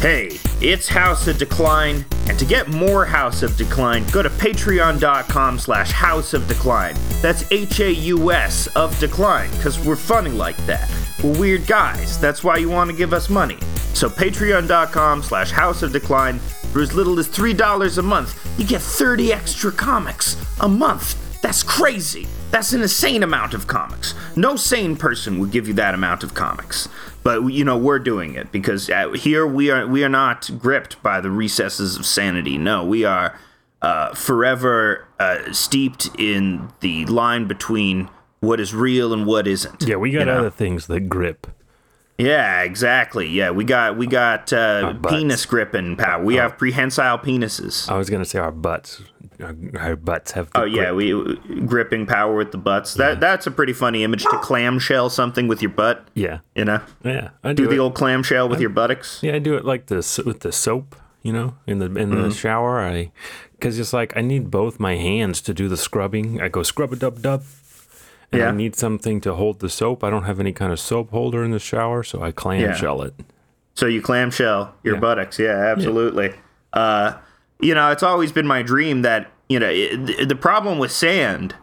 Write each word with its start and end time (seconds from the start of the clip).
Hey, 0.00 0.40
it's 0.62 0.88
Haus 0.88 1.28
of 1.28 1.36
Decline, 1.36 2.06
and 2.26 2.38
to 2.38 2.46
get 2.46 2.68
more 2.68 3.04
Haus 3.04 3.42
of 3.42 3.54
Decline, 3.58 4.06
go 4.06 4.22
to 4.22 4.30
patreon.com 4.30 5.58
slash 5.58 5.92
Haus 5.92 6.32
of 6.32 6.48
Decline. 6.48 6.96
That's 7.20 7.44
H-A-U-S 7.52 8.68
of 8.68 8.98
Decline, 8.98 9.50
because 9.50 9.78
we're 9.78 9.96
funny 9.96 10.30
like 10.30 10.56
that. 10.64 10.90
We're 11.22 11.38
weird 11.38 11.66
guys, 11.66 12.18
that's 12.18 12.42
why 12.42 12.56
you 12.56 12.70
want 12.70 12.90
to 12.90 12.96
give 12.96 13.12
us 13.12 13.28
money. 13.28 13.58
So 13.92 14.08
patreon.com 14.08 15.22
slash 15.22 15.50
Haus 15.50 15.82
of 15.82 15.92
Decline, 15.92 16.38
for 16.38 16.80
as 16.80 16.94
little 16.94 17.18
as 17.18 17.28
$3 17.28 17.98
a 17.98 18.02
month, 18.02 18.58
you 18.58 18.66
get 18.66 18.80
30 18.80 19.34
extra 19.34 19.70
comics 19.70 20.34
a 20.60 20.68
month. 20.68 21.42
That's 21.42 21.62
crazy. 21.62 22.26
That's 22.50 22.72
an 22.72 22.80
insane 22.80 23.22
amount 23.22 23.52
of 23.52 23.66
comics. 23.66 24.14
No 24.36 24.56
sane 24.56 24.96
person 24.96 25.38
would 25.38 25.50
give 25.50 25.68
you 25.68 25.74
that 25.74 25.94
amount 25.94 26.22
of 26.22 26.34
comics. 26.34 26.88
But 27.22 27.48
you 27.48 27.64
know 27.64 27.76
we're 27.76 27.98
doing 27.98 28.34
it 28.34 28.50
because 28.50 28.88
uh, 28.88 29.10
here 29.12 29.46
we 29.46 29.70
are. 29.70 29.86
We 29.86 30.04
are 30.04 30.08
not 30.08 30.50
gripped 30.58 31.02
by 31.02 31.20
the 31.20 31.30
recesses 31.30 31.96
of 31.96 32.06
sanity. 32.06 32.56
No, 32.56 32.84
we 32.84 33.04
are 33.04 33.38
uh, 33.82 34.14
forever 34.14 35.06
uh, 35.18 35.52
steeped 35.52 36.08
in 36.18 36.70
the 36.80 37.04
line 37.06 37.46
between 37.46 38.08
what 38.40 38.60
is 38.60 38.74
real 38.74 39.12
and 39.12 39.26
what 39.26 39.46
isn't. 39.46 39.82
Yeah, 39.82 39.96
we 39.96 40.10
got 40.10 40.20
you 40.20 40.24
know? 40.26 40.38
other 40.38 40.50
things 40.50 40.86
that 40.86 41.08
grip. 41.08 41.46
Yeah, 42.20 42.62
exactly. 42.62 43.28
Yeah, 43.28 43.50
we 43.50 43.64
got 43.64 43.96
we 43.96 44.06
got 44.06 44.52
uh, 44.52 44.94
penis 45.08 45.46
gripping 45.46 45.96
power. 45.96 46.22
We 46.22 46.36
have 46.36 46.58
prehensile 46.58 47.18
penises. 47.18 47.88
I 47.88 47.96
was 47.96 48.10
gonna 48.10 48.24
say 48.24 48.38
our 48.38 48.52
butts. 48.52 49.02
Our, 49.42 49.56
our 49.78 49.96
butts 49.96 50.32
have. 50.32 50.50
Oh 50.54 50.64
yeah, 50.64 50.92
we 50.92 51.12
gripping 51.66 52.06
power 52.06 52.34
with 52.36 52.52
the 52.52 52.58
butts. 52.58 52.94
That 52.94 53.20
that's 53.20 53.46
a 53.46 53.50
pretty 53.50 53.72
funny 53.72 54.04
image 54.04 54.24
to 54.24 54.38
clamshell 54.38 55.08
something 55.10 55.48
with 55.48 55.62
your 55.62 55.70
butt. 55.70 56.06
yeah, 56.14 56.40
You 56.54 56.66
know, 56.66 56.82
yeah. 57.04 57.30
I 57.42 57.54
do 57.54 57.64
do, 57.64 57.70
the 57.70 57.78
old 57.78 57.94
clamshell 57.94 58.48
with 58.48 58.60
your 58.60 58.70
buttocks. 58.70 59.20
Yeah, 59.22 59.36
I 59.36 59.38
do 59.38 59.54
it 59.56 59.64
like 59.64 59.86
this 59.86 60.18
with 60.18 60.40
the 60.40 60.52
soap. 60.52 60.94
You 61.22 61.32
know, 61.34 61.54
in 61.66 61.80
the 61.80 61.86
in 61.86 62.10
Mm-hmm. 62.10 62.22
the 62.22 62.30
shower. 62.34 62.80
I 62.80 63.12
because 63.52 63.78
it's 63.78 63.92
like 63.92 64.16
I 64.16 64.20
need 64.22 64.50
both 64.50 64.80
my 64.80 64.96
hands 64.96 65.40
to 65.42 65.52
do 65.54 65.68
the 65.68 65.76
scrubbing. 65.76 66.40
I 66.40 66.48
go 66.48 66.62
scrub 66.62 66.92
a 66.92 66.96
dub 66.96 67.20
dub. 67.22 67.42
And 68.32 68.42
I 68.42 68.50
need 68.52 68.76
something 68.76 69.20
to 69.22 69.34
hold 69.34 69.58
the 69.60 69.68
soap. 69.68 70.04
I 70.04 70.10
don't 70.10 70.22
have 70.24 70.38
any 70.38 70.52
kind 70.52 70.72
of 70.72 70.78
soap 70.78 71.10
holder 71.10 71.42
in 71.42 71.50
the 71.50 71.58
shower, 71.58 72.02
so 72.02 72.22
I 72.22 72.30
clamshell 72.30 73.02
it. 73.02 73.14
So 73.74 73.86
you 73.86 74.00
clamshell 74.02 74.74
your 74.84 74.94
Yeah. 74.94 75.00
buttocks. 75.00 75.38
Yeah, 75.38 75.56
absolutely. 75.56 76.32
Uh, 76.72 77.14
you 77.60 77.74
know, 77.74 77.90
it's 77.90 78.02
always 78.02 78.30
been 78.32 78.46
my 78.46 78.62
dream 78.62 79.02
that 79.02 79.30
you 79.48 79.58
know 79.58 79.68
it, 79.68 80.28
the, 80.28 80.36
problem 80.36 80.78
with 80.78 80.92
sand 80.92 81.54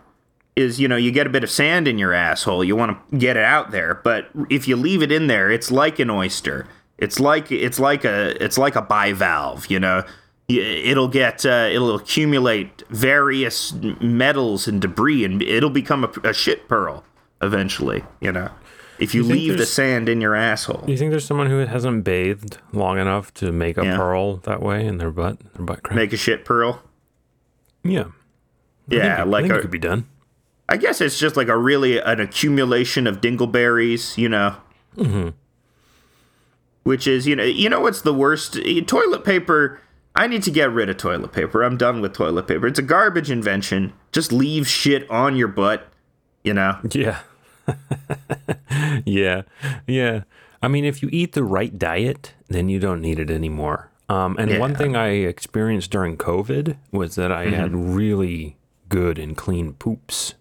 is 0.58 0.80
you 0.80 0.88
know 0.88 0.98
you 0.98 1.12
get 1.12 1.26
a 1.26 1.30
bit 1.30 1.44
of 1.44 1.50
sand 1.50 1.88
in 1.88 1.98
your 1.98 2.14
asshole. 2.14 2.64
You 2.64 2.76
want 2.76 2.98
to 3.12 3.18
get 3.18 3.38
it 3.38 3.44
out 3.44 3.72
there, 3.72 4.02
but 4.04 4.28
if 4.50 4.68
you 4.68 4.76
leave 4.76 5.02
it 5.02 5.12
in 5.12 5.28
there, 5.28 5.50
it's 5.50 5.72
like 5.72 6.00
an 6.00 6.10
oyster. 6.10 6.68
It's 6.98 7.20
like 7.20 7.52
it's 7.52 7.80
like 7.80 8.04
a 8.04 8.44
it's 8.44 8.58
like 8.58 8.76
a 8.76 8.82
bivalve. 8.82 9.70
You 9.70 9.80
know, 9.80 10.04
it'll 10.48 11.08
get 11.10 11.46
uh, 11.46 11.68
it'll 11.72 11.96
accumulate 11.96 12.84
various 12.90 13.74
metals 13.74 14.68
and 14.68 14.82
debris, 14.82 15.26
and 15.26 15.42
it'll 15.42 15.70
become 15.70 16.04
a, 16.04 16.12
a 16.30 16.34
shit 16.34 16.68
pearl 16.68 17.04
eventually. 17.42 18.04
You 18.22 18.32
know. 18.32 18.52
If 19.00 19.14
you, 19.14 19.22
think 19.22 19.34
leave 19.36 19.58
the 19.60 19.66
sand 19.68 20.10
in 20.10 20.22
your 20.22 20.34
asshole, 20.34 20.82
Do 20.88 20.92
you 20.92 20.98
think 20.98 21.12
there's 21.12 21.24
someone 21.24 21.52
who 21.52 21.60
hasn't 21.60 22.04
bathed 22.04 22.58
long 22.74 22.98
enough 22.98 23.32
to 23.36 23.52
make 23.52 23.78
a 23.78 23.84
Yeah. 23.84 23.96
pearl 23.96 24.38
that 24.38 24.60
way 24.60 24.88
in 24.88 24.98
their 24.98 25.12
butt, 25.12 25.38
their 25.54 25.64
butt 25.64 25.84
crack? 25.84 25.96
make 25.96 26.14
a 26.14 26.18
shit 26.18 26.44
pearl. 26.46 26.82
yeah, 27.84 28.06
Yeah, 28.88 29.18
I 29.20 29.24
like 29.24 29.44
think 29.44 29.54
a, 29.54 29.58
it 29.60 29.62
could 29.62 29.70
be 29.70 29.78
done. 29.78 30.08
I 30.68 30.78
guess 30.78 31.00
it's 31.00 31.20
just 31.20 31.38
like 31.38 31.48
a 31.48 31.56
really 31.56 32.00
an 32.00 32.20
accumulation 32.20 33.06
of 33.06 33.22
dingleberries, 33.22 34.18
you 34.18 34.30
know. 34.30 34.56
Mm-hmm. 34.98 35.30
Which 36.82 37.06
is, 37.06 37.28
you 37.28 37.36
know, 37.36 37.44
you 37.44 37.70
know 37.70 37.82
what's 37.82 38.02
the 38.02 38.16
worst? 38.16 38.58
Eh, 38.66 38.82
Toilet 38.82 39.24
paper. 39.24 39.80
I 40.18 40.28
need 40.28 40.44
to 40.44 40.52
get 40.52 40.72
rid 40.72 40.90
of 40.90 40.98
toilet 40.98 41.32
paper. 41.32 41.64
I'm 41.64 41.78
done 41.78 42.02
with 42.02 42.14
toilet 42.14 42.48
paper. 42.48 42.68
It's 42.68 42.80
a 42.80 42.84
garbage 42.84 43.30
invention. 43.32 43.94
Just 44.12 44.32
leave 44.32 44.68
shit 44.68 45.10
on 45.10 45.36
your 45.36 45.48
butt, 45.48 45.88
you 46.44 46.54
know. 46.54 46.78
Yeah. 46.92 47.20
yeah. 49.06 49.44
Yeah. 49.86 50.24
I 50.62 50.68
mean, 50.68 50.86
if 50.86 51.02
you 51.04 51.10
eat 51.12 51.34
the 51.34 51.44
right 51.44 51.78
diet, 51.78 52.34
then 52.48 52.70
you 52.70 52.80
don't 52.80 53.02
need 53.02 53.20
it 53.20 53.30
anymore. 53.30 53.92
Um, 54.10 54.38
and 54.40 54.60
one 54.60 54.74
thing 54.74 54.96
I 54.96 55.10
experienced 55.10 55.92
during 55.92 56.18
COVID 56.18 56.78
was 56.92 57.16
that 57.16 57.32
I 57.32 57.46
had 57.50 57.72
Mm-hmm. 57.72 57.94
really 57.94 58.58
good 58.90 59.20
and 59.20 59.36
clean 59.36 59.74
poops. 59.74 60.34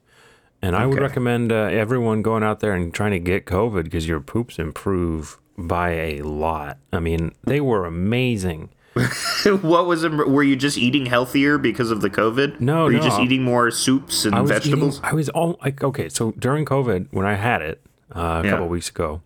And 0.62 0.74
I 0.74 0.86
would 0.86 1.00
recommend 1.00 1.52
uh, 1.52 1.56
everyone 1.66 2.22
going 2.22 2.42
out 2.42 2.60
there 2.60 2.72
and 2.74 2.94
trying 2.94 3.10
to 3.10 3.18
get 3.18 3.44
COVID 3.44 3.84
because 3.84 4.06
your 4.08 4.20
poops 4.20 4.58
improve 4.58 5.38
by 5.58 5.90
a 5.90 6.22
lot. 6.22 6.78
I 6.92 7.00
mean, 7.00 7.32
they 7.44 7.60
were 7.60 7.84
amazing. 7.84 8.70
what 9.62 9.86
was 9.86 10.04
it? 10.04 10.10
Were 10.12 10.42
you 10.42 10.56
just 10.56 10.78
eating 10.78 11.06
healthier 11.06 11.58
because 11.58 11.90
of 11.90 12.00
the 12.00 12.10
COVID? 12.10 12.60
No, 12.60 12.84
Were 12.84 12.92
you 12.92 12.98
no. 12.98 13.04
just 13.04 13.20
eating 13.20 13.42
more 13.42 13.70
soups 13.70 14.24
and 14.24 14.34
I 14.34 14.42
vegetables? 14.42 14.98
Eating, 14.98 15.10
I 15.10 15.14
was 15.14 15.28
all 15.30 15.58
like, 15.62 15.82
okay, 15.84 16.08
so 16.08 16.32
during 16.38 16.64
COVID, 16.64 17.08
when 17.10 17.26
I 17.26 17.34
had 17.34 17.62
it 17.62 17.80
uh, 18.14 18.20
a 18.20 18.44
Yeah. 18.44 18.50
couple 18.52 18.68
weeks 18.68 18.88
ago, 18.88 19.20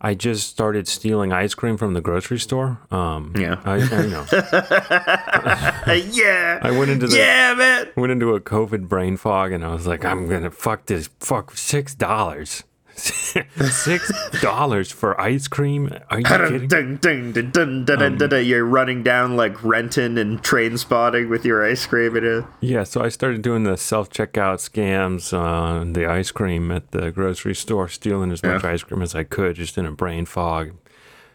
I 0.00 0.14
just 0.14 0.48
started 0.48 0.86
stealing 0.88 1.32
ice 1.32 1.54
cream 1.54 1.76
from 1.78 1.94
the 1.94 2.00
grocery 2.00 2.38
store. 2.38 2.80
Um, 2.90 3.32
Yeah. 3.36 3.60
I, 3.64 3.76
I 3.80 4.06
know. 4.06 4.26
Yeah. 6.12 6.58
I 6.62 6.70
went 6.70 6.90
into 6.90 7.06
the 7.06 7.16
yeah, 7.16 7.54
man. 7.54 7.88
went 7.96 8.12
into 8.12 8.34
a 8.34 8.40
COVID 8.40 8.88
brain 8.88 9.16
fog, 9.16 9.52
and 9.52 9.64
I 9.64 9.68
was 9.72 9.86
like, 9.86 10.04
I'm 10.04 10.28
gonna 10.28 10.50
fuck 10.50 10.86
this. 10.86 11.08
Fuck 11.20 11.56
six 11.56 11.94
dollars. 11.94 12.64
Six 12.96 14.40
dollars 14.40 14.90
for 14.90 15.20
ice 15.20 15.48
cream? 15.48 15.90
Are 16.10 16.18
you 16.20 16.24
kidding? 16.24 16.68
You're 18.46 18.64
running 18.64 19.02
down 19.02 19.36
like 19.36 19.62
Renton 19.62 20.18
and 20.18 20.42
Trainspotting 20.42 21.28
with 21.28 21.44
your 21.44 21.64
ice 21.64 21.86
cream. 21.86 22.16
And, 22.16 22.44
uh, 22.44 22.46
Yeah, 22.60 22.84
so 22.84 23.02
I 23.02 23.08
started 23.08 23.42
doing 23.42 23.64
the 23.64 23.76
self 23.76 24.10
checkout 24.10 24.58
scams 24.66 25.36
on 25.36 25.92
the 25.92 26.06
ice 26.06 26.30
cream 26.30 26.70
at 26.70 26.92
the 26.92 27.10
grocery 27.10 27.54
store, 27.54 27.88
stealing 27.88 28.32
as 28.32 28.42
much 28.42 28.62
Yeah. 28.64 28.70
ice 28.70 28.82
cream 28.82 29.02
as 29.02 29.14
I 29.14 29.24
could, 29.24 29.56
just 29.56 29.76
in 29.76 29.86
a 29.86 29.92
brain 29.92 30.24
fog. 30.26 30.72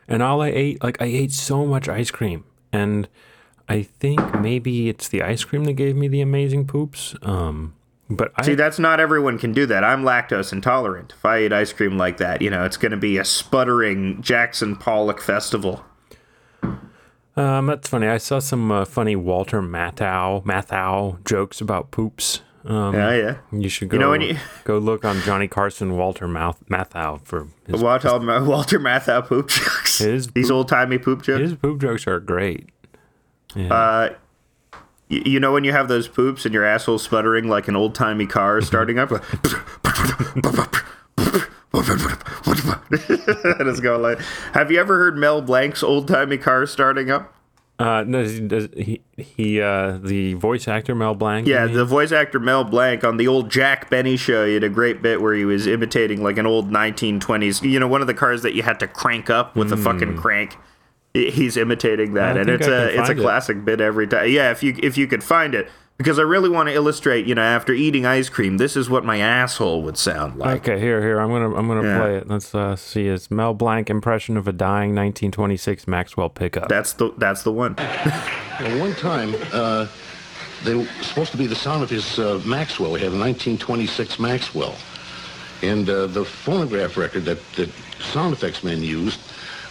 And 0.07 0.23
all 0.23 0.41
I 0.41 0.50
ate, 0.50 0.83
like 0.83 1.01
I 1.01 1.05
ate 1.05 1.31
so 1.31 1.66
much 1.66 1.88
ice 1.88 2.11
cream, 2.11 2.44
and 2.73 3.07
I 3.69 3.83
think 3.83 4.39
maybe 4.41 4.89
it's 4.89 5.07
the 5.07 5.21
ice 5.21 5.44
cream 5.44 5.63
that 5.66 5.73
gave 5.73 5.95
me 5.95 6.07
the 6.07 6.21
amazing 6.21 6.66
poops. 6.66 7.16
Um, 7.21 7.73
but 8.11 8.31
I 8.35 8.44
See, 8.44 8.55
that's 8.55 8.77
not 8.79 8.99
everyone 8.99 9.38
can 9.39 9.51
do 9.53 9.66
that. 9.66 9.83
I'm 9.83 10.03
lactose 10.03 10.51
intolerant. 10.53 11.13
If 11.17 11.25
I 11.25 11.44
eat 11.44 11.53
ice 11.53 11.73
cream 11.73 11.97
like 11.97 12.17
that, 12.17 12.41
you 12.41 12.49
know, 12.49 12.66
it's 12.66 12.77
going 12.77 12.91
to 12.91 12.97
be 12.97 13.17
a 13.17 13.25
sputtering 13.25 14.22
Jackson 14.22 14.75
Pollock 14.75 15.22
festival. 15.22 15.83
Um, 17.38 17.67
that's 17.67 17.88
funny. 17.88 18.07
I 18.07 18.17
saw 18.17 18.39
some 18.39 18.71
uh, 18.71 18.85
funny 18.85 19.16
Walter 19.16 19.61
Matthau 19.61 20.44
Matthau 20.44 21.23
jokes 21.25 21.61
about 21.61 21.89
poops. 21.91 22.41
Um, 22.66 22.94
Yeah, 22.94 23.13
yeah. 23.16 23.38
you 23.51 23.69
should 23.69 23.89
go 23.89 23.95
You 23.95 24.00
know, 24.01 24.13
you- 24.13 24.38
go 24.66 24.77
look 24.77 25.05
on 25.05 25.19
Johnny 25.21 25.47
Carson 25.47 25.95
Walter 25.97 26.27
Mouth 26.27 26.61
Matthau 26.69 27.25
for 27.25 27.47
his, 27.66 27.81
Walter, 27.81 28.09
Walter 28.44 28.79
Matthau 28.79 29.25
poop 29.25 29.50
jokes. 29.50 30.00
His 30.00 30.27
These 30.27 30.51
old 30.51 30.67
timey 30.67 30.97
poop 30.97 31.23
jokes. 31.23 31.39
his 31.41 31.55
poop 31.55 31.79
jokes 31.81 32.05
are 32.05 32.19
great. 32.19 32.69
Uh, 33.55 33.59
y- 33.69 34.16
you 35.11 35.39
know 35.39 35.51
when 35.51 35.63
you 35.63 35.72
have 35.72 35.88
those 35.88 36.07
poops 36.07 36.45
and 36.45 36.53
your 36.53 36.63
asshole 36.63 36.99
sputtering 36.99 37.47
like 37.47 37.67
an 37.67 37.75
old 37.75 37.94
timey 37.94 38.25
car 38.25 38.61
starting 38.61 38.97
up. 38.97 39.11
and 39.11 39.22
it's 43.67 43.79
going 43.79 44.01
like. 44.01 44.19
Have 44.53 44.71
you 44.71 44.79
ever 44.79 44.97
heard 44.97 45.17
Mel 45.17 45.41
Blanc's 45.41 45.83
old 45.83 46.07
timey 46.07 46.38
car 46.38 46.66
starting 46.66 47.11
up? 47.11 47.33
Uh, 47.79 48.03
no, 48.06 48.21
does, 48.21 48.39
does 48.41 48.69
he 48.77 49.01
he 49.18 49.59
uh 49.59 49.97
the 50.03 50.36
voice 50.36 50.68
actor 50.68 50.94
Mel 50.94 51.15
Blanc? 51.15 51.47
Yeah, 51.47 51.65
the 51.65 51.83
voice 51.83 52.12
actor 52.12 52.39
Mel 52.39 52.63
Blanc 52.63 53.03
on 53.03 53.18
the 53.18 53.27
old 53.27 53.50
Jack 53.50 53.89
Benny 53.89 54.18
show, 54.18 54.45
he 54.45 54.53
had 54.53 54.63
a 54.63 54.69
great 54.69 55.01
bit 55.01 55.19
where 55.19 55.33
he 55.33 55.45
was 55.45 55.65
imitating 55.65 56.21
like 56.21 56.38
an 56.38 56.45
old 56.45 56.69
1920s, 56.69 57.68
you 57.68 57.80
know, 57.80 57.88
one 57.88 58.01
of 58.01 58.07
the 58.07 58.13
cars 58.13 58.44
that 58.44 58.53
you 58.53 58.62
had 58.62 58.80
to 58.81 58.88
crank 58.88 59.31
up 59.31 59.56
with 59.56 59.74
a 59.74 59.77
fucking 59.77 60.15
crank. 60.15 60.57
I- 61.16 61.19
He's 61.31 61.58
imitating 61.58 62.13
that. 62.13 62.38
And 62.38 62.50
it's 62.50 62.68
I 62.68 62.72
a 62.72 62.86
it's 62.86 62.96
a 62.96 63.06
find 63.08 63.19
it. 63.19 63.22
classic 63.22 63.66
bit 63.66 63.81
every 63.81 64.08
time. 64.08 64.30
Yeah, 64.30 64.52
if 64.52 64.63
you 64.63 64.75
if 64.81 64.98
you 64.98 65.08
could 65.08 65.24
find 65.24 65.54
it, 65.54 65.69
because 65.98 66.18
I 66.18 66.24
really 66.24 66.50
want 66.50 66.69
to 66.69 66.74
illustrate, 66.74 67.25
you 67.28 67.36
know, 67.36 67.42
after 67.42 67.74
eating 67.74 68.06
ice 68.06 68.30
cream, 68.30 68.58
this 68.58 68.75
is 68.78 68.90
what 68.90 69.04
my 69.06 69.18
asshole 69.19 69.81
would 69.84 69.98
sound 69.98 70.38
like. 70.40 70.68
Okay, 70.68 70.80
here, 70.80 71.02
here. 71.02 71.19
I'm 71.19 71.30
gonna, 71.30 71.54
I'm 71.56 71.68
gonna 71.68 71.84
Yeah. 71.88 72.00
play 72.00 72.16
it. 72.18 72.28
Let's 72.30 72.56
uh, 72.56 72.75
see. 72.75 73.08
It's 73.08 73.30
Mel 73.30 73.54
Blanc 73.54 73.90
impression 73.90 74.38
of 74.38 74.48
a 74.48 74.54
dying 74.54 74.96
1926 74.96 75.88
Maxwell 75.88 76.30
pickup. 76.30 76.69
That's 76.69 76.94
the 76.94 77.13
that's 77.18 77.44
the 77.44 77.52
one. 77.52 77.75
Well, 78.62 78.80
one 78.80 78.94
time, 78.94 79.34
uh, 79.54 79.88
they 80.63 80.75
were 80.75 80.86
supposed 81.02 81.31
to 81.31 81.38
be 81.38 81.48
the 81.48 81.56
sound 81.56 81.81
of 81.81 81.90
his 81.90 82.19
uh, 82.19 82.40
Maxwell. 82.46 82.94
He 82.94 83.04
had 83.04 83.12
a 83.12 83.18
1926 83.18 84.19
Maxwell. 84.19 84.75
And 85.63 85.90
uh, 85.90 86.06
the 86.06 86.24
phonograph 86.24 86.96
record 86.96 87.25
that, 87.25 87.40
that 87.56 87.72
sound 88.00 88.34
effects 88.34 88.63
men 88.63 88.84
used 88.84 89.19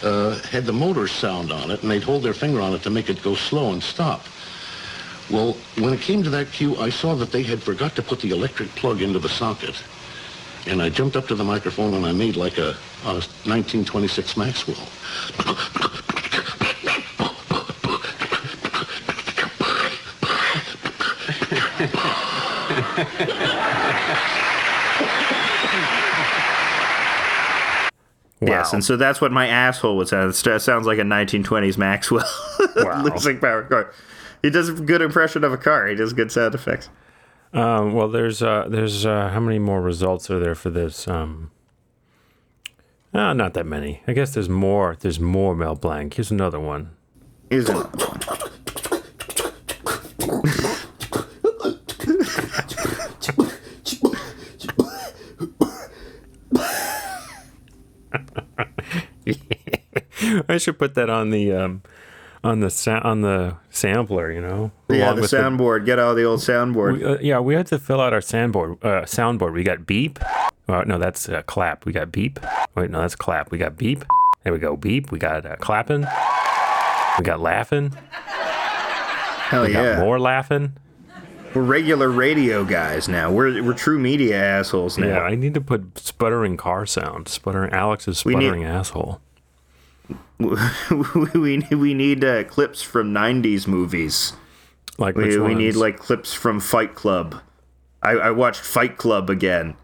uh, 0.03 0.39
had 0.49 0.65
the 0.65 0.73
motor 0.73 1.07
sound 1.07 1.51
on 1.51 1.71
it, 1.71 1.81
and 1.81 1.91
they'd 1.91 2.03
hold 2.03 2.23
their 2.23 2.33
finger 2.33 2.61
on 2.61 2.73
it 2.73 2.83
to 2.83 2.89
make 2.89 3.09
it 3.09 3.21
go 3.21 3.35
slow 3.35 3.71
and 3.71 3.81
stop. 3.81 4.25
Well, 5.29 5.55
when 5.77 5.93
it 5.93 6.01
came 6.01 6.23
to 6.23 6.29
that 6.31 6.51
cue, 6.51 6.75
I 6.77 6.89
saw 6.89 7.15
that 7.15 7.31
they 7.31 7.43
had 7.43 7.63
forgot 7.63 7.95
to 7.95 8.01
put 8.01 8.19
the 8.19 8.31
electric 8.31 8.69
plug 8.75 9.01
into 9.01 9.19
the 9.19 9.29
socket. 9.29 9.81
And 10.67 10.81
I 10.81 10.89
jumped 10.89 11.15
up 11.15 11.27
to 11.27 11.35
the 11.35 11.43
microphone 11.43 11.93
and 11.93 12.05
I 12.05 12.11
made 12.11 12.35
like 12.35 12.57
a, 12.57 12.75
a 13.05 13.13
1926 13.13 14.37
Maxwell. 14.37 14.87
Yes, 28.41 28.73
and 28.73 28.83
so 28.83 28.97
that's 28.97 29.21
what 29.21 29.31
my 29.31 29.47
asshole 29.47 29.97
would 29.97 30.07
sound. 30.07 30.31
It 30.31 30.59
sounds 30.61 30.87
like 30.87 30.97
a 30.97 31.03
1920s 31.03 31.77
Maxwell 31.77 32.25
Wow. 32.75 33.03
losing 33.03 33.39
power 33.39 33.63
car. 33.63 33.93
He 34.41 34.49
does 34.49 34.67
a 34.69 34.73
good 34.73 35.01
impression 35.03 35.43
of 35.43 35.53
a 35.53 35.57
car. 35.57 35.85
He 35.87 35.93
does 35.95 36.13
good 36.13 36.31
sound 36.31 36.55
effects. 36.55 36.89
Um, 37.53 37.93
well, 37.93 38.07
there's 38.07 38.41
uh, 38.41 38.65
there's 38.67 39.05
uh, 39.05 39.29
how 39.29 39.39
many 39.39 39.59
more 39.59 39.81
results 39.81 40.31
are 40.31 40.39
there 40.39 40.55
for 40.55 40.69
this? 40.71 41.07
Um, 41.07 41.51
uh, 43.13 43.33
not 43.33 43.53
that 43.53 43.65
many. 43.65 44.01
I 44.07 44.13
guess 44.13 44.33
there's 44.33 44.49
more. 44.49 44.95
There's 44.99 45.19
more 45.19 45.53
Mel 45.55 45.75
Blanc. 45.75 46.13
Here's 46.13 46.31
another 46.31 46.59
one. 46.59 46.91
Here's 47.49 47.69
another 47.69 47.89
one. 48.07 48.51
I 60.49 60.57
should 60.57 60.77
put 60.79 60.95
that 60.95 61.09
on 61.09 61.29
the 61.29 61.51
um, 61.53 61.81
on 62.43 62.59
the 62.59 62.69
sa- 62.69 63.01
on 63.03 63.21
the 63.21 63.55
sampler. 63.69 64.31
You 64.31 64.41
know. 64.41 64.71
Yeah, 64.89 65.13
the 65.13 65.21
soundboard. 65.21 65.85
Get 65.85 65.99
out 65.99 66.15
the 66.15 66.23
old 66.23 66.39
soundboard. 66.39 66.97
We, 66.99 67.05
uh, 67.05 67.17
yeah, 67.21 67.39
we 67.39 67.53
had 67.55 67.67
to 67.67 67.79
fill 67.79 68.01
out 68.01 68.13
our 68.13 68.19
soundboard. 68.21 68.83
Uh, 68.83 69.01
soundboard. 69.05 69.53
We 69.53 69.63
got 69.63 69.85
beep. 69.85 70.19
Oh, 70.69 70.81
no, 70.83 70.97
that's 70.97 71.27
uh, 71.27 71.41
clap. 71.43 71.85
We 71.85 71.91
got 71.91 72.11
beep. 72.11 72.39
Wait, 72.75 72.89
no, 72.91 73.01
that's 73.01 73.15
clap. 73.15 73.51
We 73.51 73.57
got 73.57 73.75
beep. 73.77 74.05
There 74.43 74.53
we 74.53 74.59
go. 74.59 74.77
Beep. 74.77 75.11
We 75.11 75.19
got 75.19 75.45
uh, 75.45 75.55
clapping. 75.57 76.01
We 77.19 77.23
got 77.25 77.39
laughing. 77.41 77.91
Hell 79.49 79.63
We 79.65 79.73
got 79.73 79.83
yeah. 79.83 79.99
more 79.99 80.17
laughing. 80.19 80.73
We're 81.53 81.63
regular 81.63 82.09
radio 82.09 82.63
guys 82.63 83.09
now. 83.09 83.29
We're 83.29 83.61
we're 83.61 83.73
true 83.73 83.99
media 83.99 84.41
assholes 84.41 84.97
now. 84.97 85.07
Yeah, 85.07 85.19
I 85.23 85.35
need 85.35 85.53
to 85.55 85.61
put 85.61 85.97
sputtering 85.97 86.55
car 86.55 86.85
sound. 86.85 87.27
Sputtering 87.27 87.73
Alex's 87.73 88.23
We 88.23 88.35
need- 88.35 88.45
sputtering 88.45 88.63
asshole. 88.63 89.19
we 91.33 91.59
we 91.75 91.93
need 91.93 92.23
uh, 92.23 92.43
clips 92.45 92.81
from 92.81 93.13
90s 93.13 93.67
movies. 93.67 94.33
Like 94.97 95.15
We, 95.15 95.39
we 95.39 95.55
need 95.55 95.75
like 95.75 95.97
clips 95.97 96.33
from 96.33 96.59
Fight 96.59 96.95
Club. 96.95 97.41
I, 98.03 98.11
I 98.11 98.31
watched 98.31 98.61
Fight 98.61 98.97
Club 98.97 99.29
again, 99.29 99.75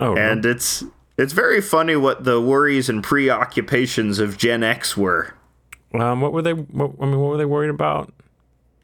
oh 0.00 0.16
and 0.16 0.44
it's 0.44 0.84
it's 1.18 1.32
very 1.32 1.60
funny 1.60 1.96
what 1.96 2.24
the 2.24 2.40
worries 2.40 2.88
and 2.88 3.02
preoccupations 3.02 4.18
of 4.18 4.36
Gen 4.38 4.62
X 4.62 4.96
were. 4.96 5.34
um, 5.94 6.20
what 6.20 6.32
were 6.32 6.42
they? 6.42 6.52
What, 6.54 6.92
I 7.00 7.06
mean, 7.06 7.18
what 7.18 7.30
were 7.30 7.36
they 7.36 7.44
worried 7.44 7.70
about? 7.70 8.12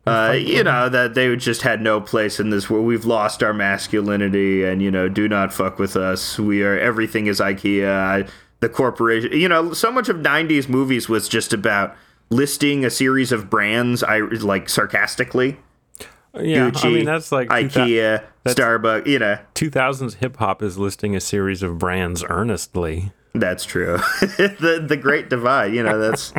Uh, 0.07 0.33
you 0.33 0.65
know 0.65 0.89
that 0.89 1.13
they 1.15 1.35
just 1.37 1.61
had 1.63 1.83
no 1.83 2.01
place 2.01 2.41
in 2.41 2.49
this 2.49 2.71
world. 2.71 2.87
We've 2.87 3.05
lost 3.05 3.43
our 3.43 3.53
masculinity, 3.53 4.65
and 4.65 4.81
you 4.81 4.91
know, 4.91 5.09
do 5.09 5.29
not 5.29 5.53
fuck 5.53 5.79
with 5.79 5.97
us. 5.97 6.39
We 6.39 6.63
are 6.63 6.79
everything 6.79 7.27
is 7.27 7.41
IKEA. 7.41 7.91
I, 7.91 8.25
the 8.61 8.69
corporation. 8.69 9.33
You 9.33 9.49
know, 9.49 9.73
so 9.73 9.91
much 9.91 10.09
of 10.09 10.17
'90s 10.17 10.69
movies 10.69 11.09
was 11.09 11.29
just 11.29 11.53
about 11.53 11.95
listing 12.31 12.85
a 12.85 12.91
series 12.91 13.33
of 13.33 13.49
brands. 13.51 14.03
I 14.03 14.21
like 14.21 14.69
sarcastically. 14.69 15.59
Yeah, 16.35 16.71
Gucci, 16.71 16.85
I 16.85 16.89
mean 16.91 17.05
that's 17.05 17.33
like 17.33 17.49
IKEA, 17.49 18.25
Starbucks. 18.47 19.07
You 19.07 19.19
know, 19.19 19.39
Two 19.55 19.71
thousands 19.71 20.15
hip 20.15 20.37
hop 20.37 20.63
is 20.63 20.79
listing 20.79 21.17
a 21.17 21.21
series 21.21 21.63
of 21.63 21.79
brands 21.79 22.23
earnestly. 22.29 23.13
That's 23.35 23.65
true. 23.65 23.97
the 24.21 24.85
the 24.87 24.97
great 24.97 25.31
divide, 25.31 25.75
you 25.75 25.83
know, 25.83 25.99
that's 25.99 26.33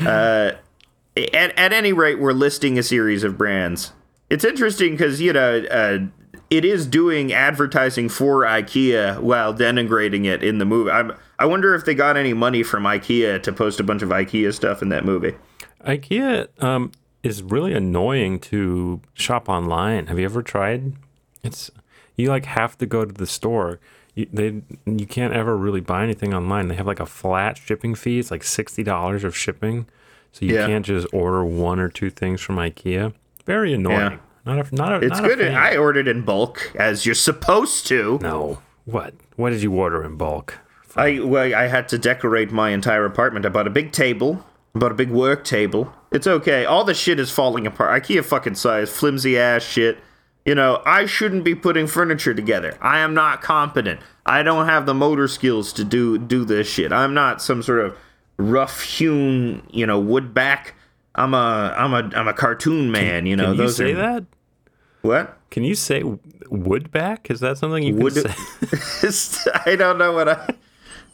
uh 0.06 0.52
at 1.16 1.58
at 1.58 1.72
any 1.72 1.92
rate 1.92 2.18
we're 2.18 2.32
listing 2.32 2.78
a 2.78 2.82
series 2.82 3.24
of 3.24 3.38
brands. 3.38 3.92
It's 4.30 4.44
interesting 4.44 4.92
because 4.92 5.20
you 5.20 5.32
know 5.32 5.64
uh, 5.70 5.98
it 6.56 6.64
is 6.64 6.86
doing 6.86 7.32
advertising 7.32 8.08
for 8.08 8.42
IKEA 8.42 9.20
while 9.20 9.54
denigrating 9.54 10.26
it 10.26 10.42
in 10.42 10.58
the 10.58 10.64
movie. 10.64 10.90
I'm, 10.90 11.12
I 11.38 11.46
wonder 11.46 11.74
if 11.74 11.84
they 11.84 11.94
got 11.94 12.16
any 12.16 12.32
money 12.32 12.62
from 12.62 12.84
IKEA 12.84 13.42
to 13.42 13.52
post 13.52 13.80
a 13.80 13.82
bunch 13.82 14.02
of 14.02 14.10
IKEA 14.10 14.52
stuff 14.54 14.82
in 14.82 14.88
that 14.90 15.04
movie. 15.04 15.34
IKEA 15.84 16.48
um, 16.62 16.92
is 17.22 17.42
really 17.42 17.72
annoying 17.72 18.38
to 18.40 19.00
shop 19.14 19.48
online. 19.48 20.06
Have 20.06 20.18
you 20.18 20.24
ever 20.24 20.42
tried? 20.42 20.92
It's 21.42 21.70
you 22.16 22.28
like 22.28 22.44
have 22.46 22.78
to 22.78 22.86
go 22.86 23.04
to 23.04 23.12
the 23.12 23.26
store. 23.26 23.80
You, 24.14 24.26
they 24.32 24.62
you 24.86 25.06
can't 25.06 25.34
ever 25.34 25.56
really 25.56 25.80
buy 25.80 26.04
anything 26.04 26.32
online. 26.32 26.68
They 26.68 26.74
have 26.76 26.86
like 26.86 27.00
a 27.00 27.06
flat 27.06 27.56
shipping 27.58 27.94
fee. 27.94 28.18
It's 28.18 28.30
like 28.30 28.44
sixty 28.44 28.82
dollars 28.82 29.24
of 29.24 29.36
shipping, 29.36 29.86
so 30.32 30.46
you 30.46 30.54
Yeah. 30.54 30.66
can't 30.66 30.86
just 30.86 31.06
order 31.12 31.44
one 31.44 31.80
or 31.80 31.88
two 31.88 32.10
things 32.10 32.40
from 32.40 32.56
IKEA. 32.56 33.12
Very 33.44 33.74
annoying. 33.74 33.98
Yeah. 34.12 34.18
Not 34.44 34.72
a 34.72 34.74
not 34.74 34.92
a. 34.92 35.06
It's 35.06 35.18
not 35.20 35.28
good. 35.28 35.40
I 35.52 35.76
ordered 35.76 36.06
in 36.08 36.22
bulk 36.22 36.72
as 36.74 37.06
you're 37.06 37.14
supposed 37.14 37.86
to. 37.88 38.18
no. 38.22 38.58
What? 38.84 39.14
What 39.36 39.50
did 39.50 39.62
you 39.62 39.72
order 39.72 40.04
in 40.04 40.16
bulk? 40.16 40.58
I 40.94 41.18
well, 41.20 41.54
I 41.54 41.68
had 41.68 41.88
to 41.88 41.98
decorate 41.98 42.52
my 42.52 42.70
entire 42.70 43.06
apartment. 43.06 43.46
I 43.46 43.48
bought 43.48 43.66
a 43.66 43.70
big 43.70 43.92
table. 43.92 44.44
I 44.74 44.78
bought 44.78 44.92
a 44.92 44.94
big 44.94 45.10
work 45.10 45.44
table. 45.44 45.90
It's 46.12 46.26
okay. 46.26 46.64
All 46.66 46.84
the 46.84 46.92
shit 46.94 47.18
is 47.18 47.30
falling 47.30 47.66
apart. 47.66 48.02
IKEA 48.02 48.22
fucking 48.24 48.56
size, 48.56 48.90
flimsy 48.90 49.38
ass 49.38 49.62
shit. 49.62 49.98
You 50.44 50.54
know, 50.54 50.82
I 50.84 51.06
shouldn't 51.06 51.42
be 51.44 51.54
putting 51.54 51.86
furniture 51.86 52.34
together. 52.34 52.76
I 52.82 52.98
am 52.98 53.14
not 53.14 53.40
competent. 53.40 54.00
I 54.26 54.42
don't 54.42 54.66
have 54.66 54.84
the 54.84 54.92
motor 54.94 55.26
skills 55.26 55.72
to 55.74 55.84
do 55.84 56.18
do 56.18 56.44
this 56.44 56.68
shit. 56.70 56.92
I'm 56.92 57.14
not 57.14 57.40
some 57.40 57.62
sort 57.62 57.80
of 57.80 57.96
rough 58.36 58.82
hewn, 58.82 59.66
you 59.70 59.86
know, 59.86 59.98
wood 59.98 60.34
back. 60.34 60.74
I'm 61.14 61.32
a 61.32 61.74
I'm 61.76 61.94
a 61.94 62.10
I'm 62.14 62.28
a 62.28 62.34
cartoon 62.34 62.90
man. 62.90 63.24
you 63.24 63.36
know, 63.36 63.44
Can 63.46 63.52
you 63.52 63.58
those 63.58 63.76
say 63.76 63.92
are 63.92 63.96
that? 63.96 64.24
What 65.04 65.38
Can 65.50 65.62
you 65.64 65.74
say 65.74 66.02
woodback? 66.50 67.30
Is 67.30 67.40
that 67.40 67.58
something 67.58 67.82
you 67.82 67.94
Wood- 67.94 68.14
can 68.14 69.10
say? 69.12 69.50
I 69.66 69.76
don't 69.76 69.98
know 69.98 70.12
what 70.12 70.28
I. 70.28 70.54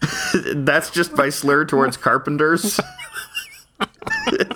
That's 0.54 0.90
just 0.90 1.12
my 1.16 1.28
slur 1.28 1.64
towards 1.64 1.96
carpenters. 1.96 2.80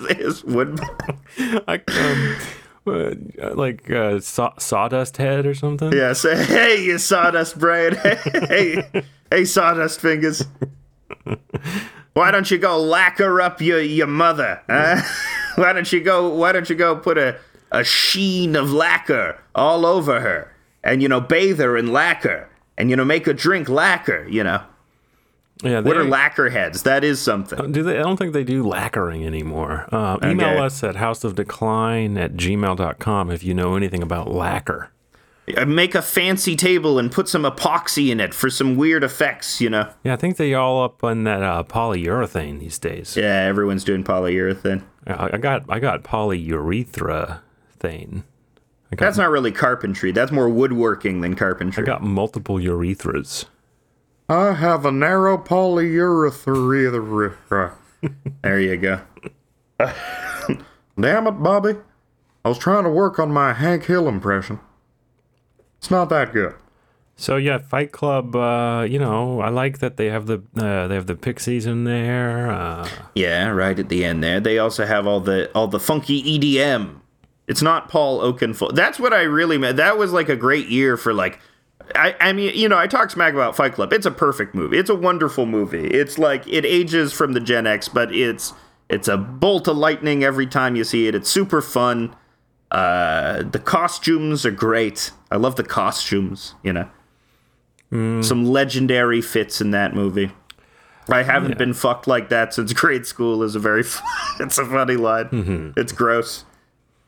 It's 0.07 0.43
wood. 0.43 0.79
like, 1.67 1.89
um, 1.95 2.35
uh, 2.87 3.11
like 3.55 3.89
uh, 3.89 4.19
saw- 4.19 4.57
sawdust 4.59 5.17
head 5.17 5.45
or 5.45 5.53
something. 5.55 5.91
Yeah, 5.91 6.13
say, 6.13 6.43
hey, 6.45 6.83
you 6.83 6.97
sawdust 6.99 7.57
brain. 7.57 7.95
Hey, 7.95 8.17
hey, 8.23 9.03
hey, 9.31 9.45
sawdust 9.45 9.99
fingers. 9.99 10.45
Why 12.13 12.31
don't 12.31 12.49
you 12.51 12.57
go 12.59 12.79
lacquer 12.79 13.41
up 13.41 13.61
your 13.61 13.81
your 13.81 14.07
mother? 14.07 14.61
Huh? 14.69 15.01
Why 15.55 15.73
don't 15.73 15.91
you 15.91 16.01
go? 16.01 16.29
Why 16.29 16.51
don't 16.51 16.69
you 16.69 16.75
go 16.75 16.95
put 16.95 17.17
a 17.17 17.37
a 17.79 17.83
sheen 17.83 18.55
of 18.55 18.71
lacquer 18.71 19.37
all 19.53 19.85
over 19.85 20.21
her, 20.21 20.51
and 20.83 21.01
you 21.01 21.07
know 21.09 21.21
bathe 21.21 21.59
her 21.59 21.77
in 21.77 21.91
lacquer, 21.91 22.49
and 22.77 22.89
you 22.89 22.95
know 22.95 23.05
make 23.05 23.25
her 23.25 23.33
drink 23.33 23.69
lacquer. 23.69 24.27
You 24.29 24.43
know 24.43 24.61
yeah. 25.63 25.81
what 25.81 25.97
are 25.97 26.03
lacquer 26.03 26.49
heads? 26.49 26.83
That 26.83 27.03
is 27.03 27.21
something. 27.21 27.71
do 27.71 27.83
they? 27.83 27.97
I 27.97 28.03
don't 28.03 28.17
think 28.17 28.33
they 28.33 28.43
do 28.43 28.63
lacquering 28.63 29.25
anymore. 29.25 29.87
Uh, 29.91 30.17
email 30.23 30.49
Okay. 30.49 30.59
us 30.59 30.83
at 30.83 30.95
hausofdecline 30.95 32.19
at 32.19 32.33
gmail.com 32.33 33.31
if 33.31 33.43
you 33.43 33.53
know 33.53 33.75
anything 33.75 34.01
about 34.01 34.31
lacquer. 34.31 34.89
Uh, 35.55 35.63
Make 35.65 35.93
a 35.93 36.01
fancy 36.01 36.55
table 36.55 36.97
and 36.97 37.11
put 37.11 37.29
some 37.29 37.43
epoxy 37.43 38.09
in 38.09 38.19
it 38.19 38.33
for 38.33 38.49
some 38.49 38.75
weird 38.75 39.03
effects. 39.03 39.61
You 39.61 39.69
know. 39.69 39.89
Yeah, 40.03 40.13
I 40.13 40.17
think 40.17 40.37
they 40.37 40.53
all 40.53 40.83
up 40.83 41.03
on 41.03 41.23
that 41.25 41.43
uh, 41.43 41.63
polyurethane 41.63 42.59
these 42.59 42.79
days. 42.79 43.15
Yeah, 43.15 43.43
everyone's 43.43 43.83
doing 43.83 44.03
polyurethane. 44.03 44.83
I, 45.07 45.31
I 45.33 45.37
got 45.37 45.65
I 45.69 45.79
got 45.79 46.03
polyurethra 46.03 47.41
thane. 47.79 48.23
I 48.91 48.95
got, 48.95 49.05
That's 49.05 49.17
not 49.17 49.29
really 49.29 49.51
carpentry. 49.51 50.11
That's 50.11 50.31
more 50.31 50.49
woodworking 50.49 51.21
than 51.21 51.35
carpentry. 51.35 51.83
I 51.83 51.85
got 51.85 52.03
multiple 52.03 52.57
urethras. 52.57 53.45
I 54.29 54.53
have 54.53 54.85
a 54.85 54.91
narrow 54.91 55.37
polyurethra. 55.37 57.73
there 58.43 58.59
you 58.59 58.77
go. 58.77 59.01
Damn 60.99 61.27
it, 61.27 61.31
Bobby. 61.43 61.75
I 62.43 62.49
was 62.49 62.57
trying 62.57 62.83
to 62.83 62.89
work 62.89 63.19
on 63.19 63.31
my 63.31 63.53
Hank 63.53 63.85
Hill 63.85 64.07
impression. 64.07 64.59
It's 65.79 65.91
not 65.91 66.09
that 66.09 66.31
good. 66.31 66.53
So 67.17 67.37
yeah, 67.37 67.57
Fight 67.59 67.91
Club. 67.91 68.35
Uh, 68.35 68.85
you 68.89 68.99
know, 68.99 69.39
I 69.41 69.49
like 69.49 69.79
that 69.79 69.97
they 69.97 70.07
have 70.07 70.25
the 70.25 70.43
uh, 70.57 70.87
they 70.87 70.95
have 70.95 71.07
the 71.07 71.15
Pixies 71.15 71.65
in 71.65 71.83
there. 71.85 72.51
Uh, 72.51 72.87
Yeah, 73.15 73.49
right 73.49 73.77
at 73.77 73.89
the 73.89 74.05
end 74.05 74.23
there. 74.23 74.39
They 74.39 74.59
also 74.59 74.85
have 74.85 75.07
all 75.07 75.19
the 75.21 75.51
all 75.53 75.67
the 75.67 75.79
funky 75.79 76.21
EDM. 76.37 77.01
It's 77.47 77.61
not 77.61 77.89
Paul 77.89 78.19
Oakenfold. 78.21 78.75
That's 78.75 78.99
what 78.99 79.13
I 79.13 79.21
really 79.21 79.57
meant. 79.57 79.77
That 79.77 79.97
was 79.97 80.11
like 80.11 80.29
a 80.29 80.35
great 80.35 80.67
year 80.67 80.97
for 80.97 81.13
like 81.13 81.39
I, 81.93 82.15
I 82.19 82.33
mean, 82.33 82.55
you 82.55 82.67
know, 82.67 82.77
I 82.77 82.87
talk 82.87 83.11
smack 83.11 83.33
about 83.33 83.55
Fight 83.55 83.73
Club. 83.73 83.93
It's 83.93 84.05
a 84.05 84.11
perfect 84.11 84.55
movie. 84.55 84.77
It's 84.77 84.89
a 84.89 84.95
wonderful 84.95 85.45
movie. 85.45 85.87
It's 85.87 86.17
like 86.17 86.47
it 86.47 86.65
ages 86.65 87.13
from 87.13 87.33
the 87.33 87.39
Gen 87.39 87.67
X, 87.67 87.87
but 87.89 88.13
it's 88.13 88.53
it's 88.89 89.07
a 89.07 89.17
bolt 89.17 89.67
of 89.67 89.77
lightning 89.77 90.23
every 90.23 90.47
time 90.47 90.75
you 90.75 90.83
see 90.83 91.07
it. 91.07 91.15
It's 91.15 91.29
super 91.29 91.61
fun. 91.61 92.15
Uh, 92.71 93.43
the 93.43 93.59
costumes 93.59 94.45
are 94.45 94.51
great. 94.51 95.11
I 95.29 95.35
love 95.35 95.55
the 95.55 95.63
costumes. 95.63 96.55
You 96.63 96.73
know, 96.73 96.89
some 98.23 98.45
legendary 98.45 99.21
fits 99.21 99.61
in 99.61 99.71
that 99.71 99.93
movie. 99.93 100.31
I 101.07 101.21
haven't 101.21 101.59
been 101.59 101.73
fucked 101.73 102.07
like 102.07 102.29
that 102.29 102.53
since 102.53 102.73
grade 102.81 103.05
school 103.05 103.43
is 103.43 103.55
a 103.55 103.59
very. 103.59 103.83
it's 104.39 104.57
a 104.57 104.65
funny 104.65 104.95
line. 104.95 105.29
It's 105.77 105.91
gross. 105.91 106.45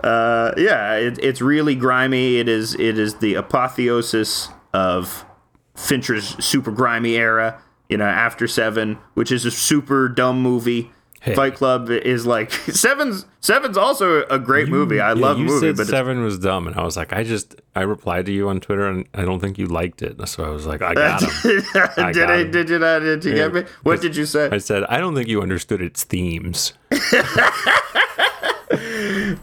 Uh, 0.02 0.52
yeah, 0.58 0.96
it, 0.96 1.18
it's 1.24 1.42
really 1.42 1.76
grimy. 1.76 2.38
It 2.38 2.48
is 2.48 2.76
it 2.76 2.98
is 3.00 3.16
the 3.16 3.34
apotheosis 3.36 4.50
of 4.74 5.26
Fincher's 5.76 6.44
super 6.44 6.72
grimy 6.72 7.16
era. 7.16 7.62
You 7.90 7.98
know, 7.98 8.06
after 8.06 8.48
Seven, 8.48 8.98
which 9.14 9.32
is 9.32 9.46
a 9.46 9.52
super 9.52 10.10
dumb 10.10 10.42
movie. 10.42 10.92
Hey. 11.22 11.34
Fight 11.34 11.56
Club 11.56 11.90
is 11.90 12.28
like 12.28 12.52
Seven's. 12.70 13.26
Seven's 13.40 13.76
also 13.78 14.24
a 14.26 14.38
great 14.38 14.68
movie. 14.68 15.00
I 15.00 15.14
Yeah, 15.14 15.20
love 15.22 15.40
you 15.40 15.46
movie, 15.46 15.68
said 15.68 15.78
but 15.78 15.88
seven 15.88 16.22
was 16.22 16.38
dumb, 16.38 16.68
and 16.68 16.76
I 16.76 16.84
was 16.84 16.96
like, 16.98 17.12
I 17.14 17.24
just 17.24 17.56
I 17.76 17.82
replied 17.82 18.26
to 18.28 18.32
you 18.32 18.50
on 18.50 18.60
Twitter, 18.60 18.86
and 18.88 19.08
I 19.16 19.24
don't 19.26 19.40
think 19.40 19.58
you 19.58 19.66
liked 19.68 20.02
it. 20.04 20.26
So 20.28 20.44
I 20.44 20.50
was 20.50 20.66
like, 20.68 20.82
I 20.84 20.94
got 20.94 21.22
him. 21.24 21.30
I 21.98 22.12
did 22.12 22.16
got 22.16 22.30
I? 22.32 22.38
him. 22.40 22.52
Did 22.52 22.70
you 22.70 22.78
not? 22.80 23.00
Did 23.00 23.26
you 23.26 23.34
get 23.34 23.54
me? 23.54 23.64
What 23.84 24.00
did 24.02 24.16
you 24.16 24.26
say? 24.26 24.50
I 24.52 24.60
said, 24.60 24.84
I 24.90 25.00
don't 25.00 25.16
think 25.16 25.28
you 25.28 25.42
understood 25.42 25.82
its 25.82 26.04
themes. 26.04 26.74
See, 28.72 29.36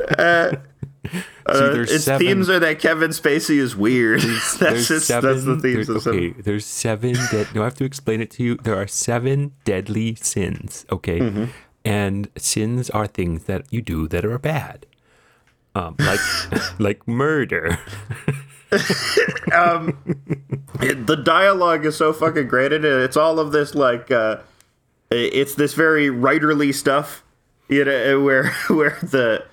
Uh, 1.47 1.83
its 1.83 2.05
seven- 2.05 2.27
themes 2.27 2.49
are 2.49 2.59
that 2.59 2.79
Kevin 2.79 3.11
Spacey 3.11 3.59
is 3.59 3.77
weird. 3.77 4.21
that's 4.23 4.57
there's 4.57 4.89
just 4.89 5.07
seven, 5.07 5.33
that's 5.35 5.45
the 5.45 5.59
themes 5.59 5.87
there's, 5.87 5.89
of 5.91 6.03
Seven. 6.03 6.19
okay, 6.19 6.41
there's 6.41 6.65
seven. 6.65 7.13
Dead, 7.31 7.49
no, 7.55 7.61
I 7.61 7.65
have 7.65 7.75
to 7.75 7.85
explain 7.85 8.23
it 8.23 8.31
to 8.33 8.43
you. 8.43 8.55
There 8.57 8.75
are 8.77 8.87
seven 8.87 9.53
deadly 9.67 10.15
sins. 10.15 10.87
Okay, 10.91 11.21
Mm-hmm. 11.21 11.45
and 11.85 12.29
sins 12.39 12.89
are 12.91 13.07
things 13.07 13.45
that 13.45 13.71
you 13.71 13.83
do 13.83 14.09
that 14.09 14.25
are 14.25 14.39
bad, 14.39 14.87
um, 15.75 15.97
like 15.99 16.21
like 16.79 17.07
murder. 17.07 17.79
It- 20.81 21.07
the 21.07 21.17
dialogue 21.23 21.87
is 21.87 21.97
so 21.97 22.13
fucking 22.13 22.49
great 22.49 22.73
it. 22.73 22.85
It's 22.85 23.17
all 23.17 23.39
of 23.39 23.53
this 23.53 23.75
like 23.75 24.11
uh 24.11 24.39
it's 25.11 25.55
this 25.55 25.75
very 25.75 26.09
writerly 26.09 26.75
stuff, 26.75 27.23
you 27.69 27.85
know, 27.85 28.21
where 28.25 28.51
where 28.69 28.99
the 29.03 29.45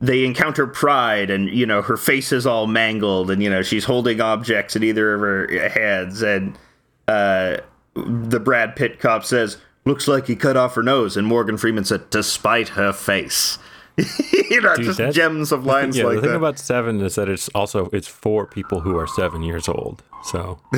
they 0.00 0.24
encounter 0.24 0.66
pride 0.66 1.30
and 1.30 1.48
you 1.48 1.64
know 1.64 1.80
her 1.80 1.96
face 1.96 2.32
is 2.32 2.44
all 2.44 2.66
mangled 2.66 3.30
and 3.30 3.42
you 3.42 3.48
know 3.48 3.62
she's 3.62 3.84
holding 3.84 4.20
objects 4.20 4.74
in 4.74 4.82
either 4.82 5.14
of 5.14 5.20
her 5.20 5.68
hands 5.68 6.22
and 6.22 6.58
uh 7.06 7.56
the 7.94 8.40
Brad 8.40 8.74
Pitt 8.74 8.98
cop 8.98 9.24
says 9.24 9.58
looks 9.84 10.08
like 10.08 10.26
he 10.26 10.34
cut 10.34 10.56
off 10.56 10.74
her 10.74 10.82
nose 10.82 11.16
and 11.16 11.26
Morgan 11.26 11.56
Freeman 11.56 11.84
said 11.84 12.10
despite 12.10 12.70
her 12.70 12.92
face. 12.92 13.58
you 14.50 14.60
know, 14.60 14.76
just 14.76 15.00
gems 15.14 15.52
of 15.52 15.64
lines 15.72 15.96
yeah, 15.96 16.04
like 16.04 16.16
the 16.16 16.20
thing 16.22 16.30
that. 16.30 16.36
about 16.36 16.58
seven 16.58 17.00
is 17.00 17.14
that 17.16 17.28
it's 17.28 17.48
also 17.50 17.88
it's 17.92 18.08
for 18.08 18.46
people 18.46 18.80
who 18.80 18.96
are 18.96 19.06
seven 19.06 19.42
years 19.42 19.68
old. 19.68 20.02
So 20.24 20.60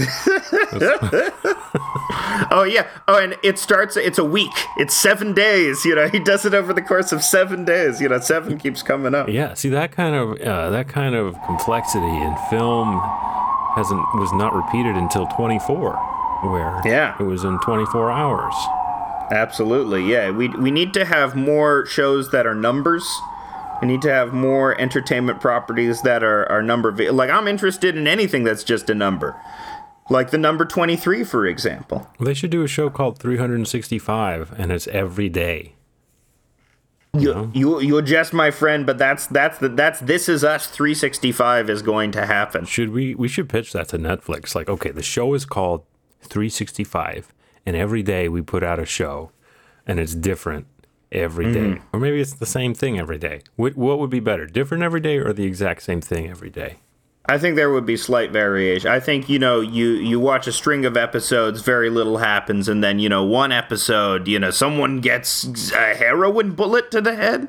Oh 2.51 2.65
yeah. 2.69 2.87
Oh, 3.09 3.19
and 3.19 3.37
it 3.43 3.59
starts. 3.59 3.97
It's 3.97 4.19
a 4.19 4.25
week. 4.25 4.53
It's 4.79 4.95
seven 4.95 5.35
days. 5.35 5.85
You 5.85 5.95
know, 5.95 6.09
he 6.09 6.19
does 6.19 6.45
it 6.45 6.55
over 6.55 6.73
the 6.73 6.83
course 6.83 7.13
of 7.13 7.23
seven 7.23 7.65
days. 7.65 8.01
You 8.01 8.09
know, 8.09 8.21
seven 8.21 8.59
keeps 8.59 8.83
coming 8.83 9.15
up. 9.15 9.29
yeah, 9.29 9.55
see 9.55 9.69
that 9.71 9.93
kind 9.93 10.15
of 10.15 10.41
uh, 10.41 10.71
that 10.71 10.89
kind 10.89 11.15
of 11.15 11.35
complexity 11.45 12.07
in 12.07 12.35
film 12.51 13.01
hasn't 13.77 14.01
was 14.15 14.33
not 14.33 14.55
repeated 14.55 14.95
until 14.97 15.27
24, 15.29 15.93
where 16.51 16.81
Yeah. 16.85 17.17
it 17.19 17.25
was 17.25 17.43
in 17.45 17.59
24 17.61 18.11
hours. 18.11 18.55
Absolutely. 19.31 20.05
Yeah. 20.05 20.31
We 20.31 20.49
we 20.49 20.71
need 20.71 20.95
to 20.95 21.05
have 21.05 21.35
more 21.35 21.87
shows 21.87 22.31
that 22.31 22.47
are 22.47 22.55
numbers. 22.55 23.07
We 23.81 23.89
need 23.89 24.03
to 24.03 24.11
have 24.11 24.33
more 24.33 24.81
entertainment 24.81 25.41
properties 25.41 26.03
that 26.03 26.23
are 26.23 26.51
are 26.51 26.63
number. 26.63 26.93
Like 27.13 27.31
I'm 27.31 27.49
interested 27.49 27.97
in 27.97 28.07
anything 28.07 28.45
that's 28.45 28.65
just 28.65 28.89
a 28.91 28.95
number. 28.95 29.37
Like 30.11 30.31
the 30.31 30.39
number 30.39 30.67
23, 30.67 31.25
for 31.25 31.47
example. 31.47 32.11
They 32.21 32.35
should 32.35 32.51
do 32.51 32.63
a 32.63 32.69
show 32.69 32.91
called 32.91 33.19
365, 33.19 34.53
and 34.59 34.71
it's 34.71 34.87
every 34.89 35.31
day. 35.31 35.75
You, 37.17 37.51
you 37.55 37.81
you 37.81 37.97
adjust, 37.97 38.33
my 38.33 38.51
friend, 38.51 38.85
but 38.85 38.99
that's 38.99 39.29
that's 39.29 39.59
the 39.59 39.69
that's 39.69 40.01
this 40.01 40.29
is 40.29 40.43
us 40.43 40.67
365 40.67 41.71
is 41.71 41.81
going 41.81 42.11
to 42.13 42.27
happen. 42.27 42.65
Should 42.65 42.91
we? 42.91 43.15
We 43.15 43.29
should 43.29 43.49
pitch 43.49 43.73
that 43.73 43.89
to 43.89 43.99
Netflix. 43.99 44.55
Like, 44.55 44.69
okay, 44.69 44.91
the 44.91 45.03
show 45.03 45.33
is 45.35 45.45
called 45.45 45.85
365, 46.23 47.33
and 47.67 47.77
every 47.77 48.03
day 48.03 48.29
we 48.29 48.43
put 48.43 48.63
out 48.63 48.79
a 48.79 48.87
show, 48.87 49.31
and 49.87 49.99
it's 49.99 50.15
different 50.15 50.67
every 51.13 51.53
day. 51.53 51.61
Mm-hmm. 51.61 51.97
or 51.97 52.01
maybe 52.01 52.21
it's 52.21 52.33
the 52.35 52.47
same 52.47 52.75
thing 52.75 52.99
every 52.99 53.19
day. 53.19 53.41
What, 53.57 53.77
what 53.77 53.99
would 54.01 54.11
be 54.11 54.21
better, 54.21 54.47
different 54.47 54.83
every 54.83 55.01
day, 55.01 55.19
or 55.19 55.33
the 55.33 55.45
exact 55.45 55.83
same 55.83 56.01
thing 56.01 56.29
every 56.29 56.51
day? 56.51 56.79
I 57.27 57.39
think 57.39 57.57
there 57.57 57.71
would 57.71 57.87
be 57.87 57.97
slight 57.97 58.33
variation. 58.33 58.91
I 58.91 59.01
think 59.01 59.31
you 59.31 59.39
know 59.39 59.61
you 59.63 59.93
you 59.93 60.21
watch 60.21 60.47
a 60.47 60.53
string 60.53 60.85
of 60.85 60.95
episodes, 60.97 61.63
very 61.63 61.89
little 61.89 62.19
happens, 62.19 62.69
and 62.69 62.85
then 62.85 62.99
you 62.99 63.09
know 63.09 63.25
one 63.25 63.51
episode, 63.51 64.29
you 64.29 64.39
know 64.39 64.51
someone 64.51 65.01
gets 65.01 65.73
a 65.73 65.95
heroin 65.95 66.53
bullet 66.53 66.91
to 66.91 67.01
the 67.01 67.15
head 67.15 67.49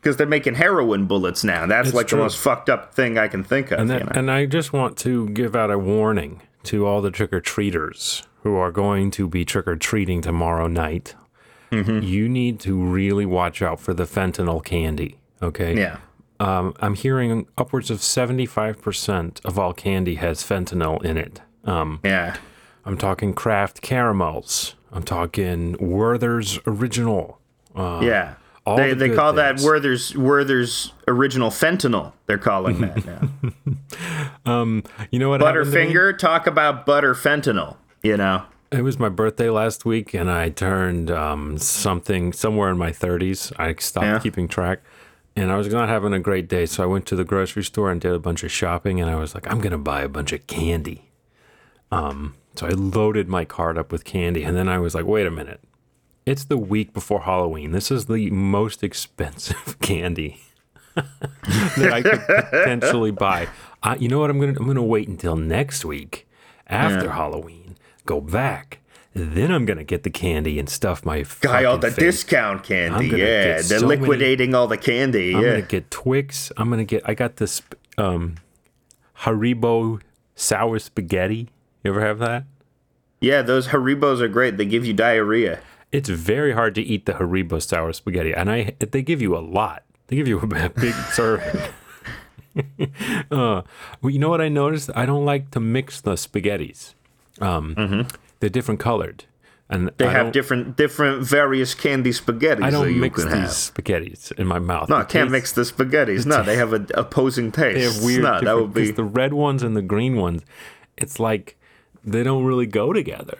because 0.00 0.16
they're 0.16 0.26
making 0.26 0.56
heroin 0.56 1.06
bullets 1.06 1.44
now. 1.44 1.64
That's 1.64 1.90
It's 1.90 1.96
like 1.96 2.08
true. 2.08 2.18
the 2.18 2.24
most 2.24 2.38
fucked 2.38 2.68
up 2.68 2.92
thing 2.92 3.18
I 3.18 3.28
can 3.28 3.44
think 3.44 3.70
of. 3.70 3.78
And 3.78 3.88
you 3.88 4.00
know? 4.00 4.08
and 4.16 4.28
I 4.28 4.46
just 4.46 4.72
want 4.72 4.96
to 4.98 5.28
give 5.28 5.54
out 5.54 5.70
a 5.70 5.78
warning 5.78 6.42
to 6.64 6.84
all 6.84 7.00
the 7.00 7.12
trick 7.12 7.32
or 7.32 7.40
treaters 7.40 8.24
who 8.42 8.56
are 8.56 8.70
going 8.72 9.10
to 9.12 9.28
be 9.28 9.44
trick 9.44 9.66
or 9.68 9.76
treating 9.76 10.20
tomorrow 10.20 10.66
night. 10.66 11.14
You 11.70 12.28
need 12.28 12.60
to 12.60 12.76
really 12.78 13.24
watch 13.24 13.62
out 13.62 13.80
for 13.80 13.94
the 13.94 14.04
fentanyl 14.04 14.62
candy. 14.62 15.16
Okay. 15.40 15.74
yeah, 15.74 15.96
Um, 16.38 16.74
I'm 16.80 16.94
hearing 16.94 17.46
upwards 17.56 17.90
of 17.90 17.98
75% 18.00 19.42
of 19.44 19.58
all 19.58 19.72
candy 19.72 20.16
has 20.16 20.42
fentanyl 20.42 21.02
in 21.02 21.16
it. 21.16 21.40
Um, 21.64 22.00
yeah, 22.04 22.36
I'm 22.84 22.98
talking 22.98 23.32
Kraft 23.32 23.80
caramels. 23.80 24.74
I'm 24.92 25.02
talking 25.02 25.76
Werther's 25.80 26.58
Original. 26.66 27.38
yeah. 27.74 28.34
Uh, 28.64 28.70
all 28.70 28.76
They 28.76 28.90
the 28.90 29.08
they 29.08 29.14
call 29.16 29.32
that 29.32 29.56
things. 29.56 29.64
Werther's 29.64 30.14
Werther's 30.16 30.92
original 31.08 31.50
fentanyl. 31.50 32.12
They're 32.26 32.38
calling 32.38 32.80
that 32.82 33.04
now. 33.04 33.28
You 35.10 35.18
know 35.18 35.30
what? 35.30 35.40
happened 35.40 35.64
to 35.64 35.70
me? 35.70 35.86
Butterfinger, 35.94 36.18
talk 36.18 36.46
about 36.46 36.86
butter 36.86 37.14
fentanyl. 37.14 37.76
You 38.02 38.16
know. 38.16 38.44
It 38.70 38.82
was 38.82 38.98
my 38.98 39.10
birthday 39.10 39.50
last 39.50 39.84
week, 39.84 40.14
and 40.14 40.30
I 40.30 40.48
turned 40.48 41.10
um, 41.10 41.58
something 41.58 42.32
somewhere 42.32 42.70
in 42.70 42.78
my 42.78 42.90
30s. 42.90 43.52
I 43.58 43.74
stopped 43.74 44.06
Yeah. 44.06 44.18
keeping 44.18 44.48
track, 44.48 44.80
and 45.36 45.52
I 45.52 45.56
was 45.58 45.68
not 45.68 45.90
having 45.90 46.14
a 46.14 46.18
great 46.18 46.48
day. 46.48 46.64
So 46.64 46.82
I 46.82 46.86
went 46.86 47.04
to 47.06 47.16
the 47.16 47.24
grocery 47.24 47.64
store 47.64 47.90
and 47.90 48.00
did 48.00 48.12
a 48.12 48.18
bunch 48.18 48.42
of 48.42 48.50
shopping, 48.50 48.98
and 48.98 49.10
I 49.10 49.16
was 49.16 49.34
like, 49.34 49.46
I'm 49.50 49.60
gonna 49.60 49.76
buy 49.76 50.00
a 50.00 50.08
bunch 50.08 50.32
of 50.32 50.46
candy. 50.46 51.10
Um, 51.90 52.34
so 52.54 52.66
I 52.66 52.70
loaded 52.70 53.28
my 53.28 53.44
cart 53.44 53.76
up 53.76 53.92
with 53.92 54.04
candy, 54.04 54.42
and 54.42 54.56
then 54.56 54.68
I 54.70 54.78
was 54.78 54.94
like, 54.94 55.04
wait 55.04 55.26
a 55.26 55.30
minute, 55.30 55.60
it's 56.24 56.44
the 56.44 56.56
week 56.56 56.94
before 56.94 57.20
Halloween. 57.22 57.72
This 57.72 57.90
is 57.90 58.06
the 58.06 58.30
most 58.30 58.82
expensive 58.82 59.78
candy 59.82 60.40
that 60.94 61.90
I 61.92 62.00
could 62.00 62.20
potentially 62.26 63.10
buy. 63.10 63.48
I, 63.82 63.96
you 63.96 64.08
know 64.08 64.20
what? 64.20 64.30
I'm 64.30 64.40
gonna 64.40 64.54
I'm 64.58 64.66
gonna 64.66 64.82
wait 64.82 65.08
until 65.08 65.36
next 65.36 65.84
week 65.84 66.26
after 66.66 67.10
Halloween. 67.10 67.61
Go 68.06 68.20
back. 68.20 68.78
Then 69.14 69.50
I'm 69.52 69.66
gonna 69.66 69.84
get 69.84 70.04
the 70.04 70.10
candy 70.10 70.58
and 70.58 70.68
stuff 70.68 71.04
my 71.04 71.24
Guy, 71.40 71.64
all 71.64 71.76
the 71.76 71.90
face. 71.90 72.22
discount 72.22 72.62
candy. 72.62 73.08
Yeah, 73.08 73.60
they're 73.60 73.62
so 73.62 73.86
many- 73.86 74.00
liquidating 74.00 74.54
all 74.54 74.66
the 74.66 74.78
candy. 74.78 75.34
I'm 75.34 75.42
yeah. 75.42 75.50
gonna 75.50 75.62
get 75.62 75.90
Twix. 75.90 76.50
I'm 76.56 76.70
gonna 76.70 76.84
get. 76.84 77.02
I 77.04 77.12
got 77.12 77.36
this 77.36 77.60
um, 77.98 78.36
Haribo 79.18 80.00
sour 80.34 80.78
spaghetti. 80.78 81.50
You 81.84 81.90
ever 81.90 82.00
have 82.00 82.18
that? 82.20 82.44
Yeah, 83.20 83.42
those 83.42 83.68
Haribos 83.68 84.20
are 84.20 84.28
great. 84.28 84.56
They 84.56 84.64
give 84.64 84.84
you 84.84 84.92
diarrhea. 84.92 85.60
It's 85.92 86.08
very 86.08 86.52
hard 86.52 86.74
to 86.76 86.82
eat 86.82 87.04
the 87.04 87.12
Haribo 87.12 87.60
sour 87.62 87.92
spaghetti, 87.92 88.32
and 88.32 88.50
I 88.50 88.74
they 88.78 89.02
give 89.02 89.20
you 89.20 89.36
a 89.36 89.40
lot. 89.40 89.84
They 90.06 90.16
give 90.16 90.26
you 90.26 90.40
a 90.40 90.68
big 90.70 90.94
serving. 91.12 91.60
uh, 93.30 93.62
well, 94.00 94.10
you 94.10 94.18
know 94.18 94.28
what 94.28 94.40
I 94.40 94.48
noticed? 94.48 94.90
I 94.94 95.06
don't 95.06 95.24
like 95.24 95.50
to 95.52 95.60
mix 95.60 96.00
the 96.00 96.12
spaghettis. 96.12 96.94
Um, 97.42 98.06
They're 98.40 98.50
different 98.50 98.80
colored, 98.80 99.24
and 99.68 99.88
Mm-hmm. 99.88 99.96
They 99.98 100.06
I 100.06 100.12
have 100.12 100.32
different, 100.32 100.76
different 100.76 101.22
various 101.26 101.74
candy 101.74 102.10
spaghettis 102.10 102.62
I 102.62 102.70
don't 102.70 102.98
mix 103.00 103.22
these 103.24 103.32
have. 103.32 103.48
spaghettis 103.50 104.32
in 104.32 104.46
my 104.46 104.58
mouth. 104.58 104.88
No, 104.88 104.96
I 104.96 105.04
can't 105.04 105.30
mix 105.30 105.52
the 105.52 105.62
spaghettis. 105.62 106.26
No, 106.26 106.42
they 106.42 106.56
have 106.56 106.72
an 106.72 106.88
opposing 106.94 107.52
taste. 107.52 107.74
They 107.76 107.82
have 107.82 108.04
weird. 108.04 108.22
No, 108.22 108.40
that 108.40 108.56
would 108.56 108.74
be 108.74 108.90
the 108.90 109.04
red 109.04 109.32
ones 109.32 109.62
and 109.62 109.76
the 109.76 109.82
green 109.82 110.16
ones. 110.16 110.42
It's 110.96 111.18
like 111.18 111.56
they 112.04 112.22
don't 112.22 112.44
really 112.44 112.66
go 112.66 112.92
together. 112.92 113.38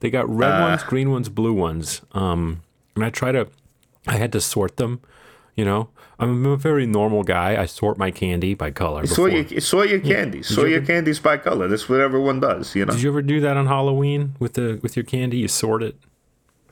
They 0.00 0.10
got 0.10 0.28
red 0.28 0.52
Uh. 0.52 0.68
ones, 0.68 0.82
green 0.84 1.10
ones, 1.10 1.28
blue 1.28 1.52
ones. 1.52 2.00
Um, 2.12 2.62
and 2.94 3.04
I 3.04 3.10
try 3.10 3.32
to. 3.32 3.48
I 4.06 4.16
had 4.16 4.32
to 4.32 4.40
sort 4.40 4.76
them. 4.76 5.00
You 5.56 5.64
know, 5.64 5.88
I'm 6.20 6.44
a 6.46 6.56
very 6.56 6.86
normal 6.86 7.22
guy. 7.22 7.60
I 7.60 7.66
sort 7.66 7.98
my 7.98 8.10
candy 8.10 8.54
by 8.54 8.70
color. 8.70 9.06
Sort 9.06 9.32
your, 9.32 9.60
sort 9.60 9.88
your 9.88 10.00
candies. 10.00 10.46
Sort 10.48 10.68
your 10.68 10.82
candies 10.82 11.18
by 11.18 11.36
color. 11.38 11.66
That's 11.68 11.88
what 11.88 12.00
everyone 12.00 12.40
does, 12.40 12.74
you 12.74 12.84
know? 12.84 12.92
Did 12.92 13.02
you 13.02 13.10
ever 13.10 13.22
do 13.22 13.40
that 13.40 13.56
on 13.56 13.66
Halloween 13.66 14.34
with 14.38 14.54
the 14.54 14.78
with 14.82 14.96
your 14.96 15.04
candy? 15.04 15.38
You 15.38 15.48
sort 15.48 15.82
it. 15.82 15.96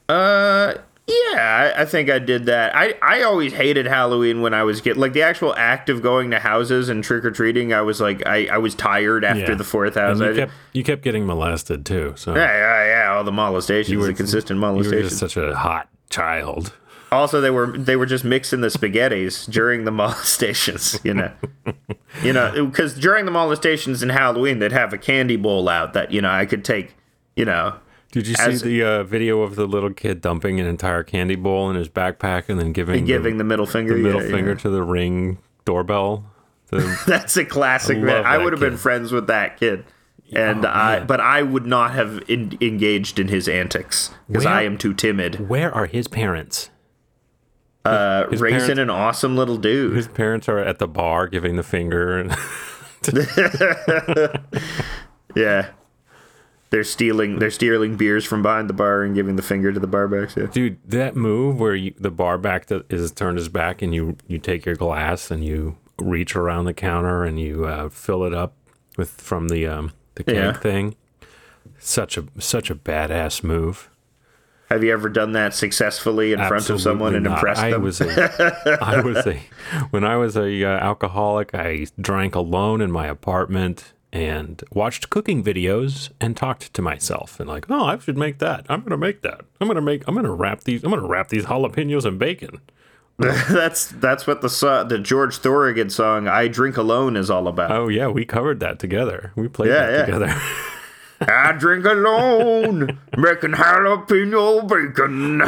Uh, 0.09 0.75
yeah, 1.07 1.73
I, 1.77 1.83
I 1.83 1.85
think 1.87 2.11
I 2.11 2.19
did 2.19 2.45
that. 2.47 2.75
I, 2.77 2.95
I 3.03 3.23
always 3.23 3.53
hated 3.55 3.87
Halloween 3.87 4.43
when 4.43 4.53
I 4.53 4.63
was 4.63 4.81
kid. 4.81 4.97
Like 4.99 5.13
the 5.15 5.23
actual 5.23 5.55
act 5.57 5.89
of 5.89 6.03
going 6.03 6.31
to 6.33 6.39
houses 6.39 6.89
and 6.91 7.03
trick 7.03 7.25
or 7.25 7.31
treating, 7.31 7.73
I 7.73 7.81
was 7.83 8.01
like, 8.01 8.27
I, 8.27 8.47
I 8.47 8.59
was 8.59 8.75
tired 8.75 9.25
after 9.25 9.53
Yeah. 9.53 9.55
the 9.55 9.65
fourth 9.65 9.95
house. 9.95 10.21
You 10.21 10.35
kept 10.35 10.53
you 10.73 10.85
kept 10.85 11.03
getting 11.03 11.25
molested 11.27 11.87
too. 11.87 12.13
So 12.17 12.35
yeah, 12.35 12.45
yeah, 12.47 12.87
yeah. 13.05 13.15
All 13.17 13.25
the 13.25 13.33
molestations, 13.33 13.97
were- 13.99 14.07
the 14.07 14.13
consistent 14.15 14.61
molestation. 14.61 14.99
you 14.99 15.05
were 15.05 15.09
just 15.09 15.19
such 15.21 15.37
a 15.37 15.55
hot 15.57 15.89
child. 16.11 16.73
Also, 17.11 17.41
they 17.41 17.51
were 17.51 17.77
they 17.77 17.97
were 17.97 18.07
just 18.07 18.25
mixing 18.25 18.61
the 18.61 18.69
spaghettis 18.69 19.51
during 19.51 19.85
the 19.85 19.91
molestations. 20.03 21.01
You 21.05 21.15
know, 21.15 21.33
you 22.23 22.33
know, 22.33 22.67
because 22.67 22.95
during 22.95 23.25
the 23.25 23.31
molestations 23.31 24.03
in 24.03 24.11
Halloween, 24.11 24.59
they'd 24.59 24.73
have 24.73 24.93
a 24.93 24.99
candy 24.99 25.37
bowl 25.37 25.69
out 25.69 25.93
that 25.95 26.11
you 26.11 26.21
know 26.21 26.31
I 26.31 26.47
could 26.47 26.65
take. 26.65 26.95
You 27.37 27.45
know, 27.45 27.77
Did 28.11 28.27
you 28.27 28.35
see 28.35 28.57
the 28.57 28.83
uh, 28.83 29.05
video 29.05 29.43
of 29.43 29.55
the 29.55 29.67
little 29.67 29.93
kid 29.93 30.21
dumping 30.21 30.59
an 30.59 30.67
entire 30.67 31.05
candy 31.05 31.37
bowl 31.37 31.71
in 31.71 31.77
his 31.77 31.89
backpack 31.89 32.49
and 32.49 32.59
then 32.59 32.73
giving 32.73 33.05
giving 33.05 33.37
the, 33.37 33.45
the 33.45 33.49
middle 33.49 33.67
finger. 33.67 33.95
the 33.95 34.03
middle 34.03 34.23
yeah, 34.23 34.31
finger 34.31 34.51
yeah. 34.53 34.59
to 34.59 34.71
the 34.71 34.83
ring 34.83 35.39
doorbell? 35.65 36.25
The, 36.69 37.01
That's 37.07 37.37
a 37.37 37.45
classic. 37.45 37.99
I 37.99 38.01
man. 38.01 38.27
I 38.27 38.39
would 38.39 38.53
have 38.53 38.61
been 38.61 38.77
friends 38.77 39.13
with 39.13 39.29
that 39.29 39.59
kid. 39.59 39.85
And 40.33 40.67
Oh, 40.67 40.69
I, 40.69 41.01
but 41.01 41.21
I 41.21 41.43
would 41.43 41.65
not 41.65 41.93
have 41.93 42.23
in, 42.29 42.59
engaged 42.61 43.19
in 43.19 43.29
his 43.29 43.49
antics 43.49 44.11
because 44.27 44.45
I 44.45 44.63
am 44.63 44.77
too 44.77 44.93
timid. 44.93 45.49
where 45.49 45.73
are 45.75 45.87
his 45.87 46.07
parents? 46.07 46.69
Uh, 47.89 48.31
his 48.31 48.41
raising 48.41 48.59
parents- 48.61 48.79
an 48.81 48.91
awesome 48.91 49.37
little 49.37 49.57
dude. 49.57 49.97
His 49.97 50.09
parents 50.09 50.49
are 50.49 50.59
at 50.59 50.79
the 50.79 50.89
bar 50.89 51.27
giving 51.29 51.57
the 51.57 51.63
finger. 51.63 52.19
And 52.19 52.35
Yeah. 55.37 55.71
They're 56.71 56.85
stealing 56.85 57.39
they're 57.39 57.51
stealing 57.51 57.97
beers 57.97 58.27
from 58.27 58.43
behind 58.43 58.69
the 58.69 58.75
bar 58.75 59.03
and 59.03 59.15
giving 59.15 59.37
the 59.37 59.43
finger 59.43 59.73
to 59.73 59.81
the 59.81 59.89
barbacks. 59.89 60.37
Yeah. 60.37 60.47
Dude, 60.53 60.77
that 60.87 61.17
move 61.17 61.59
where 61.59 61.75
you, 61.75 61.95
the 61.99 62.11
bar 62.11 62.37
back 62.37 62.67
that 62.67 62.91
is 62.93 63.11
turned 63.13 63.39
his 63.39 63.49
back 63.49 63.81
and 63.81 63.95
you 63.95 64.17
you 64.27 64.39
take 64.39 64.67
your 64.67 64.75
glass 64.75 65.31
and 65.31 65.43
you 65.43 65.79
reach 65.99 66.37
around 66.37 66.67
the 66.67 66.75
counter 66.75 67.25
and 67.25 67.41
you 67.41 67.65
uh, 67.65 67.89
fill 67.89 68.23
it 68.25 68.35
up 68.35 68.53
with 68.99 69.11
from 69.13 69.49
the 69.49 69.67
um, 69.67 69.93
the 70.17 70.25
keg 70.25 70.35
Yeah. 70.35 70.53
thing. 70.53 70.95
Such 71.79 72.19
a 72.19 72.25
such 72.39 72.69
a 72.71 72.75
badass 72.75 73.43
move. 73.43 73.89
Have 74.69 74.85
you 74.85 74.93
ever 74.93 75.09
done 75.09 75.33
that 75.33 75.55
successfully 75.55 76.33
in 76.33 76.39
front 76.47 76.69
of 76.69 76.81
someone 76.81 77.15
and 77.15 77.27
Absolutely 77.27 77.51
impressed 77.51 77.61
not. 77.63 77.67
I 77.67 77.71
them? 77.71 77.83
was 77.83 78.01
a, 78.01 78.79
I 78.83 79.01
was 79.01 79.27
a 79.27 79.41
when 79.91 80.05
I 80.05 80.17
was 80.17 80.37
a 80.37 80.65
uh, 80.65 80.69
alcoholic. 80.79 81.55
I 81.55 81.87
drank 82.01 82.35
alone 82.35 82.81
in 82.83 82.91
my 82.91 83.07
apartment 83.07 83.95
and 84.13 84.63
watched 84.73 85.09
cooking 85.11 85.43
videos 85.43 86.11
and 86.21 86.37
talked 86.37 86.73
to 86.75 86.83
myself 86.83 87.41
and 87.41 87.49
like, 87.49 87.71
oh, 87.71 87.85
I 87.87 87.99
should 87.99 88.19
make 88.19 88.39
that. 88.39 88.67
I'm 88.69 88.83
gonna 88.83 88.97
make 88.99 89.23
that. 89.23 89.41
I'm 89.61 89.69
gonna 89.69 89.81
make. 89.81 90.03
I'm 90.07 90.15
gonna 90.15 90.33
wrap 90.33 90.65
these. 90.65 90.85
I'm 90.85 90.91
gonna 90.91 91.07
wrap 91.07 91.29
these 91.29 91.45
jalapenos 91.47 92.05
in 92.05 92.19
bacon. 92.19 92.61
that's 93.19 93.87
that's 93.87 94.27
what 94.27 94.43
the 94.43 94.49
so- 94.51 94.85
the 94.85 94.99
George 94.99 95.39
Thorogood 95.39 95.91
song 95.91 96.29
"I 96.29 96.47
Drink 96.47 96.77
Alone" 96.77 97.17
is 97.17 97.31
all 97.31 97.49
about. 97.49 97.71
Oh 97.71 97.89
yeah, 97.89 98.07
we 98.09 98.25
covered 98.25 98.61
that 98.61 98.79
together. 98.79 99.33
We 99.35 99.49
played 99.49 99.71
Yeah, 99.71 99.87
that 99.87 99.93
yeah. 99.93 100.05
together. 100.05 100.41
I 101.21 101.53
drink 101.53 101.85
alone, 101.85 102.99
making 103.17 103.53
jalapeno 103.53 104.69
bacon. 104.69 105.39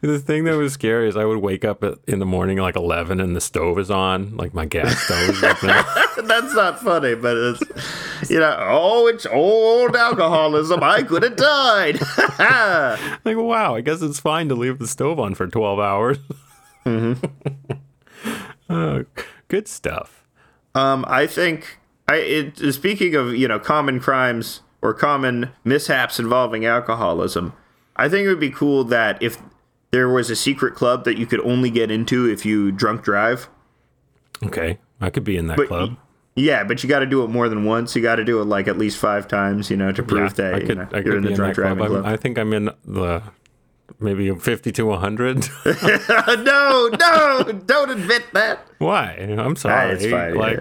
the 0.00 0.18
thing 0.20 0.44
that 0.44 0.56
was 0.56 0.72
scary 0.72 1.08
is 1.08 1.16
I 1.16 1.24
would 1.24 1.38
wake 1.38 1.64
up 1.64 1.82
at, 1.82 1.98
in 2.06 2.20
the 2.20 2.26
morning 2.26 2.58
like 2.58 2.76
11 2.76 3.20
and 3.20 3.34
the 3.34 3.40
stove 3.40 3.78
is 3.78 3.90
on, 3.90 4.36
like 4.36 4.54
my 4.54 4.64
gas 4.64 4.96
stove. 4.96 5.30
is 5.30 5.42
open. 5.42 5.68
That's 6.28 6.54
not 6.54 6.80
funny, 6.80 7.16
but 7.16 7.36
it's 7.36 8.30
you 8.30 8.38
know, 8.38 8.56
oh, 8.58 9.06
it's 9.08 9.26
old 9.26 9.96
alcoholism. 9.96 10.82
I 10.82 11.02
could 11.02 11.24
have 11.24 11.36
died. 11.36 12.00
like 13.24 13.36
wow, 13.36 13.74
I 13.74 13.80
guess 13.80 14.02
it's 14.02 14.20
fine 14.20 14.48
to 14.48 14.54
leave 14.54 14.78
the 14.78 14.86
stove 14.86 15.18
on 15.18 15.34
for 15.34 15.48
12 15.48 15.80
hours. 15.80 16.18
Uh, 18.68 19.02
good 19.48 19.66
stuff. 19.66 20.26
Um, 20.74 21.04
I 21.08 21.26
think 21.26 21.78
I 22.06 22.16
it, 22.16 22.72
speaking 22.72 23.14
of 23.14 23.34
you 23.34 23.48
know 23.48 23.58
common 23.58 24.00
crimes 24.00 24.60
or 24.82 24.94
common 24.94 25.50
mishaps 25.64 26.18
involving 26.18 26.64
alcoholism, 26.64 27.52
I 27.96 28.08
think 28.08 28.24
it 28.26 28.28
would 28.28 28.40
be 28.40 28.50
cool 28.50 28.84
that 28.84 29.20
if 29.22 29.38
there 29.90 30.08
was 30.08 30.30
a 30.30 30.36
secret 30.36 30.74
club 30.74 31.04
that 31.04 31.16
you 31.18 31.26
could 31.26 31.40
only 31.40 31.70
get 31.70 31.90
into 31.90 32.26
if 32.28 32.44
you 32.46 32.70
drunk 32.70 33.02
drive. 33.02 33.48
Okay, 34.42 34.78
I 35.00 35.10
could 35.10 35.24
be 35.24 35.36
in 35.36 35.46
that 35.48 35.56
But 35.56 35.68
club. 35.68 35.96
yeah, 36.36 36.62
but 36.62 36.82
you 36.82 36.88
got 36.88 37.00
to 37.00 37.06
do 37.06 37.24
it 37.24 37.28
more 37.28 37.48
than 37.48 37.64
once. 37.64 37.96
You 37.96 38.02
got 38.02 38.16
to 38.16 38.24
do 38.24 38.40
it 38.40 38.44
like 38.44 38.68
at 38.68 38.78
least 38.78 38.98
five 38.98 39.26
times, 39.26 39.70
you 39.70 39.76
know, 39.76 39.90
to 39.92 40.02
prove 40.02 40.34
that 40.36 40.54
I 40.54 40.58
you 40.58 40.66
could, 40.66 40.78
know, 40.78 40.88
I 40.92 40.96
you're 40.98 41.02
could 41.04 41.14
in 41.14 41.22
the 41.22 41.28
in 41.30 41.34
drunk 41.36 41.54
club. 41.56 41.64
driving 41.76 41.82
I'm- 41.82 41.90
club. 42.02 42.06
I 42.06 42.16
think 42.16 42.38
I'm 42.38 42.52
in 42.52 42.70
the 42.84 43.22
maybe 43.98 44.32
50 44.32 44.70
to 44.72 44.84
100. 44.86 45.48
no, 46.44 46.88
no, 47.00 47.52
don't 47.66 47.90
admit 47.90 48.24
that. 48.34 48.60
Why? 48.78 49.12
I'm 49.12 49.56
sorry. 49.56 49.96
fine, 50.10 50.34
yeah. 50.34 50.40
Like, 50.40 50.60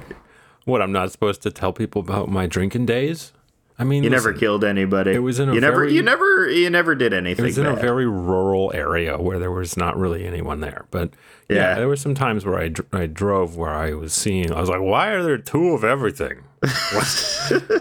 what? 0.66 0.82
I'm 0.82 0.92
not 0.92 1.12
supposed 1.12 1.42
to 1.44 1.52
tell 1.52 1.72
people 1.74 2.02
about 2.02 2.30
my 2.30 2.48
drinking 2.48 2.86
days? 2.88 3.34
I 3.80 3.84
mean, 3.84 4.04
You 4.04 4.10
never 4.10 4.34
killed 4.34 4.64
anybody. 4.64 5.12
It 5.14 5.20
was 5.20 5.40
in 5.40 5.50
a 5.50 5.54
you 5.54 5.62
never, 5.62 5.82
very- 5.82 5.94
you 5.94 6.02
never, 6.02 6.50
you 6.50 6.70
never 6.70 6.96
did 6.96 7.14
anything. 7.14 7.46
It 7.46 7.48
was 7.48 7.58
in 7.60 7.68
a 7.68 7.76
very 7.76 8.08
rural 8.08 8.72
area 8.74 9.18
where 9.20 9.38
there 9.38 9.52
was 9.52 9.78
not 9.78 9.96
really 9.98 10.26
anyone 10.26 10.62
there. 10.62 10.86
But 10.90 11.12
yeah, 11.48 11.56
Yeah. 11.58 11.76
there 11.76 11.88
were 11.88 11.96
some 11.96 12.16
times 12.16 12.44
where 12.44 12.60
I, 12.60 12.72
I 12.92 13.06
drove 13.06 13.56
where 13.56 13.70
I 13.76 13.94
was 13.94 14.14
seeing, 14.14 14.52
I 14.52 14.60
was 14.60 14.70
like, 14.70 14.82
why 14.82 15.10
are 15.10 15.22
there 15.22 15.38
two 15.38 15.70
of 15.70 15.84
everything? 15.84 16.44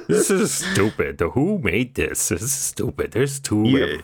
This 0.09 0.31
is 0.31 0.53
stupid. 0.53 1.19
The- 1.19 1.31
Who 1.31 1.59
made 1.59 1.95
this? 1.95 2.29
This 2.29 2.43
is 2.43 2.53
stupid. 2.53 3.13
There's 3.13 3.41
two 3.41 3.65
Yeah. 3.65 3.85
of 3.97 4.03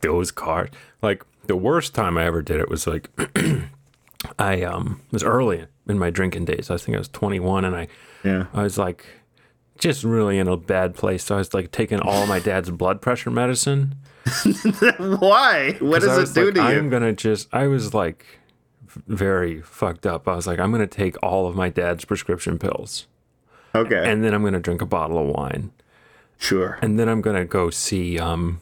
those 0.00 0.30
cars. 0.30 0.70
Like 1.02 1.24
the 1.46 1.56
worst 1.56 1.94
time 1.94 2.16
I 2.18 2.24
ever 2.24 2.42
did 2.42 2.58
it 2.60 2.68
was 2.68 2.86
like, 2.86 3.10
I 4.38 4.62
um 4.62 5.02
was 5.12 5.22
early 5.22 5.66
in 5.86 5.98
my 5.98 6.10
drinking 6.10 6.46
days. 6.46 6.70
I 6.70 6.76
think 6.78 6.96
I 6.96 6.98
was 6.98 7.08
21 7.08 7.64
and 7.64 7.76
I, 7.76 7.88
yeah. 8.24 8.46
I 8.54 8.62
was 8.62 8.78
like, 8.78 9.04
just 9.78 10.04
really 10.04 10.38
in 10.38 10.48
a 10.48 10.56
bad 10.56 10.94
place. 10.94 11.24
So 11.24 11.34
I 11.34 11.38
was 11.38 11.54
like 11.54 11.72
taking 11.72 12.00
all 12.00 12.26
my 12.26 12.38
dad's 12.38 12.70
blood 12.70 13.00
pressure 13.00 13.30
medicine. 13.30 13.96
Why? 14.98 15.76
What 15.80 16.02
does 16.02 16.30
it 16.30 16.34
do 16.34 16.46
like, 16.46 16.54
to 16.54 16.60
you? 16.60 16.78
I'm 16.78 16.88
gonna 16.90 17.12
just. 17.12 17.48
I 17.52 17.66
was 17.66 17.92
like, 17.92 18.40
very 19.06 19.60
fucked 19.60 20.06
up. 20.06 20.28
I 20.28 20.34
was 20.34 20.46
like, 20.46 20.58
I'm 20.58 20.70
gonna 20.72 20.86
take 20.86 21.16
all 21.22 21.46
of 21.46 21.54
my 21.54 21.68
dad's 21.68 22.04
prescription 22.04 22.58
pills, 22.58 23.06
okay, 23.74 24.10
and 24.10 24.24
then 24.24 24.34
I'm 24.34 24.42
gonna 24.42 24.60
drink 24.60 24.80
a 24.80 24.86
bottle 24.86 25.18
of 25.18 25.26
wine, 25.26 25.72
sure. 26.38 26.78
and 26.80 26.98
then 26.98 27.08
I'm 27.08 27.20
gonna 27.20 27.44
go 27.44 27.70
see 27.70 28.18
um, 28.18 28.60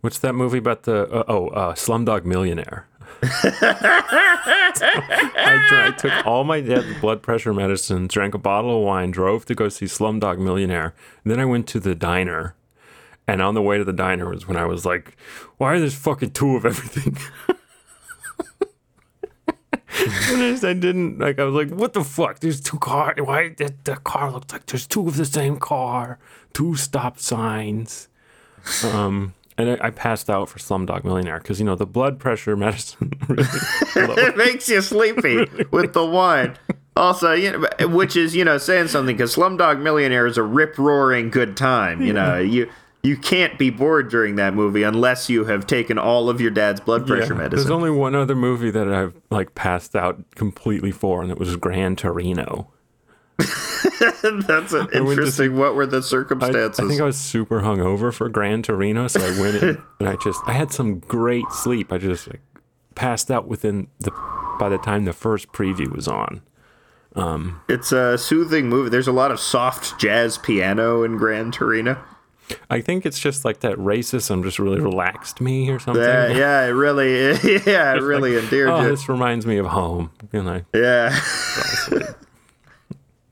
what's 0.00 0.18
that 0.18 0.34
movie 0.34 0.58
about 0.58 0.84
the 0.84 1.08
uh, 1.10 1.24
oh 1.28 1.48
uh, 1.48 1.74
Slumdog 1.74 2.24
Millionaire. 2.24 2.86
I, 3.22 3.26
dra- 5.68 5.88
I 5.88 5.94
took 5.96 6.26
all 6.26 6.44
my 6.44 6.60
blood 7.00 7.22
pressure 7.22 7.52
medicine, 7.52 8.06
drank 8.06 8.34
a 8.34 8.38
bottle 8.38 8.78
of 8.78 8.84
wine, 8.84 9.10
drove 9.10 9.44
to 9.46 9.54
go 9.54 9.68
see 9.68 9.86
Slumdog 9.86 10.38
Millionaire. 10.38 10.94
Then 11.24 11.40
I 11.40 11.44
went 11.44 11.66
to 11.68 11.80
the 11.80 11.94
diner. 11.94 12.54
And 13.28 13.40
on 13.40 13.54
the 13.54 13.62
way 13.62 13.78
to 13.78 13.84
the 13.84 13.92
diner 13.92 14.28
was 14.28 14.48
when 14.48 14.56
I 14.56 14.64
was 14.66 14.84
like, 14.84 15.16
why 15.58 15.74
are 15.74 15.80
there 15.80 15.90
fucking 15.90 16.32
two 16.32 16.56
of 16.56 16.66
everything? 16.66 17.16
And 20.02 20.42
I 20.42 20.50
just- 20.52 20.64
I 20.64 20.72
didn't 20.72 21.18
like. 21.18 21.38
I 21.38 21.44
was 21.44 21.54
like, 21.54 21.76
"What 21.78 21.92
the 21.92 22.02
fuck? 22.04 22.38
There's 22.38 22.60
two 22.60 22.78
cars. 22.78 23.16
Why 23.20 23.48
the, 23.50 23.74
the 23.84 23.96
car 23.96 24.30
looked 24.32 24.52
like 24.52 24.64
there's 24.66 24.86
two 24.86 25.06
of 25.06 25.16
the 25.16 25.26
same 25.26 25.58
car, 25.58 26.18
two 26.54 26.74
stop 26.76 27.18
signs." 27.18 28.08
Um, 28.84 29.34
and 29.60 29.80
I, 29.82 29.86
I 29.86 29.90
passed 29.90 30.30
out 30.30 30.48
for 30.48 30.58
Slumdog 30.58 31.04
Millionaire 31.04 31.38
because 31.38 31.58
you 31.58 31.66
know 31.66 31.76
the 31.76 31.86
blood 31.86 32.18
pressure 32.18 32.56
medicine 32.66 33.12
really 33.28 33.44
it 33.96 34.36
makes 34.36 34.68
you 34.68 34.80
sleepy 34.80 35.46
with 35.70 35.92
the 35.92 36.04
wine. 36.04 36.56
Also, 36.96 37.32
you 37.32 37.52
know, 37.52 37.88
which 37.88 38.16
is 38.16 38.34
you 38.34 38.44
know 38.44 38.58
saying 38.58 38.88
something 38.88 39.16
because 39.16 39.34
Slumdog 39.34 39.80
Millionaire 39.80 40.26
is 40.26 40.36
a 40.36 40.42
rip 40.42 40.78
roaring 40.78 41.30
good 41.30 41.56
time. 41.56 42.02
You 42.02 42.12
know, 42.12 42.38
you 42.38 42.70
you 43.02 43.16
can't 43.16 43.58
be 43.58 43.70
bored 43.70 44.10
during 44.10 44.36
that 44.36 44.54
movie 44.54 44.82
unless 44.82 45.30
you 45.30 45.44
have 45.44 45.66
taken 45.66 45.98
all 45.98 46.28
of 46.28 46.40
your 46.40 46.50
dad's 46.50 46.80
blood 46.80 47.06
pressure 47.06 47.34
Yeah. 47.34 47.48
There's 47.48 47.70
only 47.70 47.90
one 47.90 48.14
other 48.14 48.36
movie 48.36 48.70
that 48.70 48.92
I've 48.92 49.14
like 49.30 49.54
passed 49.54 49.96
out 49.96 50.22
completely 50.34 50.90
for, 50.90 51.22
and 51.22 51.30
it 51.30 51.38
was 51.38 51.56
Gran 51.56 51.96
Torino. 51.96 52.70
That's 54.46 54.72
an 54.72 54.78
went 54.80 54.92
to 54.92 54.98
interesting. 55.10 55.56
What 55.56 55.74
were 55.74 55.86
the 55.86 56.02
circumstances? 56.02 56.78
I 56.80 56.88
think 56.88 57.00
I 57.00 57.04
was 57.04 57.18
super 57.18 57.60
hungover 57.60 58.12
for 58.12 58.28
Gran 58.28 58.62
Torino, 58.62 59.06
so 59.08 59.20
I 59.20 59.40
went 59.40 59.62
in 59.62 59.82
and 60.00 60.08
I 60.08 60.16
just 60.16 60.40
I 60.46 60.52
had 60.52 60.72
some 60.72 60.98
great 61.00 61.50
sleep. 61.50 61.92
I 61.92 61.98
just 61.98 62.28
like, 62.28 62.40
passed 62.94 63.30
out 63.30 63.46
within 63.48 63.88
the 63.98 64.10
by 64.58 64.68
the 64.68 64.78
time 64.78 65.04
the 65.04 65.12
first 65.12 65.52
preview 65.52 65.94
was 65.94 66.08
on. 66.08 66.42
Um, 67.16 67.60
it's 67.68 67.90
a 67.92 68.16
soothing 68.16 68.68
movie. 68.68 68.88
There's 68.90 69.08
a 69.08 69.12
lot 69.12 69.30
of 69.32 69.40
soft 69.40 69.98
jazz 69.98 70.38
piano 70.38 71.02
in 71.02 71.16
Gran 71.16 71.50
Torino. 71.50 71.98
I 72.68 72.80
think 72.80 73.06
it's 73.06 73.18
just 73.18 73.44
like 73.44 73.60
that 73.60 73.76
racism 73.76 74.42
just 74.42 74.58
really 74.58 74.80
relaxed 74.80 75.40
me 75.40 75.70
or 75.70 75.78
something. 75.78 76.02
Yeah, 76.02 76.28
yeah, 76.28 76.64
it 76.66 76.70
really, 76.70 77.12
yeah, 77.66 77.94
it 77.94 78.02
really 78.02 78.36
endeared 78.36 78.70
Oh, 78.70 78.82
you. 78.82 78.88
this 78.88 79.08
reminds 79.08 79.46
me 79.46 79.58
of 79.58 79.66
home. 79.66 80.10
You 80.32 80.42
know, 80.42 80.62
Yeah. 80.74 81.18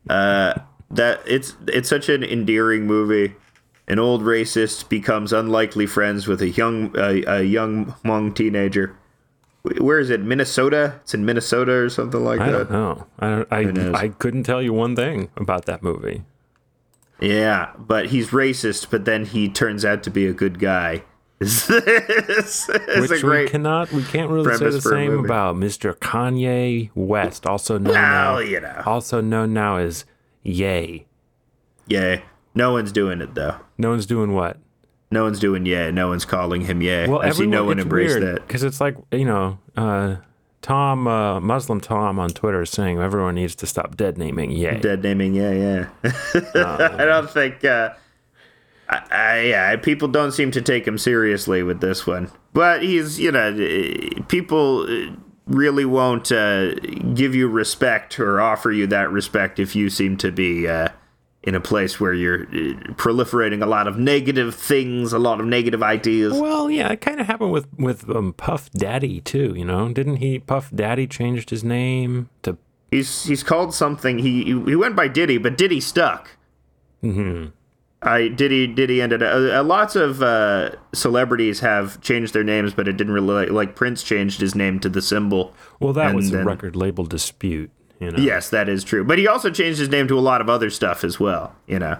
Uh, 0.08 0.54
that 0.90 1.20
it's 1.26 1.54
it's 1.66 1.88
such 1.88 2.08
an 2.08 2.22
endearing 2.22 2.86
movie. 2.86 3.34
An 3.86 3.98
old 3.98 4.22
racist 4.22 4.88
becomes 4.88 5.32
unlikely 5.32 5.86
friends 5.86 6.26
with 6.28 6.42
a 6.42 6.48
young 6.50 6.96
uh, 6.96 7.20
a 7.26 7.42
young 7.42 7.94
Hmong 8.04 8.34
teenager. 8.34 8.94
Where 9.62 9.98
is 9.98 10.08
it? 10.10 10.20
Minnesota? 10.20 11.00
It's 11.02 11.14
in 11.14 11.24
Minnesota 11.24 11.72
or 11.72 11.88
something 11.88 12.22
like 12.22 12.40
I 12.40 12.50
that. 12.50 12.68
don't 12.68 12.70
know. 12.70 13.06
I 13.18 13.28
don't, 13.28 13.74
knows? 13.74 13.94
I 13.94 14.04
I 14.04 14.08
couldn't 14.08 14.44
tell 14.44 14.62
you 14.62 14.72
one 14.72 14.94
thing 14.94 15.30
about 15.36 15.64
that 15.66 15.82
movie. 15.82 16.22
Yeah, 17.20 17.72
but 17.76 18.06
he's 18.06 18.28
racist. 18.28 18.90
But 18.90 19.04
then 19.04 19.24
he 19.24 19.48
turns 19.48 19.84
out 19.84 20.02
to 20.04 20.10
be 20.10 20.26
a 20.26 20.32
good 20.32 20.58
guy, 20.58 21.02
Is 21.40 21.66
this 21.68 22.68
is 22.68 23.10
Which 23.10 23.20
a 23.20 23.24
great 23.24 23.44
we 23.44 23.50
cannot, 23.50 23.92
we 23.92 24.02
can't 24.02 24.28
really 24.30 24.56
say 24.56 24.70
the 24.70 24.80
same 24.80 25.12
movie. 25.12 25.26
about 25.26 25.54
Mr. 25.56 25.94
Kanye 25.96 26.90
West, 26.96 27.46
also 27.46 27.78
known 27.78 27.92
Well, 27.94 28.02
now, 28.02 28.38
you 28.40 28.60
know. 28.60 28.82
also 28.84 29.20
known 29.20 29.52
now 29.52 29.76
as 29.76 30.04
Ye. 30.42 31.06
Yeah. 31.86 32.20
No 32.54 32.72
one's 32.72 32.90
doing 32.90 33.20
it 33.20 33.34
though. 33.34 33.56
No 33.76 33.90
one's 33.90 34.06
doing 34.06 34.34
what? 34.34 34.56
No 35.12 35.22
one's 35.22 35.38
doing 35.38 35.64
yeah. 35.64 35.90
No 35.92 36.08
one's 36.08 36.24
calling 36.24 36.62
him 36.62 36.82
yeah. 36.82 37.06
Well, 37.08 37.20
I 37.22 37.30
see 37.30 37.46
no 37.46 37.64
one 37.64 37.78
embrace 37.78 38.14
that. 38.14 38.46
because 38.46 38.62
it's 38.64 38.80
like 38.80 38.96
you 39.12 39.24
know, 39.24 39.58
uh, 39.76 40.16
Tom 40.60 41.06
uh, 41.06 41.38
Muslim 41.40 41.80
Tom 41.80 42.18
on 42.18 42.30
Twitter 42.30 42.62
is 42.62 42.70
saying 42.70 42.98
everyone 42.98 43.36
needs 43.36 43.54
to 43.56 43.66
stop 43.66 43.96
dead 43.96 44.18
naming 44.18 44.50
Ye. 44.50 44.78
Dead 44.80 45.02
naming, 45.04 45.34
yeah, 45.34 45.52
yeah. 46.04 46.10
Uh, 46.54 46.96
I 46.98 47.04
don't 47.04 47.30
think. 47.30 47.64
Uh, 47.64 47.90
I, 48.88 49.02
I, 49.10 49.40
yeah, 49.40 49.76
people 49.76 50.08
don't 50.08 50.32
seem 50.32 50.50
to 50.52 50.62
take 50.62 50.86
him 50.86 50.98
seriously 50.98 51.62
with 51.62 51.80
this 51.80 52.06
one. 52.06 52.30
But 52.52 52.82
he's, 52.82 53.20
you 53.20 53.30
know, 53.30 53.52
people 54.28 54.86
really 55.46 55.84
won't 55.84 56.30
uh, 56.30 56.74
give 57.14 57.34
you 57.34 57.48
respect 57.48 58.18
or 58.20 58.40
offer 58.40 58.70
you 58.70 58.86
that 58.88 59.10
respect 59.10 59.58
if 59.58 59.74
you 59.74 59.90
seem 59.90 60.16
to 60.18 60.30
be 60.30 60.68
uh, 60.68 60.88
in 61.42 61.54
a 61.54 61.60
place 61.60 61.98
where 61.98 62.12
you're 62.12 62.42
eh, 62.42 62.74
proliferating 62.94 63.62
a 63.62 63.66
lot 63.66 63.86
of 63.86 63.98
negative 63.98 64.54
things, 64.54 65.12
a 65.12 65.18
lot 65.18 65.40
of 65.40 65.46
negative 65.46 65.82
ideas. 65.82 66.34
Well, 66.34 66.70
yeah, 66.70 66.90
it 66.90 67.00
kind 67.00 67.20
of 67.20 67.26
happened 67.26 67.52
with 67.52 67.66
with 67.78 68.08
um, 68.10 68.34
Puff 68.34 68.70
Daddy 68.70 69.20
too. 69.20 69.54
You 69.56 69.64
know, 69.64 69.92
didn't 69.92 70.16
he? 70.16 70.38
Puff 70.38 70.70
Daddy 70.74 71.06
changed 71.06 71.50
his 71.50 71.64
name 71.64 72.28
to. 72.42 72.56
He's 72.90 73.24
he's 73.24 73.42
called 73.42 73.74
something. 73.74 74.18
He 74.18 74.44
he 74.44 74.76
went 74.76 74.96
by 74.96 75.08
Diddy, 75.08 75.38
but 75.38 75.56
Diddy 75.56 75.80
stuck. 75.80 76.30
Mm-hmm. 77.02 77.50
I 78.00 78.28
Diddy 78.28 78.66
Diddy 78.66 79.02
ended 79.02 79.22
up. 79.22 79.34
Uh, 79.34 79.62
lots 79.64 79.96
of 79.96 80.22
uh, 80.22 80.70
celebrities 80.92 81.60
have 81.60 82.00
changed 82.00 82.32
their 82.32 82.44
names, 82.44 82.72
but 82.72 82.86
it 82.86 82.96
didn't 82.96 83.12
really 83.12 83.46
like, 83.46 83.74
Prince 83.74 84.02
changed 84.02 84.40
his 84.40 84.54
name 84.54 84.78
to 84.80 84.88
the 84.88 85.02
symbol. 85.02 85.54
Well, 85.80 85.92
that 85.94 86.14
was 86.14 86.32
a 86.32 86.44
record 86.44 86.76
label 86.76 87.04
dispute. 87.04 87.70
You 87.98 88.12
know. 88.12 88.18
Yes, 88.18 88.50
that 88.50 88.68
is 88.68 88.84
true. 88.84 89.02
But 89.04 89.18
he 89.18 89.26
also 89.26 89.50
changed 89.50 89.80
his 89.80 89.88
name 89.88 90.06
to 90.08 90.18
a 90.18 90.20
lot 90.20 90.40
of 90.40 90.48
other 90.48 90.70
stuff 90.70 91.02
as 91.02 91.18
well. 91.18 91.56
You 91.66 91.80
know. 91.80 91.98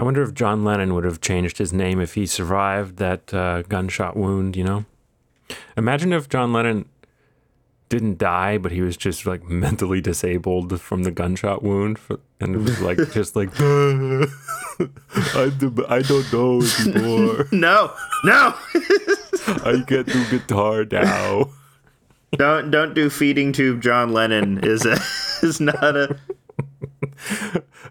I 0.00 0.02
wonder 0.02 0.22
if 0.22 0.32
John 0.32 0.64
Lennon 0.64 0.94
would 0.94 1.04
have 1.04 1.20
changed 1.20 1.58
his 1.58 1.74
name 1.74 2.00
if 2.00 2.14
he 2.14 2.24
survived 2.24 2.96
that 2.96 3.34
uh, 3.34 3.60
gunshot 3.62 4.16
wound, 4.16 4.56
you 4.56 4.64
know? 4.64 4.86
Imagine 5.76 6.14
if 6.14 6.26
John 6.26 6.54
Lennon 6.54 6.88
didn't 7.90 8.18
die, 8.18 8.56
but 8.56 8.72
he 8.72 8.80
was 8.80 8.96
just 8.96 9.26
like 9.26 9.42
mentally 9.48 10.00
disabled 10.00 10.80
from 10.80 11.02
the 11.02 11.10
gunshot 11.10 11.62
wound. 11.62 11.98
For, 11.98 12.18
and 12.40 12.54
it 12.54 12.58
was 12.58 12.80
like, 12.80 12.96
just 13.12 13.36
like, 13.36 13.50
I, 13.60 15.50
do, 15.58 15.84
I 15.88 16.00
don't 16.00 16.32
know 16.32 16.62
anymore. 16.86 17.48
No, 17.52 17.92
no, 18.24 18.54
I 19.44 19.84
get 19.86 20.06
to 20.06 20.30
guitar 20.30 20.86
now. 20.90 21.50
don't 22.32 22.70
don't 22.70 22.94
do 22.94 23.10
feeding 23.10 23.52
tube. 23.52 23.82
John 23.82 24.12
Lennon 24.12 24.60
is 24.62 24.86
a 24.86 24.98
is 25.46 25.60
not 25.60 25.96
a. 25.96 26.16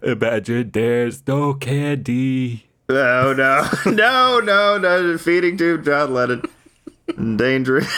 Imagine 0.01 0.71
there's 0.71 1.27
no 1.27 1.53
candy. 1.53 2.65
Oh 2.88 3.33
no, 3.38 3.69
no, 3.91 4.39
no, 4.39 4.77
no! 4.77 5.17
Feeding 5.17 5.57
tube. 5.57 5.83
John 5.85 6.13
Lennon. 6.13 6.41
Dangerous. 7.38 7.91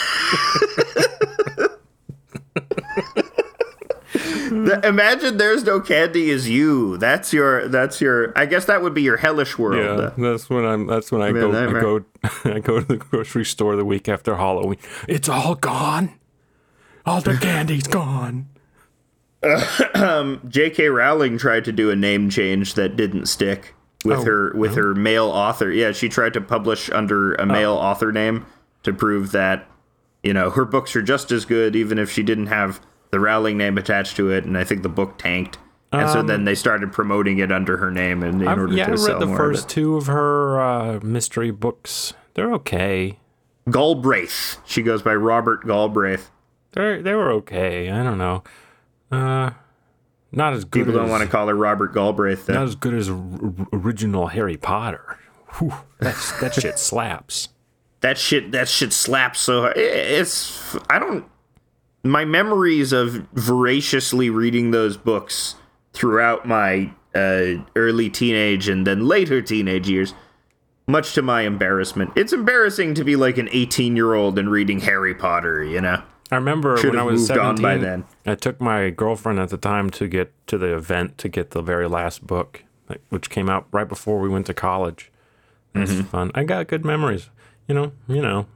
The- 4.13 4.81
Imagine 4.83 5.37
there's 5.37 5.63
no 5.63 5.79
candy 5.79 6.29
is 6.29 6.49
you. 6.49 6.97
That's 6.97 7.31
your. 7.31 7.69
That's 7.69 8.01
your. 8.01 8.37
I 8.37 8.45
guess 8.45 8.65
that 8.65 8.81
would 8.81 8.93
be 8.93 9.01
your 9.01 9.15
hellish 9.17 9.57
world. 9.57 9.79
Yeah, 9.79 10.11
that's 10.17 10.49
when 10.49 10.65
I'm. 10.65 10.85
That's 10.87 11.11
when 11.11 11.21
I 11.21 11.31
Man, 11.31 11.51
go. 11.51 11.77
I 11.77 11.81
go. 11.81 12.05
I 12.55 12.59
go 12.59 12.79
to 12.81 12.85
the 12.85 12.97
grocery 12.97 13.45
store 13.45 13.77
the 13.77 13.85
week 13.85 14.09
after 14.09 14.35
Halloween. 14.35 14.77
It's 15.07 15.29
all 15.29 15.55
gone. 15.55 16.11
All 17.05 17.21
the 17.21 17.37
candy's 17.37 17.87
gone. 17.87 18.49
J.K. 20.47 20.87
Rowling 20.89 21.37
tried 21.37 21.65
to 21.65 21.71
do 21.71 21.89
a 21.89 21.95
name 21.95 22.29
change 22.29 22.73
that 22.75 22.95
didn't 22.95 23.25
stick 23.27 23.73
with 24.03 24.19
Oh, 24.19 24.23
her 24.25 24.53
with 24.55 24.75
her 24.75 24.93
male 24.93 25.27
author. 25.29 25.71
Yeah, 25.71 25.93
she 25.93 26.09
tried 26.09 26.33
to 26.33 26.41
publish 26.41 26.89
under 26.91 27.39
Oh. 27.39 27.43
a 27.43 27.45
male 27.45 27.73
author 27.73 28.11
name 28.11 28.45
to 28.83 28.91
prove 28.93 29.31
that 29.31 29.67
you 30.23 30.33
know 30.33 30.49
her 30.49 30.65
books 30.65 30.95
are 30.95 31.01
just 31.01 31.31
as 31.31 31.45
good, 31.45 31.75
even 31.75 31.97
if 31.99 32.11
she 32.11 32.23
didn't 32.23 32.47
have 32.47 32.79
the 33.11 33.19
Rowling 33.19 33.57
name 33.57 33.77
attached 33.77 34.15
to 34.17 34.31
it. 34.31 34.45
And 34.45 34.57
I 34.57 34.63
think 34.63 34.83
the 34.83 34.89
book 34.89 35.17
tanked, 35.17 35.57
and 35.91 36.09
so 36.09 36.21
then 36.21 36.45
they 36.45 36.55
started 36.55 36.91
promoting 36.91 37.39
it 37.39 37.51
under 37.51 37.77
her 37.77 37.91
name, 37.91 38.23
and 38.23 38.41
in 38.41 38.47
Um, 38.47 38.53
I've, 38.53 38.59
order 38.59 38.73
yeah, 38.73 38.85
to 38.85 38.91
I 38.93 38.95
sell 38.95 39.19
read 39.19 39.27
the 39.29 39.35
first 39.35 39.69
two 39.69 39.95
of 39.97 40.07
her 40.07 40.59
uh, 40.59 40.99
mystery 41.03 41.51
books. 41.51 42.13
They're 42.33 42.53
okay. 42.53 43.19
Galbraith. 43.69 44.57
She 44.65 44.81
goes 44.81 45.01
by 45.01 45.13
Robert 45.15 45.65
Galbraith. 45.65 46.31
They 46.73 47.01
they 47.01 47.13
were 47.15 47.31
okay. 47.33 47.89
I 47.89 48.03
don't 48.03 48.17
know. 48.17 48.43
Uh, 49.11 49.51
not 50.31 50.53
as 50.53 50.63
good. 50.63 50.85
People 50.85 50.93
don't 50.93 51.09
want 51.09 51.21
to 51.23 51.29
call 51.29 51.47
her 51.47 51.53
Robert 51.55 51.93
Galbraith. 51.93 52.47
Not 52.47 52.63
as 52.63 52.75
good 52.75 52.93
as 52.93 53.09
r- 53.09 53.17
r- 53.17 53.67
original 53.73 54.27
Harry 54.27 54.55
Potter. 54.55 55.17
Whew, 55.59 55.73
that's, 55.99 56.39
that 56.39 56.53
shit 56.53 56.79
slaps. 56.79 57.49
That 58.01 58.17
shit 58.17 58.51
that 58.51 58.67
shit 58.67 58.93
slaps 58.93 59.39
so 59.39 59.61
hard. 59.61 59.77
it's 59.77 60.75
i 60.89 60.99
don't 60.99 61.25
my 62.03 62.25
memories 62.25 62.91
of 62.91 63.27
voraciously 63.33 64.29
reading 64.29 64.71
those 64.71 64.97
books 64.97 65.55
throughout 65.93 66.47
my 66.47 66.91
uh, 67.13 67.53
early 67.75 68.09
teenage 68.09 68.67
and 68.67 68.87
then 68.87 69.05
later 69.05 69.41
teenage 69.41 69.89
years 69.89 70.13
much 70.87 71.13
to 71.13 71.21
my 71.21 71.41
embarrassment 71.41 72.11
it's 72.15 72.33
embarrassing 72.33 72.93
to 72.93 73.03
be 73.03 73.15
like 73.15 73.37
an 73.37 73.49
18 73.51 73.95
year 73.95 74.13
old 74.13 74.37
and 74.39 74.49
reading 74.49 74.79
harry 74.79 75.13
potter 75.13 75.63
you 75.63 75.79
know 75.81 76.01
I 76.31 76.35
remember 76.35 76.77
Should 76.77 76.91
when 76.91 76.99
I 76.99 77.03
was 77.03 77.19
moved 77.19 77.27
17, 77.27 77.61
by 77.61 77.77
then. 77.77 78.05
I 78.25 78.35
took 78.35 78.61
my 78.61 78.89
girlfriend 78.89 79.37
at 79.37 79.49
the 79.49 79.57
time 79.57 79.89
to 79.89 80.07
get 80.07 80.31
to 80.47 80.57
the 80.57 80.73
event 80.73 81.17
to 81.17 81.27
get 81.27 81.51
the 81.51 81.61
very 81.61 81.89
last 81.89 82.25
book, 82.25 82.63
which 83.09 83.29
came 83.29 83.49
out 83.49 83.67
right 83.73 83.87
before 83.87 84.17
we 84.21 84.29
went 84.29 84.45
to 84.45 84.53
college. 84.53 85.11
Mm-hmm. 85.75 86.03
fun. 86.03 86.31
I 86.33 86.45
got 86.45 86.67
good 86.67 86.85
memories. 86.85 87.29
You 87.71 87.75
know, 87.75 87.91
you 88.09 88.21
know, 88.21 88.47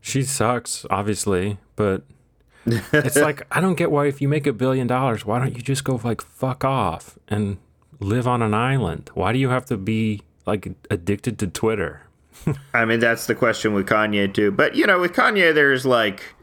she 0.00 0.22
sucks, 0.22 0.86
obviously, 0.88 1.58
but 1.74 2.04
it's 2.64 3.16
like 3.16 3.42
I 3.50 3.60
don't 3.60 3.74
get 3.74 3.90
why 3.90 4.06
if 4.06 4.22
you 4.22 4.28
make 4.28 4.46
a 4.46 4.52
billion 4.52 4.86
dollars, 4.86 5.26
why 5.26 5.40
don't 5.40 5.56
you 5.56 5.62
just 5.62 5.82
go 5.82 6.00
like 6.04 6.20
fuck 6.22 6.62
off 6.62 7.18
and 7.26 7.58
live 7.98 8.28
on 8.28 8.40
an 8.40 8.54
island? 8.54 9.10
Why 9.14 9.32
do 9.32 9.40
you 9.40 9.48
have 9.48 9.64
to 9.64 9.76
be 9.76 10.22
like 10.46 10.68
addicted 10.92 11.40
to 11.40 11.48
Twitter? 11.48 12.02
i 12.74 12.84
mean 12.84 12.98
that's 12.98 13.26
the 13.26 13.34
question 13.34 13.74
with 13.74 13.86
kanye 13.86 14.32
too 14.32 14.50
but 14.50 14.74
you 14.74 14.86
know 14.86 14.98
with 14.98 15.12
kanye 15.12 15.54
there's 15.54 15.84
like 15.84 16.34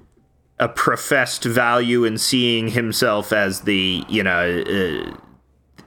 a 0.60 0.70
professed 0.70 1.44
value 1.44 2.06
in 2.06 2.18
seeing 2.18 2.68
himself 2.70 3.34
as 3.34 3.62
the 3.62 4.04
you 4.08 4.22
know 4.22 4.62
uh, 4.62 5.18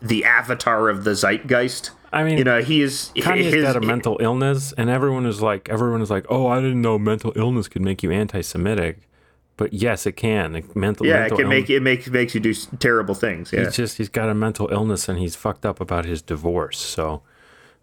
the 0.02 0.24
avatar 0.24 0.88
of 0.88 1.04
the 1.04 1.12
zeitgeist 1.12 1.92
I 2.12 2.24
mean, 2.24 2.36
you 2.38 2.44
know 2.44 2.60
he's 2.60 3.10
Kanye's 3.16 3.54
his, 3.54 3.64
got 3.64 3.76
a 3.76 3.80
mental 3.80 4.18
illness, 4.20 4.72
and 4.76 4.90
everyone 4.90 5.24
is 5.26 5.40
like, 5.40 5.68
everyone 5.70 6.02
is 6.02 6.10
like, 6.10 6.26
oh, 6.28 6.46
I 6.46 6.60
didn't 6.60 6.82
know 6.82 6.98
mental 6.98 7.32
illness 7.36 7.68
could 7.68 7.80
make 7.82 8.02
you 8.02 8.10
anti-Semitic, 8.10 9.08
but 9.56 9.72
yes, 9.72 10.04
it 10.06 10.12
can. 10.12 10.52
Like, 10.52 10.76
mental, 10.76 11.06
yeah 11.06 11.16
it 11.16 11.20
mental 11.20 11.38
can 11.38 11.48
make 11.48 11.70
it 11.70 11.80
makes 11.80 12.08
makes 12.08 12.34
you 12.34 12.40
do 12.40 12.52
terrible 12.78 13.14
things 13.14 13.52
yeah 13.52 13.60
He's 13.64 13.76
just 13.76 13.96
he's 13.96 14.08
got 14.10 14.28
a 14.28 14.34
mental 14.34 14.68
illness, 14.70 15.08
and 15.08 15.18
he's 15.18 15.36
fucked 15.36 15.64
up 15.64 15.80
about 15.80 16.04
his 16.04 16.20
divorce. 16.20 16.78
So, 16.78 17.22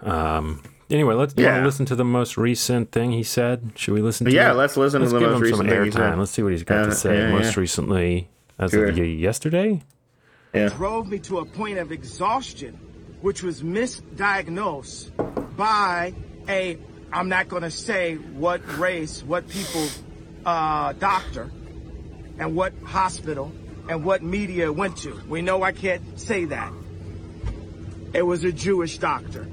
um, 0.02 0.62
anyway, 0.92 1.16
let's 1.16 1.34
do 1.34 1.44
want 1.44 1.56
Yeah. 1.56 1.60
to 1.62 1.66
listen 1.66 1.86
to 1.88 1.96
the 1.96 2.06
most 2.06 2.38
recent 2.38 2.92
thing 2.92 3.12
he 3.12 3.24
said. 3.24 3.72
Should 3.76 3.94
we 3.96 4.02
listen 4.02 4.26
to? 4.28 4.32
Yeah, 4.32 4.52
it? 4.52 4.56
let's 4.56 4.78
listen 4.78 5.02
Let's 5.02 5.12
the 5.14 5.20
give 5.20 5.30
most 5.30 5.36
him 5.38 5.42
recent 5.42 5.58
some 5.58 5.68
thing 5.70 5.84
he 5.86 5.92
said. 5.92 6.02
airtime. 6.02 6.18
Let's 6.20 6.32
see 6.32 6.44
what 6.44 6.52
he's 6.52 6.64
got 6.64 6.82
Uh, 6.82 6.86
to 6.86 6.92
say. 6.96 7.18
yeah, 7.18 7.32
most 7.32 7.56
yeah. 7.56 7.60
recently, 7.62 8.30
as 8.60 8.72
Sure. 8.72 8.86
of 8.90 8.98
y- 8.98 9.04
yesterday. 9.04 9.82
drove 10.76 11.08
me 11.08 11.20
to 11.20 11.40
a 11.40 11.46
point 11.46 11.78
of 11.78 11.92
exhaustion, 11.92 12.78
which 13.22 13.44
was 13.44 13.62
misdiagnosed 13.62 15.56
by 15.56 16.14
a, 16.48 16.78
I'm 17.12 17.30
not 17.30 17.50
going 17.50 17.64
to 17.64 17.72
say 17.72 18.16
what 18.16 18.78
race, 18.78 19.24
what 19.24 19.48
people, 19.50 19.88
uh, 20.46 20.94
doctor, 20.94 21.52
and 22.38 22.56
what 22.56 22.74
hospital, 22.84 23.52
and 23.90 24.06
what 24.06 24.24
media 24.24 24.72
went 24.72 24.98
to. 24.98 25.20
We 25.28 25.42
know 25.42 25.64
I 25.64 25.72
can't 25.72 26.20
say 26.20 26.46
that. 26.46 26.72
It 28.14 28.24
was 28.24 28.44
a 28.44 28.52
Jewish 28.52 28.98
doctor 28.98 29.48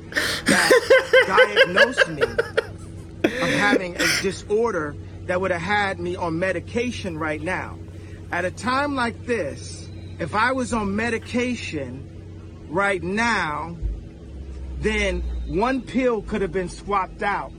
that 0.47 1.65
diagnosed 1.65 2.09
me 2.09 2.23
of 2.23 3.51
having 3.59 3.97
a 3.97 4.23
disorder 4.23 4.97
that 5.27 5.41
would 5.41 5.51
have 5.51 5.61
had 5.61 5.99
me 5.99 6.17
on 6.17 6.39
medication 6.39 7.19
right 7.19 7.43
now. 7.43 7.79
At 8.31 8.45
a 8.45 8.51
time 8.51 8.95
like 8.95 9.27
this, 9.27 9.89
if 10.19 10.35
I 10.35 10.53
was 10.53 10.73
on 10.73 10.97
medication 10.97 12.16
right 12.69 13.03
now, 13.03 13.77
then 14.81 15.23
one 15.47 15.83
pill 15.83 16.23
could 16.23 16.43
have 16.43 16.53
been 16.53 16.69
swapped 16.69 17.23
out 17.23 17.53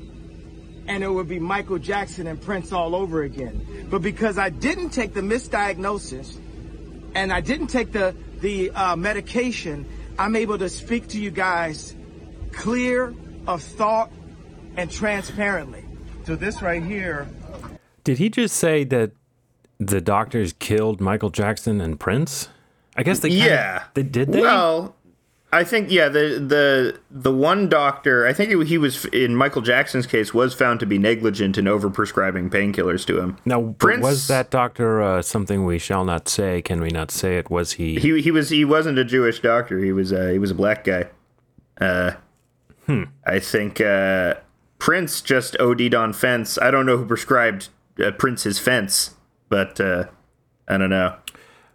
and 0.87 1.03
it 1.03 1.09
would 1.09 1.27
be 1.27 1.39
Michael 1.39 1.79
Jackson 1.79 2.27
and 2.27 2.41
Prince 2.41 2.71
all 2.71 2.95
over 2.95 3.23
again. 3.23 3.87
But 3.89 4.01
because 4.01 4.37
I 4.37 4.49
didn't 4.49 4.91
take 4.91 5.13
the 5.13 5.21
misdiagnosis 5.21 6.37
and 7.13 7.31
I 7.33 7.41
didn't 7.41 7.67
take 7.67 7.91
the, 7.91 8.15
the 8.39 8.71
uh, 8.71 8.95
medication, 8.95 9.85
I'm 10.17 10.35
able 10.35 10.57
to 10.59 10.69
speak 10.69 11.09
to 11.09 11.19
you 11.19 11.29
guys 11.31 11.93
clear 12.53 13.13
of 13.47 13.61
thought 13.63 14.11
and 14.77 14.89
transparently. 14.89 15.83
So 16.25 16.35
this 16.35 16.61
right 16.61 16.83
here, 16.83 17.27
Did 18.03 18.17
he 18.19 18.29
just 18.29 18.55
say 18.55 18.83
that 18.85 19.11
the 19.79 19.99
doctors 20.01 20.53
killed 20.53 21.01
Michael 21.01 21.29
Jackson 21.29 21.81
and 21.81 21.99
Prince? 21.99 22.47
I 22.95 23.03
guess 23.03 23.19
they 23.19 23.29
kinda- 23.29 23.45
Yeah. 23.45 23.83
they 23.93 24.03
did 24.03 24.31
they 24.31 24.41
Well, 24.41 24.95
I 25.51 25.63
think 25.63 25.89
yeah 25.89 26.09
the 26.09 26.43
the 26.45 26.99
the 27.09 27.31
one 27.31 27.69
doctor 27.69 28.27
I 28.27 28.33
think 28.33 28.51
he, 28.51 28.65
he 28.65 28.77
was 28.77 29.05
in 29.05 29.33
Michael 29.33 29.61
Jackson's 29.61 30.05
case 30.05 30.33
was 30.33 30.53
found 30.53 30.81
to 30.81 30.85
be 30.85 30.97
negligent 30.97 31.57
in 31.57 31.65
overprescribing 31.65 32.49
painkillers 32.49 33.05
to 33.07 33.21
him. 33.21 33.37
now 33.45 33.73
Prince- 33.79 34.03
was 34.03 34.27
that 34.27 34.49
doctor 34.49 35.01
uh, 35.01 35.21
something 35.21 35.63
we 35.63 35.79
shall 35.79 36.03
not 36.03 36.27
say? 36.27 36.61
Can 36.61 36.81
we 36.81 36.89
not 36.89 37.11
say 37.11 37.37
it? 37.37 37.49
Was 37.49 37.73
he? 37.73 37.97
He 37.97 38.21
he 38.21 38.29
was 38.29 38.49
he 38.49 38.65
wasn't 38.65 38.97
a 38.97 39.05
Jewish 39.05 39.39
doctor. 39.39 39.79
He 39.79 39.93
was 39.93 40.11
uh, 40.11 40.27
he 40.27 40.39
was 40.39 40.51
a 40.51 40.55
black 40.55 40.83
guy. 40.83 41.07
Uh, 41.79 42.11
I 43.25 43.39
think 43.39 43.79
uh, 43.81 44.35
Prince 44.79 45.21
just 45.21 45.57
OD'd 45.59 45.93
on 45.93 46.13
fent. 46.13 46.57
I 46.61 46.71
don't 46.71 46.85
know 46.85 46.97
who 46.97 47.05
prescribed 47.05 47.69
uh, 48.03 48.11
Prince's 48.11 48.59
fent, 48.59 49.09
but 49.49 49.79
uh, 49.79 50.05
I 50.67 50.77
don't 50.77 50.89
know. 50.89 51.15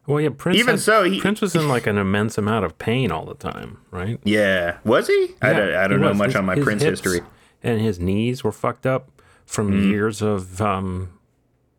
Well, 0.06 0.20
yeah. 0.20 0.30
Prince. 0.36 0.58
Even 0.58 0.74
had- 0.74 0.80
so, 0.80 1.04
he- 1.04 1.20
Prince 1.20 1.40
was 1.40 1.54
in 1.54 1.68
like 1.68 1.86
an 1.86 1.98
immense 1.98 2.36
amount 2.38 2.64
of 2.64 2.78
pain 2.78 3.10
all 3.12 3.24
the 3.24 3.34
time, 3.34 3.78
right? 3.90 4.18
Yeah, 4.24 4.78
was 4.84 5.06
he? 5.08 5.34
I 5.40 5.50
Yeah, 5.52 5.58
don't, 5.58 5.74
I 5.74 5.88
don't 5.88 6.00
know 6.00 6.08
was. 6.08 6.18
much 6.18 6.26
His- 6.28 6.36
on 6.36 6.44
my 6.46 6.54
Prince 6.56 6.82
history. 6.82 7.20
And 7.62 7.80
his 7.80 8.00
knees 8.00 8.42
were 8.42 8.52
fucked 8.52 8.86
up 8.86 9.08
from 9.46 9.70
Mm-hmm. 9.70 9.90
years 9.90 10.20
of 10.22 10.60
um, 10.60 11.10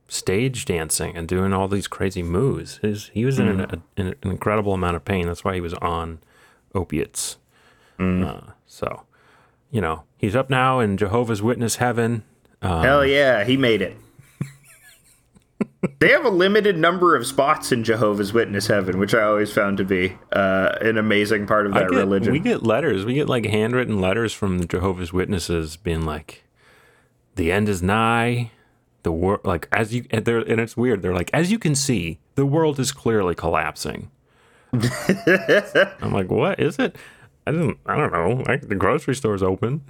stage 0.08 0.66
dancing 0.66 1.16
and 1.18 1.28
doing 1.28 1.52
all 1.54 1.68
these 1.68 1.88
crazy 1.88 2.24
moves. 2.24 2.78
His, 2.82 3.10
he 3.14 3.26
was 3.26 3.40
in, 3.40 3.48
Mm. 3.48 3.74
an, 3.74 3.84
in 3.98 4.08
an 4.08 4.16
incredible 4.24 4.74
amount 4.74 4.96
of 4.96 5.04
pain. 5.06 5.28
That's 5.28 5.44
why 5.44 5.56
he 5.56 5.62
was 5.62 5.74
on 5.76 6.20
opiates. 6.76 7.38
Mm. 8.00 8.26
Uh, 8.26 8.52
so, 8.66 9.04
you 9.72 9.82
know, 9.82 10.04
he's 10.18 10.36
up 10.36 10.50
now 10.50 10.80
in 10.80 10.98
Jehovah's 10.98 11.42
Witness 11.42 11.78
heaven. 11.78 12.24
Hell 12.62 13.06
yeah, 13.06 13.44
he 13.44 13.58
made 13.58 13.82
it. 13.82 13.98
They 16.00 16.10
have 16.12 16.26
a 16.26 16.30
limited 16.30 16.78
number 16.78 17.16
of 17.16 17.26
spots 17.26 17.72
in 17.72 17.84
Jehovah's 17.84 18.34
Witness 18.34 18.68
heaven, 18.68 19.00
which 19.00 19.14
I 19.14 19.24
always 19.24 19.52
found 19.52 19.78
to 19.78 19.84
be 19.84 20.18
uh, 20.32 20.76
an 20.82 20.98
amazing 20.98 21.46
part 21.48 21.66
of 21.66 21.74
I 21.74 21.80
that 21.82 21.90
get- 21.92 21.98
religion. 21.98 22.32
We 22.32 22.40
get 22.40 22.64
letters. 22.64 23.06
We 23.06 23.14
get 23.16 23.28
like 23.30 23.46
handwritten 23.46 24.00
letters 24.00 24.34
from 24.34 24.60
the 24.60 24.66
Jehovah's 24.66 25.12
Witnesses 25.14 25.76
being 25.78 26.06
like, 26.06 26.44
"The 27.36 27.52
end 27.52 27.70
is 27.70 27.82
nigh." 27.82 28.52
The 29.04 29.12
world, 29.12 29.42
like 29.44 29.68
as 29.74 29.94
you, 29.94 30.06
and, 30.12 30.24
they're, 30.24 30.38
and 30.40 30.62
it's 30.62 30.78
weird. 30.78 31.02
They're 31.02 31.14
like, 31.14 31.30
as 31.34 31.52
you 31.52 31.60
can 31.60 31.76
see, 31.76 32.20
the 32.36 32.46
world 32.46 32.80
is 32.80 32.94
clearly 32.94 33.36
collapsing. 33.36 34.10
I'm 34.74 36.14
like, 36.14 36.32
what 36.32 36.60
is 36.60 36.80
it? 36.80 36.96
I 37.46 37.52
didn't. 37.52 37.78
I 37.86 37.96
don't 37.98 38.14
know. 38.14 38.44
Like 38.48 38.70
the 38.70 38.76
grocery 38.76 39.16
store's 39.16 39.44
open. 39.44 39.82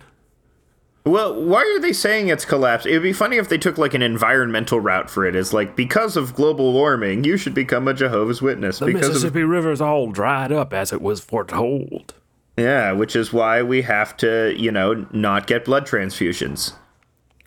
Well, 1.06 1.34
why 1.44 1.62
are 1.64 1.80
they 1.80 1.92
saying 1.92 2.30
it's 2.30 2.46
collapsed? 2.46 2.86
It 2.88 2.94
would 2.94 3.04
be 3.04 3.12
funny 3.12 3.36
if 3.38 3.50
they 3.50 3.58
took 3.58 3.78
like 3.78 3.94
an 3.94 4.02
environmental 4.02 4.80
route 4.80 5.10
for 5.10 5.26
it. 5.26 5.36
It's 5.36 5.52
like 5.52 5.76
because 5.76 6.16
of 6.16 6.34
global 6.34 6.72
warming, 6.72 7.26
you 7.26 7.36
should 7.36 7.54
become 7.54 7.88
a 7.90 7.94
Jehovah's 7.94 8.42
Witness. 8.42 8.80
The 8.80 8.86
because 8.86 9.08
of 9.08 9.14
Mississippi 9.16 9.44
River's 9.44 9.82
all 9.82 10.12
dried 10.12 10.52
up 10.54 10.74
as 10.74 10.94
it 10.94 11.02
was 11.02 11.20
foretold. 11.20 12.14
yeah, 12.56 12.94
which 12.94 13.16
is 13.18 13.34
why 13.34 13.62
we 13.62 13.82
have 13.82 14.16
to, 14.18 14.54
you 14.58 14.72
know, 14.72 15.06
not 15.12 15.46
get 15.46 15.66
blood 15.66 15.86
transfusions. 15.86 16.74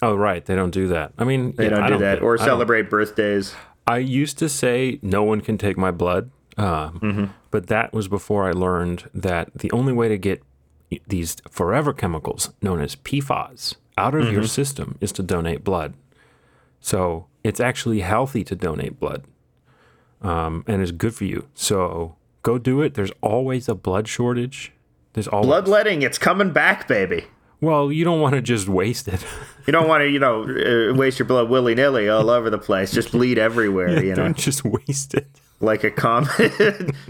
Oh, 0.02 0.14
right. 0.14 0.44
They 0.44 0.54
don't 0.54 0.72
do 0.72 0.88
that. 0.88 1.12
I 1.16 1.24
mean, 1.24 1.54
They 1.56 1.70
don't 1.70 1.86
do 1.90 1.96
that, 1.98 2.20
or 2.20 2.36
celebrate 2.36 2.90
birthdays. 2.90 3.54
I 3.86 3.98
used 3.98 4.38
to 4.40 4.48
say 4.50 4.98
no 5.00 5.22
one 5.22 5.40
can 5.40 5.56
take 5.56 5.78
my 5.78 5.90
blood, 5.90 6.30
um, 6.58 7.00
Mm-hmm. 7.00 7.24
but 7.50 7.68
that 7.68 7.94
was 7.94 8.06
before 8.06 8.46
I 8.46 8.52
learned 8.52 9.08
that 9.14 9.54
the 9.54 9.70
only 9.70 9.94
way 9.94 10.08
to 10.08 10.18
get 10.18 10.42
these 11.08 11.36
forever 11.50 11.92
chemicals 11.92 12.50
known 12.62 12.80
as 12.80 12.96
PFAS 12.96 13.74
out 13.98 14.14
of 14.14 14.24
Mm-hmm. 14.24 14.34
your 14.34 14.44
system 14.44 14.96
is 15.00 15.12
to 15.12 15.22
donate 15.22 15.64
blood. 15.64 15.94
So 16.80 17.26
it's 17.42 17.60
actually 17.60 18.00
healthy 18.00 18.44
to 18.44 18.54
donate 18.54 19.00
blood, 19.00 19.24
um, 20.22 20.64
and 20.66 20.82
it's 20.82 20.92
good 20.92 21.14
for 21.14 21.24
you. 21.24 21.48
So 21.54 22.16
go 22.42 22.58
do 22.58 22.82
it. 22.82 22.94
There's 22.94 23.12
always 23.20 23.68
a 23.68 23.74
blood 23.74 24.06
shortage. 24.08 24.72
There's 25.14 25.26
always 25.28 25.46
Bloodletting, 25.48 26.02
it's 26.02 26.18
coming 26.18 26.52
back, 26.52 26.86
baby. 26.86 27.24
well, 27.60 27.90
you 27.90 28.04
don't 28.04 28.20
want 28.20 28.34
to 28.34 28.42
just 28.42 28.68
waste 28.68 29.08
it. 29.08 29.24
You 29.66 29.72
don't 29.72 29.88
want 29.88 30.02
to, 30.02 30.08
you 30.08 30.20
know, 30.20 30.44
uh, 30.44 30.94
waste 30.94 31.18
your 31.18 31.26
blood 31.26 31.48
willy 31.48 31.74
nilly 31.74 32.08
all 32.08 32.30
over 32.30 32.50
the 32.50 32.58
place. 32.58 32.92
Just 32.92 33.10
bleed 33.16 33.36
everywhere, 33.36 34.00
you 34.04 34.10
know, 34.10 34.22
don't 34.22 34.36
just 34.36 34.64
waste 34.64 35.12
it. 35.14 35.26
Like 35.60 35.84
a 35.84 35.90
comet. 35.90 36.52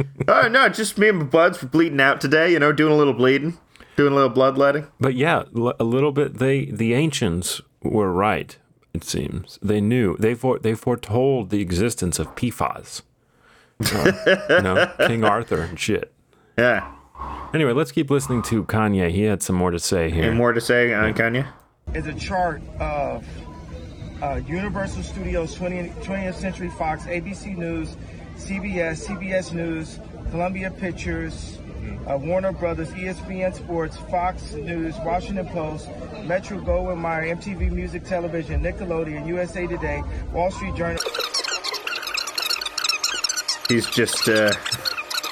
oh 0.28 0.48
no, 0.48 0.68
just 0.68 0.98
me 0.98 1.09
and 1.09 1.18
my 1.18 1.24
buds 1.24 1.62
were 1.62 1.68
bleeding 1.68 2.00
out 2.00 2.20
today. 2.20 2.52
You 2.52 2.59
know, 2.59 2.72
doing 2.72 2.92
a 2.92 2.96
little 2.96 3.14
bleeding, 3.14 3.59
doing 3.96 4.12
a 4.12 4.16
little 4.16 4.30
bloodletting. 4.30 4.87
But 5.00 5.14
yeah, 5.14 5.44
a 5.54 5.85
little 5.85 6.12
bit. 6.12 6.38
They 6.38 6.66
the 6.66 6.94
ancients 6.94 7.61
were 7.82 8.12
right. 8.12 8.56
It 8.94 9.04
seems 9.04 9.59
they 9.61 9.80
knew 9.80 10.16
they 10.18 10.35
fore, 10.35 10.59
they 10.59 10.74
foretold 10.74 11.50
the 11.50 11.61
existence 11.61 12.18
of 12.18 12.35
PFAS. 12.35 13.02
Uh, 13.92 14.12
you 14.48 14.62
know, 14.62 14.90
King 15.06 15.22
Arthur 15.22 15.61
and 15.61 15.78
shit. 15.78 16.12
Yeah. 16.56 16.92
Anyway, 17.52 17.72
let's 17.72 17.92
keep 17.92 18.11
listening 18.11 18.42
to 18.42 18.64
Kanye. 18.64 19.11
He 19.11 19.22
had 19.22 19.42
some 19.42 19.56
more 19.56 19.70
to 19.70 19.78
say 19.78 20.11
here. 20.11 20.24
Any 20.24 20.35
more 20.35 20.52
to 20.52 20.61
say 20.61 20.94
on 20.94 21.12
Kanye? 21.14 21.46
is 21.94 22.06
a 22.06 22.14
chart 22.14 22.62
of 22.80 23.24
uh, 24.22 24.40
Universal 24.46 25.02
Studios, 25.02 25.54
20, 25.54 25.88
20th 26.00 26.35
Century 26.35 26.70
Fox, 26.70 27.04
ABC 27.04 27.56
News, 27.56 27.96
CBS, 28.37 29.07
CBS 29.07 29.53
News, 29.53 29.99
Columbia 30.31 30.70
Pictures, 30.70 31.59
uh, 32.07 32.16
Warner 32.18 32.53
Brothers, 32.53 32.90
ESPN 32.90 33.55
Sports, 33.55 33.96
Fox 34.11 34.53
News, 34.53 34.94
Washington 34.99 35.46
Post, 35.49 35.88
Metro 36.25 36.59
Goldwyn 36.59 37.01
Mayer, 37.01 37.35
MTV 37.35 37.70
Music 37.72 38.05
Television, 38.05 38.62
Nickelodeon, 38.62 39.27
USA 39.27 39.66
Today, 39.66 40.03
Wall 40.33 40.51
Street 40.51 40.75
Journal. 40.75 41.03
He's 43.68 43.87
just 43.90 44.29
uh, 44.29 44.53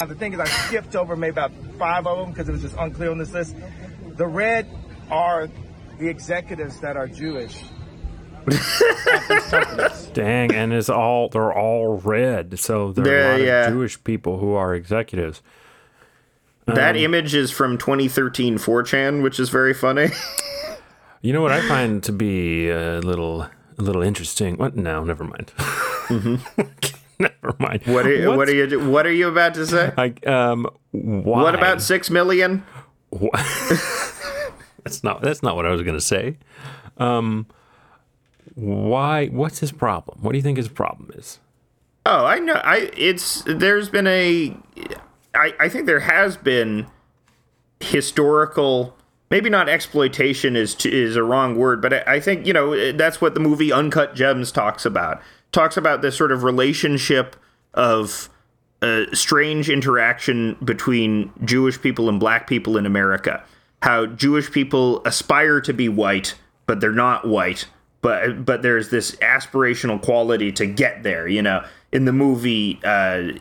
Uh, 0.01 0.07
The 0.07 0.15
thing 0.17 0.33
is, 0.33 0.41
I 0.41 0.47
skipped 0.47 0.97
over 0.97 1.15
maybe 1.15 1.31
about 1.33 1.53
five 1.79 2.07
of 2.07 2.19
them 2.19 2.31
because 2.31 2.49
it 2.49 2.53
was 2.53 2.63
just 2.63 2.77
unclear 2.77 3.11
on 3.11 3.19
this 3.19 3.33
list. 3.33 3.55
The 4.17 4.27
red 4.27 4.67
are 5.11 5.49
the 5.99 6.09
executives 6.09 6.81
that 6.81 6.97
are 6.97 7.07
Jewish. 7.07 7.63
At 8.47 9.29
these 9.29 9.51
companies. 9.51 10.07
Dang, 10.13 10.55
and 10.55 10.73
it's 10.73 10.89
all 10.89 11.29
they're 11.29 11.53
all 11.53 11.99
red. 11.99 12.59
So 12.59 12.93
there 12.93 13.05
are 13.05 13.35
a 13.35 13.39
lot 13.39 13.41
yeah. 13.41 13.67
of 13.67 13.73
Jewish 13.73 14.03
people 14.05 14.39
who 14.39 14.53
are 14.53 14.75
executives. 14.75 15.43
that 16.67 16.97
image 16.97 17.35
is 17.35 17.51
from 17.51 17.79
2013 17.79 18.59
4chan, 18.59 19.23
which 19.23 19.39
is 19.39 19.49
very 19.49 19.75
funny. 19.75 20.09
You 21.25 21.33
know 21.33 21.41
what 21.41 21.53
I 21.53 21.67
find 21.67 22.03
to 22.03 22.13
be 22.13 22.69
a 22.69 23.01
little 23.01 23.49
a 23.79 23.83
little 23.83 24.03
interesting. 24.03 24.57
What? 24.57 24.77
No, 24.77 25.05
never 25.05 25.25
mind. 25.25 25.53
never 27.19 27.57
mind. 27.59 27.83
what 27.87 28.07
are, 28.07 28.37
what 28.37 28.49
are 28.49 28.55
you 28.55 28.91
what 28.91 29.07
are 29.07 29.13
you 29.13 29.29
about 29.29 29.55
to 29.55 29.67
say? 29.67 29.93
Like, 29.97 30.27
um, 30.27 30.67
why? 30.91 31.43
What 31.43 31.55
about 31.55 31.81
6 31.81 32.11
million? 32.11 32.63
That's 34.85 35.03
not. 35.03 35.23
That's 35.23 35.43
not 35.43 35.57
what 35.57 35.65
I 35.67 35.71
was 35.71 35.83
gonna 35.83 36.01
say. 36.01 36.37
Um, 36.99 37.47
why? 38.55 39.27
What's 39.29 39.59
his 39.61 39.73
problem? 39.73 40.19
What 40.21 40.33
do 40.33 40.39
you 40.39 40.43
think 40.43 40.59
his 40.59 40.69
problem 40.69 41.11
is? 41.15 41.41
Oh, 42.07 42.25
I 42.25 42.39
know. 42.39 42.55
I 42.55 42.91
it's 42.97 43.43
there's 43.47 43.89
been 43.89 44.07
a 44.07 44.57
I 45.35 45.55
I 45.59 45.69
think 45.69 45.87
there 45.87 46.01
has 46.01 46.37
been 46.37 46.87
historical 47.81 48.97
maybe 49.31 49.51
not 49.51 49.69
exploitation 49.69 50.55
is 50.55 50.75
to, 50.77 50.89
is 50.89 51.17
a 51.17 51.23
wrong 51.23 51.57
word, 51.57 51.83
but 51.83 51.93
I, 51.93 52.15
I 52.15 52.21
think 52.21 52.47
you 52.47 52.53
know 52.53 52.93
that's 52.93 53.21
what 53.21 53.35
the 53.35 53.41
movie 53.41 53.73
Uncut 53.73 54.15
Gems 54.15 54.53
talks 54.53 54.87
about. 54.87 55.21
Talks 55.51 55.77
about 55.77 56.03
this 56.03 56.17
sort 56.17 56.33
of 56.33 56.43
relationship 56.43 57.37
of 57.75 58.29
uh, 58.83 59.05
strange 59.13 59.71
interaction 59.71 60.57
between 60.63 61.33
Jewish 61.45 61.81
people 61.81 62.09
and 62.09 62.21
black 62.21 62.47
people 62.47 62.77
in 62.77 62.87
America. 62.87 63.43
How 63.83 64.07
Jewish 64.07 64.51
people 64.51 65.05
aspire 65.05 65.61
to 65.63 65.73
be 65.73 65.89
white, 65.89 66.35
but 66.67 66.81
they're 66.81 66.93
not 66.93 67.27
white. 67.27 67.67
But 68.05 68.45
but 68.45 68.61
there's 68.61 68.91
this 68.91 69.13
aspirational 69.17 69.99
quality 69.99 70.53
to 70.53 70.67
get 70.67 71.03
there. 71.05 71.27
You 71.27 71.41
know, 71.41 71.65
in 71.91 72.05
the 72.05 72.13
movie, 72.13 72.79
uh, 72.85 73.33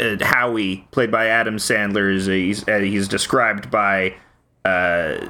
uh, 0.00 0.16
Howie, 0.20 0.78
played 0.90 1.12
by 1.12 1.28
Adam 1.28 1.58
Sandler, 1.58 2.12
is 2.12 2.26
he's, 2.26 2.68
uh, 2.68 2.80
he's 2.80 3.06
described 3.06 3.70
by 3.70 4.16
uh, 4.64 5.28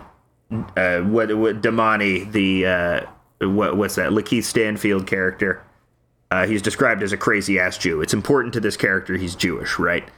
uh, 0.79 1.01
what 1.01 1.37
what 1.37 1.61
Demany, 1.61 2.33
the 2.33 2.65
uh, 2.65 3.01
what 3.51 3.77
what's 3.77 3.97
that? 3.97 4.13
Lakeith 4.13 4.45
Stanfield 4.45 5.07
character. 5.07 5.63
He's 6.49 6.63
described 6.63 7.03
as 7.03 7.13
a 7.13 7.17
crazy 7.19 7.61
ass 7.61 7.77
Jew. 7.77 8.01
It's 8.01 8.15
important 8.15 8.55
to 8.55 8.61
this 8.61 8.77
character 8.79 9.17
he's 9.17 9.37
Jewish, 9.37 9.79
right? 9.79 10.09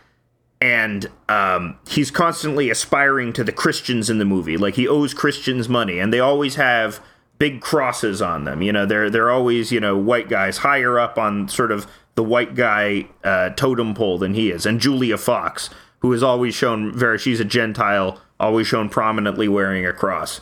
And 0.63 1.11
um, 1.29 1.79
he's 1.87 2.11
constantly 2.11 2.71
aspiring 2.71 3.35
to 3.35 3.45
the 3.45 3.53
Christians 3.53 4.09
in 4.09 4.19
the 4.19 4.25
movie. 4.25 4.57
Like 4.57 4.77
he 4.77 4.87
owes 4.87 5.13
Christians 5.13 5.69
money, 5.69 5.99
and 5.99 6.13
they 6.13 6.21
always 6.21 6.55
have 6.55 7.01
big 7.39 7.61
crosses 7.61 8.23
on 8.23 8.45
them. 8.45 8.63
You 8.63 8.73
know, 8.73 8.87
they're 8.87 9.11
they're 9.11 9.31
always 9.31 9.73
you 9.73 9.81
know 9.81 9.97
white 9.97 10.29
guys 10.29 10.59
higher 10.59 10.99
up 10.99 11.19
on 11.19 11.49
sort 11.49 11.73
of 11.73 11.87
the 12.15 12.25
white 12.25 12.55
guy 12.55 13.07
uh, 13.25 13.51
totem 13.51 13.95
pole 13.95 14.19
than 14.19 14.35
he 14.35 14.51
is. 14.51 14.65
And 14.67 14.81
Julia 14.81 15.19
Fox, 15.19 15.71
who 16.01 16.13
is 16.13 16.23
always 16.23 16.55
shown 16.55 16.93
very, 16.97 17.19
she's 17.19 17.41
a 17.41 17.45
Gentile, 17.45 18.21
always 18.41 18.67
shown 18.67 18.89
prominently 18.89 19.49
wearing 19.49 19.85
a 19.87 19.93
cross. 19.93 20.41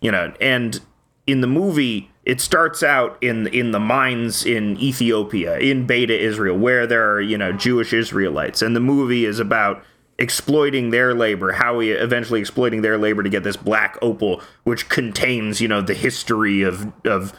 you 0.00 0.10
know, 0.12 0.32
and 0.40 0.80
in 1.26 1.40
the 1.40 1.46
movie 1.48 2.10
it 2.24 2.40
starts 2.40 2.82
out 2.82 3.16
in 3.22 3.46
in 3.48 3.70
the 3.70 3.78
mines 3.80 4.44
in 4.44 4.76
Ethiopia, 4.78 5.58
in 5.58 5.86
Beta 5.86 6.18
Israel, 6.18 6.58
where 6.58 6.86
there 6.86 7.12
are, 7.12 7.20
you 7.20 7.38
know, 7.38 7.52
Jewish 7.52 7.92
Israelites. 7.92 8.62
And 8.62 8.74
the 8.74 8.80
movie 8.80 9.24
is 9.24 9.38
about 9.38 9.82
exploiting 10.18 10.90
their 10.90 11.14
labor, 11.14 11.52
how 11.52 11.76
we 11.76 11.90
eventually 11.90 12.40
exploiting 12.40 12.82
their 12.82 12.98
labor 12.98 13.22
to 13.22 13.28
get 13.28 13.42
this 13.42 13.56
black 13.56 13.98
opal, 14.02 14.42
which 14.64 14.88
contains, 14.88 15.60
you 15.60 15.68
know, 15.68 15.80
the 15.80 15.94
history 15.94 16.62
of 16.62 16.92
of 17.04 17.32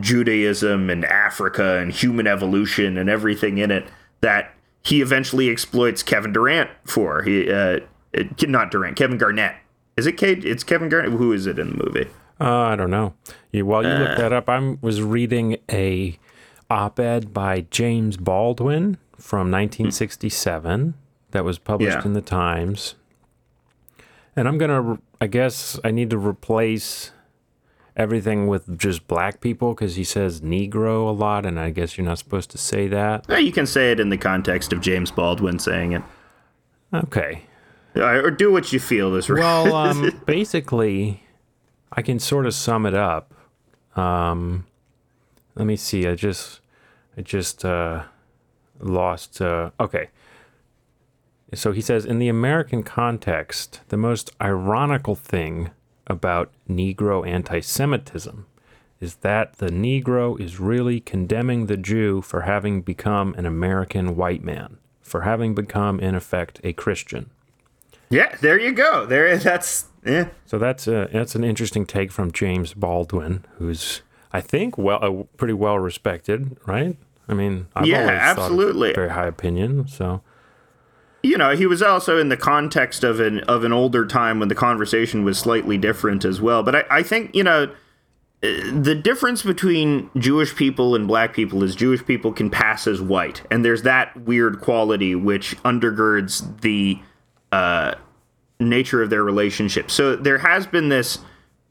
Judaism 0.00 0.90
and 0.90 1.04
Africa 1.04 1.78
and 1.78 1.92
human 1.92 2.26
evolution 2.26 2.98
and 2.98 3.08
everything 3.08 3.58
in 3.58 3.70
it 3.70 3.88
that 4.20 4.54
he 4.82 5.00
eventually 5.00 5.48
exploits 5.48 6.02
Kevin 6.02 6.32
Durant 6.32 6.70
for. 6.84 7.22
He 7.22 7.50
uh, 7.50 7.80
not 8.42 8.70
Durant, 8.70 8.96
Kevin 8.96 9.18
Garnett. 9.18 9.56
Is 9.96 10.06
it 10.06 10.16
Kate? 10.16 10.44
It's 10.44 10.64
Kevin 10.64 10.88
Garnett. 10.88 11.12
Who 11.12 11.32
is 11.32 11.46
it 11.46 11.58
in 11.58 11.76
the 11.76 11.84
movie? 11.84 12.08
Uh, 12.40 12.58
I 12.58 12.76
don't 12.76 12.90
know. 12.90 13.14
You, 13.52 13.66
while 13.66 13.82
you 13.82 13.90
look 13.90 14.16
that 14.16 14.32
up, 14.32 14.48
I 14.48 14.76
was 14.80 15.02
reading 15.02 15.58
a 15.70 16.18
op-ed 16.70 17.34
by 17.34 17.66
James 17.70 18.16
Baldwin 18.16 18.96
from 19.18 19.50
1967 19.50 20.94
that 21.32 21.44
was 21.44 21.58
published 21.58 21.98
Yeah. 21.98 22.04
in 22.04 22.12
the 22.14 22.20
Times. 22.20 22.94
And 24.36 24.46
I'm 24.48 24.58
gonna, 24.58 24.98
I 25.20 25.26
guess, 25.26 25.78
I 25.84 25.90
need 25.90 26.10
to 26.10 26.18
replace 26.18 27.10
everything 27.96 28.46
with 28.46 28.78
just 28.78 29.06
black 29.08 29.40
people 29.40 29.74
because 29.74 29.96
he 29.96 30.04
says 30.04 30.40
Negro 30.40 31.08
a 31.08 31.12
lot, 31.12 31.44
and 31.44 31.58
I 31.58 31.70
guess 31.70 31.98
you're 31.98 32.06
not 32.06 32.18
supposed 32.18 32.50
to 32.52 32.58
say 32.58 32.86
that. 32.88 33.26
You 33.42 33.52
can 33.52 33.66
say 33.66 33.90
it 33.90 34.00
in 34.00 34.08
the 34.08 34.16
context 34.16 34.72
of 34.72 34.80
James 34.80 35.10
Baldwin 35.10 35.58
saying 35.58 35.92
it, 35.92 36.02
Okay. 36.94 37.42
Or 37.96 38.30
do 38.30 38.52
what 38.52 38.72
you 38.72 38.78
feel 38.80 39.14
is 39.16 39.28
right. 39.28 39.40
Well, 39.40 39.74
um, 39.74 40.22
basically, 40.24 41.24
I 41.92 42.02
can 42.02 42.18
sort 42.20 42.46
of 42.46 42.54
sum 42.54 42.86
it 42.86 42.94
up. 42.94 43.34
Um, 43.96 44.66
let 45.56 45.66
me 45.66 45.76
see. 45.76 46.06
I 46.06 46.14
just, 46.14 46.60
I 47.16 47.22
just 47.22 47.64
uh, 47.64 48.04
lost. 48.78 49.40
Uh, 49.40 49.70
okay. 49.80 50.08
So 51.54 51.72
he 51.72 51.80
says, 51.80 52.04
in 52.04 52.18
the 52.18 52.28
American 52.28 52.82
context, 52.82 53.80
the 53.88 53.96
most 53.96 54.30
ironical 54.40 55.14
thing 55.16 55.70
about 56.06 56.50
Negro 56.68 57.26
anti-Semitism 57.26 58.46
is 59.00 59.16
that 59.16 59.54
the 59.58 59.70
Negro 59.70 60.38
is 60.38 60.60
really 60.60 61.00
condemning 61.00 61.66
the 61.66 61.76
Jew 61.76 62.20
for 62.22 62.42
having 62.42 62.82
become 62.82 63.34
an 63.38 63.46
American 63.46 64.14
white 64.14 64.42
man, 64.44 64.76
for 65.00 65.22
having 65.22 65.54
become, 65.54 65.98
in 66.00 66.14
effect, 66.14 66.60
a 66.62 66.72
Christian. 66.72 67.30
yeah, 68.10 68.36
there 68.40 68.58
you 68.60 68.72
go. 68.72 69.06
There, 69.06 69.26
is, 69.26 69.42
that's 69.44 69.86
yeah. 70.04 70.28
So 70.46 70.58
that's 70.58 70.86
a, 70.86 71.08
that's 71.12 71.34
an 71.34 71.44
interesting 71.44 71.86
take 71.86 72.12
from 72.12 72.30
James 72.32 72.74
Baldwin, 72.74 73.44
who's 73.56 74.02
I 74.32 74.40
think 74.40 74.76
well 74.78 74.98
uh, 75.02 75.24
pretty 75.36 75.54
well 75.54 75.78
respected, 75.78 76.56
right? 76.66 76.96
I 77.28 77.34
mean, 77.34 77.66
I've 77.74 77.86
Yeah, 77.86 78.00
always 78.02 78.18
thought 78.20 78.30
of 78.32 78.38
absolutely. 78.38 78.92
very 78.92 79.10
high 79.10 79.26
opinion. 79.28 79.86
So 79.88 80.22
you 81.22 81.36
know, 81.36 81.54
he 81.54 81.66
was 81.66 81.82
also 81.82 82.18
in 82.18 82.28
the 82.28 82.36
context 82.36 83.04
of 83.04 83.20
an 83.20 83.40
of 83.40 83.64
an 83.64 83.72
older 83.72 84.06
time 84.06 84.38
when 84.38 84.48
the 84.48 84.54
conversation 84.54 85.24
was 85.24 85.38
slightly 85.38 85.76
different 85.76 86.24
as 86.24 86.40
well. 86.40 86.62
But 86.62 86.76
I, 86.76 86.84
I 86.90 87.02
think 87.02 87.34
you 87.34 87.44
know 87.44 87.64
uh, 88.42 88.48
the 88.72 88.94
difference 88.94 89.42
between 89.42 90.10
Jewish 90.16 90.56
people 90.56 90.94
and 90.94 91.06
black 91.06 91.34
people 91.34 91.62
is 91.62 91.74
Jewish 91.74 92.04
people 92.04 92.32
can 92.32 92.48
pass 92.48 92.86
as 92.86 93.00
white, 93.00 93.42
and 93.50 93.64
there's 93.64 93.82
that 93.82 94.18
weird 94.22 94.60
quality 94.60 95.14
which 95.14 95.56
undergirds 95.62 96.60
the 96.62 96.98
uh, 97.52 97.94
nature 98.58 99.02
of 99.02 99.10
their 99.10 99.22
relationship. 99.22 99.90
So 99.90 100.16
there 100.16 100.38
has 100.38 100.66
been 100.66 100.88
this 100.88 101.18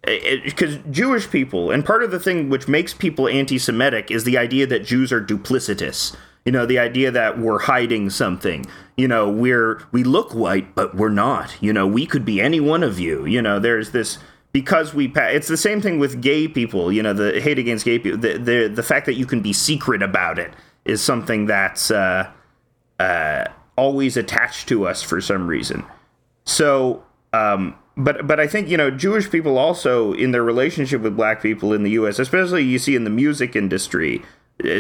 because 0.04 0.78
Jewish 0.92 1.30
people, 1.30 1.72
and 1.72 1.84
part 1.84 2.04
of 2.04 2.12
the 2.12 2.20
thing 2.20 2.50
which 2.50 2.68
makes 2.68 2.94
people 2.94 3.28
anti-Semitic 3.28 4.12
is 4.12 4.24
the 4.24 4.38
idea 4.38 4.66
that 4.68 4.86
Jews 4.86 5.12
are 5.12 5.22
duplicitous. 5.22 6.16
You 6.46 6.52
know, 6.52 6.66
the 6.66 6.80
idea 6.80 7.12
that 7.12 7.38
we're 7.38 7.60
hiding 7.60 8.10
something. 8.10 8.66
You 8.98 9.08
know, 9.08 9.30
we're 9.30 9.84
we 9.92 10.04
look 10.04 10.34
white, 10.34 10.74
but 10.76 10.96
we're 10.96 11.10
not. 11.10 11.56
You 11.62 11.74
know, 11.74 11.86
we 11.86 12.06
could 12.06 12.26
be 12.26 12.42
any 12.42 12.60
one 12.60 12.84
of 12.84 13.00
you. 13.00 13.26
You 13.26 13.42
know, 13.42 13.60
there's 13.60 13.92
this 13.92 14.18
because 14.52 14.94
we. 14.94 15.08
Pa- 15.08 15.30
it's 15.32 15.48
the 15.48 15.58
same 15.58 15.82
thing 15.82 16.00
with 16.00 16.22
gay 16.22 16.48
people. 16.48 16.92
You 16.92 17.04
know, 17.04 17.14
the 17.14 17.40
hate 17.42 17.60
against 17.60 17.86
gay 17.86 18.00
people. 18.00 18.20
The 18.20 18.38
the 18.38 18.68
the 18.68 18.84
fact 18.84 19.06
that 19.06 19.16
you 19.16 19.26
can 19.26 19.42
be 19.42 19.54
secret 19.54 20.02
about 20.02 20.40
it 20.40 20.54
is 20.86 21.02
something 21.02 21.46
that's 21.46 21.92
uh, 21.92 22.32
uh, 23.00 23.46
always 23.76 24.18
attached 24.18 24.68
to 24.70 24.86
us 24.88 25.02
for 25.02 25.22
some 25.22 25.48
reason. 25.48 25.86
So, 26.46 27.04
um, 27.32 27.76
but 27.96 28.28
but 28.28 28.40
I 28.40 28.48
think 28.48 28.70
you 28.70 28.78
know 28.78 28.90
Jewish 28.90 29.30
people 29.30 29.58
also 29.58 30.14
in 30.14 30.32
their 30.32 30.44
relationship 30.44 31.02
with 31.02 31.16
black 31.16 31.42
people 31.42 31.74
in 31.74 31.84
the 31.84 31.92
U.S., 31.92 32.20
especially 32.20 32.64
you 32.64 32.80
see 32.80 32.96
in 32.96 33.04
the 33.04 33.10
music 33.10 33.56
industry, 33.56 34.22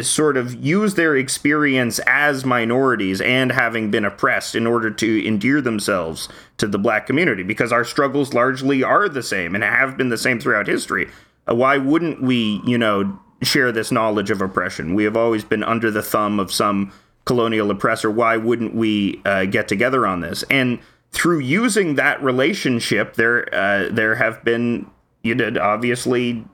sort 0.01 0.35
of 0.35 0.53
use 0.63 0.95
their 0.95 1.15
experience 1.15 1.99
as 2.05 2.43
minorities 2.43 3.21
and 3.21 3.51
having 3.51 3.89
been 3.89 4.03
oppressed 4.03 4.53
in 4.53 4.67
order 4.67 4.91
to 4.91 5.25
endear 5.25 5.61
themselves 5.61 6.27
to 6.57 6.67
the 6.67 6.77
black 6.77 7.07
community 7.07 7.43
because 7.43 7.71
our 7.71 7.85
struggles 7.85 8.33
largely 8.33 8.83
are 8.83 9.07
the 9.07 9.23
same 9.23 9.55
and 9.55 9.63
have 9.63 9.95
been 9.95 10.09
the 10.09 10.17
same 10.17 10.39
throughout 10.39 10.67
history. 10.67 11.09
Uh, 11.49 11.55
Why 11.55 11.77
wouldn't 11.77 12.21
we, 12.21 12.61
you 12.65 12.77
know, 12.77 13.19
share 13.41 13.71
this 13.71 13.91
knowledge 13.91 14.31
of 14.31 14.41
oppression? 14.41 14.95
We 14.95 15.05
have 15.05 15.15
always 15.15 15.45
been 15.45 15.63
under 15.63 15.89
the 15.89 16.03
thumb 16.03 16.39
of 16.39 16.51
some 16.51 16.91
colonial 17.25 17.71
oppressor. 17.71 18.11
Why 18.11 18.35
wouldn't 18.35 18.75
we 18.75 19.21
uh, 19.23 19.45
get 19.45 19.67
together 19.69 20.05
on 20.05 20.19
this? 20.19 20.43
And 20.49 20.79
through 21.11 21.39
using 21.39 21.95
that 21.95 22.21
relationship, 22.21 23.15
there 23.15 23.47
uh, 23.53 23.89
there 23.91 24.15
have 24.15 24.43
been 24.43 24.89
you 25.23 25.35
did 25.35 25.57
obviously 25.57 26.45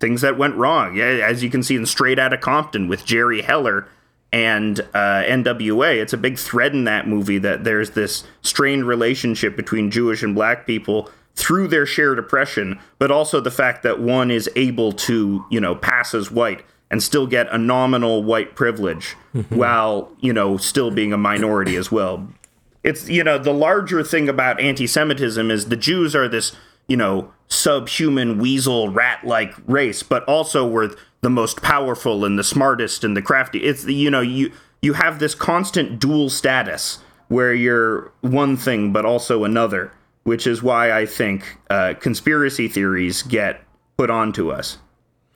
things 0.00 0.22
that 0.22 0.36
went 0.36 0.56
wrong. 0.56 0.96
Yeah, 0.96 1.20
as 1.24 1.42
you 1.42 1.50
can 1.50 1.62
see 1.62 1.76
in 1.76 1.86
Straight 1.86 2.18
Outta 2.18 2.38
Compton 2.38 2.88
with 2.88 3.04
Jerry 3.04 3.42
Heller 3.42 3.86
and 4.32 4.80
uh, 4.94 5.22
NWA, 5.24 6.00
it's 6.00 6.12
a 6.12 6.18
big 6.18 6.38
thread 6.38 6.72
in 6.72 6.84
that 6.84 7.06
movie 7.06 7.38
that 7.38 7.64
there's 7.64 7.90
this 7.90 8.24
strained 8.42 8.86
relationship 8.86 9.56
between 9.56 9.90
Jewish 9.90 10.22
and 10.22 10.34
black 10.34 10.66
people 10.66 11.10
through 11.34 11.68
their 11.68 11.86
shared 11.86 12.18
oppression, 12.18 12.78
but 12.98 13.10
also 13.10 13.40
the 13.40 13.50
fact 13.50 13.82
that 13.82 14.00
one 14.00 14.30
is 14.30 14.48
able 14.56 14.92
to, 14.92 15.44
you 15.50 15.60
know, 15.60 15.74
pass 15.74 16.14
as 16.14 16.30
white 16.30 16.62
and 16.90 17.02
still 17.02 17.26
get 17.26 17.46
a 17.50 17.58
nominal 17.58 18.22
white 18.22 18.56
privilege 18.56 19.16
while, 19.50 20.10
you 20.20 20.32
know, 20.32 20.56
still 20.56 20.90
being 20.90 21.12
a 21.12 21.18
minority 21.18 21.76
as 21.76 21.92
well. 21.92 22.26
It's, 22.82 23.08
you 23.08 23.22
know, 23.22 23.38
the 23.38 23.52
larger 23.52 24.02
thing 24.02 24.28
about 24.28 24.58
anti 24.58 24.86
Semitism 24.86 25.50
is 25.50 25.68
the 25.68 25.76
Jews 25.76 26.16
are 26.16 26.28
this, 26.28 26.56
you 26.88 26.96
know, 26.96 27.32
subhuman 27.50 28.38
weasel 28.38 28.88
rat 28.88 29.24
like 29.24 29.54
race, 29.66 30.02
but 30.02 30.24
also 30.24 30.66
we're 30.66 30.94
the 31.20 31.30
most 31.30 31.60
powerful 31.60 32.24
and 32.24 32.38
the 32.38 32.44
smartest 32.44 33.04
and 33.04 33.16
the 33.16 33.22
crafty. 33.22 33.58
It's 33.64 33.82
the, 33.84 33.94
you 33.94 34.10
know, 34.10 34.20
you 34.20 34.52
you 34.80 34.94
have 34.94 35.18
this 35.18 35.34
constant 35.34 36.00
dual 36.00 36.30
status 36.30 37.00
where 37.28 37.52
you're 37.52 38.10
one 38.22 38.56
thing 38.56 38.92
but 38.92 39.04
also 39.04 39.44
another, 39.44 39.92
which 40.24 40.46
is 40.46 40.62
why 40.62 40.92
I 40.92 41.04
think 41.06 41.58
uh, 41.68 41.94
conspiracy 42.00 42.68
theories 42.68 43.22
get 43.22 43.62
put 43.98 44.10
onto 44.10 44.50
us. 44.50 44.78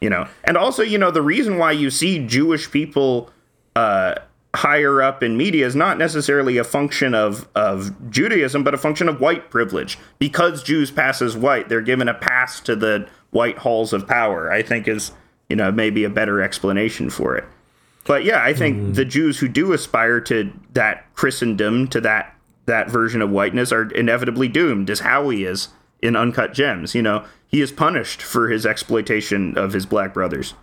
You 0.01 0.11
know, 0.11 0.29
and 0.45 0.57
also, 0.57 0.83
you 0.83 0.99
know, 0.99 1.11
the 1.11 1.23
reason 1.23 1.57
why 1.57 1.73
you 1.73 1.91
see 1.91 2.27
Jewish 2.27 2.71
people 2.71 3.31
uh, 3.75 4.17
higher 4.55 5.03
up 5.03 5.23
in 5.23 5.37
media 5.37 5.67
is 5.67 5.77
not 5.77 5.99
necessarily 5.99 6.57
a 6.57 6.65
function 6.65 7.15
of 7.15 7.49
of 7.55 8.11
Judaism, 8.11 8.65
but 8.65 8.75
a 8.75 8.79
function 8.79 9.09
of 9.09 9.21
white 9.21 9.51
privilege. 9.51 9.99
Because 10.19 10.63
Jews 10.63 10.91
pass 10.91 11.21
as 11.21 11.37
white, 11.37 11.69
they're 11.69 11.81
given 11.81 12.09
a 12.09 12.15
pass 12.15 12.61
to 12.61 12.77
the 12.77 13.09
white 13.31 13.59
halls 13.59 13.93
of 13.93 14.07
power. 14.07 14.51
I 14.51 14.63
think 14.63 14.89
is 14.89 15.13
you 15.49 15.57
know 15.57 15.71
maybe 15.71 16.05
a 16.05 16.11
better 16.11 16.41
explanation 16.41 17.11
for 17.11 17.37
it. 17.37 17.45
But 18.07 18.25
yeah, 18.25 18.43
I 18.43 18.53
think 18.53 18.77
hmm. 18.77 18.93
the 18.93 19.05
Jews 19.05 19.39
who 19.39 19.49
do 19.49 19.73
aspire 19.73 20.21
to 20.23 20.53
that 20.73 21.13
Christendom, 21.15 21.89
to 21.89 22.01
that 22.03 22.35
that 22.67 22.89
version 22.89 23.21
of 23.21 23.31
whiteness, 23.31 23.73
are 23.73 23.91
inevitably 23.91 24.49
doomed, 24.49 24.89
as 24.89 25.01
Howie 25.01 25.45
is 25.45 25.69
in 26.01 26.17
Uncut 26.17 26.55
Gems. 26.55 26.95
You 26.95 27.03
know, 27.03 27.25
he 27.47 27.61
is 27.61 27.73
punished 27.73 28.23
for 28.23 28.49
his 28.49 28.67
exploitation 28.67 29.57
of 29.59 29.73
his 29.73 29.87
black 29.87 30.15
brothers. 30.15 30.55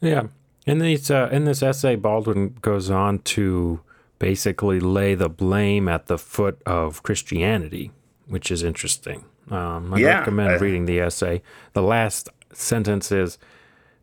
Yeah. 0.00 0.24
In 0.66 0.78
these 0.78 1.10
uh, 1.10 1.28
in 1.32 1.44
this 1.44 1.62
essay, 1.62 1.96
Baldwin 1.96 2.56
goes 2.62 2.90
on 2.90 3.18
to 3.20 3.80
basically 4.18 4.78
lay 4.78 5.14
the 5.14 5.28
blame 5.28 5.88
at 5.88 6.06
the 6.06 6.18
foot 6.18 6.62
of 6.64 7.02
Christianity, 7.02 7.90
which 8.28 8.50
is 8.50 8.62
interesting. 8.62 9.24
Um, 9.50 9.92
I 9.92 9.98
Yeah, 9.98 10.18
recommend 10.20 10.50
I- 10.52 10.58
reading 10.58 10.86
the 10.86 11.00
essay. 11.00 11.42
The 11.72 11.82
last 11.82 12.28
sentence 12.52 13.10
is 13.10 13.38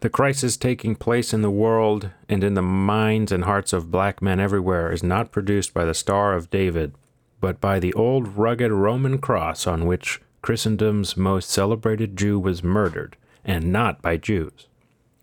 The 0.01 0.09
crisis 0.09 0.55
taking 0.55 0.95
place 0.95 1.33
in 1.33 1.41
the 1.41 1.51
world 1.51 2.11
and 2.29 2.41
in 2.41 2.53
the 2.53 2.61
minds 2.61 3.33
and 3.33 3.43
hearts 3.43 3.73
of 3.73 3.91
black 3.91 4.21
men 4.21 4.39
everywhere 4.39 4.93
is 4.93 5.03
not 5.03 5.33
produced 5.33 5.73
by 5.73 5.83
the 5.83 5.93
Star 5.93 6.33
of 6.35 6.49
David, 6.49 6.93
but 7.41 7.59
by 7.59 7.79
the 7.79 7.93
old 7.93 8.37
rugged 8.37 8.71
Roman 8.71 9.17
cross 9.17 9.67
on 9.67 9.85
which 9.85 10.21
Christendom's 10.41 11.17
most 11.17 11.49
celebrated 11.49 12.15
Jew 12.15 12.39
was 12.39 12.63
murdered, 12.63 13.17
and 13.43 13.73
not 13.73 14.01
by 14.01 14.15
Jews. 14.15 14.67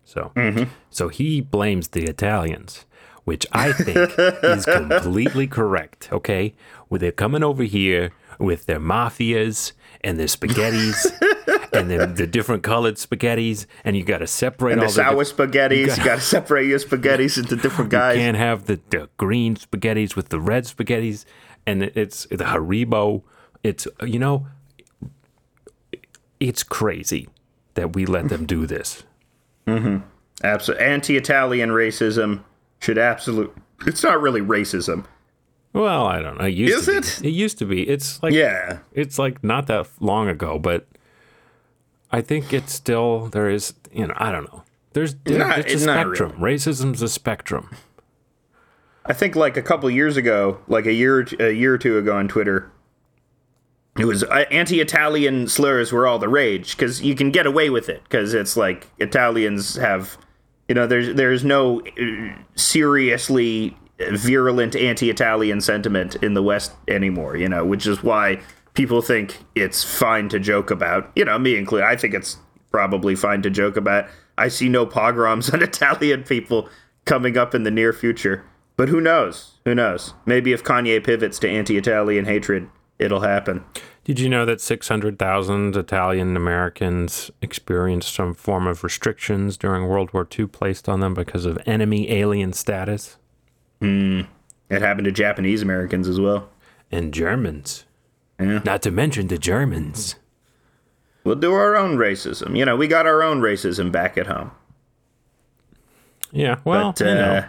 So, 0.07 0.31
mm-hmm. 0.37 0.71
so 0.89 1.09
he 1.09 1.41
blames 1.41 1.89
the 1.89 2.05
Italians, 2.05 2.85
which 3.25 3.45
I 3.51 3.73
think 3.73 4.13
is 4.41 4.63
completely 4.65 5.47
correct. 5.47 6.07
Okay, 6.13 6.55
where 6.87 6.97
they're 6.97 7.11
coming 7.11 7.43
over 7.43 7.63
here 7.63 8.11
with 8.39 8.67
their 8.67 8.79
mafias 8.79 9.73
and 9.99 10.17
their 10.17 10.27
spaghettis, 10.27 11.11
and 11.73 11.91
then 11.91 12.15
the 12.15 12.25
different 12.25 12.63
colored 12.63 12.95
spaghettis, 12.95 13.65
and 13.83 13.97
you 13.97 14.05
got 14.05 14.19
to 14.19 14.27
separate 14.27 14.73
And 14.73 14.81
all 14.81 14.87
the 14.87 14.93
sour 14.93 15.25
di- 15.25 15.29
spaghettis, 15.29 15.97
you 15.97 16.03
got 16.05 16.15
to 16.15 16.21
separate 16.21 16.67
your 16.67 16.79
spaghettis 16.79 17.37
into 17.37 17.57
different 17.57 17.89
guys. 17.89 18.15
You 18.15 18.21
can't 18.21 18.37
have 18.37 18.65
the, 18.65 18.79
the 18.89 19.09
green 19.17 19.57
spaghettis 19.57 20.15
with 20.15 20.29
the 20.29 20.39
red 20.39 20.63
spaghettis, 20.63 21.25
and 21.65 21.83
it's 21.83 22.23
the 22.27 22.45
Haribo. 22.45 23.23
It's 23.61 23.85
you 24.01 24.19
know, 24.19 24.47
it's 26.39 26.63
crazy 26.63 27.27
that 27.73 27.93
we 27.93 28.05
let 28.05 28.29
them 28.29 28.45
do 28.45 28.65
this. 28.65 29.03
Mm-hmm. 29.67 29.97
Absolutely. 30.43 30.85
Anti-Italian 30.85 31.69
racism 31.69 32.43
should 32.79 32.97
absolute. 32.97 33.55
It's 33.85 34.03
not 34.03 34.21
really 34.21 34.41
racism. 34.41 35.05
Well, 35.73 36.05
I 36.07 36.21
don't 36.21 36.37
know. 36.39 36.45
It 36.45 36.53
used 36.55 36.73
Is 36.79 36.85
to 36.85 36.97
it? 36.97 37.19
Be. 37.21 37.27
It 37.29 37.31
used 37.33 37.57
to 37.59 37.65
be. 37.65 37.87
It's 37.87 38.21
like 38.23 38.33
Yeah. 38.33 38.79
it's 38.93 39.19
like 39.19 39.43
not 39.43 39.67
that 39.67 39.87
long 39.99 40.27
ago, 40.29 40.57
but 40.57 40.87
I 42.11 42.21
think 42.21 42.53
it's 42.53 42.73
still 42.73 43.27
there 43.27 43.49
is. 43.49 43.73
You 43.91 44.07
know, 44.07 44.13
I 44.17 44.31
don't 44.31 44.51
know. 44.51 44.63
There's 44.93 45.15
there, 45.25 45.37
Not- 45.39 45.59
it's 45.59 45.83
a 45.83 45.85
not 45.85 46.05
spectrum. 46.07 46.31
Racism's 46.39 47.01
a 47.01 47.09
spectrum. 47.09 47.69
I 49.05 49.13
think 49.13 49.35
like 49.35 49.55
a 49.57 49.61
couple 49.61 49.89
years 49.91 50.17
ago, 50.17 50.59
like 50.67 50.85
a 50.85 50.93
year 50.93 51.27
a 51.39 51.51
year 51.51 51.73
or 51.73 51.77
two 51.77 51.97
ago 51.97 52.15
on 52.17 52.27
Twitter, 52.27 52.71
it 53.97 54.05
was 54.05 54.23
uh, 54.23 54.45
anti-Italian 54.51 55.47
slurs 55.47 55.91
were 55.91 56.07
all 56.07 56.19
the 56.19 56.29
rage 56.29 56.75
because 56.75 57.01
you 57.01 57.15
can 57.15 57.31
get 57.31 57.45
away 57.45 57.69
with 57.69 57.89
it 57.89 58.03
because 58.03 58.33
it's 58.33 58.55
like 58.55 58.87
Italians 58.99 59.75
have, 59.75 60.17
you 60.67 60.75
know, 60.75 60.87
there's 60.87 61.15
there's 61.15 61.43
no 61.43 61.81
uh, 61.81 62.35
seriously 62.55 63.75
virulent 64.11 64.75
anti-Italian 64.75 65.61
sentiment 65.61 66.15
in 66.17 66.33
the 66.33 66.43
West 66.43 66.73
anymore, 66.87 67.35
you 67.35 67.49
know, 67.49 67.65
which 67.65 67.87
is 67.87 68.03
why 68.03 68.39
people 68.73 69.01
think 69.01 69.39
it's 69.55 69.83
fine 69.83 70.29
to 70.29 70.39
joke 70.39 70.69
about. 70.69 71.11
You 71.15 71.25
know, 71.25 71.37
me 71.39 71.55
included. 71.55 71.85
I 71.85 71.95
think 71.95 72.13
it's 72.13 72.37
probably 72.71 73.15
fine 73.15 73.41
to 73.41 73.49
joke 73.49 73.75
about. 73.75 74.07
I 74.37 74.49
see 74.49 74.69
no 74.69 74.85
pogroms 74.85 75.49
on 75.53 75.61
Italian 75.61 76.23
people 76.23 76.69
coming 77.05 77.37
up 77.37 77.55
in 77.55 77.63
the 77.63 77.71
near 77.71 77.93
future. 77.93 78.45
But 78.75 78.89
who 78.89 79.01
knows? 79.01 79.53
Who 79.65 79.73
knows? 79.73 80.13
Maybe 80.27 80.53
if 80.53 80.63
Kanye 80.63 81.03
pivots 81.03 81.39
to 81.39 81.49
anti-Italian 81.49 82.25
hatred, 82.25 82.69
it'll 82.99 83.21
happen. 83.21 83.63
Did 84.03 84.19
you 84.19 84.29
know 84.29 84.45
that 84.45 84.61
600,000 84.61 85.75
Italian 85.75 86.37
Americans 86.37 87.29
experienced 87.41 88.13
some 88.13 88.33
form 88.33 88.65
of 88.65 88.83
restrictions 88.83 89.57
during 89.57 89.87
World 89.87 90.13
War 90.13 90.25
II 90.37 90.47
placed 90.47 90.87
on 90.87 91.01
them 91.01 91.13
because 91.13 91.45
of 91.45 91.59
enemy 91.65 92.09
alien 92.11 92.53
status? 92.53 93.17
It 93.81 94.25
happened 94.69 95.05
to 95.05 95.11
Japanese 95.11 95.61
Americans 95.61 96.07
as 96.07 96.19
well. 96.19 96.49
And 96.91 97.13
Germans. 97.13 97.85
Yeah. 98.39 98.61
Not 98.63 98.81
to 98.83 98.91
mention 98.91 99.27
the 99.27 99.37
Germans. 99.37 100.15
We'll 101.25 101.35
do 101.35 101.53
our 101.53 101.75
own 101.75 101.97
racism. 101.97 102.57
You 102.57 102.63
know, 102.63 102.77
we 102.77 102.87
got 102.87 103.05
our 103.05 103.21
own 103.21 103.41
racism 103.41 103.91
back 103.91 104.17
at 104.17 104.27
home. 104.27 104.51
Yeah, 106.31 106.59
well, 106.63 106.93
But, 106.97 107.01
uh, 107.01 107.09
you 107.09 107.15
know, 107.15 107.45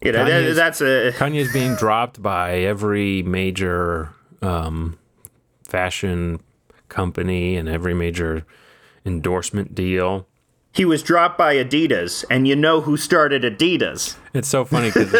you 0.00 0.12
know, 0.12 0.24
Kanye's- 0.24 0.56
that's 0.56 0.80
a. 0.80 1.12
Kanye's 1.12 1.52
being 1.52 1.74
dropped 1.76 2.20
by 2.22 2.58
every 2.58 3.22
major 3.22 4.10
um, 4.42 4.98
fashion 5.66 6.40
company 6.88 7.56
and 7.56 7.68
every 7.68 7.94
major 7.94 8.44
endorsement 9.04 9.74
deal. 9.74 10.26
He 10.72 10.84
was 10.84 11.04
dropped 11.04 11.38
by 11.38 11.54
Adidas, 11.54 12.24
and 12.28 12.48
you 12.48 12.56
know 12.56 12.80
who 12.80 12.96
started 12.96 13.42
Adidas. 13.42 14.16
It's 14.32 14.48
so 14.48 14.64
funny 14.64 14.88
because 14.90 15.14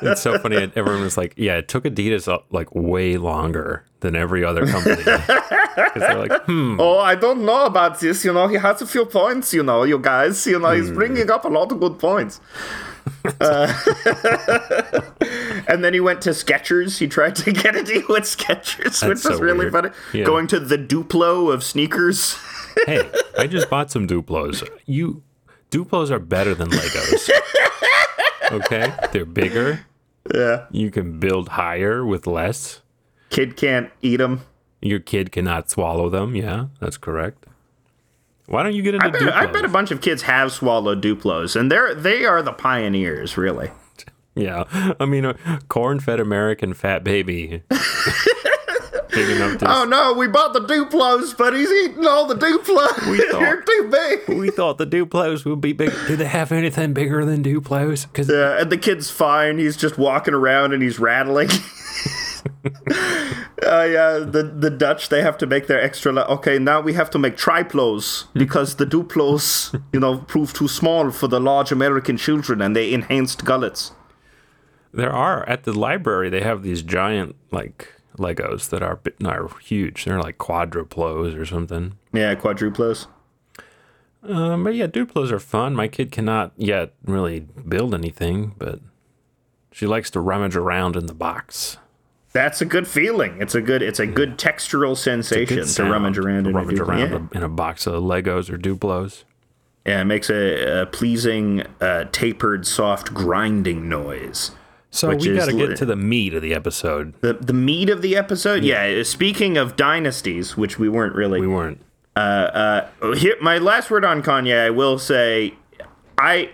it's 0.00 0.22
so 0.22 0.38
funny. 0.38 0.56
Everyone 0.74 1.02
was 1.02 1.18
like, 1.18 1.34
"Yeah, 1.36 1.56
it 1.58 1.68
took 1.68 1.84
Adidas 1.84 2.32
uh, 2.32 2.38
like 2.50 2.74
way 2.74 3.18
longer 3.18 3.84
than 4.00 4.16
every 4.16 4.42
other 4.44 4.66
company." 4.66 5.02
Because 5.76 6.00
they're 6.00 6.18
like, 6.26 6.42
"Hmm, 6.46 6.80
Oh, 6.80 6.96
I 6.98 7.14
don't 7.14 7.44
know 7.44 7.66
about 7.66 8.00
this. 8.00 8.24
You 8.24 8.32
know, 8.32 8.48
he 8.48 8.56
has 8.56 8.80
a 8.80 8.86
few 8.86 9.04
points, 9.04 9.52
you 9.52 9.62
know, 9.62 9.82
you 9.82 9.98
guys. 9.98 10.46
You 10.46 10.58
know, 10.58 10.70
Hmm. 10.72 10.80
he's 10.80 10.90
bringing 10.90 11.30
up 11.30 11.44
a 11.44 11.48
lot 11.48 11.70
of 11.70 11.78
good 11.78 11.98
points. 11.98 12.40
Uh, 13.40 13.72
and 15.68 15.84
then 15.84 15.92
he 15.94 16.00
went 16.00 16.20
to 16.22 16.30
Skechers. 16.30 16.98
He 16.98 17.06
tried 17.08 17.36
to 17.36 17.52
get 17.52 17.76
a 17.76 17.82
deal 17.82 18.04
with 18.08 18.24
Skechers, 18.24 19.06
which 19.06 19.18
so 19.18 19.30
was 19.30 19.40
really 19.40 19.58
weird. 19.58 19.72
funny. 19.72 19.90
Yeah. 20.12 20.24
Going 20.24 20.46
to 20.48 20.60
the 20.60 20.78
Duplo 20.78 21.52
of 21.52 21.62
sneakers. 21.62 22.36
hey, 22.86 23.08
I 23.38 23.46
just 23.46 23.70
bought 23.70 23.90
some 23.90 24.06
Duplos. 24.06 24.68
You 24.86 25.22
Duplos 25.70 26.10
are 26.10 26.18
better 26.18 26.54
than 26.54 26.70
Legos. 26.70 27.30
Okay, 28.52 28.92
they're 29.10 29.24
bigger. 29.24 29.86
Yeah. 30.32 30.66
You 30.70 30.92
can 30.92 31.18
build 31.18 31.48
higher 31.48 32.06
with 32.06 32.28
less. 32.28 32.80
Kid 33.28 33.56
can't 33.56 33.90
eat 34.02 34.18
them. 34.18 34.42
Your 34.80 35.00
kid 35.00 35.32
cannot 35.32 35.68
swallow 35.68 36.08
them. 36.08 36.36
Yeah, 36.36 36.66
that's 36.80 36.96
correct. 36.96 37.45
Why 38.46 38.62
don't 38.62 38.74
you 38.74 38.82
get 38.82 38.94
into 38.94 39.06
I 39.06 39.10
bet, 39.10 39.20
Duplos? 39.22 39.32
I 39.32 39.46
bet 39.46 39.64
a 39.64 39.68
bunch 39.68 39.90
of 39.90 40.00
kids 40.00 40.22
have 40.22 40.52
swallowed 40.52 41.02
Duplos, 41.02 41.58
and 41.58 41.70
they're 41.70 41.94
they 41.94 42.24
are 42.24 42.42
the 42.42 42.52
pioneers, 42.52 43.36
really. 43.36 43.70
Yeah, 44.34 44.64
I 45.00 45.06
mean, 45.06 45.24
a 45.24 45.34
corn-fed 45.68 46.20
American 46.20 46.74
fat 46.74 47.04
baby. 47.04 47.62
To. 49.16 49.64
Oh 49.66 49.86
no, 49.86 50.12
we 50.12 50.28
bought 50.28 50.52
the 50.52 50.60
Duplos, 50.60 51.34
but 51.38 51.54
he's 51.54 51.70
eating 51.72 52.06
all 52.06 52.26
the 52.26 52.34
Duplos. 52.34 53.10
We 53.10 53.16
thought- 53.30 53.40
They're 53.40 53.62
too 53.62 53.88
big. 53.90 54.38
We 54.38 54.50
thought 54.50 54.76
the 54.76 54.86
Duplos 54.86 55.46
would 55.46 55.62
be 55.62 55.72
big. 55.72 55.90
Do 56.06 56.16
they 56.16 56.26
have 56.26 56.52
anything 56.52 56.92
bigger 56.92 57.24
than 57.24 57.42
Duplos? 57.42 58.06
Because 58.06 58.28
Yeah, 58.28 58.60
and 58.60 58.70
the 58.70 58.76
kid's 58.76 59.08
fine. 59.10 59.56
He's 59.56 59.74
just 59.78 59.96
walking 59.96 60.34
around 60.34 60.74
and 60.74 60.82
he's 60.82 60.98
rattling. 60.98 61.48
Uh, 63.66 63.84
yeah, 63.84 64.18
the 64.18 64.42
the 64.42 64.70
Dutch 64.70 65.08
they 65.08 65.22
have 65.22 65.36
to 65.38 65.46
make 65.46 65.66
their 65.66 65.82
extra. 65.82 66.12
La- 66.12 66.26
okay, 66.36 66.58
now 66.58 66.80
we 66.80 66.92
have 66.94 67.10
to 67.10 67.18
make 67.18 67.36
triplos 67.36 68.26
because 68.32 68.76
the 68.76 68.86
duplos, 68.86 69.72
you 69.92 70.00
know, 70.00 70.18
prove 70.18 70.52
too 70.52 70.68
small 70.68 71.10
for 71.10 71.28
the 71.28 71.40
large 71.40 71.72
American 71.72 72.16
children, 72.16 72.62
and 72.62 72.74
they 72.76 72.92
enhanced 72.92 73.44
gullets. 73.44 73.92
there 74.92 75.12
are 75.12 75.46
at 75.48 75.64
the 75.64 75.72
library, 75.72 76.30
they 76.30 76.42
have 76.42 76.62
these 76.62 76.82
giant 76.82 77.36
like 77.50 77.92
Legos 78.18 78.68
that 78.70 78.82
are 78.82 79.00
are 79.24 79.48
huge. 79.60 80.04
They're 80.04 80.20
like 80.22 80.38
quadruplos 80.38 81.36
or 81.38 81.44
something. 81.44 81.98
Yeah, 82.12 82.34
quadruplos. 82.34 83.06
Um, 84.22 84.64
but 84.64 84.74
yeah, 84.74 84.86
Duplos 84.88 85.30
are 85.30 85.38
fun. 85.38 85.74
My 85.76 85.88
kid 85.88 86.10
cannot 86.10 86.52
yet 86.56 86.94
really 87.04 87.40
build 87.40 87.94
anything, 87.94 88.54
but 88.58 88.80
she 89.70 89.86
likes 89.86 90.10
to 90.10 90.20
rummage 90.20 90.56
around 90.56 90.96
in 90.96 91.06
the 91.06 91.14
box. 91.14 91.76
That's 92.36 92.60
a 92.60 92.66
good 92.66 92.86
feeling. 92.86 93.40
It's 93.40 93.54
a 93.54 93.62
good. 93.62 93.80
It's 93.82 93.98
a 93.98 94.06
good 94.06 94.36
textural 94.36 94.94
sensation 94.96 95.56
Good 95.56 95.66
to 95.68 95.84
rummage 95.84 96.18
around 96.18 96.44
to 96.44 96.50
in. 96.50 96.56
rummage 96.56 96.78
everything. 96.80 97.12
around 97.12 97.12
Yeah. 97.12 97.28
a- 97.32 97.38
in 97.38 97.42
a 97.42 97.48
box 97.48 97.86
of 97.86 98.02
Legos 98.02 98.50
or 98.52 98.58
Duplos. 98.58 99.24
Yeah, 99.86 100.02
it 100.02 100.04
makes 100.04 100.28
a, 100.28 100.82
a 100.82 100.86
pleasing, 100.86 101.62
uh, 101.80 102.04
tapered, 102.12 102.66
soft 102.66 103.14
grinding 103.14 103.88
noise. 103.88 104.50
So 104.90 105.08
we 105.14 105.16
got 105.34 105.46
to 105.46 105.52
get 105.52 105.76
to 105.76 105.84
the 105.86 105.96
meat 105.96 106.34
of 106.34 106.42
the 106.42 106.54
episode. 106.54 107.14
The 107.20 107.34
the 107.34 107.52
meat 107.52 107.88
of 107.88 108.02
the 108.02 108.16
episode. 108.16 108.64
Yeah. 108.64 109.02
speaking 109.02 109.56
of 109.56 109.76
dynasties, 109.76 110.56
which 110.56 110.78
we 110.78 110.88
weren't 110.88 111.14
really. 111.14 111.40
We 111.40 111.46
weren't. 111.46 111.80
Here, 112.16 113.36
my 113.40 113.58
last 113.58 113.90
word 113.90 114.04
on 114.04 114.22
Kanye. 114.22 114.58
I 114.66 114.70
will 114.70 114.98
say, 114.98 115.54
I. 116.18 116.50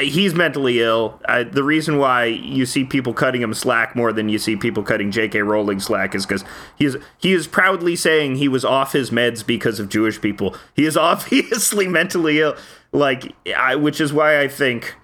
He's 0.00 0.34
mentally 0.34 0.80
ill. 0.80 1.20
The 1.26 1.64
reason 1.64 1.98
why 1.98 2.26
you 2.26 2.64
see 2.64 2.84
people 2.84 3.12
cutting 3.12 3.42
him 3.42 3.52
slack 3.54 3.96
more 3.96 4.12
than 4.12 4.28
you 4.28 4.38
see 4.38 4.54
people 4.54 4.84
cutting 4.84 5.10
J.K. 5.10 5.42
Rowling 5.42 5.80
slack 5.80 6.14
is 6.14 6.24
because 6.24 6.44
he's 6.76 6.96
he 7.18 7.32
is 7.32 7.48
proudly 7.48 7.96
saying 7.96 8.36
he 8.36 8.46
was 8.46 8.64
off 8.64 8.92
his 8.92 9.10
meds 9.10 9.44
because 9.44 9.80
of 9.80 9.88
Jewish 9.88 10.20
people. 10.20 10.54
He 10.74 10.84
is 10.84 10.96
obviously 10.98 11.88
mentally 11.88 12.40
ill. 12.40 12.56
Like, 12.92 13.34
I, 13.56 13.74
which 13.74 14.00
is 14.00 14.12
why 14.12 14.40
I 14.40 14.46
think 14.46 14.94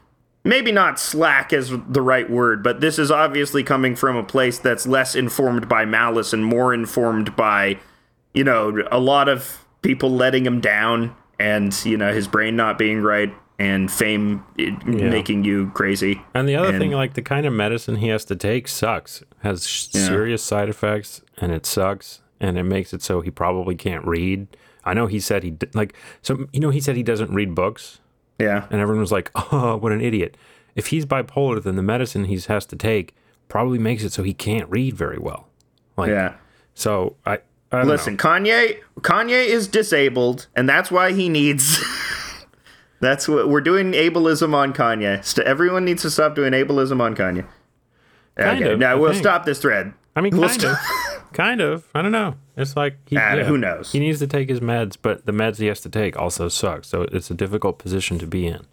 maybe 0.44 0.70
not 0.70 1.00
slack 1.00 1.52
is 1.52 1.72
the 1.88 2.02
right 2.02 2.30
word, 2.30 2.62
but 2.62 2.80
this 2.80 2.98
is 2.98 3.10
obviously 3.10 3.64
coming 3.64 3.96
from 3.96 4.16
a 4.16 4.22
place 4.22 4.58
that's 4.58 4.86
less 4.86 5.14
informed 5.14 5.68
by 5.68 5.84
malice 5.84 6.32
and 6.32 6.44
more 6.44 6.72
informed 6.72 7.34
by, 7.34 7.78
you 8.32 8.44
know, 8.44 8.82
a 8.90 9.00
lot 9.00 9.28
of 9.28 9.64
people 9.82 10.10
letting 10.10 10.46
him 10.46 10.60
down 10.60 11.14
and, 11.40 11.84
you 11.84 11.96
know, 11.96 12.12
his 12.12 12.28
brain 12.28 12.54
not 12.54 12.78
being 12.78 13.02
right 13.02 13.34
and 13.60 13.90
fame 13.92 14.42
eh, 14.58 14.64
it, 14.68 14.86
making 14.86 15.44
you 15.44 15.70
crazy. 15.74 16.20
And 16.34 16.48
the 16.48 16.56
other 16.56 16.70
And- 16.70 16.78
thing, 16.78 16.92
like 16.92 17.14
the 17.14 17.22
kind 17.22 17.44
of 17.46 17.52
medicine 17.52 17.96
he 17.96 18.08
has 18.08 18.24
to 18.26 18.34
take, 18.36 18.66
sucks. 18.66 19.22
Has 19.42 19.66
sh- 19.68 19.88
serious 19.90 20.42
side 20.42 20.68
effects, 20.68 21.22
and 21.38 21.52
it 21.52 21.66
sucks, 21.66 22.22
and 22.40 22.58
it 22.58 22.64
makes 22.64 22.92
it 22.92 23.02
so 23.02 23.20
he 23.20 23.30
probably 23.30 23.74
can't 23.76 24.04
read. 24.04 24.48
I 24.84 24.94
know 24.94 25.06
he 25.06 25.20
said 25.20 25.42
he 25.42 25.54
like 25.74 25.94
so. 26.22 26.46
You 26.52 26.60
know, 26.60 26.70
he 26.70 26.80
said 26.80 26.96
he 26.96 27.02
doesn't 27.02 27.32
read 27.32 27.54
books, 27.54 28.00
Yeah. 28.38 28.64
and 28.70 28.80
everyone 28.80 29.00
was 29.02 29.12
like, 29.12 29.30
"Oh, 29.52 29.76
what 29.76 29.92
an 29.92 30.00
idiot!" 30.00 30.36
If 30.74 30.86
he's 30.88 31.04
bipolar, 31.04 31.62
then 31.62 31.76
the 31.76 31.82
medicine 31.82 32.24
he 32.24 32.38
has 32.48 32.64
to 32.66 32.76
take 32.76 33.14
probably 33.48 33.78
makes 33.78 34.04
it 34.04 34.12
so 34.12 34.22
he 34.22 34.32
can't 34.32 34.70
read 34.70 34.94
very 34.96 35.18
well. 35.18 35.48
Like, 35.96 36.08
Yeah. 36.10 36.34
so 36.72 37.16
I, 37.26 37.40
I 37.72 37.82
Listen, 37.82 38.16
Kanye 38.16 38.78
Kanye 39.00 39.44
is 39.46 39.66
disabled 39.68 40.46
and 40.56 40.68
that's 40.68 40.90
why 40.90 41.12
he 41.12 41.28
needs 41.28 41.78
That's 43.00 43.26
what 43.28 43.48
we're 43.48 43.60
doing 43.62 43.92
ableism 43.92 44.54
on 44.54 44.72
Kanye. 44.72 45.24
St- 45.24 45.46
everyone 45.46 45.84
needs 45.84 46.02
to 46.02 46.10
stop 46.10 46.34
doing 46.34 46.52
ableism 46.52 47.00
on 47.00 47.14
Kanye. 47.16 47.46
Kind 48.36 48.62
okay, 48.62 48.72
of, 48.72 48.78
now 48.78 48.92
I 48.92 48.94
we'll 48.94 49.12
think. 49.12 49.22
stop 49.24 49.44
this 49.44 49.58
thread. 49.60 49.92
I 50.16 50.20
mean, 50.20 50.36
We'll 50.36 50.48
kind 50.48 50.60
stop- 50.60 50.78
of. 51.16 51.32
kind 51.32 51.60
of. 51.60 51.86
I 51.94 52.02
don't 52.02 52.12
know. 52.12 52.34
It's 52.56 52.76
like 52.76 52.96
he, 53.06 53.16
Ah, 53.16 53.36
who 53.44 53.56
knows? 53.56 53.92
He 53.92 54.00
needs 54.00 54.18
to 54.18 54.26
take 54.26 54.48
his 54.50 54.60
meds, 54.60 54.96
but 55.00 55.24
the 55.24 55.32
meds 55.32 55.56
he 55.58 55.66
has 55.66 55.80
to 55.82 55.88
take 55.88 56.16
also 56.18 56.48
suck. 56.48 56.84
So 56.84 57.02
it's 57.12 57.30
a 57.30 57.34
difficult 57.34 57.78
position 57.78 58.18
to 58.18 58.26
be 58.26 58.46
in. 58.46 58.66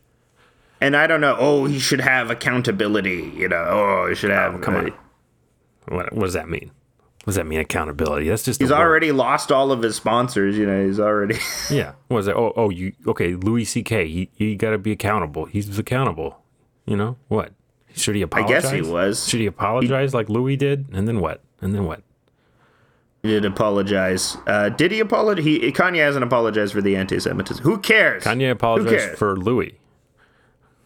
And 0.81 0.95
I 0.95 1.07
don't 1.07 1.21
know. 1.21 1.35
Oh, 1.39 1.65
he 1.65 1.79
should 1.79 2.01
have 2.01 2.29
accountability. 2.29 3.31
You 3.35 3.47
know. 3.47 3.65
Oh, 3.67 4.07
he 4.09 4.15
should 4.15 4.29
have. 4.31 4.59
Come 4.61 4.75
on. 4.75 4.93
What, 5.87 6.11
what 6.13 6.23
does 6.25 6.33
that 6.33 6.49
mean? 6.49 6.71
What 7.27 7.31
does 7.31 7.35
that 7.35 7.45
mean? 7.45 7.59
Accountability? 7.59 8.29
That's 8.29 8.43
just. 8.43 8.61
He's 8.61 8.69
word. 8.69 8.77
already 8.77 9.11
lost 9.11 9.51
all 9.51 9.73
of 9.73 9.81
his 9.81 9.97
sponsors. 9.97 10.57
You 10.57 10.65
know. 10.65 10.85
He's 10.87 10.97
already. 10.97 11.35
Yeah. 11.69 11.91
What 12.07 12.19
is 12.19 12.25
that? 12.27 12.37
Oh, 12.37 12.53
oh, 12.55 12.69
you 12.69 12.93
okay? 13.05 13.33
Louis 13.33 13.65
C.K. 13.65 14.07
He 14.07 14.29
he 14.33 14.55
got 14.55 14.69
to 14.69 14.77
be 14.77 14.93
accountable. 14.93 15.43
He's 15.43 15.77
accountable. 15.77 16.41
You 16.85 16.95
know 16.95 17.17
what? 17.27 17.51
Should 17.93 18.15
he 18.15 18.21
apologize? 18.21 18.63
I 18.63 18.77
guess 18.77 18.85
he 18.85 18.89
was. 18.89 19.27
Should 19.27 19.41
he 19.41 19.45
apologize 19.45 20.13
like 20.13 20.29
Louis 20.29 20.55
did? 20.55 20.85
And 20.93 21.05
then 21.05 21.19
what? 21.19 21.41
And 21.59 21.75
then 21.75 21.83
what? 21.83 22.01
He 23.23 23.27
did 23.27 23.43
apologize. 23.43 24.37
Uh, 24.47 24.69
did 24.69 24.93
he 24.93 25.01
apologize? 25.01 25.43
He 25.43 25.73
Kanye 25.73 25.97
hasn't 25.97 26.23
apologized 26.23 26.71
for 26.71 26.81
the 26.81 26.95
anti-Semitism. 26.95 27.61
Who 27.61 27.79
cares? 27.79 28.23
Kanye 28.23 28.51
apologized 28.51 29.05
cares? 29.05 29.19
for 29.19 29.35
Louis. 29.35 29.77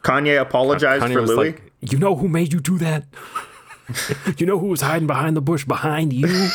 Kanye 0.01 0.41
apologized 0.41 1.05
Kanye 1.05 1.13
for 1.13 1.21
Louis. 1.21 1.51
like, 1.51 1.71
"You 1.81 1.99
know 1.99 2.15
who 2.15 2.27
made 2.27 2.51
you 2.51 2.59
do 2.59 2.79
that? 2.79 3.05
you 4.37 4.45
know 4.45 4.59
who 4.59 4.67
was 4.67 4.81
hiding 4.81 5.07
behind 5.07 5.35
the 5.37 5.41
bush 5.41 5.65
behind 5.65 6.13
you? 6.13 6.27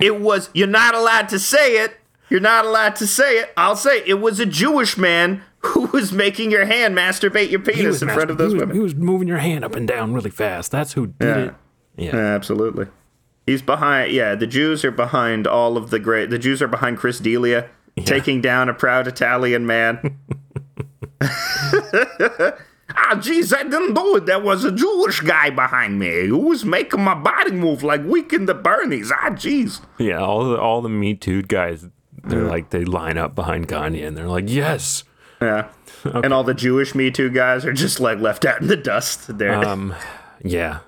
It 0.00 0.20
was. 0.20 0.50
You're 0.52 0.66
not 0.66 0.94
allowed 0.94 1.28
to 1.30 1.38
say 1.38 1.82
it. 1.84 1.96
You're 2.28 2.40
not 2.40 2.64
allowed 2.66 2.96
to 2.96 3.06
say 3.06 3.38
it. 3.38 3.52
I'll 3.56 3.76
say 3.76 3.98
it, 4.00 4.08
it 4.08 4.14
was 4.20 4.40
a 4.40 4.44
Jewish 4.44 4.98
man 4.98 5.42
who 5.60 5.86
was 5.86 6.12
making 6.12 6.50
your 6.50 6.66
hand 6.66 6.94
masturbate 6.96 7.50
your 7.50 7.60
penis 7.60 8.02
in 8.02 8.08
front 8.08 8.28
of 8.30 8.36
those 8.36 8.52
he 8.52 8.56
was, 8.56 8.60
women. 8.62 8.76
He 8.76 8.82
was 8.82 8.94
moving 8.94 9.28
your 9.28 9.38
hand 9.38 9.64
up 9.64 9.74
and 9.76 9.88
down 9.88 10.12
really 10.12 10.30
fast. 10.30 10.72
That's 10.72 10.92
who 10.92 11.06
did 11.06 11.14
Yeah. 11.26 11.44
it. 11.44 11.54
Yeah. 11.96 12.16
Absolutely. 12.16 12.86
He's 13.46 13.62
behind. 13.62 14.12
Yeah, 14.12 14.34
the 14.34 14.46
Jews 14.46 14.84
are 14.84 14.90
behind 14.90 15.46
all 15.46 15.76
of 15.76 15.90
the 15.90 15.98
great. 15.98 16.28
The 16.28 16.38
Jews 16.38 16.60
are 16.60 16.68
behind 16.68 16.98
Chris 16.98 17.18
D'Elia 17.20 17.68
taking 18.04 18.40
down 18.40 18.68
a 18.68 18.74
proud 18.74 19.06
Italian 19.06 19.64
man. 19.64 20.18
ah, 22.90 23.14
jeez, 23.16 23.54
I 23.56 23.62
didn't 23.62 23.94
know 23.94 24.16
it. 24.16 24.26
There 24.26 24.40
was 24.40 24.64
a 24.64 24.72
Jewish 24.72 25.20
guy 25.20 25.50
behind 25.50 25.98
me 25.98 26.26
who 26.26 26.38
was 26.38 26.64
making 26.64 27.00
my 27.02 27.14
body 27.14 27.52
move 27.52 27.82
like 27.82 28.02
Weekend 28.04 28.48
the 28.48 28.54
Bernies. 28.54 29.10
Ah, 29.12 29.30
jeez. 29.30 29.80
Yeah, 29.98 30.18
all 30.20 30.44
the 30.50 30.58
all 30.60 30.82
the 30.82 30.88
Me 30.88 31.14
Too 31.14 31.42
guys, 31.42 31.86
they're 32.24 32.42
like 32.44 32.70
they 32.70 32.84
line 32.84 33.18
up 33.18 33.34
behind 33.34 33.68
Kanye 33.68 34.06
and 34.06 34.16
they're 34.16 34.28
like, 34.28 34.48
yes. 34.48 35.04
Yeah. 35.40 35.68
And 36.04 36.34
all 36.34 36.44
the 36.44 36.52
Jewish 36.52 36.94
Me 36.94 37.10
Too 37.10 37.30
guys 37.30 37.64
are 37.64 37.72
just 37.72 37.98
like 37.98 38.18
left 38.18 38.44
out 38.44 38.60
in 38.60 38.66
the 38.68 38.76
dust. 38.76 39.38
There. 39.38 39.54
Um, 39.54 39.94
yeah. 40.42 40.80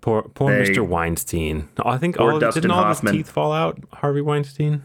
Poor 0.00 0.22
poor 0.22 0.50
They- 0.64 0.70
Mr. 0.70 0.86
Weinstein. 0.86 1.68
I 1.84 1.98
think 1.98 2.18
all 2.18 2.38
didn't 2.38 2.70
all 2.70 2.84
Hoffman. 2.84 3.14
his 3.14 3.24
teeth 3.26 3.30
fall 3.32 3.52
out. 3.52 3.78
Harvey 3.92 4.20
Weinstein. 4.22 4.82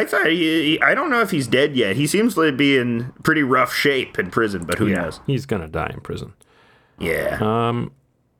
I 0.00 0.04
thought 0.04 0.26
he, 0.26 0.72
he- 0.72 0.80
I 0.82 0.94
don't 0.94 1.10
know 1.10 1.20
if 1.20 1.30
he's 1.30 1.46
dead 1.46 1.76
yet. 1.76 1.96
He 1.96 2.06
seems 2.06 2.34
to 2.34 2.52
be 2.52 2.76
in 2.76 3.12
pretty 3.22 3.42
rough 3.42 3.72
shape 3.74 4.18
in 4.18 4.30
prison, 4.30 4.64
but 4.64 4.78
who 4.78 4.88
knows? 4.90 5.20
he's 5.26 5.46
gonna 5.46 5.68
die 5.68 5.90
in 5.94 6.00
prison. 6.00 6.34
Yeah. 6.98 7.38
Um, 7.40 7.92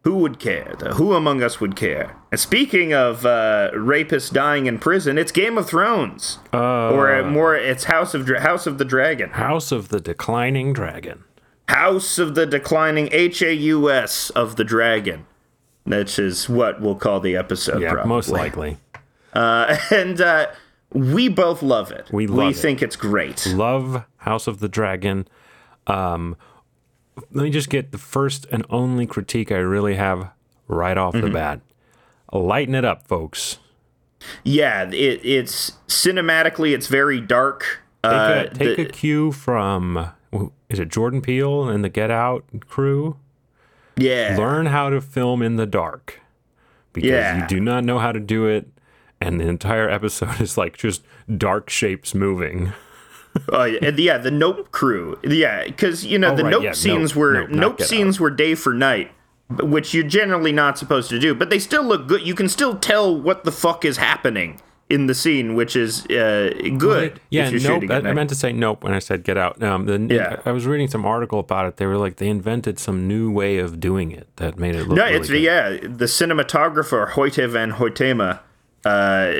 Who 0.05 0.17
would 0.19 0.39
care? 0.39 0.75
though? 0.79 0.93
Who 0.93 1.15
among 1.15 1.43
us 1.43 1.61
would 1.61 1.77
care? 1.77 2.17
And 2.31 2.39
speaking 2.41 2.95
of 2.95 3.27
uh, 3.27 3.71
rapists 3.75 4.33
dying 4.33 4.67
in 4.67 4.79
prison, 4.79 5.19
it's 5.19 5.33
Game 5.33 5.59
of 5.59 5.67
Thrones, 5.69 6.39
uh, 6.55 6.91
or 6.91 7.15
uh, 7.15 7.23
more, 7.29 7.55
it's 7.57 7.85
House 7.85 8.15
of 8.15 8.25
Dra- 8.27 8.41
House 8.41 8.67
of 8.67 8.79
the 8.79 8.85
Dragon, 8.85 9.31
House 9.31 9.73
of 9.73 9.89
the 9.89 10.01
Declining 10.01 10.73
Dragon. 10.73 11.25
House 11.69 12.19
of 12.19 12.35
the 12.37 12.47
Declining 12.47 13.09
H 13.13 13.43
A 13.43 13.53
U 13.55 13.91
S 13.91 14.31
of 14.31 14.57
the 14.57 14.65
Dragon. 14.65 15.27
Which 15.85 16.19
is 16.19 16.49
what 16.49 16.81
we'll 16.81 16.95
call 16.97 17.21
the 17.21 17.37
episode. 17.37 17.81
Yeah, 17.81 17.93
probably. 17.93 18.09
most 18.09 18.29
likely. 18.29 18.77
Uh, 19.33 19.77
and 19.93 20.21
uh, 20.21 20.47
we 20.97 21.29
both 21.29 21.63
love 21.63 21.91
it. 21.93 22.07
We 22.13 22.27
we 22.27 22.33
love 22.45 22.51
it. 22.53 22.57
think 22.57 22.83
it's 22.83 22.97
great. 22.97 23.47
Love 23.47 24.05
House 24.19 24.47
of 24.47 24.61
the 24.61 24.69
Dragon. 24.69 25.29
Um, 25.87 26.37
let 27.33 27.45
me 27.45 27.51
just 27.51 27.71
get 27.71 27.93
the 27.93 27.99
first 27.99 28.47
and 28.51 28.65
only 28.71 29.07
critique 29.07 29.51
I 29.53 29.57
really 29.57 29.95
have 29.97 30.31
right 30.69 30.97
off 30.97 31.15
Mm-hmm. 31.15 31.27
the 31.27 31.33
bat. 31.33 31.61
Lighten 32.33 32.75
it 32.75 32.85
up, 32.85 33.07
folks. 33.07 33.59
Yeah, 34.43 34.91
it, 34.91 35.21
it's 35.25 35.73
cinematically, 35.87 36.75
it's 36.75 36.89
very 36.89 37.21
dark. 37.21 37.81
Take, 38.03 38.13
Uh, 38.13 38.45
a, 38.51 38.55
take 38.55 38.77
the- 38.77 38.83
a 38.87 38.89
cue 38.89 39.33
from 39.33 40.11
is 40.69 40.79
it 40.81 40.89
Jordan 40.89 41.21
Peele 41.23 41.69
and 41.69 41.85
the 41.85 41.89
Get 41.89 42.11
Out 42.11 42.45
crew? 42.69 43.17
yeah, 43.97 44.35
Learn 44.37 44.67
how 44.67 44.91
to 44.91 45.01
film 45.01 45.41
in 45.43 45.57
the 45.57 45.67
dark 45.67 46.21
because 46.93 47.09
Yeah. 47.11 47.43
you 47.43 47.47
do 47.47 47.61
not 47.61 47.85
know 47.85 47.99
how 47.99 48.11
to 48.13 48.21
do 48.21 48.47
it, 48.47 48.67
and 49.21 49.41
the 49.41 49.47
entire 49.49 49.89
episode 49.89 50.41
is 50.41 50.57
like 50.59 50.77
just 50.77 51.03
dark 51.37 51.71
shapes 51.71 52.15
moving. 52.15 52.73
Oh, 53.51 53.65
yeah, 53.65 53.79
and 53.83 53.99
yeah, 53.99 54.17
the 54.17 54.31
Nope 54.31 54.73
crew. 54.73 55.19
Yeah, 55.23 55.65
because 55.65 56.07
you 56.07 56.19
know 56.19 56.33
Oh, 56.33 56.37
the 56.37 56.45
right, 56.45 56.51
Nope 56.51 56.63
yeah, 56.63 56.73
scenes 56.73 57.11
Nope, 57.11 57.17
were 57.17 57.33
Nope, 57.35 57.51
Nope 57.51 57.81
Out. 57.83 57.87
scenes 57.87 58.19
were 58.19 58.31
day 58.31 58.55
for 58.55 58.73
night, 58.73 59.11
which 59.61 59.93
you're 59.93 60.05
generally 60.07 60.53
not 60.53 60.79
supposed 60.79 61.11
to 61.11 61.19
do. 61.19 61.35
But 61.35 61.51
they 61.51 61.59
still 61.59 61.83
look 61.85 62.07
good. 62.09 62.27
You 62.27 62.35
can 62.35 62.49
still 62.49 62.77
tell 62.79 63.15
what 63.21 63.45
the 63.45 63.53
fuck 63.53 63.85
is 63.85 63.99
happening 63.99 64.59
in 64.89 65.07
the 65.07 65.15
scene, 65.15 65.55
which 65.55 65.77
is 65.77 66.07
uh, 66.07 66.51
good. 66.79 67.21
Yeah, 67.29 67.49
if 67.51 67.61
you're 67.61 67.79
nope. 67.81 67.91
I, 67.91 68.09
I 68.09 68.13
meant 68.15 68.31
to 68.31 68.35
say 68.37 68.53
nope 68.55 68.83
when 68.85 68.95
I 68.95 69.01
said 69.01 69.23
get 69.23 69.37
out. 69.37 69.63
Um, 69.63 69.85
the, 69.85 70.15
Yeah. 70.15 70.41
I 70.47 70.53
was 70.53 70.65
reading 70.67 70.89
some 70.89 71.05
article 71.05 71.39
about 71.41 71.67
it. 71.67 71.77
They 71.77 71.85
were 71.85 71.99
like 71.99 72.17
they 72.17 72.29
invented 72.29 72.79
some 72.79 73.07
new 73.07 73.31
way 73.31 73.59
of 73.59 73.81
doing 73.81 74.13
it 74.13 74.29
that 74.37 74.59
made 74.59 74.77
it 74.77 74.87
look. 74.89 74.97
No, 74.97 75.05
really 75.05 75.17
it's 75.17 75.29
good. 75.29 75.43
yeah. 75.43 75.71
The 75.83 76.07
cinematographer 76.07 77.11
Hoyte 77.11 77.49
van 77.51 77.73
Hoytema 77.73 78.39
uh, 78.85 79.33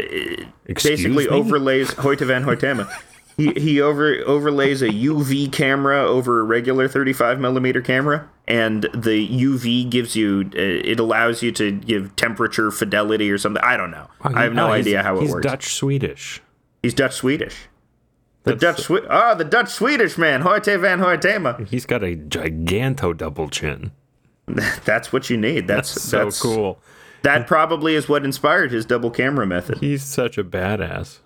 basically 0.67 1.27
me? 1.27 1.29
overlays 1.29 1.91
Hoyte 1.95 2.27
van 2.27 2.45
Hoytema. 2.45 2.91
he 3.37 3.53
he 3.53 3.81
over 3.81 4.17
overlays 4.27 4.83
a 4.83 4.89
UV 4.89 5.53
camera 5.53 6.01
over 6.07 6.41
a 6.41 6.43
regular 6.43 6.89
35 6.89 7.39
millimeter 7.39 7.81
camera, 7.81 8.29
and 8.49 8.85
the 8.95 9.29
UV 9.29 9.89
gives 9.91 10.17
you 10.17 10.51
uh, 10.55 10.59
it 10.59 10.99
allows 10.99 11.43
you 11.43 11.53
to 11.53 11.71
give 11.73 12.17
temperature 12.17 12.71
fidelity 12.71 13.31
or 13.31 13.39
something. 13.39 13.63
I 13.63 13.77
don't 13.77 13.91
know. 13.91 14.09
I 14.23 14.43
have 14.45 14.55
no 14.55 14.69
Oh, 14.69 14.73
he's- 14.73 14.87
idea 14.87 15.03
how 15.03 15.17
it 15.19 15.23
he's 15.23 15.31
works. 15.33 15.47
Dutch 15.47 15.75
Swedish. 15.75 16.41
He's 16.83 16.95
Dutch 16.95 17.15
Swedish. 17.15 17.55
The 18.45 18.55
That's- 18.55 18.77
Dutch 18.77 18.87
Swe- 18.87 19.07
oh, 19.11 19.35
the 19.35 19.45
Dutch 19.45 19.71
Swedish 19.71 20.17
man, 20.17 20.43
Hoyte 20.43 20.81
van 20.81 21.01
Hoytema. 21.01 21.67
He's 21.67 21.85
got 21.85 22.03
a 22.05 22.15
giganto 22.17 23.17
double 23.17 23.49
chin. 23.49 23.91
That's 24.85 25.13
what 25.13 25.29
you 25.31 25.37
need. 25.37 25.67
That's 25.67 25.91
So 26.01 26.25
that's 26.25 26.41
cool. 26.41 26.79
That 27.27 27.47
probably 27.49 27.97
is 27.97 28.09
what 28.09 28.25
inspired 28.25 28.71
his 28.71 28.87
double 28.87 29.11
camera 29.11 29.47
method. 29.47 29.79
He's 29.79 30.05
such 30.05 30.39
a 30.39 30.45
badass. 30.45 31.19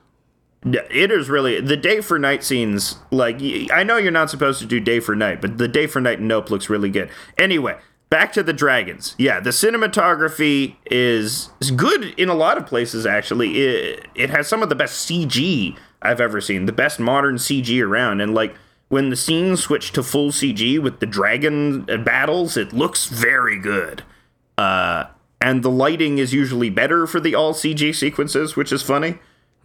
It 0.65 1.11
is 1.11 1.29
really 1.29 1.61
the 1.61 1.77
day 1.77 2.01
for 2.01 2.19
night 2.19 2.43
scenes. 2.43 2.97
Like 3.11 3.37
I 3.71 3.83
know 3.83 3.99
you're 3.99 4.11
not 4.11 4.31
supposed 4.31 4.61
to 4.61 4.67
do 4.67 4.81
day 4.81 5.01
for 5.01 5.15
night, 5.15 5.41
but 5.41 5.59
the 5.59 5.69
day 5.69 5.87
for 5.87 6.01
night 6.01 6.19
in 6.19 6.27
Nope 6.27 6.51
looks 6.51 6.69
really 6.71 6.91
good. 6.91 7.11
Anyway, 7.39 7.79
back 8.09 8.33
to 8.35 8.43
the 8.43 8.53
dragons. 8.53 9.15
Yeah, 9.19 9.41
the 9.41 9.51
cinematography 9.51 10.77
is 10.91 11.51
is 11.61 11.71
good 11.71 12.15
in 12.19 12.29
a 12.29 12.35
lot 12.35 12.57
of 12.57 12.67
places. 12.67 13.07
Actually, 13.07 13.59
it, 13.61 14.07
it 14.15 14.31
has 14.31 14.49
some 14.49 14.63
of 14.63 14.69
the 14.71 14.75
best 14.75 15.07
CG 15.09 15.77
I've 16.03 16.21
ever 16.21 16.41
seen, 16.41 16.65
the 16.67 16.73
best 16.73 16.99
modern 16.99 17.37
CG 17.37 17.87
around, 17.87 18.21
and 18.21 18.35
like. 18.35 18.55
When 18.89 19.11
the 19.11 19.15
scenes 19.15 19.63
switch 19.63 19.93
to 19.93 20.03
full 20.03 20.33
CG 20.33 20.83
with 20.83 20.99
the 20.99 21.07
dragon 21.07 21.89
uh, 21.89 21.97
battles, 21.99 22.57
it 22.57 22.73
looks 22.73 23.07
very 23.07 23.57
good. 23.57 24.03
Uh, 24.59 25.05
and 25.41 25.63
the 25.63 25.71
lighting 25.71 26.19
is 26.19 26.33
usually 26.35 26.71
better 26.71 27.07
for 27.07 27.21
the 27.21 27.35
all 27.35 27.55
CG 27.55 27.95
sequences, 27.95 28.57
which 28.57 28.73
is 28.73 28.83
funny. 28.83 29.19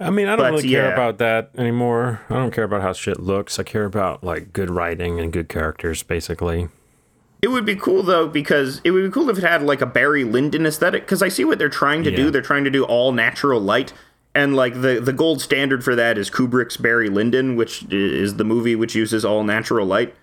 I 0.00 0.10
mean, 0.10 0.26
I 0.26 0.36
don't 0.36 0.52
really 0.52 0.68
care 0.68 0.88
yeah. 0.88 0.92
about 0.92 1.18
that 1.18 1.50
anymore. 1.56 2.20
I 2.28 2.34
don't 2.34 2.50
care 2.50 2.64
about 2.64 2.82
how 2.82 2.92
shit 2.92 3.20
looks. 3.20 3.58
I 3.58 3.62
care 3.62 3.84
about 3.84 4.24
like 4.24 4.52
good 4.52 4.70
writing 4.70 5.20
and 5.20 5.32
good 5.32 5.48
characters, 5.48 6.02
basically. 6.02 6.68
It 7.42 7.48
would 7.48 7.66
be 7.66 7.76
cool 7.76 8.02
though 8.02 8.26
because 8.26 8.80
it 8.84 8.90
would 8.90 9.04
be 9.04 9.10
cool 9.10 9.28
if 9.30 9.38
it 9.38 9.44
had 9.44 9.62
like 9.62 9.80
a 9.80 9.86
Barry 9.86 10.24
Lyndon 10.24 10.66
aesthetic 10.66 11.02
because 11.04 11.22
I 11.22 11.28
see 11.28 11.44
what 11.44 11.58
they're 11.58 11.68
trying 11.68 12.02
to 12.04 12.10
Yeah. 12.10 12.16
do. 12.16 12.30
They're 12.30 12.42
trying 12.42 12.64
to 12.64 12.70
do 12.70 12.84
all 12.84 13.12
natural 13.12 13.60
light, 13.60 13.92
and 14.34 14.56
like 14.56 14.80
the 14.80 14.98
the 15.00 15.12
gold 15.12 15.40
standard 15.40 15.84
for 15.84 15.94
that 15.94 16.18
is 16.18 16.30
Kubrick's 16.30 16.76
Barry 16.76 17.08
Lyndon, 17.08 17.54
which 17.54 17.84
is 17.92 18.36
the 18.36 18.44
movie 18.44 18.74
which 18.74 18.94
uses 18.94 19.24
all 19.24 19.44
natural 19.44 19.86
light. 19.86 20.14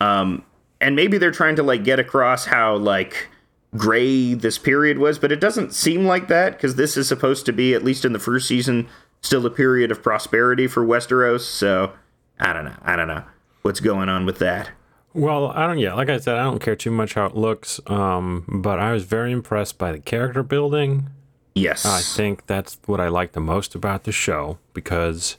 Um, 0.00 0.42
and 0.80 0.94
maybe 0.96 1.18
they're 1.18 1.30
trying 1.30 1.56
to 1.56 1.62
like 1.62 1.84
get 1.84 1.98
across 1.98 2.46
how 2.46 2.76
like 2.76 3.28
gray 3.76 4.34
this 4.34 4.58
period 4.58 4.98
was, 4.98 5.18
but 5.18 5.30
it 5.32 5.40
doesn't 5.40 5.74
seem 5.74 6.06
like 6.06 6.28
that 6.28 6.52
because 6.52 6.76
this 6.76 6.96
is 6.96 7.08
supposed 7.08 7.44
to 7.46 7.52
be 7.52 7.74
at 7.74 7.84
least 7.84 8.04
in 8.04 8.12
the 8.12 8.18
first 8.18 8.46
season 8.48 8.88
still 9.22 9.44
a 9.46 9.50
period 9.50 9.90
of 9.90 10.02
prosperity 10.02 10.66
for 10.66 10.84
Westeros. 10.84 11.40
So 11.40 11.92
I 12.38 12.52
don't 12.52 12.64
know. 12.64 12.76
I 12.82 12.96
don't 12.96 13.08
know 13.08 13.24
what's 13.62 13.80
going 13.80 14.08
on 14.08 14.24
with 14.26 14.38
that. 14.38 14.70
Well, 15.14 15.48
I 15.48 15.66
don't. 15.66 15.78
Yeah, 15.78 15.94
like 15.94 16.10
I 16.10 16.18
said, 16.18 16.36
I 16.36 16.42
don't 16.44 16.60
care 16.60 16.76
too 16.76 16.90
much 16.90 17.14
how 17.14 17.24
it 17.26 17.34
looks. 17.34 17.80
Um, 17.86 18.44
but 18.62 18.78
I 18.78 18.92
was 18.92 19.04
very 19.04 19.32
impressed 19.32 19.78
by 19.78 19.90
the 19.92 19.98
character 19.98 20.42
building. 20.42 21.08
Yes, 21.54 21.86
I 21.86 22.00
think 22.00 22.46
that's 22.46 22.78
what 22.84 23.00
I 23.00 23.08
like 23.08 23.32
the 23.32 23.40
most 23.40 23.74
about 23.74 24.04
the 24.04 24.12
show 24.12 24.58
because, 24.74 25.38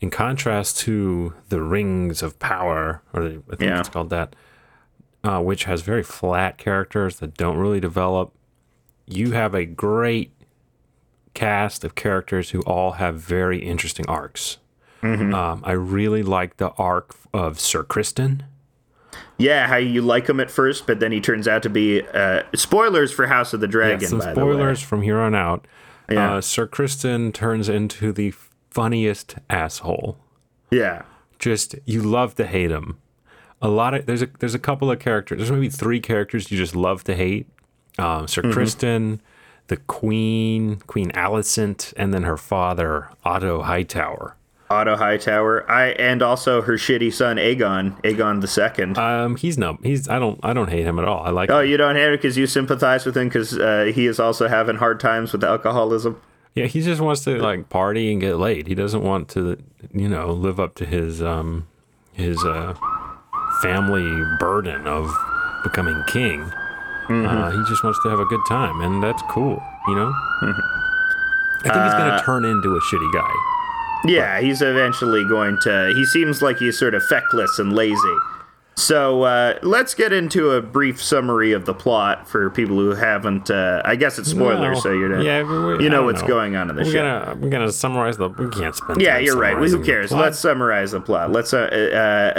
in 0.00 0.08
contrast 0.08 0.78
to 0.80 1.34
the 1.50 1.60
Rings 1.60 2.22
of 2.22 2.38
Power, 2.38 3.02
or 3.12 3.22
the, 3.22 3.42
I 3.52 3.56
think 3.56 3.60
Yeah. 3.70 3.80
it's 3.80 3.90
called 3.90 4.08
that, 4.08 4.34
uh, 5.24 5.40
which 5.40 5.64
has 5.64 5.82
very 5.82 6.02
flat 6.02 6.58
characters 6.58 7.16
that 7.20 7.36
don't 7.36 7.58
really 7.58 7.80
develop. 7.80 8.32
You 9.06 9.32
have 9.32 9.54
a 9.54 9.64
great 9.64 10.32
cast 11.34 11.84
of 11.84 11.94
characters 11.94 12.50
who 12.50 12.60
all 12.62 12.92
have 12.92 13.16
very 13.16 13.58
interesting 13.62 14.06
arcs. 14.08 14.58
Um, 15.02 15.62
I 15.64 15.72
really 15.72 16.22
like 16.22 16.58
the 16.58 16.70
arc 16.72 17.14
of 17.32 17.58
Sir 17.58 17.82
Criston. 17.82 18.42
Yeah, 19.38 19.66
how 19.66 19.76
you 19.76 20.02
like 20.02 20.28
him 20.28 20.40
at 20.40 20.50
first, 20.50 20.86
but 20.86 21.00
then 21.00 21.10
he 21.10 21.20
turns 21.22 21.48
out 21.48 21.62
to 21.62 21.70
be 21.70 22.02
uh, 22.08 22.42
spoilers 22.54 23.10
for 23.10 23.26
House 23.26 23.54
of 23.54 23.60
the 23.60 23.66
Dragon. 23.68 24.00
Yeah, 24.02 24.08
some 24.08 24.18
by 24.18 24.34
the 24.34 24.44
way. 24.44 24.52
spoilers 24.52 24.82
from 24.82 25.00
here 25.00 25.18
on 25.18 25.34
out. 25.34 25.66
Yeah. 26.10 26.34
Uh, 26.34 26.40
Sir 26.42 26.66
Criston 26.66 27.32
turns 27.32 27.70
into 27.70 28.12
the 28.12 28.34
funniest 28.70 29.36
asshole. 29.48 30.18
Yeah, 30.70 31.02
Just 31.38 31.76
you 31.86 32.02
love 32.02 32.34
to 32.34 32.46
hate 32.46 32.70
him. 32.70 32.98
A 33.62 33.68
lot 33.68 33.94
of 33.94 34.06
there's 34.06 34.22
a 34.22 34.28
there's 34.38 34.54
a 34.54 34.58
couple 34.58 34.90
of 34.90 34.98
characters. 35.00 35.38
There's 35.38 35.50
maybe 35.52 35.68
three 35.68 36.00
characters 36.00 36.50
you 36.50 36.56
just 36.58 36.74
love 36.74 37.04
to 37.04 37.14
hate. 37.14 37.46
Um, 37.98 38.26
Sir 38.26 38.42
Mm-hmm. 38.42 38.58
Criston, 38.58 39.20
the 39.66 39.76
Queen, 39.76 40.76
Queen 40.86 41.10
Alicent, 41.12 41.92
and 41.96 42.14
then 42.14 42.22
her 42.22 42.36
father 42.36 43.08
Otto 43.24 43.62
Hightower. 43.62 44.36
Otto 44.70 44.96
Hightower. 44.96 45.68
I 45.70 45.88
and 45.90 46.22
also 46.22 46.62
her 46.62 46.74
shitty 46.74 47.12
son 47.12 47.36
Aegon, 47.36 48.00
Aegon 48.02 48.40
the 48.40 48.46
Second. 48.48 48.96
Um, 48.96 49.36
he's 49.36 49.58
no, 49.58 49.78
he's 49.82 50.08
I 50.08 50.18
don't 50.18 50.38
I 50.42 50.52
don't 50.52 50.70
hate 50.70 50.86
him 50.86 50.98
at 50.98 51.04
all. 51.04 51.24
I 51.24 51.30
like. 51.30 51.50
oh, 51.50 51.60
you 51.60 51.76
don't 51.76 51.96
hate 51.96 52.04
him 52.06 52.12
because 52.12 52.38
you 52.38 52.46
sympathize 52.46 53.04
with 53.04 53.16
him 53.16 53.28
because 53.28 53.58
uh, 53.58 53.90
he 53.94 54.06
is 54.06 54.18
also 54.20 54.46
having 54.48 54.76
hard 54.76 55.00
times 55.00 55.32
with 55.32 55.42
alcoholism. 55.44 56.20
Yeah, 56.54 56.66
he 56.66 56.80
just 56.82 57.00
wants 57.00 57.24
to 57.24 57.36
like 57.42 57.68
party 57.68 58.10
and 58.12 58.20
get 58.20 58.36
laid. 58.36 58.68
He 58.68 58.74
doesn't 58.74 59.02
want 59.02 59.28
to, 59.30 59.56
you 59.92 60.08
know, 60.08 60.30
live 60.32 60.58
up 60.60 60.74
to 60.76 60.86
his 60.86 61.20
um 61.20 61.66
his 62.12 62.42
uh 62.44 62.74
family 63.62 64.22
burden 64.38 64.86
of 64.86 65.10
becoming 65.62 66.02
king. 66.06 66.42
Uh, 67.08 67.50
he 67.50 67.58
just 67.68 67.82
wants 67.82 67.98
to 68.04 68.08
have 68.08 68.20
a 68.20 68.24
good 68.26 68.40
time, 68.48 68.80
and 68.82 69.02
that's 69.02 69.20
cool, 69.28 69.60
you 69.88 69.94
know. 69.96 70.12
I 70.42 70.52
think 71.62 71.74
he's 71.84 71.92
gonna 71.94 72.22
turn 72.24 72.44
into 72.44 72.76
a 72.76 72.80
shitty 72.82 73.12
guy. 73.12 73.30
Yeah, 74.04 74.40
he's 74.40 74.62
eventually 74.62 75.24
going 75.24 75.58
to. 75.62 75.92
He 75.94 76.04
seems 76.06 76.40
like 76.40 76.58
he's 76.58 76.78
sort 76.78 76.94
of 76.94 77.04
feckless 77.04 77.58
and 77.58 77.72
lazy. 77.72 78.16
So 78.76 79.24
uh, 79.24 79.58
let's 79.62 79.92
get 79.94 80.10
into 80.12 80.52
a 80.52 80.62
brief 80.62 81.02
summary 81.02 81.52
of 81.52 81.66
the 81.66 81.74
plot 81.74 82.26
for 82.28 82.48
people 82.48 82.76
who 82.76 82.90
haven't. 82.94 83.50
Uh, 83.50 83.82
I 83.84 83.96
guess 83.96 84.18
it's 84.18 84.30
spoilers, 84.30 84.74
Well, 84.76 84.80
so 84.80 84.92
you're 84.92 85.20
yeah, 85.20 85.42
we- 85.42 85.84
you 85.84 85.90
know 85.90 86.04
what's 86.04 86.22
know. 86.22 86.28
going 86.28 86.56
on 86.56 86.70
in 86.70 86.76
the 86.76 86.84
We're 86.84 86.92
show. 86.92 87.02
gonna 87.24 87.36
we're 87.40 87.50
gonna 87.50 87.72
summarize 87.72 88.16
the. 88.16 88.28
We 88.28 88.48
can't 88.48 88.74
spend. 88.74 89.02
Yeah, 89.02 89.14
time 89.16 89.24
you're 89.24 89.36
right. 89.36 89.56
Who 89.56 89.84
cares? 89.84 90.12
Let's 90.12 90.38
summarize 90.38 90.92
the 90.92 91.00
plot. 91.00 91.30
Let's. 91.32 91.52
Uh, 91.52 91.58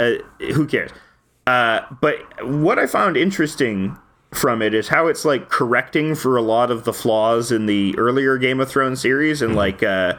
uh, 0.46 0.52
who 0.54 0.66
cares? 0.66 0.90
Uh, 1.46 1.80
but 2.00 2.16
what 2.46 2.78
I 2.78 2.86
found 2.86 3.16
interesting 3.16 3.96
from 4.32 4.62
it 4.62 4.74
is 4.74 4.88
how 4.88 5.08
it's 5.08 5.24
like 5.24 5.48
correcting 5.48 6.14
for 6.14 6.36
a 6.36 6.42
lot 6.42 6.70
of 6.70 6.84
the 6.84 6.92
flaws 6.92 7.52
in 7.52 7.66
the 7.66 7.96
earlier 7.98 8.38
Game 8.38 8.60
of 8.60 8.70
Thrones 8.70 9.00
series, 9.00 9.42
and 9.42 9.54
like. 9.54 9.82
Uh, 9.82 10.14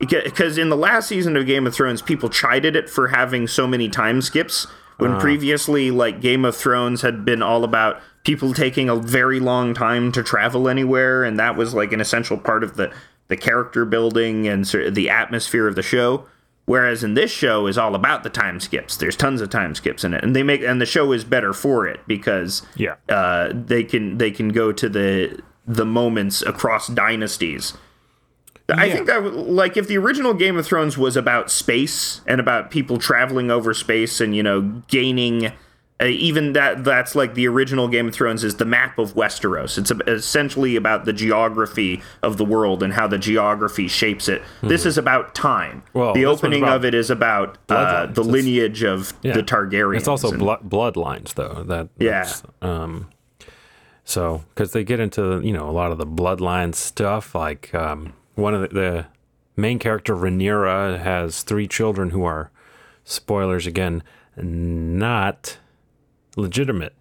because 0.00 0.56
in 0.56 0.70
the 0.70 0.76
last 0.76 1.08
season 1.08 1.36
of 1.36 1.44
Game 1.44 1.66
of 1.66 1.74
Thrones, 1.74 2.00
people 2.00 2.30
chided 2.30 2.74
it 2.74 2.88
for 2.88 3.08
having 3.08 3.46
so 3.46 3.66
many 3.66 3.90
time 3.90 4.22
skips. 4.22 4.66
When 4.96 5.18
previously, 5.18 5.90
like 5.90 6.20
Game 6.20 6.44
of 6.44 6.54
Thrones 6.54 7.00
had 7.00 7.24
been 7.24 7.42
all 7.42 7.64
about 7.64 8.02
people 8.24 8.52
taking 8.52 8.88
a 8.90 8.96
very 8.96 9.40
long 9.40 9.72
time 9.72 10.12
to 10.12 10.22
travel 10.22 10.68
anywhere, 10.68 11.24
and 11.24 11.38
that 11.38 11.56
was 11.56 11.72
like 11.72 11.92
an 11.92 12.00
essential 12.00 12.36
part 12.36 12.62
of 12.62 12.76
the 12.76 12.92
the 13.28 13.36
character 13.36 13.84
building 13.84 14.46
and 14.46 14.66
sort 14.66 14.84
of 14.84 14.94
the 14.94 15.08
atmosphere 15.08 15.66
of 15.68 15.74
the 15.74 15.82
show. 15.82 16.26
Whereas 16.70 17.02
in 17.02 17.14
this 17.14 17.32
show 17.32 17.66
is 17.66 17.76
all 17.76 17.96
about 17.96 18.22
the 18.22 18.30
time 18.30 18.60
skips. 18.60 18.96
There's 18.96 19.16
tons 19.16 19.40
of 19.40 19.50
time 19.50 19.74
skips 19.74 20.04
in 20.04 20.14
it, 20.14 20.22
and 20.22 20.36
they 20.36 20.44
make 20.44 20.62
and 20.62 20.80
the 20.80 20.86
show 20.86 21.10
is 21.10 21.24
better 21.24 21.52
for 21.52 21.84
it 21.88 21.98
because 22.06 22.62
Yeah. 22.76 22.94
uh, 23.08 23.50
they 23.52 23.82
can 23.82 24.18
they 24.18 24.30
can 24.30 24.50
go 24.50 24.70
to 24.70 24.88
the 24.88 25.40
the 25.66 25.84
moments 25.84 26.42
across 26.42 26.86
dynasties. 26.86 27.74
I 28.72 28.84
Yeah. 28.84 28.92
think 28.94 29.06
that 29.08 29.24
like 29.34 29.76
if 29.76 29.88
the 29.88 29.98
original 29.98 30.32
Game 30.32 30.56
of 30.56 30.64
Thrones 30.64 30.96
was 30.96 31.16
about 31.16 31.50
space 31.50 32.20
and 32.24 32.40
about 32.40 32.70
people 32.70 32.98
traveling 32.98 33.50
over 33.50 33.74
space 33.74 34.20
and 34.20 34.36
you 34.36 34.44
know 34.44 34.60
gaining 34.86 35.50
uh, 36.00 36.04
even 36.06 36.52
that 36.54 36.82
that's 36.84 37.14
like 37.14 37.34
the 37.34 37.46
original 37.46 37.88
Game 37.88 38.08
of 38.08 38.14
Thrones 38.14 38.42
is 38.44 38.56
the 38.56 38.64
map 38.64 38.98
of 38.98 39.14
Westeros. 39.14 39.76
It's 39.78 39.90
a, 39.90 39.96
essentially 40.10 40.76
about 40.76 41.04
the 41.04 41.12
geography 41.12 42.02
of 42.22 42.36
the 42.38 42.44
world 42.44 42.82
and 42.82 42.92
how 42.94 43.06
the 43.06 43.18
geography 43.18 43.86
shapes 43.88 44.28
it. 44.28 44.42
This 44.62 44.86
is 44.86 44.96
about 44.98 45.34
time. 45.34 45.82
Mm-hmm. 45.88 45.98
Well, 45.98 46.14
the 46.14 46.24
opening 46.26 46.64
of 46.64 46.84
it 46.84 46.94
is 46.94 47.10
about 47.10 47.58
uh, 47.68 48.06
the 48.06 48.12
It's- 48.22 48.26
lineage 48.26 48.82
of 48.82 49.12
Yeah. 49.22 49.34
the 49.34 49.42
Targaryens. 49.42 49.98
It's 49.98 50.08
also 50.08 50.30
and- 50.30 50.38
blood 50.38 50.60
bloodlines, 50.68 51.34
though. 51.34 51.62
That 51.66 51.88
Yeah. 51.98 52.30
Um, 52.62 53.08
so 54.04 54.42
because 54.54 54.72
they 54.72 54.82
get 54.84 55.00
into 55.00 55.40
you 55.40 55.52
know 55.52 55.68
a 55.68 55.72
lot 55.72 55.92
of 55.92 55.98
the 55.98 56.06
bloodline 56.06 56.74
stuff, 56.74 57.34
like 57.34 57.74
um, 57.74 58.14
one 58.34 58.54
of 58.54 58.62
the, 58.62 58.68
the 58.68 59.06
main 59.56 59.78
character 59.78 60.16
Rhaenyra 60.16 60.98
has 61.00 61.42
three 61.42 61.68
children 61.68 62.10
who 62.10 62.24
are 62.24 62.50
spoilers 63.04 63.66
again, 63.66 64.02
not 64.36 65.58
legitimate. 66.40 66.94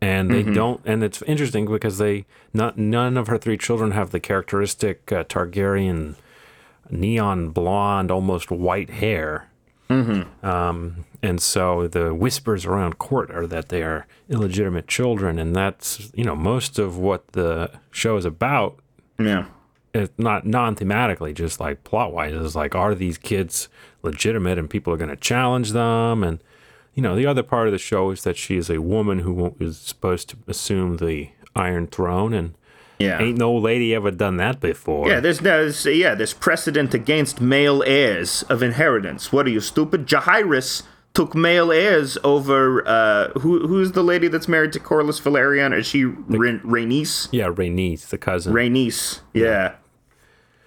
And 0.00 0.30
they 0.30 0.44
don't, 0.44 0.80
and 0.84 1.02
it's 1.02 1.22
interesting 1.22 1.66
because 1.66 1.98
they 1.98 2.24
not 2.52 2.78
none 2.78 3.16
of 3.16 3.26
her 3.26 3.36
three 3.36 3.58
children 3.58 3.90
have 3.90 4.10
the 4.10 4.20
characteristic 4.20 5.10
uh, 5.10 5.24
Targaryen 5.24 6.14
neon 6.88 7.50
blonde, 7.50 8.10
almost 8.10 8.50
white 8.50 8.90
hair. 8.90 9.48
Um, 10.44 11.04
and 11.22 11.40
so 11.42 11.88
the 11.88 12.14
whispers 12.14 12.64
around 12.64 12.98
court 12.98 13.30
are 13.32 13.46
that 13.46 13.70
they 13.70 13.82
are 13.82 14.06
illegitimate 14.28 14.86
children, 14.86 15.38
and 15.38 15.56
that's 15.56 16.12
you 16.14 16.24
know 16.24 16.36
most 16.36 16.78
of 16.78 16.96
what 16.96 17.26
the 17.32 17.70
show 17.90 18.16
is 18.16 18.24
about. 18.24 18.78
yeah. 19.18 19.46
It's 19.94 20.12
not 20.18 20.46
non-thematically, 20.46 21.34
just 21.34 21.58
like 21.60 21.82
plot-wise, 21.82 22.34
is 22.34 22.54
like 22.54 22.74
are 22.74 22.94
these 22.94 23.16
kids 23.18 23.68
legitimate, 24.02 24.58
and 24.58 24.68
people 24.68 24.92
are 24.92 24.98
going 24.98 25.10
to 25.10 25.16
challenge 25.16 25.72
them, 25.72 26.22
and 26.22 26.40
you 26.98 27.02
know 27.02 27.14
the 27.14 27.26
other 27.26 27.44
part 27.44 27.68
of 27.68 27.72
the 27.72 27.78
show 27.78 28.10
is 28.10 28.24
that 28.24 28.36
she 28.36 28.56
is 28.56 28.68
a 28.68 28.80
woman 28.80 29.20
who 29.20 29.54
is 29.60 29.78
supposed 29.78 30.28
to 30.30 30.36
assume 30.48 30.96
the 30.96 31.28
Iron 31.54 31.86
Throne, 31.86 32.34
and 32.34 32.54
Yeah. 32.98 33.22
ain't 33.22 33.38
no 33.38 33.54
lady 33.56 33.94
ever 33.94 34.10
done 34.10 34.36
that 34.38 34.58
before. 34.58 35.08
Yeah, 35.08 35.20
there's, 35.20 35.38
there's 35.38 35.86
yeah, 35.86 36.16
there's 36.16 36.34
precedent 36.34 36.94
against 36.94 37.40
male 37.40 37.84
heirs 37.86 38.42
of 38.48 38.64
inheritance. 38.64 39.32
What 39.32 39.46
are 39.46 39.50
you 39.50 39.60
stupid? 39.60 40.08
Jaehaerys 40.08 40.82
took 41.14 41.36
male 41.36 41.70
heirs 41.70 42.18
over 42.24 42.82
uh 42.96 43.28
who 43.42 43.68
who's 43.68 43.92
the 43.92 44.02
lady 44.02 44.26
that's 44.26 44.48
married 44.48 44.72
to 44.72 44.80
Corlys 44.80 45.20
Velaryon? 45.22 45.72
Is 45.78 45.86
she 45.86 46.02
Rha- 46.04 46.58
Rhaenys? 46.74 47.28
yeah, 47.30 47.46
Rhaenys, 47.46 48.08
the 48.08 48.18
cousin. 48.18 48.52
Rhaenys, 48.52 49.20
yeah. 49.32 49.74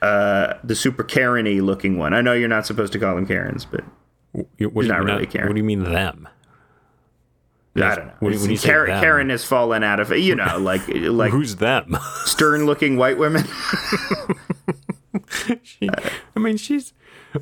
Uh, 0.01 0.53
the 0.63 0.75
super 0.75 1.03
Karen-y 1.03 1.59
looking 1.59 1.97
one. 1.97 2.13
I 2.13 2.21
know 2.21 2.33
you're 2.33 2.47
not 2.57 2.65
supposed 2.65 2.93
to 2.93 2.99
call 2.99 3.15
them 3.15 3.27
Karens, 3.27 3.65
but 3.65 3.83
what 4.33 4.47
do 4.57 4.59
you 4.59 4.69
not 4.87 4.99
mean 4.99 5.07
really 5.07 5.25
Karen. 5.27 5.47
What 5.47 5.53
do 5.55 5.59
you 5.59 5.63
mean 5.65 5.83
them? 5.83 6.27
I 7.75 7.95
don't 7.95 8.07
know. 8.07 8.13
When- 8.19 8.39
when 8.41 8.51
you 8.51 8.57
Karen, 8.57 8.99
Karen 9.01 9.29
has 9.29 9.43
fallen 9.45 9.83
out 9.83 9.99
of 9.99 10.11
it. 10.11 10.19
You 10.19 10.35
know, 10.35 10.57
like 10.59 10.81
like 10.87 11.31
Who's 11.31 11.57
them? 11.57 11.97
stern-looking 12.25 12.97
white 12.97 13.17
women. 13.17 13.43
she, 15.63 15.89
I 16.35 16.39
mean, 16.39 16.57
she's. 16.57 16.93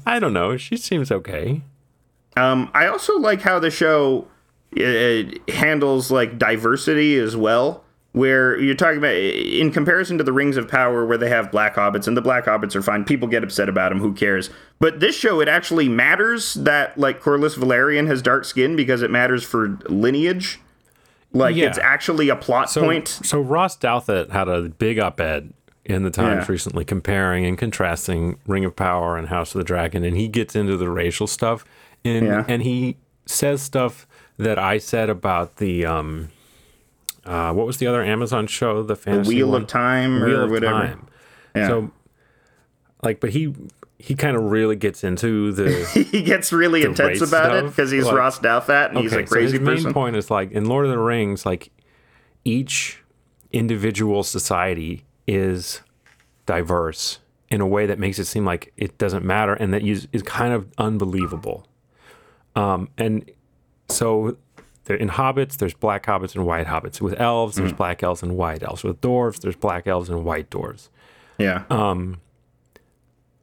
I 0.05 0.19
don't 0.19 0.33
know. 0.33 0.55
She 0.57 0.77
seems 0.77 1.11
okay. 1.11 1.63
Um, 2.37 2.69
I 2.73 2.85
also 2.87 3.17
like 3.17 3.41
how 3.41 3.59
the 3.59 3.71
show 3.71 4.27
uh, 4.79 5.23
handles 5.51 6.11
like 6.11 6.37
diversity 6.37 7.17
as 7.17 7.35
well. 7.35 7.83
Where 8.11 8.59
you're 8.59 8.73
talking 8.73 8.97
about, 8.97 9.13
in 9.13 9.71
comparison 9.71 10.17
to 10.17 10.23
the 10.23 10.33
Rings 10.33 10.57
of 10.57 10.67
Power, 10.67 11.05
where 11.05 11.17
they 11.17 11.29
have 11.29 11.51
black 11.51 11.75
hobbits, 11.75 12.07
and 12.07 12.17
the 12.17 12.21
black 12.21 12.45
hobbits 12.45 12.75
are 12.75 12.81
fine. 12.81 13.05
People 13.05 13.27
get 13.27 13.43
upset 13.43 13.69
about 13.69 13.89
them. 13.89 13.99
Who 13.99 14.13
cares? 14.13 14.49
But 14.79 14.99
this 14.99 15.15
show, 15.15 15.39
it 15.41 15.47
actually 15.47 15.87
matters 15.89 16.55
that 16.55 16.97
like 16.97 17.21
Corlys 17.21 17.55
Velaryon 17.55 18.07
has 18.07 18.23
dark 18.23 18.45
skin 18.45 18.75
because 18.75 19.03
it 19.03 19.11
matters 19.11 19.43
for 19.43 19.77
lineage. 19.87 20.59
Like 21.33 21.55
Yeah. 21.55 21.67
it's 21.67 21.77
actually 21.77 22.29
a 22.29 22.35
plot 22.35 22.71
So, 22.71 22.81
point. 22.81 23.07
so 23.07 23.39
Ross 23.39 23.77
Douthat 23.77 24.31
had 24.31 24.47
a 24.47 24.63
big 24.63 24.97
op-ed 24.97 25.53
in 25.85 26.01
the 26.01 26.09
Times 26.09 26.45
Yeah. 26.47 26.51
recently, 26.51 26.83
comparing 26.85 27.45
and 27.45 27.59
contrasting 27.59 28.39
Ring 28.47 28.65
of 28.65 28.75
Power 28.75 29.17
and 29.17 29.27
House 29.27 29.53
of 29.53 29.59
the 29.59 29.63
Dragon, 29.63 30.03
and 30.03 30.17
he 30.17 30.27
gets 30.27 30.55
into 30.55 30.75
the 30.77 30.89
racial 30.89 31.27
stuff, 31.27 31.63
and 32.03 32.25
Yeah. 32.25 32.43
and 32.47 32.63
he 32.63 32.97
says 33.27 33.61
stuff 33.61 34.07
that 34.39 34.57
I 34.57 34.79
said 34.79 35.11
about 35.11 35.57
the 35.57 35.85
um, 35.85 36.29
uh, 37.29 37.53
what 37.53 37.67
was 37.67 37.77
the 37.77 37.85
other 37.85 38.03
Amazon 38.03 38.47
show, 38.47 38.81
the 38.81 38.95
fantasy 38.95 39.29
the 39.29 39.43
Wheel 39.43 39.51
one? 39.51 39.61
of 39.61 39.67
Time 39.67 40.19
Wheel 40.21 40.39
or 40.39 40.43
of 40.45 40.51
whatever. 40.51 40.87
Time. 40.87 41.07
Yeah. 41.55 41.67
So, 41.67 41.91
like, 43.03 43.19
but 43.19 43.29
he 43.29 43.53
he 43.99 44.15
kind 44.15 44.35
of 44.35 44.43
really 44.43 44.75
gets 44.75 45.03
into 45.03 45.51
the 45.51 45.85
he 46.11 46.23
gets 46.23 46.51
really 46.51 46.83
intense 46.83 47.21
about 47.21 47.55
it 47.55 47.65
because 47.65 47.91
he's 47.91 48.05
like- 48.05 48.15
Ross 48.15 48.39
Douthat 48.39 48.89
and 48.89 48.99
he's 48.99 49.13
a 49.13 49.23
crazy 49.23 49.57
so 49.57 49.59
his 49.59 49.69
person. 49.69 49.83
main 49.85 49.93
point 49.93 50.15
is 50.15 50.31
like 50.31 50.51
in 50.51 50.65
Lord 50.65 50.85
of 50.85 50.91
the 50.91 50.97
Rings, 50.97 51.45
like 51.45 51.69
each 52.43 53.03
individual 53.51 54.23
society 54.23 55.05
is 55.27 55.81
diverse 56.47 57.19
in 57.51 57.61
a 57.61 57.67
way 57.67 57.85
that 57.85 57.99
makes 57.99 58.17
it 58.17 58.25
seem 58.25 58.43
like 58.45 58.73
it 58.75 58.97
doesn't 58.97 59.23
matter 59.23 59.53
and 59.53 59.71
that 59.73 59.83
is, 59.83 60.07
is 60.11 60.23
kind 60.23 60.53
of 60.53 60.67
unbelievable. 60.79 61.67
Um, 62.55 62.89
and 62.97 63.29
so 63.87 64.37
there, 64.89 64.97
in 64.97 65.07
hobbits, 65.09 65.55
there's 65.57 65.73
black 65.75 66.05
hobbits 66.07 66.35
and 66.35 66.45
white 66.45 66.65
hobbits. 66.67 66.99
With 66.99 67.19
elves, 67.21 67.55
there's 67.55 67.71
black 67.71 68.03
elves 68.03 68.21
and 68.23 68.35
white 68.35 68.63
elves. 68.63 68.83
With 68.83 68.99
dwarves, 68.99 69.39
there's 69.39 69.55
black 69.55 69.87
elves 69.87 70.09
and 70.09 70.25
white 70.25 70.49
dwarves. 70.49 70.89
Yeah. 71.37 71.63
Um, 71.69 72.19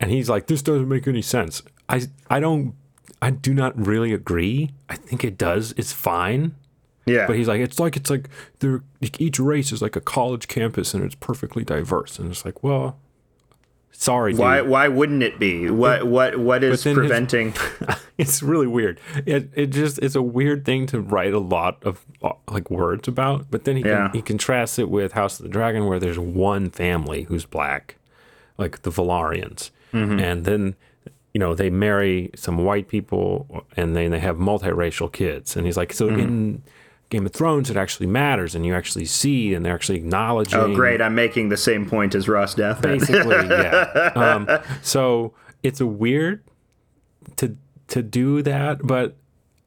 And 0.01 0.11
he's 0.11 0.29
like, 0.29 0.49
this 0.49 0.61
doesn't 0.61 0.89
make 0.89 1.07
any 1.09 1.23
sense. 1.23 1.63
I 1.89 2.03
I 2.29 2.41
don't 2.41 2.75
I 3.23 3.31
do 3.31 3.55
not 3.55 3.73
really 3.87 4.13
agree. 4.13 4.71
I 4.91 4.97
think 4.97 5.25
it 5.25 5.39
does. 5.39 5.73
It's 5.79 5.93
fine. 5.93 6.55
yeah. 7.07 7.27
But 7.27 7.37
he's 7.37 7.49
like, 7.49 7.61
it's 7.61 7.79
like 7.79 7.97
it's 7.97 8.11
like 8.11 8.29
they're 8.59 8.83
like 9.01 9.21
each 9.21 9.39
race 9.39 9.73
is 9.73 9.81
like 9.81 9.97
a 9.97 10.01
college 10.03 10.49
campus 10.49 10.93
and 10.95 11.03
it's 11.05 11.15
perfectly 11.15 11.65
diverse. 11.65 12.19
And 12.19 12.29
it's 12.31 12.45
like, 12.45 12.63
well, 12.63 12.99
sorry, 13.99 14.33
dude. 14.33 14.41
why 14.41 14.61
why 14.63 14.89
wouldn't 14.89 15.23
it 15.23 15.39
be? 15.39 15.71
What 15.71 16.07
what 16.07 16.39
what 16.39 16.63
is 16.65 16.85
then 16.85 16.95
his- 16.95 16.99
preventing? 16.99 17.55
it's 18.19 18.43
really 18.43 18.67
weird. 18.67 19.01
It 19.25 19.51
it 19.55 19.67
just 19.67 19.99
it's 20.01 20.15
a 20.15 20.23
weird 20.23 20.65
thing 20.65 20.87
to 20.89 21.01
write 21.01 21.33
a 21.35 21.39
lot 21.39 21.83
of 21.85 22.05
uh, 22.23 22.33
like 22.51 22.71
words 22.71 23.09
about. 23.09 23.51
But 23.51 23.65
then 23.65 23.77
he 23.77 23.83
Yeah. 23.85 24.09
can, 24.09 24.17
he 24.17 24.23
contrasts 24.23 24.79
it 24.79 24.89
with 24.91 25.13
House 25.13 25.39
of 25.39 25.45
the 25.45 25.51
Dragon, 25.51 25.87
where 25.87 25.99
there's 25.99 26.19
one 26.19 26.71
family 26.71 27.23
who's 27.25 27.45
black, 27.47 27.97
like 28.59 28.83
the 28.83 28.91
Velaryons, 28.91 29.71
Mm-hmm. 29.93 30.19
and 30.21 30.45
then 30.45 30.75
you 31.35 31.39
know 31.39 31.55
they 31.55 31.71
marry 31.71 32.31
some 32.35 32.59
white 32.59 32.89
people, 32.89 33.65
and 33.77 33.95
then 33.97 34.11
they 34.11 34.21
have 34.21 34.37
multiracial 34.37 35.11
kids. 35.13 35.57
And 35.57 35.65
he's 35.67 35.77
like, 35.77 35.93
so 35.93 36.09
Mm-hmm. 36.09 36.21
in 36.21 36.63
Game 37.09 37.25
of 37.25 37.33
Thrones, 37.33 37.71
it 37.71 37.77
actually 37.77 38.09
matters, 38.09 38.55
and 38.55 38.67
you 38.67 38.75
actually 38.75 39.05
see, 39.05 39.55
and 39.55 39.65
they're 39.65 39.75
actually 39.75 39.99
acknowledging. 39.99 40.59
Oh, 40.59 40.75
great! 40.75 41.01
I'm 41.01 41.15
making 41.15 41.51
the 41.51 41.57
same 41.57 41.89
point 41.89 42.15
as 42.17 42.29
Ross 42.29 42.55
Death. 42.55 42.83
basically 42.83 43.31
yeah 43.49 44.13
um, 44.17 44.49
so 44.83 45.33
it's 45.63 45.81
a 45.81 45.87
weird 45.87 46.43
to 47.37 47.57
to 47.89 48.03
do 48.03 48.43
that 48.43 48.79
but 48.85 49.17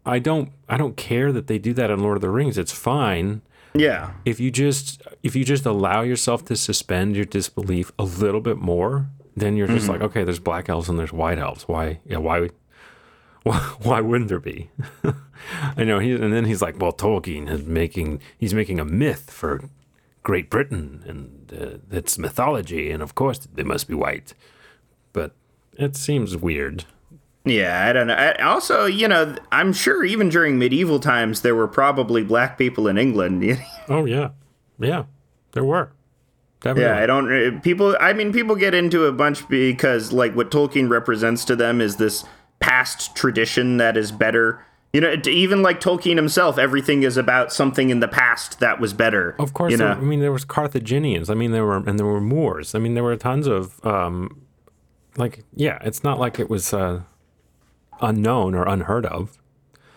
i 0.05 0.17
don't 0.19 0.49
i 0.67 0.75
don't 0.77 0.95
care 0.97 1.31
that 1.31 1.47
they 1.47 1.57
do 1.57 1.73
that 1.73 1.89
in 1.91 1.99
lord 2.01 2.15
of 2.17 2.21
the 2.21 2.29
rings 2.29 2.57
it's 2.57 2.71
fine 2.71 3.41
Yeah. 3.73 4.11
if 4.25 4.39
you 4.39 4.49
just 4.51 5.01
if 5.23 5.35
you 5.35 5.43
just 5.45 5.65
allow 5.65 6.01
yourself 6.01 6.43
to 6.45 6.55
suspend 6.55 7.15
your 7.15 7.25
disbelief 7.25 7.91
a 7.99 8.03
little 8.03 8.41
bit 8.41 8.57
more 8.57 9.07
then 9.35 9.55
you're 9.57 9.67
just 9.67 9.87
like 9.87 10.01
okay 10.01 10.23
there's 10.23 10.39
black 10.39 10.67
elves 10.69 10.89
and 10.89 10.97
there's 10.99 11.13
white 11.13 11.37
elves 11.37 11.67
why 11.67 11.99
yeah 12.05 12.17
why 12.17 12.49
why, 13.43 13.57
why 13.81 14.01
wouldn't 14.01 14.29
there 14.29 14.39
be 14.39 14.69
i 15.77 15.83
know 15.83 15.99
he 15.99 16.13
and 16.13 16.33
then 16.33 16.45
he's 16.45 16.61
like 16.61 16.79
well 16.79 16.91
tolkien 16.93 17.49
is 17.49 17.65
making 17.65 18.19
he's 18.37 18.53
making 18.53 18.79
a 18.79 18.85
myth 18.85 19.29
for 19.31 19.61
great 20.23 20.49
britain 20.49 21.03
and 21.07 21.53
uh, 21.61 21.77
it's 21.91 22.17
mythology 22.17 22.91
and 22.91 23.01
of 23.01 23.15
course 23.15 23.39
they 23.53 23.63
must 23.63 23.87
be 23.87 23.93
white 23.93 24.33
but 25.13 25.33
it 25.73 25.95
seems 25.95 26.35
weird 26.35 26.85
Yeah, 27.45 27.87
I 27.87 27.93
don't 27.93 28.07
know. 28.07 28.13
I, 28.15 28.33
also, 28.43 28.85
you 28.85 29.07
know, 29.07 29.33
I'm 29.51 29.71
sure 29.71 30.03
even 30.03 30.27
during 30.29 30.59
medieval 30.59 30.99
times 30.99 31.41
there 31.41 31.55
were 31.55 31.69
probably 31.69 32.21
black 32.21 32.57
people 32.57 32.87
in 32.87 32.97
England. 32.97 33.57
oh 33.87 34.05
yeah 34.05 34.31
yeah 34.77 35.05
there 35.53 35.63
were 35.63 35.91
Definitely. 36.61 36.83
Yeah, 36.83 37.01
I 37.01 37.05
don't. 37.05 37.31
uh, 37.31 37.59
People, 37.61 37.95
I 38.01 38.11
mean, 38.11 38.33
people 38.33 38.57
get 38.57 38.73
into 38.73 39.05
a 39.05 39.13
bunch 39.13 39.47
because, 39.47 40.11
like, 40.11 40.35
what 40.35 40.51
Tolkien 40.51 40.89
represents 40.89 41.45
to 41.45 41.55
them 41.55 41.79
is 41.79 41.95
this 41.95 42.25
past 42.59 43.15
tradition 43.15 43.77
that 43.77 43.97
is 43.97 44.11
better. 44.11 44.65
You 44.93 45.01
know, 45.01 45.15
even 45.27 45.61
like 45.61 45.79
Tolkien 45.79 46.15
himself, 46.15 46.57
everything 46.57 47.03
is 47.03 47.15
about 47.15 47.53
something 47.53 47.91
in 47.91 47.99
the 47.99 48.07
past 48.07 48.59
that 48.59 48.79
was 48.79 48.91
better. 48.93 49.35
Of 49.37 49.53
course, 49.53 49.71
you 49.71 49.77
there, 49.77 49.89
know. 49.89 50.01
I 50.01 50.03
mean 50.03 50.19
there 50.19 50.31
was 50.31 50.45
Carthaginians. 50.45 51.29
I 51.29 51.35
mean 51.35 51.51
there 51.51 51.65
were 51.65 51.77
and 51.77 51.99
there 51.99 52.07
were 52.07 52.21
Moors. 52.21 52.73
I 52.73 52.79
mean 52.79 52.95
there 52.95 53.03
were 53.03 53.15
tons 53.15 53.45
of 53.45 53.85
um, 53.85 54.41
like 55.17 55.43
yeah. 55.55 55.77
It's 55.81 56.03
not 56.03 56.19
like 56.19 56.39
it 56.39 56.49
was 56.49 56.73
uh, 56.73 57.01
unknown 58.01 58.55
or 58.55 58.67
unheard 58.67 59.05
of. 59.05 59.37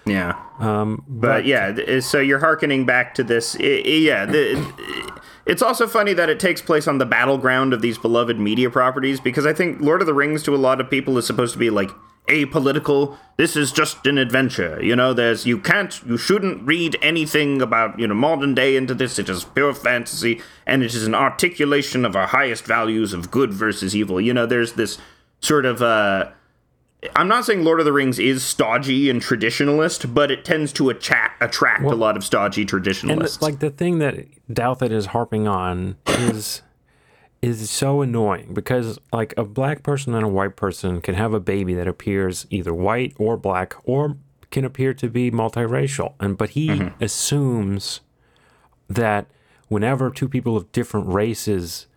Yeah. 0.05 0.41
Um, 0.59 1.05
but, 1.07 1.45
yeah, 1.45 2.01
so 2.01 2.19
you're 2.19 2.41
hearkening 2.41 2.87
back 2.87 3.15
to 3.15 3.25
this. 3.25 3.57
yeah. 3.61 4.27
The, 4.27 5.13
it's 5.47 5.63
also 5.63 5.87
funny 5.87 6.13
that 6.15 6.29
it 6.29 6.41
takes 6.41 6.61
place 6.61 6.87
on 6.89 6.99
the 6.99 7.07
battleground 7.07 7.73
of 7.73 7.83
these 7.83 7.99
beloved 7.99 8.39
media 8.39 8.71
properties 8.71 9.21
because 9.21 9.47
I 9.47 9.53
think 9.53 9.81
Lord 9.81 10.01
of 10.01 10.07
the 10.07 10.15
Rings 10.15 10.43
to 10.45 10.55
a 10.55 10.59
lot 10.59 10.81
of 10.81 10.91
people 10.91 11.19
is 11.19 11.27
supposed 11.27 11.53
to 11.53 11.59
be 11.59 11.71
like 11.71 11.91
apolitical. 12.29 13.17
This 13.37 13.57
is 13.57 13.73
just 13.73 14.07
an 14.07 14.19
adventure. 14.19 14.83
You 14.83 14.95
know, 14.95 15.13
there's 15.13 15.47
you 15.47 15.59
can't 15.59 16.01
you 16.07 16.17
shouldn't 16.17 16.63
read 16.67 16.97
anything 17.03 17.61
about, 17.61 17.99
you 17.99 18.07
know, 18.07 18.15
modern 18.15 18.55
day 18.55 18.77
into 18.77 18.95
this. 18.95 19.19
It 19.19 19.29
is 19.29 19.45
pure 19.45 19.75
fantasy 19.75 20.41
and 20.67 20.83
it 20.83 20.95
is 20.95 21.07
an 21.07 21.15
articulation 21.15 22.05
of 22.05 22.15
our 22.15 22.29
highest 22.29 22.65
values 22.65 23.13
of 23.13 23.31
good 23.31 23.53
versus 23.53 23.97
evil. 23.97 24.21
You 24.21 24.35
know, 24.35 24.47
there's 24.47 24.75
this 24.75 24.99
sort 25.41 25.67
of 25.67 25.83
uh 25.83 26.31
I'm 27.17 27.27
not 27.27 27.45
saying 27.45 27.65
Lord 27.65 27.81
of 27.81 27.85
the 27.85 27.93
Rings 27.93 28.21
is 28.21 28.45
stodgy 28.45 29.11
and 29.11 29.21
traditionalist, 29.21 30.15
but 30.15 30.31
it 30.31 30.45
tends 30.45 30.73
to 30.75 30.89
attract 30.89 31.43
attract 31.43 31.83
a 31.83 31.97
lot 31.97 32.17
of 32.17 32.23
stodgy 32.25 32.65
traditionalists. 32.65 33.11
And 33.11 33.23
it's 33.23 33.43
like 33.43 33.59
the 33.59 33.71
thing 33.71 33.99
that 33.99 34.27
Douthat 34.49 34.93
is 34.93 35.07
harping 35.07 35.49
on 35.49 35.97
is 36.07 36.63
is 37.43 37.69
so 37.69 38.03
annoying 38.03 38.55
because 38.55 38.99
like 39.13 39.35
a 39.37 39.45
black 39.45 39.83
person 39.83 40.15
and 40.15 40.25
a 40.25 40.29
white 40.29 40.55
person 40.55 41.01
can 41.01 41.17
have 41.17 41.35
a 41.35 41.41
baby 41.41 41.75
that 41.75 41.89
appears 41.89 42.47
either 42.51 42.73
white 42.73 43.13
or 43.19 43.37
black 43.37 43.75
or 43.85 44.17
can 44.53 44.65
appear 44.65 44.95
to 44.95 45.09
be 45.09 45.31
multiracial 45.31 46.15
and 46.21 46.39
but 46.39 46.51
he 46.51 46.69
mm-hmm. 46.69 47.03
assumes 47.03 48.01
that 48.89 49.27
whenever 49.69 50.09
two 50.09 50.29
people 50.29 50.57
of 50.57 50.71
different 50.71 51.09
races 51.09 51.89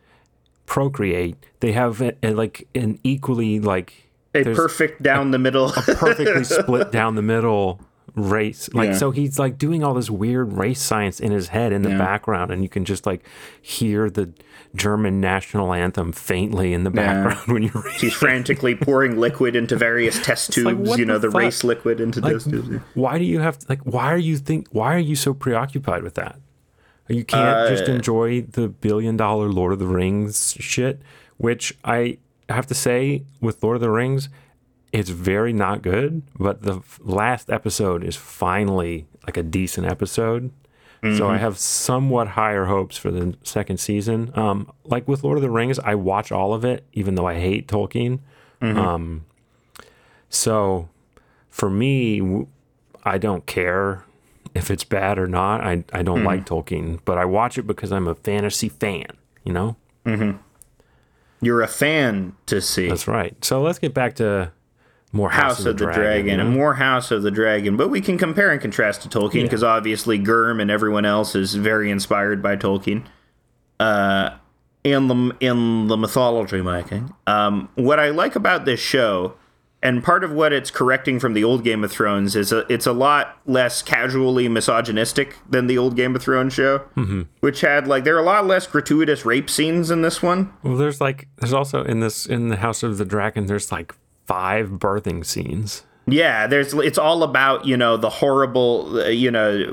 procreate 0.65 1.35
they 1.59 1.73
have 1.73 2.01
a, 2.01 2.13
a, 2.23 2.33
like 2.33 2.67
an 2.73 2.99
equally 3.03 3.59
like 3.59 4.09
a 4.33 4.43
perfect 4.43 5.01
down 5.01 5.31
the 5.31 5.39
middle. 5.39 5.69
a 5.69 5.81
perfectly 5.95 6.43
split 6.43 6.91
down 6.91 7.15
the 7.15 7.21
middle 7.21 7.79
race 8.15 8.69
like 8.73 8.89
Yeah. 8.91 8.97
so 8.97 9.11
he's 9.11 9.37
like 9.37 9.57
doing 9.57 9.83
all 9.83 9.93
this 9.93 10.09
weird 10.09 10.53
race 10.53 10.81
science 10.81 11.19
in 11.19 11.31
his 11.31 11.49
head 11.49 11.73
in 11.73 11.81
the 11.81 11.89
Yeah. 11.89 11.97
background 11.97 12.49
and 12.51 12.63
you 12.63 12.69
can 12.69 12.85
just 12.85 13.05
like 13.05 13.25
hear 13.61 14.09
the 14.09 14.31
german 14.75 15.19
national 15.21 15.73
anthem 15.73 16.11
faintly 16.11 16.73
in 16.73 16.83
the 16.83 16.89
background 16.91 17.39
when 17.53 17.63
you 17.63 17.71
read 17.73 17.93
He's 17.95 18.13
frantically 18.13 18.75
pouring 18.75 19.17
liquid 19.19 19.55
into 19.55 19.75
various 19.75 20.21
test 20.25 20.53
tubes. 20.53 20.65
like, 20.89 20.97
you 20.97 21.05
know, 21.05 21.17
the 21.17 21.29
the, 21.29 21.37
race 21.37 21.63
liquid 21.63 21.99
into 21.99 22.21
like 22.21 22.33
test 22.33 22.49
tubes. 22.49 22.81
why 22.93 23.17
do 23.17 23.25
you 23.25 23.39
have 23.39 23.57
to, 23.59 23.65
like 23.69 23.81
why 23.81 24.11
are 24.13 24.17
you 24.17 24.37
think 24.37 24.67
why 24.71 24.93
are 24.95 24.99
you 24.99 25.15
so 25.15 25.33
preoccupied 25.33 26.03
with 26.03 26.15
that 26.15 26.39
you 27.07 27.23
can't 27.23 27.69
just 27.69 27.87
uh, 27.89 27.93
enjoy 27.93 28.41
the 28.41 28.67
billion 28.67 29.15
dollar 29.17 29.47
lord 29.49 29.71
of 29.73 29.79
the 29.79 29.87
rings 29.87 30.55
shit 30.59 31.01
which 31.37 31.77
i 31.83 32.17
have 32.49 32.65
to 32.67 32.73
say 32.73 33.23
with 33.41 33.61
lord 33.63 33.75
of 33.75 33.81
the 33.81 33.89
rings 33.89 34.29
it's 34.99 35.09
very 35.09 35.53
not 35.53 35.81
good 35.81 36.21
but 36.39 36.61
the 36.63 36.81
last 37.01 37.49
episode 37.49 38.03
is 38.03 38.15
finally 38.15 39.05
like 39.25 39.37
a 39.37 39.43
decent 39.43 39.85
episode 39.87 40.51
so 41.17 41.27
i 41.29 41.37
have 41.37 41.55
somewhat 41.59 42.29
higher 42.29 42.65
hopes 42.65 42.97
for 42.97 43.11
the 43.11 43.35
second 43.43 43.77
season 43.79 44.31
um, 44.33 44.71
like 44.85 45.07
with 45.07 45.23
lord 45.23 45.37
of 45.37 45.43
the 45.43 45.49
rings 45.51 45.77
i 45.79 45.93
watch 45.93 46.31
all 46.31 46.51
of 46.53 46.65
it 46.65 46.83
even 46.93 47.13
though 47.15 47.27
i 47.27 47.35
hate 47.35 47.67
tolkien 47.67 48.19
um, 48.61 49.25
so 50.29 50.89
for 51.49 51.69
me, 51.69 52.45
I 53.03 53.17
don't 53.19 53.45
care 53.45 54.03
if 54.55 54.71
it's 54.71 54.83
bad 54.83 55.19
or 55.19 55.27
not. 55.27 55.61
I, 55.61 55.83
I 55.93 56.01
don't 56.01 56.21
Hmm. 56.21 56.25
like 56.25 56.45
Tolkien, 56.45 56.99
but 57.05 57.17
I 57.17 57.25
watch 57.25 57.57
it 57.57 57.67
because 57.67 57.91
I'm 57.91 58.07
a 58.07 58.15
fantasy 58.15 58.67
fan, 58.69 59.05
you 59.43 59.53
know? 59.53 59.75
You're 61.41 61.61
a 61.61 61.67
fan 61.67 62.33
to 62.47 62.59
see 62.61 62.87
That's 62.89 63.07
right. 63.07 63.35
So 63.45 63.61
let's 63.61 63.77
get 63.79 63.93
back 63.93 64.15
to 64.15 64.51
more 65.15 65.29
House, 65.29 65.57
House 65.57 65.65
of 65.65 65.77
the 65.77 65.85
Dragon, 65.85 66.37
know? 66.37 66.45
and 66.45 66.53
more 66.53 66.75
House 66.75 67.09
of 67.09 67.23
the 67.23 67.31
Dragon. 67.31 67.77
But 67.77 67.87
we 67.87 68.01
can 68.01 68.17
compare 68.17 68.51
and 68.51 68.59
contrast 68.59 69.01
to 69.03 69.09
Tolkien 69.09 69.43
because 69.43 69.63
obviously 69.63 70.19
Gurm 70.19 70.61
and 70.61 70.69
everyone 70.69 71.05
else 71.05 71.35
is 71.35 71.55
very 71.55 71.89
inspired 71.89 72.43
by 72.43 72.57
Tolkien. 72.57 73.05
Uh, 73.79 74.31
in 74.83 75.07
the 75.07 75.35
in 75.39 75.87
the 75.87 75.97
mythology 75.97 76.61
making, 76.61 77.13
um, 77.25 77.69
what 77.73 77.99
I 77.99 78.09
like 78.09 78.35
about 78.35 78.65
this 78.65 78.79
show, 78.79 79.33
and 79.81 80.03
part 80.03 80.23
of 80.23 80.31
what 80.31 80.53
it's 80.53 80.69
correcting 80.69 81.19
from 81.19 81.33
the 81.33 81.43
old 81.43 81.63
Game 81.63 81.83
of 81.83 81.91
Thrones 81.91 82.35
is 82.35 82.51
a, 82.51 82.71
it's 82.71 82.85
a 82.85 82.93
lot 82.93 83.39
less 83.45 83.81
casually 83.81 84.47
misogynistic 84.47 85.37
than 85.49 85.67
the 85.67 85.77
old 85.77 85.95
Game 85.95 86.15
of 86.15 86.21
Thrones 86.21 86.53
show, 86.53 86.79
mm-hmm. 86.95 87.23
which 87.39 87.61
had 87.61 87.87
like 87.87 88.03
there 88.03 88.15
are 88.15 88.19
a 88.19 88.25
lot 88.25 88.45
less 88.45 88.67
gratuitous 88.67 89.25
rape 89.25 89.49
scenes 89.49 89.89
in 89.89 90.03
this 90.03 90.21
one. 90.21 90.53
Well, 90.61 90.75
there's 90.75 91.01
like, 91.01 91.27
there's 91.37 91.53
also 91.53 91.83
in 91.83 91.99
this, 92.01 92.25
in 92.25 92.49
the 92.49 92.57
House 92.57 92.83
of 92.83 92.97
the 92.97 93.05
Dragon, 93.05 93.47
there's 93.47 93.71
like 93.71 93.95
five 94.25 94.69
birthing 94.71 95.25
scenes. 95.25 95.83
Yeah, 96.07 96.45
there's 96.45 96.71
it's 96.75 96.99
all 96.99 97.23
about, 97.23 97.65
you 97.65 97.75
know, 97.77 97.97
the 97.97 98.09
horrible, 98.11 98.99
uh, 98.99 99.07
you 99.07 99.31
know, 99.31 99.63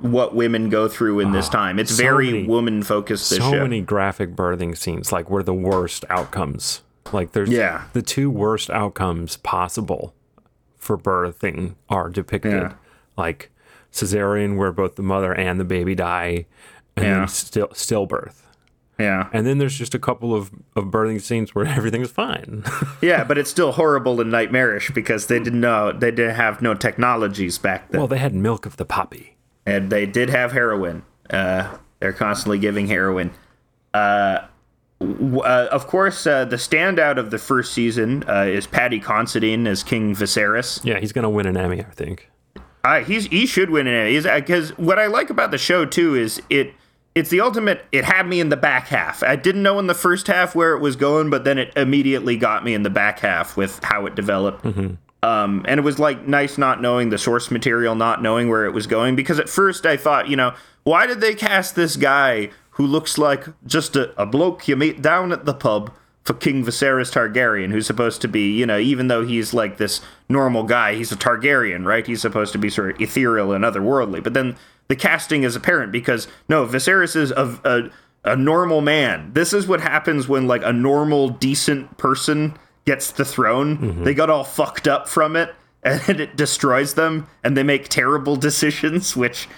what 0.00 0.34
women 0.34 0.70
go 0.70 0.88
through 0.88 1.20
in 1.20 1.32
this 1.32 1.50
time. 1.50 1.78
It's 1.78 1.94
so 1.94 2.02
very 2.02 2.46
woman 2.46 2.82
focused 2.82 3.26
so 3.28 3.36
show. 3.36 3.50
many 3.62 3.82
graphic 3.82 4.34
birthing 4.34 4.74
scenes, 4.76 5.12
like 5.12 5.28
where 5.28 5.42
the 5.42 5.52
worst 5.52 6.06
outcomes, 6.08 6.80
like 7.12 7.32
there's 7.32 7.50
Yeah. 7.50 7.82
the 7.92 8.00
two 8.00 8.30
worst 8.30 8.70
outcomes 8.70 9.36
possible 9.36 10.14
for 10.78 10.96
birthing 10.96 11.74
are 11.90 12.08
depicted, 12.08 12.52
Yeah. 12.52 12.72
like 13.18 13.50
cesarean, 13.92 14.56
where 14.56 14.72
both 14.72 14.96
the 14.96 15.02
mother 15.02 15.34
and 15.34 15.60
the 15.60 15.64
baby 15.64 15.94
die, 15.94 16.46
and 16.96 17.04
Yeah. 17.04 17.18
then 17.18 17.28
still 17.28 17.68
stillbirth. 17.68 18.36
Yeah. 19.00 19.28
And 19.32 19.46
then 19.46 19.58
there's 19.58 19.76
just 19.76 19.94
a 19.94 19.98
couple 19.98 20.34
of, 20.34 20.50
of 20.76 20.84
birthing 20.86 21.20
scenes 21.20 21.54
where 21.54 21.66
everything's 21.78 22.10
fine. 22.10 22.64
Yeah, 23.02 23.24
but 23.24 23.38
it's 23.38 23.50
still 23.50 23.72
horrible 23.72 24.20
and 24.20 24.30
nightmarish 24.30 24.90
because 24.90 25.26
they 25.26 25.38
didn't 25.38 25.60
know 25.60 25.90
they 25.92 26.10
didn't 26.10 26.34
have 26.36 26.60
no 26.60 26.74
technologies 26.74 27.56
back 27.58 27.90
then. 27.90 28.00
well, 28.00 28.08
they 28.08 28.18
had 28.18 28.34
milk 28.34 28.66
of 28.66 28.76
the 28.76 28.84
poppy. 28.84 29.36
and 29.64 29.90
they 29.90 30.04
did 30.06 30.28
have 30.28 30.52
heroin. 30.52 31.02
Uh, 31.30 31.76
they're 32.00 32.12
constantly 32.12 32.58
giving 32.58 32.86
heroin. 32.88 33.30
Uh, 33.94 34.42
uh, 35.00 35.68
of 35.70 35.86
course, 35.86 36.26
uh, 36.26 36.44
the 36.44 36.56
standout 36.56 37.16
of 37.16 37.30
the 37.30 37.38
first 37.38 37.72
season 37.72 38.22
uh, 38.28 38.42
is 38.42 38.66
Paddy 38.66 39.00
Considine 39.00 39.66
as 39.66 39.82
King 39.82 40.14
Viserys. 40.14 40.84
Yeah, 40.84 40.98
he's 41.00 41.12
gonna 41.12 41.30
win 41.30 41.46
an 41.46 41.56
Emmy, 41.56 41.80
I 41.80 41.90
think. 41.90 42.30
Uh, 42.84 43.00
he's 43.00 43.26
he 43.26 43.46
should 43.46 43.70
win 43.70 43.86
an 43.86 43.94
Emmy 43.94 44.20
because 44.40 44.76
what 44.76 44.98
I 44.98 45.06
like 45.06 45.30
about 45.30 45.50
the 45.52 45.58
show 45.58 45.86
too 45.86 46.14
is 46.16 46.42
it 46.50 46.74
it's 47.14 47.30
the 47.30 47.40
ultimate. 47.40 47.84
It 47.92 48.04
had 48.04 48.26
me 48.26 48.40
in 48.40 48.48
the 48.48 48.56
back 48.56 48.88
half. 48.88 49.22
I 49.22 49.36
didn't 49.36 49.62
know 49.62 49.78
in 49.78 49.86
the 49.86 49.94
first 49.94 50.26
half 50.26 50.54
where 50.54 50.74
it 50.74 50.80
was 50.80 50.96
going, 50.96 51.30
but 51.30 51.44
then 51.44 51.58
it 51.58 51.72
immediately 51.76 52.36
got 52.36 52.64
me 52.64 52.74
in 52.74 52.82
the 52.82 52.90
back 52.90 53.20
half 53.20 53.56
with 53.56 53.82
how 53.82 54.06
it 54.06 54.14
developed. 54.14 54.64
mm-hmm. 54.64 54.94
Um, 55.22 55.66
and 55.68 55.78
it 55.78 55.82
was 55.82 55.98
like 55.98 56.26
nice 56.26 56.56
not 56.56 56.80
knowing 56.80 57.10
the 57.10 57.18
source 57.18 57.50
material, 57.50 57.94
not 57.94 58.22
knowing 58.22 58.48
where 58.48 58.64
it 58.64 58.72
was 58.72 58.86
going. 58.86 59.16
Because 59.16 59.38
at 59.38 59.50
first 59.50 59.84
I 59.84 59.98
thought, 59.98 60.28
you 60.28 60.36
know, 60.36 60.54
why 60.84 61.06
did 61.06 61.20
they 61.20 61.34
cast 61.34 61.74
this 61.74 61.96
guy 61.96 62.50
who 62.70 62.86
looks 62.86 63.18
like 63.18 63.44
just 63.66 63.96
a, 63.96 64.18
a 64.20 64.24
bloke 64.24 64.66
you 64.66 64.76
meet 64.76 65.02
down 65.02 65.30
at 65.32 65.44
the 65.44 65.52
pub 65.52 65.92
for 66.24 66.34
King 66.34 66.64
Viserys 66.64 67.12
Targaryen, 67.12 67.70
who's 67.70 67.86
supposed 67.86 68.20
to 68.22 68.28
be, 68.28 68.56
you 68.56 68.64
know, 68.64 68.78
even 68.78 69.08
though 69.08 69.24
he's 69.24 69.52
like 69.52 69.76
this 69.76 70.00
normal 70.28 70.62
guy, 70.62 70.94
he's 70.94 71.12
a 71.12 71.16
Targaryen, 71.16 71.84
right? 71.84 72.06
He's 72.06 72.22
supposed 72.22 72.52
to 72.52 72.58
be 72.58 72.70
sort 72.70 72.94
of 72.94 73.00
ethereal 73.00 73.52
and 73.52 73.64
otherworldly. 73.64 74.22
But 74.22 74.34
then 74.34 74.56
the 74.90 74.96
casting 74.96 75.44
is 75.44 75.56
apparent 75.56 75.90
because 75.92 76.28
no, 76.50 76.66
Viserys 76.66 77.16
is 77.16 77.30
a, 77.30 77.58
a 77.64 77.90
a 78.32 78.36
normal 78.36 78.82
man. 78.82 79.32
This 79.32 79.54
is 79.54 79.66
what 79.66 79.80
happens 79.80 80.28
when 80.28 80.46
like 80.46 80.62
a 80.62 80.74
normal, 80.74 81.30
decent 81.30 81.96
person 81.96 82.52
gets 82.84 83.12
the 83.12 83.24
throne. 83.24 84.04
They 84.04 84.12
got 84.12 84.28
all 84.28 84.44
fucked 84.44 84.86
up 84.86 85.08
from 85.08 85.36
it, 85.36 85.54
and 85.82 86.20
it 86.20 86.36
destroys 86.36 86.92
them, 86.94 87.28
and 87.42 87.56
they 87.56 87.62
make 87.62 87.88
terrible 87.88 88.36
decisions. 88.48 89.16
Which, 89.16 89.48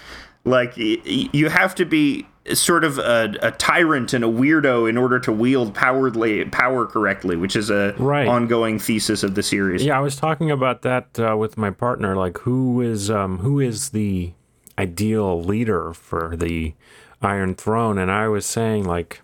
like, 0.45 0.77
y- 0.77 0.99
you 1.33 1.49
have 1.49 1.75
to 1.75 1.85
be 1.85 2.27
sort 2.55 2.83
of 2.85 2.99
a, 2.99 3.35
a 3.43 3.51
tyrant 3.53 4.13
and 4.13 4.25
a 4.25 4.29
weirdo 4.29 4.89
in 4.89 4.97
order 4.97 5.19
to 5.21 5.31
wield 5.33 5.75
powerly 5.75 6.51
power 6.53 6.87
correctly, 6.87 7.37
which 7.37 7.55
is 7.57 7.71
a 7.71 7.95
Right. 7.99 8.27
ongoing 8.29 8.79
thesis 8.81 9.23
of 9.25 9.35
the 9.37 9.43
series. 9.45 9.85
Yeah, 9.85 9.97
I 9.97 10.01
was 10.01 10.15
talking 10.17 10.51
about 10.53 10.83
that 10.83 11.19
uh, 11.19 11.37
with 11.37 11.57
my 11.57 11.71
partner. 11.71 12.17
Like, 12.17 12.39
who 12.39 12.81
is 12.81 13.11
um, 13.11 13.39
who 13.39 13.59
is 13.61 13.91
the 13.91 14.33
ideal 14.79 15.43
leader 15.43 15.93
for 15.93 16.37
the 16.37 16.75
Iron 17.21 17.55
Throne? 17.55 17.99
And 17.99 18.11
I 18.11 18.29
was 18.29 18.47
saying, 18.47 18.85
like, 18.85 19.21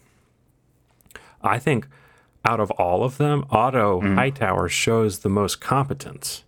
I 1.43 1.59
think 1.59 1.87
out 2.45 2.61
of 2.61 2.71
all 2.73 3.05
of 3.05 3.19
them, 3.19 3.45
Otto 3.51 4.01
mm-hmm. 4.01 4.15
Hightower 4.17 4.69
shows 4.69 5.21
the 5.21 5.29
most 5.29 5.61
competence. 5.61 6.45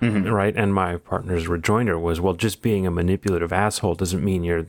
Mm-hmm. 0.00 0.28
Right. 0.28 0.56
And 0.56 0.74
my 0.74 0.96
partner's 0.96 1.46
rejoinder 1.46 1.96
was, 1.96 2.20
well, 2.20 2.34
just 2.34 2.60
being 2.60 2.86
a 2.86 2.90
manipulative 2.90 3.52
asshole 3.52 3.94
doesn't 3.94 4.24
mean 4.24 4.42
you're 4.42 4.66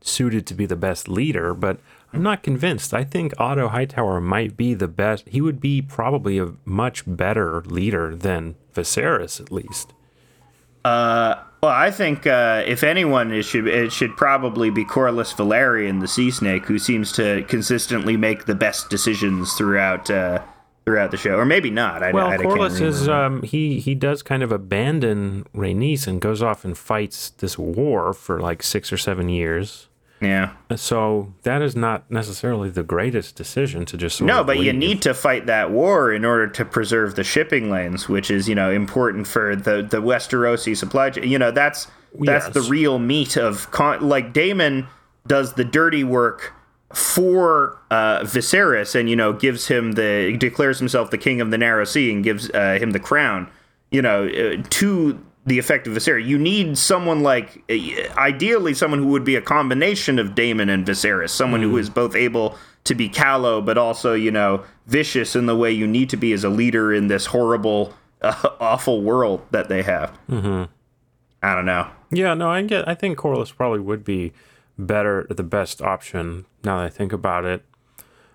suited 0.00 0.46
to 0.46 0.54
be 0.54 0.64
the 0.64 0.76
best 0.76 1.08
leader, 1.08 1.52
but 1.52 1.78
I'm 2.14 2.22
not 2.22 2.42
convinced. 2.42 2.94
I 2.94 3.04
think 3.04 3.34
Otto 3.38 3.68
Hightower 3.68 4.20
might 4.20 4.56
be 4.56 4.72
the 4.72 4.88
best. 4.88 5.28
He 5.28 5.40
would 5.40 5.60
be 5.60 5.82
probably 5.82 6.38
a 6.38 6.52
much 6.64 7.02
better 7.06 7.62
leader 7.62 8.14
than 8.14 8.54
Viserys, 8.72 9.40
at 9.40 9.50
least. 9.50 9.92
Well, 11.64 11.72
I 11.72 11.90
think 11.90 12.26
uh, 12.26 12.62
if 12.66 12.84
anyone, 12.84 13.32
it 13.32 13.44
should 13.44 13.66
it 13.66 13.90
should 13.90 14.18
probably 14.18 14.68
be 14.68 14.84
Corlys 14.84 15.34
Velaryon, 15.34 16.02
the 16.02 16.06
Sea 16.06 16.30
Snake, 16.30 16.66
who 16.66 16.78
seems 16.78 17.10
to 17.12 17.42
consistently 17.48 18.18
make 18.18 18.44
the 18.44 18.54
best 18.54 18.90
decisions 18.90 19.54
throughout 19.54 20.10
uh, 20.10 20.42
throughout 20.84 21.10
the 21.10 21.16
show, 21.16 21.38
or 21.38 21.46
maybe 21.46 21.70
not. 21.70 22.02
I, 22.02 22.12
Well, 22.12 22.26
I, 22.26 22.34
I 22.34 22.36
Corlys 22.36 22.82
is 22.82 23.08
um, 23.08 23.42
he 23.44 23.80
he 23.80 23.94
does 23.94 24.22
kind 24.22 24.42
of 24.42 24.52
abandon 24.52 25.44
Rhaenys 25.54 26.06
and 26.06 26.20
goes 26.20 26.42
off 26.42 26.66
and 26.66 26.76
fights 26.76 27.30
this 27.30 27.56
war 27.56 28.12
for 28.12 28.40
like 28.40 28.62
six 28.62 28.92
or 28.92 28.98
seven 28.98 29.30
years. 29.30 29.88
Yeah. 30.24 30.52
So 30.76 31.32
that 31.42 31.62
is 31.62 31.76
not 31.76 32.10
necessarily 32.10 32.70
the 32.70 32.82
greatest 32.82 33.36
decision 33.36 33.84
to 33.86 33.96
just 33.96 34.16
sort 34.16 34.26
No, 34.26 34.42
but 34.42 34.58
you 34.58 34.72
need 34.72 35.02
to 35.02 35.14
fight 35.14 35.46
that 35.46 35.70
war 35.70 36.12
in 36.12 36.24
order 36.24 36.46
to 36.48 36.64
preserve 36.64 37.14
the 37.14 37.24
shipping 37.24 37.70
lanes, 37.70 38.08
which 38.08 38.30
is 38.30 38.48
you 38.48 38.54
know 38.54 38.70
important 38.70 39.26
for 39.26 39.54
the 39.54 39.82
the 39.82 39.98
Westerosi 39.98 40.76
supply 40.76 41.10
chain. 41.10 41.28
You 41.28 41.38
know 41.38 41.50
that's 41.50 41.88
that's 42.20 42.48
the 42.50 42.62
real 42.62 42.98
meat 42.98 43.36
of 43.36 43.70
con- 43.70 44.08
like 44.08 44.32
Daemon 44.32 44.86
does 45.26 45.54
the 45.54 45.64
dirty 45.64 46.04
work 46.04 46.52
for 46.92 47.78
uh, 47.90 48.20
Viserys, 48.20 48.94
and 48.94 49.10
you 49.10 49.16
know 49.16 49.32
gives 49.32 49.68
him 49.68 49.92
the 49.92 50.36
declares 50.38 50.78
himself 50.78 51.10
the 51.10 51.18
king 51.18 51.40
of 51.40 51.50
the 51.50 51.58
Narrow 51.58 51.84
Sea 51.84 52.12
and 52.12 52.24
gives 52.24 52.50
uh, 52.50 52.78
him 52.80 52.92
the 52.92 53.00
crown. 53.00 53.50
You 53.90 54.02
know 54.02 54.26
uh, 54.26 54.62
to 54.70 55.24
the 55.46 55.58
effect 55.58 55.86
of 55.86 55.94
Viserys. 55.94 56.26
You 56.26 56.38
need 56.38 56.78
someone 56.78 57.22
like 57.22 57.62
ideally 58.16 58.74
someone 58.74 59.00
who 59.00 59.08
would 59.08 59.24
be 59.24 59.36
a 59.36 59.42
combination 59.42 60.18
of 60.18 60.34
Daemon 60.34 60.68
and 60.68 60.86
Viserys, 60.86 61.30
someone 61.30 61.62
who 61.62 61.76
is 61.76 61.90
both 61.90 62.14
able 62.14 62.56
to 62.84 62.94
be 62.94 63.08
callow 63.08 63.62
but 63.62 63.78
also 63.78 64.12
you 64.12 64.30
know 64.30 64.62
vicious 64.86 65.34
in 65.34 65.46
the 65.46 65.56
way 65.56 65.70
you 65.70 65.86
need 65.86 66.10
to 66.10 66.16
be 66.16 66.32
as 66.32 66.44
a 66.44 66.48
leader 66.48 66.92
in 66.92 67.08
this 67.08 67.26
horrible, 67.26 67.94
uh, 68.22 68.48
awful 68.60 69.02
world 69.02 69.44
that 69.50 69.68
they 69.68 69.82
have. 69.82 70.16
Mm-hmm. 70.28 70.64
I 71.42 71.54
don't 71.54 71.66
know. 71.66 71.88
Yeah, 72.10 72.34
no, 72.34 72.50
I 72.50 72.62
get. 72.62 72.88
I 72.88 72.94
think 72.94 73.18
Corlys 73.18 73.54
probably 73.54 73.80
would 73.80 74.04
be 74.04 74.32
better, 74.78 75.26
the 75.28 75.42
best 75.42 75.82
option. 75.82 76.46
Now 76.62 76.78
that 76.78 76.84
I 76.86 76.88
think 76.88 77.12
about 77.12 77.44
it, 77.44 77.64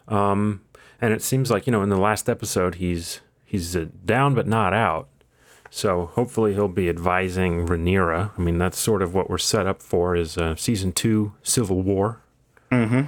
um, 0.08 0.62
and 1.02 1.14
it 1.14 1.22
seems 1.22 1.50
like 1.50 1.66
you 1.66 1.72
know 1.72 1.82
in 1.82 1.90
the 1.90 2.00
last 2.00 2.30
episode 2.30 2.76
he's 2.76 3.22
he's 3.46 3.76
uh, 3.76 3.88
down 4.06 4.36
but 4.36 4.48
not 4.48 4.74
out. 4.74 5.08
So 5.72 6.08
hopefully 6.14 6.54
he'll 6.54 6.68
be 6.68 6.90
advising 6.90 7.68
Rhaenyra. 7.68 8.32
I 8.38 8.42
mean 8.42 8.58
that's 8.58 8.78
sort 8.80 9.02
of 9.02 9.14
what 9.14 9.30
we're 9.30 9.38
set 9.38 9.68
up 9.68 9.82
for 9.82 10.16
is 10.16 10.38
uh, 10.38 10.56
season 10.56 10.92
two 10.92 11.34
Civil 11.44 11.82
War. 11.82 12.22
yeah, 12.72 13.08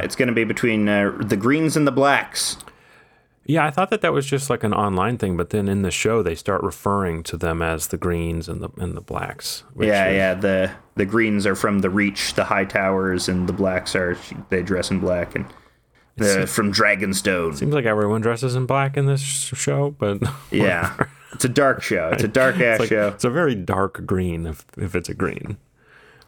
it's 0.00 0.16
going 0.16 0.28
to 0.28 0.34
be 0.34 0.44
between 0.44 0.88
uh, 0.88 1.16
the 1.20 1.36
greens 1.36 1.76
and 1.76 1.86
the 1.86 1.92
blacks. 1.92 2.56
Yeah, 3.44 3.66
I 3.66 3.70
thought 3.70 3.90
that 3.90 4.00
that 4.02 4.12
was 4.12 4.24
just 4.26 4.48
like 4.50 4.62
an 4.62 4.72
online 4.72 5.18
thing, 5.18 5.36
but 5.36 5.50
then 5.50 5.68
in 5.68 5.82
the 5.82 5.90
show 5.90 6.22
they 6.22 6.36
start 6.36 6.62
referring 6.62 7.24
to 7.24 7.36
them 7.36 7.60
as 7.60 7.88
the 7.88 7.96
greens 7.96 8.48
and 8.48 8.62
the 8.62 8.68
and 8.78 8.96
the 8.96 9.00
blacks. 9.00 9.64
which 9.74 9.88
Yeah, 9.88 10.08
is- 10.08 10.16
yeah. 10.16 10.34
The 10.34 10.70
the 10.94 11.06
greens 11.06 11.46
are 11.46 11.56
from 11.56 11.80
the 11.80 11.90
Reach, 11.90 12.34
the 12.34 12.44
Hightowers, 12.44 13.28
and 13.28 13.48
the 13.48 13.52
blacks 13.52 13.96
are 13.96 14.16
they 14.50 14.62
dress 14.62 14.90
in 14.92 15.00
black 15.00 15.34
and 15.34 15.46
the 16.16 16.46
from 16.46 16.72
Dragonstone. 16.72 17.56
Seems 17.56 17.74
like 17.74 17.84
everyone 17.86 18.20
dresses 18.20 18.54
in 18.54 18.66
black 18.66 18.96
in 18.96 19.06
this 19.06 19.20
show, 19.22 19.90
but 19.98 20.18
Yeah, 20.52 20.94
it's 21.32 21.44
a 21.44 21.48
dark 21.48 21.82
show. 21.82 22.10
It's 22.12 22.24
a 22.24 22.28
dark 22.28 22.60
ass 22.60 22.80
Like, 22.80 22.88
show. 22.88 23.08
It's 23.08 23.24
a 23.24 23.30
very 23.30 23.54
dark 23.54 24.04
green 24.06 24.46
if 24.46 24.64
if 24.76 24.94
it's 24.94 25.08
a 25.08 25.14
green. 25.14 25.56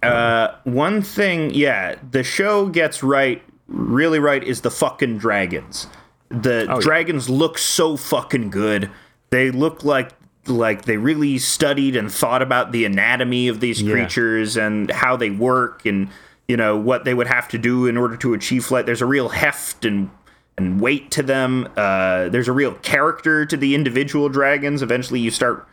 Uh, 0.02 0.54
one 0.64 1.00
thing, 1.00 1.50
yeah, 1.54 1.94
the 2.10 2.22
show 2.22 2.66
gets 2.66 3.02
right, 3.02 3.42
really 3.68 4.18
right, 4.18 4.44
is 4.44 4.60
the 4.60 4.70
fucking 4.70 5.16
dragons. 5.16 5.86
The 6.28 6.66
Oh, 6.68 6.74
yeah. 6.74 6.80
dragons 6.80 7.30
look 7.30 7.56
so 7.56 7.96
fucking 7.96 8.50
good. 8.50 8.90
They 9.30 9.50
look 9.50 9.82
like 9.84 10.10
like 10.46 10.84
they 10.84 10.98
really 10.98 11.38
studied 11.38 11.96
and 11.96 12.12
thought 12.12 12.42
about 12.42 12.70
the 12.70 12.84
anatomy 12.84 13.48
of 13.48 13.60
these 13.60 13.80
Yeah. 13.80 13.92
creatures 13.94 14.58
and 14.58 14.90
how 14.90 15.16
they 15.16 15.30
work 15.30 15.86
and 15.86 16.08
you 16.48 16.56
know 16.58 16.76
what 16.76 17.04
they 17.06 17.14
would 17.14 17.26
have 17.28 17.48
to 17.48 17.56
do 17.56 17.86
in 17.86 17.96
order 17.96 18.14
to 18.18 18.34
achieve 18.34 18.66
flight. 18.66 18.84
There's 18.84 19.00
a 19.00 19.06
real 19.06 19.30
heft 19.30 19.86
and 19.86 20.10
and 20.56 20.80
weight 20.80 21.10
to 21.12 21.22
them. 21.22 21.68
Uh, 21.76 22.28
there's 22.28 22.48
a 22.48 22.52
real 22.52 22.74
character 22.74 23.44
to 23.46 23.56
the 23.56 23.74
individual 23.74 24.28
dragons. 24.28 24.82
Eventually, 24.82 25.20
you 25.20 25.30
start. 25.30 25.66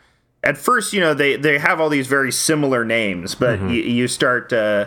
At 0.44 0.58
first, 0.58 0.92
you 0.92 1.00
know 1.00 1.14
they 1.14 1.36
they 1.36 1.58
have 1.58 1.80
all 1.80 1.88
these 1.88 2.06
very 2.08 2.32
similar 2.32 2.84
names, 2.84 3.34
but 3.34 3.58
Mm-hmm. 3.58 3.68
you, 3.68 3.82
you 3.82 4.08
start 4.08 4.52
uh, 4.52 4.86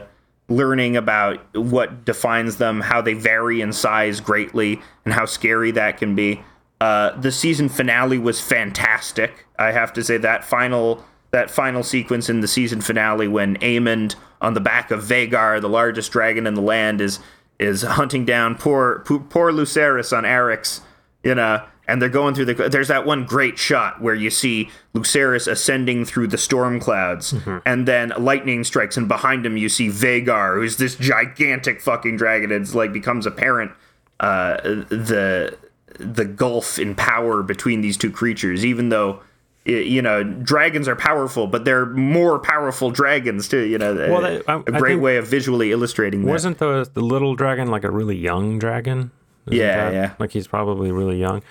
learning 0.50 0.98
about 0.98 1.40
what 1.56 2.04
defines 2.06 2.58
them, 2.58 2.82
how 2.82 3.02
they 3.02 3.14
vary 3.14 3.62
in 3.62 3.72
size 3.72 4.20
greatly, 4.20 4.82
and 5.06 5.14
how 5.14 5.26
scary 5.26 5.72
that 5.72 5.98
can 5.98 6.14
be. 6.14 6.42
Uh, 6.82 7.18
the 7.20 7.32
season 7.32 7.70
finale 7.70 8.18
was 8.18 8.42
fantastic. 8.42 9.46
I 9.58 9.72
have 9.72 9.94
to 9.94 10.04
say 10.04 10.18
that 10.18 10.44
final 10.44 11.06
that 11.32 11.50
final 11.50 11.84
sequence 11.84 12.30
in 12.30 12.42
the 12.42 12.48
season 12.48 12.82
finale 12.82 13.28
when 13.28 13.58
Aemond 13.60 14.16
on 14.42 14.54
the 14.54 14.60
back 14.62 14.92
of 14.92 15.04
Vhagar, 15.04 15.60
the 15.62 15.70
largest 15.70 16.12
dragon 16.12 16.46
in 16.46 16.54
the 16.54 16.62
land, 16.62 17.00
is 17.02 17.20
is 17.60 17.84
hunting 17.84 18.26
down 18.26 18.56
poor 18.56 19.00
poor, 19.00 19.52
Lucerys 19.52 20.16
on 20.16 20.24
Arrax, 20.24 20.82
you 21.24 21.36
know, 21.36 21.66
and 21.88 22.02
they're 22.02 22.10
going 22.10 22.36
through 22.36 22.46
the. 22.46 22.70
There's 22.70 22.88
that 22.88 23.06
one 23.06 23.26
great 23.26 23.58
shot 23.58 24.02
where 24.02 24.16
you 24.16 24.30
see 24.30 24.70
Lucerys 24.94 25.48
ascending 25.48 26.06
through 26.06 26.28
the 26.28 26.38
storm 26.38 26.80
clouds, 26.80 27.34
and 27.66 27.88
then 27.88 28.14
lightning 28.18 28.64
strikes, 28.64 28.98
and 28.98 29.08
behind 29.08 29.46
him 29.46 29.58
you 29.58 29.70
see 29.70 29.88
Vhagar, 29.88 30.56
who's 30.56 30.78
this 30.78 30.96
gigantic 30.96 31.82
fucking 31.82 32.18
dragon. 32.18 32.52
It's 32.52 32.76
like 32.76 32.92
becomes 32.92 33.26
apparent 33.26 33.72
uh, 34.20 34.62
the 34.62 35.58
the 36.00 36.26
gulf 36.26 36.78
in 36.78 36.96
power 36.96 37.42
between 37.44 37.82
these 37.82 37.98
two 37.98 38.12
creatures, 38.12 38.66
even 38.66 38.90
though 38.90 39.22
you 39.66 40.02
know, 40.02 40.24
dragons 40.24 40.88
are 40.88 40.96
powerful, 40.96 41.48
but 41.48 41.66
they're 41.66 41.86
more 41.88 42.38
powerful 42.40 42.92
dragons 42.92 43.48
too. 43.48 43.62
You 43.66 43.78
know, 43.78 43.96
Well, 43.96 44.26
a, 44.26 44.30
they- 44.40 44.42
I- 44.48 44.56
a 44.58 44.76
I 44.76 44.80
great 44.80 45.00
way 45.00 45.18
of 45.18 45.28
visually 45.28 45.72
illustrating 45.72 46.24
that. 46.24 46.32
Wasn't 46.32 46.58
the 46.60 46.90
the 46.94 47.02
little 47.02 47.36
dragon 47.36 47.68
like 47.70 47.84
a 47.84 47.92
really 47.92 48.16
young 48.16 48.60
dragon? 48.60 49.12
Isn't 49.48 49.60
Yeah, 49.60 49.92
yeah. 49.92 50.14
Like 50.20 50.32
he's 50.32 50.48
probably 50.48 50.92
really 50.92 51.20
young. 51.20 51.42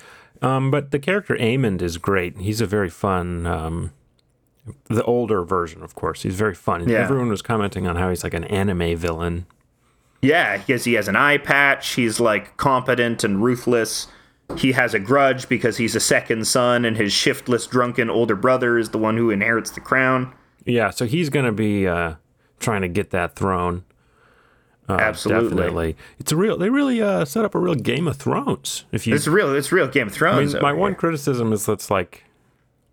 Um, 0.42 0.70
but 0.70 0.90
the 0.90 0.98
character 0.98 1.36
Aemond 1.36 1.80
is 1.82 1.96
great. 1.96 2.36
He's 2.38 2.60
a 2.60 2.66
very 2.66 2.90
fun. 2.90 3.46
Um, 3.46 3.92
the 4.88 5.04
older 5.04 5.44
version, 5.44 5.82
of 5.82 5.94
course. 5.94 6.22
He's 6.22 6.34
very 6.36 6.54
fun. 6.54 6.88
Yeah. 6.88 6.98
Everyone 7.00 7.28
was 7.28 7.42
commenting 7.42 7.86
on 7.86 7.96
how 7.96 8.08
he's 8.10 8.24
like 8.24 8.34
an 8.34 8.44
anime 8.44 8.96
villain. 8.96 9.46
Yeah, 10.22 10.56
because 10.56 10.84
he 10.84 10.94
has 10.94 11.06
an 11.06 11.16
eye 11.16 11.36
patch. 11.38 11.90
He's 11.94 12.18
like 12.18 12.56
competent 12.56 13.24
and 13.24 13.42
ruthless. 13.44 14.06
He 14.56 14.72
has 14.72 14.94
a 14.94 14.98
grudge 14.98 15.48
because 15.48 15.76
he's 15.78 15.94
a 15.94 16.00
second 16.00 16.46
son, 16.46 16.84
and 16.84 16.96
his 16.96 17.12
shiftless, 17.12 17.66
drunken 17.66 18.10
older 18.10 18.36
brother 18.36 18.78
is 18.78 18.90
the 18.90 18.98
one 18.98 19.16
who 19.16 19.30
inherits 19.30 19.70
the 19.70 19.80
crown. 19.80 20.34
Yeah, 20.64 20.90
so 20.90 21.06
he's 21.06 21.30
gonna 21.30 21.52
be 21.52 21.86
uh, 21.86 22.14
trying 22.60 22.82
to 22.82 22.88
get 22.88 23.10
that 23.10 23.36
throne. 23.36 23.84
Uh, 24.88 24.94
Absolutely. 25.00 25.48
definitely. 25.56 25.96
It's 26.18 26.30
a 26.30 26.36
real. 26.36 26.58
They 26.58 26.68
really 26.68 27.00
uh, 27.00 27.24
set 27.24 27.44
up 27.44 27.54
a 27.54 27.58
real 27.58 27.74
Game 27.74 28.06
of 28.06 28.16
Thrones. 28.16 28.84
If 28.92 29.06
you 29.06 29.14
It's 29.14 29.26
real. 29.26 29.54
It's 29.54 29.72
real 29.72 29.88
Game 29.88 30.08
of 30.08 30.12
I 30.12 30.16
Thrones. 30.16 30.52
mean, 30.54 30.62
my 30.62 30.72
over 30.72 30.78
one 30.80 30.94
criticism 30.94 31.52
is 31.52 31.64
that's 31.64 31.90
like, 31.90 32.24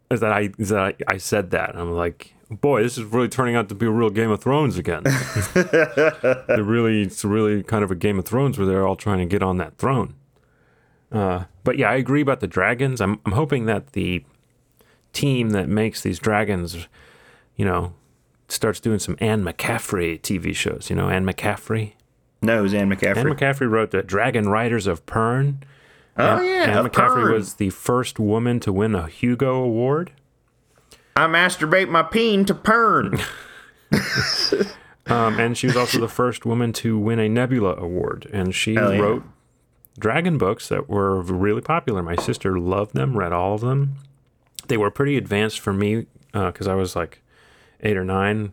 is 0.09 0.21
that 0.21 0.31
I 0.31 0.51
is 0.57 0.69
that 0.69 0.79
I, 0.79 0.95
I 1.07 1.17
said 1.17 1.51
that 1.51 1.75
I'm 1.75 1.91
like, 1.91 2.33
boy, 2.49 2.81
this 2.83 2.97
is 2.97 3.03
really 3.03 3.27
turning 3.27 3.55
out 3.55 3.67
to 3.69 3.75
be 3.75 3.85
a 3.87 3.91
real 3.91 4.09
Game 4.09 4.31
of 4.31 4.41
Thrones 4.41 4.77
again. 4.77 5.03
They're 5.53 6.63
really, 6.63 7.01
it's 7.01 7.25
really 7.25 7.61
kind 7.63 7.83
of 7.83 7.91
a 7.91 7.95
Game 7.95 8.19
of 8.19 8.25
Thrones 8.25 8.57
where 8.57 8.65
they're 8.67 8.87
all 8.87 8.95
trying 8.95 9.19
to 9.19 9.25
get 9.25 9.43
on 9.43 9.57
that 9.57 9.77
throne. 9.77 10.15
Uh, 11.11 11.45
but 11.63 11.77
yeah, 11.77 11.89
I 11.89 11.95
agree 11.95 12.21
about 12.21 12.39
the 12.39 12.47
dragons. 12.47 13.01
I'm 13.01 13.19
I'm 13.25 13.33
hoping 13.33 13.65
that 13.65 13.93
the 13.93 14.23
team 15.13 15.49
that 15.49 15.67
makes 15.67 16.01
these 16.01 16.19
dragons, 16.19 16.87
you 17.55 17.65
know, 17.65 17.93
starts 18.47 18.79
doing 18.79 18.99
some 18.99 19.17
Anne 19.19 19.43
McCaffrey 19.43 20.19
TV 20.21 20.55
shows. 20.55 20.89
You 20.89 20.95
know, 20.95 21.09
Anne 21.09 21.25
McCaffrey. 21.25 21.93
No, 22.41 22.59
it 22.59 22.61
was 22.61 22.73
Anne 22.73 22.89
McCaffrey. 22.89 23.17
Anne 23.17 23.27
McCaffrey 23.27 23.69
wrote 23.69 23.91
the 23.91 24.01
Dragon 24.01 24.49
Riders 24.49 24.87
of 24.87 25.05
Pern. 25.05 25.57
oh 26.17 26.41
yeah, 26.41 26.79
Anne 26.79 26.85
McCaffrey 26.85 27.25
Pern. 27.25 27.33
was 27.33 27.55
the 27.55 27.69
first 27.69 28.19
woman 28.19 28.59
to 28.61 28.71
win 28.71 28.95
a 28.95 29.07
Hugo 29.07 29.55
Award. 29.55 30.13
I 31.15 31.27
masturbate 31.27 31.89
my 31.89 32.03
peen 32.03 32.45
to 32.45 32.55
Pern. 32.55 33.21
Um, 35.07 35.39
and 35.39 35.57
she 35.57 35.67
was 35.67 35.75
also 35.75 35.99
the 35.99 36.07
first 36.07 36.45
woman 36.45 36.73
to 36.73 36.97
win 36.97 37.19
a 37.19 37.27
Nebula 37.27 37.75
Award. 37.75 38.29
And 38.31 38.53
she 38.53 38.73
yeah. 38.73 38.97
wrote 38.97 39.23
dragon 40.01 40.37
books 40.37 40.67
that 40.67 40.89
were 40.89 41.21
really 41.21 41.61
popular. 41.61 42.03
My 42.03 42.15
sister 42.15 42.59
loved 42.59 42.93
them, 42.93 43.17
read 43.17 43.31
all 43.31 43.53
of 43.53 43.61
them. 43.61 43.95
They 44.67 44.77
were 44.77 44.91
pretty 44.91 45.17
advanced 45.17 45.59
for 45.59 45.71
me 45.71 46.07
uh, 46.33 46.51
because 46.51 46.67
I 46.67 46.75
was 46.75 46.95
like 46.95 47.21
eight 47.81 47.95
or 47.97 48.03
nine. 48.03 48.51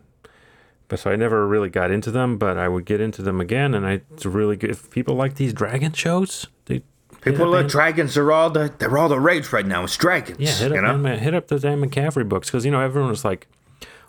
But 0.87 0.99
so 0.99 1.11
I 1.11 1.15
never 1.15 1.47
really 1.47 1.69
got 1.69 1.91
into 1.91 2.09
them, 2.09 2.37
but 2.37 2.57
I 2.57 2.67
would 2.67 2.85
get 2.85 2.99
into 2.99 3.21
them 3.21 3.39
again. 3.39 3.73
And 3.73 3.85
I, 3.85 4.01
it's 4.13 4.25
really 4.25 4.55
good. 4.55 4.71
If 4.71 4.89
people 4.89 5.15
like 5.15 5.35
these 5.35 5.53
dragon 5.53 5.91
shows, 5.93 6.47
they 6.65 6.81
People 7.21 7.53
up 7.53 7.67
dragons 7.67 8.15
are 8.15 8.31
all 8.31 8.49
the 8.49 8.73
they're 8.77 8.97
all 8.97 9.09
the 9.09 9.19
rage 9.19 9.51
right 9.51 9.65
now. 9.65 9.83
It's 9.83 9.97
dragons. 9.97 10.39
Yeah, 10.39 10.53
hit 10.53 10.71
you 10.71 10.77
up, 10.77 10.99
know? 10.99 11.09
Anne- 11.09 11.19
hit 11.19 11.33
up 11.33 11.47
those 11.47 11.65
Anne 11.65 11.81
McCaffrey 11.81 12.27
books 12.27 12.49
because 12.49 12.63
you 12.65 12.71
know 12.71 12.79
everyone 12.79 13.09
was 13.09 13.25
like, 13.25 13.47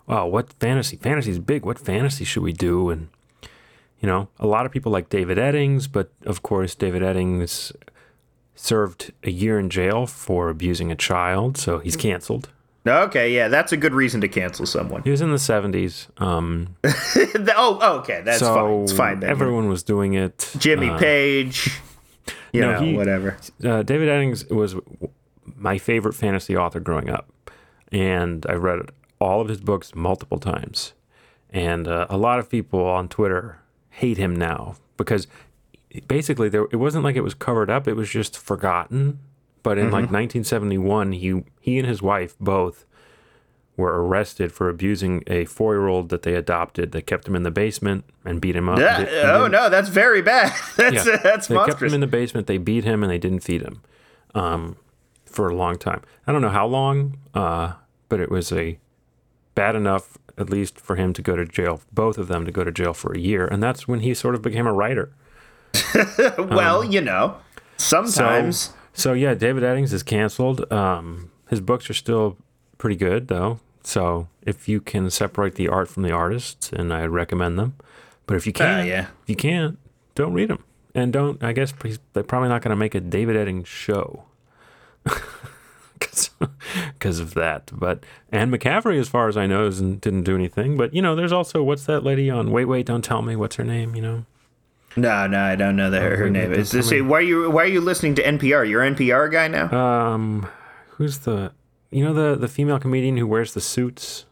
"Wow, 0.07 0.27
what 0.27 0.53
fantasy? 0.53 0.95
Fantasy's 0.95 1.39
big. 1.39 1.65
What 1.65 1.77
fantasy 1.77 2.23
should 2.23 2.43
we 2.43 2.53
do?" 2.53 2.89
And 2.89 3.09
you 4.01 4.07
know, 4.07 4.27
a 4.39 4.47
lot 4.47 4.65
of 4.65 4.71
people 4.71 4.91
like 4.91 5.09
David 5.09 5.37
Eddings, 5.37 5.87
but 5.91 6.11
of 6.25 6.41
course, 6.41 6.75
David 6.75 7.01
Eddings 7.01 7.71
served 8.55 9.11
a 9.23 9.31
year 9.31 9.57
in 9.59 9.69
jail 9.69 10.05
for 10.05 10.49
abusing 10.49 10.91
a 10.91 10.95
child, 10.95 11.57
so 11.57 11.79
he's 11.79 11.95
canceled. 11.95 12.49
Okay, 12.85 13.33
yeah, 13.35 13.47
that's 13.47 13.71
a 13.71 13.77
good 13.77 13.93
reason 13.93 14.21
to 14.21 14.27
cancel 14.27 14.65
someone. 14.65 15.03
He 15.03 15.11
was 15.11 15.21
in 15.21 15.31
the 15.31 15.37
seventies, 15.39 16.07
um, 16.17 16.75
oh, 16.83 17.77
oh, 17.81 17.99
okay, 17.99 18.21
that's 18.25 18.39
so 18.39 18.55
fine. 18.55 18.83
It's 18.83 18.91
fine 18.91 19.19
then. 19.19 19.29
everyone 19.29 19.69
was 19.69 19.83
doing 19.83 20.15
it. 20.15 20.51
Jimmy 20.57 20.89
Uh, 20.89 20.97
Page, 20.97 21.79
you 22.51 22.61
no, 22.61 22.71
know, 22.73 22.81
he- 22.81 22.95
whatever. 22.95 23.37
uh, 23.63 23.83
David 23.83 24.09
Eddings 24.09 24.49
was 24.51 24.75
my 25.55 25.77
favorite 25.77 26.13
fantasy 26.13 26.57
author 26.57 26.79
growing 26.79 27.07
up, 27.09 27.31
and 27.91 28.45
I 28.49 28.53
read 28.53 28.79
all 29.19 29.41
of 29.41 29.47
his 29.47 29.61
books 29.61 29.93
multiple 29.93 30.39
times. 30.39 30.93
And 31.53 31.87
uh, 31.87 32.07
a 32.09 32.17
lot 32.17 32.39
of 32.39 32.49
people 32.49 32.83
on 32.83 33.07
Twitter 33.09 33.59
hate 33.91 34.17
him 34.17 34.35
now 34.35 34.75
because 34.97 35.27
basically 36.07 36.49
there 36.49 36.65
it 36.71 36.77
wasn't 36.77 37.03
like 37.03 37.15
it 37.15 37.21
was 37.21 37.33
covered 37.33 37.69
up; 37.69 37.87
it 37.87 37.93
was 37.93 38.09
just 38.09 38.37
forgotten. 38.37 39.19
But 39.63 39.77
in 39.77 39.85
like 39.85 40.09
1971, 40.09 41.11
he 41.11 41.43
he 41.59 41.77
and 41.77 41.87
his 41.87 42.01
wife 42.01 42.35
both 42.39 42.85
were 43.77 44.03
arrested 44.03 44.51
for 44.51 44.69
abusing 44.69 45.23
a 45.27 45.45
four-year-old 45.45 46.09
that 46.09 46.23
they 46.23 46.35
adopted. 46.35 46.91
They 46.91 47.01
kept 47.01 47.27
him 47.27 47.35
in 47.35 47.43
the 47.43 47.51
basement 47.51 48.05
and 48.25 48.41
beat 48.41 48.55
him 48.55 48.67
up. 48.67 48.79
Yeah, 48.79 49.33
oh 49.35 49.47
no, 49.47 49.69
that's 49.69 49.89
very 49.89 50.21
bad. 50.21 50.53
That's 50.77 51.05
yeah. 51.05 51.17
that's 51.17 51.47
they 51.47 51.55
kept 51.55 51.81
him 51.81 51.93
in 51.93 52.01
the 52.01 52.07
basement. 52.07 52.47
They 52.47 52.57
beat 52.57 52.83
him 52.83 53.03
and 53.03 53.11
they 53.11 53.17
didn't 53.17 53.41
feed 53.41 53.61
him 53.61 53.81
um, 54.33 54.77
for 55.25 55.47
a 55.47 55.55
long 55.55 55.77
time. 55.77 56.01
I 56.25 56.31
don't 56.31 56.41
know 56.41 56.49
how 56.49 56.65
long, 56.65 57.17
uh, 57.33 57.73
but 58.09 58.19
it 58.19 58.31
was 58.31 58.51
a 58.51 58.79
bad 59.55 59.75
enough, 59.75 60.17
at 60.41 60.49
least 60.49 60.79
for 60.79 60.95
him 60.95 61.13
to 61.13 61.21
go 61.21 61.35
to 61.35 61.45
jail. 61.45 61.81
Both 61.91 62.17
of 62.17 62.27
them 62.27 62.45
to 62.45 62.51
go 62.51 62.63
to 62.63 62.71
jail 62.71 62.93
for 62.93 63.13
a 63.13 63.19
year, 63.19 63.45
and 63.45 63.61
that's 63.63 63.87
when 63.87 64.01
he 64.01 64.13
sort 64.13 64.35
of 64.35 64.41
became 64.41 64.67
a 64.67 64.73
writer. 64.73 65.13
well, 66.37 66.83
you 66.83 66.99
know, 67.01 67.37
sometimes. 67.77 68.67
um, 68.67 68.73
So, 68.73 68.77
so 68.93 69.13
yeah, 69.13 69.33
David 69.33 69.63
Eddings 69.63 69.93
is 69.93 70.03
canceled. 70.03 70.71
Um, 70.71 71.31
his 71.49 71.61
books 71.61 71.89
are 71.89 71.93
still 71.93 72.37
pretty 72.77 72.95
good 72.97 73.27
though. 73.27 73.59
So 73.83 74.27
if 74.41 74.67
you 74.67 74.81
can 74.81 75.09
separate 75.09 75.55
the 75.55 75.67
art 75.67 75.87
from 75.87 76.03
the 76.03 76.11
artist, 76.11 76.71
and 76.73 76.93
I 76.93 77.05
recommend 77.05 77.57
them. 77.57 77.75
But 78.27 78.37
if 78.37 78.45
you 78.45 78.53
can't, 78.53 78.87
yeah. 78.87 79.07
if 79.23 79.29
you 79.29 79.35
can't, 79.35 79.77
don't 80.15 80.33
read 80.33 80.49
them. 80.49 80.63
And 80.93 81.13
don't, 81.13 81.41
I 81.43 81.53
guess 81.53 81.73
they're 82.13 82.23
probably 82.23 82.49
not 82.49 82.61
going 82.61 82.71
to 82.71 82.75
make 82.75 82.95
a 82.95 82.99
David 82.99 83.35
Eddings 83.35 83.65
show 83.65 84.25
because 86.93 87.19
of 87.19 87.33
that. 87.33 87.71
But 87.73 88.03
Anne 88.31 88.51
McCaffrey, 88.51 88.99
as 88.99 89.09
far 89.09 89.27
as 89.27 89.37
I 89.37 89.47
know, 89.47 89.67
isn't, 89.67 90.01
didn't 90.01 90.23
do 90.23 90.35
anything. 90.35 90.77
But, 90.77 90.93
you 90.93 91.01
know, 91.01 91.15
there's 91.15 91.31
also, 91.31 91.63
what's 91.63 91.85
that 91.85 92.03
lady 92.03 92.29
on 92.29 92.51
Wait, 92.51 92.65
Wait, 92.65 92.85
Don't 92.85 93.03
Tell 93.03 93.21
Me? 93.21 93.35
What's 93.35 93.55
her 93.55 93.63
name, 93.63 93.95
you 93.95 94.01
know? 94.01 94.25
no, 94.95 95.27
no, 95.27 95.39
I 95.39 95.55
don't 95.55 95.75
know 95.75 95.89
that 95.89 96.01
her, 96.01 96.17
her 96.17 96.29
name 96.29 96.51
is. 96.51 96.71
this 96.71 96.91
why 96.91 97.19
are 97.19 97.21
you 97.21 97.49
why 97.49 97.63
are 97.63 97.67
you 97.67 97.79
listening 97.79 98.15
to 98.15 98.23
NPR? 98.23 98.69
You're 98.69 98.83
an 98.83 98.95
NPR 98.95 99.31
guy 99.31 99.47
now. 99.47 99.71
Um, 99.71 100.49
who's 100.89 101.19
the, 101.19 101.53
you 101.91 102.03
know, 102.03 102.13
the, 102.13 102.35
the 102.35 102.49
female 102.49 102.77
comedian 102.77 103.15
who 103.15 103.25
wears 103.25 103.53
the 103.53 103.61
suits? 103.61 104.25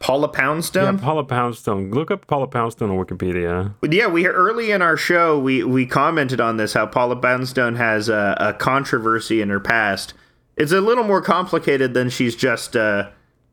Paula 0.00 0.28
Poundstone. 0.28 0.96
Yeah, 0.96 1.00
Paula 1.00 1.24
Poundstone. 1.24 1.90
Look 1.90 2.10
up 2.10 2.26
Paula 2.26 2.46
Poundstone 2.46 2.90
on 2.90 3.04
Wikipedia. 3.04 3.74
Yeah, 3.82 4.06
we 4.06 4.26
early 4.26 4.70
in 4.70 4.80
our 4.80 4.96
show 4.96 5.38
we 5.38 5.64
we 5.64 5.86
commented 5.86 6.40
on 6.40 6.56
this 6.56 6.72
how 6.74 6.86
Paula 6.86 7.16
Poundstone 7.16 7.76
has 7.76 8.08
a, 8.08 8.36
a 8.38 8.52
controversy 8.54 9.40
in 9.40 9.48
her 9.48 9.60
past. 9.60 10.14
It's 10.58 10.72
a 10.72 10.80
little 10.80 11.04
more 11.04 11.22
complicated 11.22 11.94
than 11.94 12.10
she's 12.10 12.34
just 12.36 12.76
uh, 12.76 13.08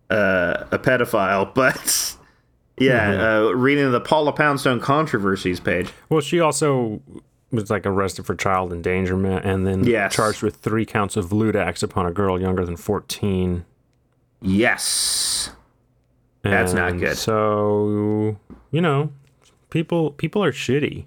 uh, 0.10 0.66
a 0.72 0.80
pedophile, 0.80 1.54
but 1.54 2.16
yeah, 2.78 3.12
Mm-hmm. 3.14 3.22
uh, 3.48 3.52
reading 3.52 3.92
the 3.92 4.02
Paula 4.02 4.34
Poundstone 4.34 4.80
controversies 4.82 5.60
page. 5.60 5.90
Well, 6.10 6.22
she 6.22 6.40
also 6.40 7.02
was 7.52 7.70
like 7.70 7.86
arrested 7.86 8.26
for 8.26 8.36
child 8.36 8.74
endangerment 8.74 9.46
and 9.46 9.66
then 9.66 9.86
Yes. 9.86 10.14
charged 10.14 10.42
with 10.44 10.58
three 10.58 10.86
counts 10.86 11.16
of 11.16 11.32
lewd 11.32 11.56
acts 11.56 11.82
upon 11.84 12.06
a 12.06 12.12
girl 12.12 12.42
younger 12.42 12.66
than 12.66 12.76
14. 12.76 13.64
Yes, 14.42 15.52
That's 16.44 16.74
not 16.74 16.98
good. 17.00 17.18
So, 17.18 18.38
you 18.72 18.82
know, 18.82 19.12
people 19.70 20.12
people 20.12 20.44
are 20.44 20.52
shitty. 20.52 21.06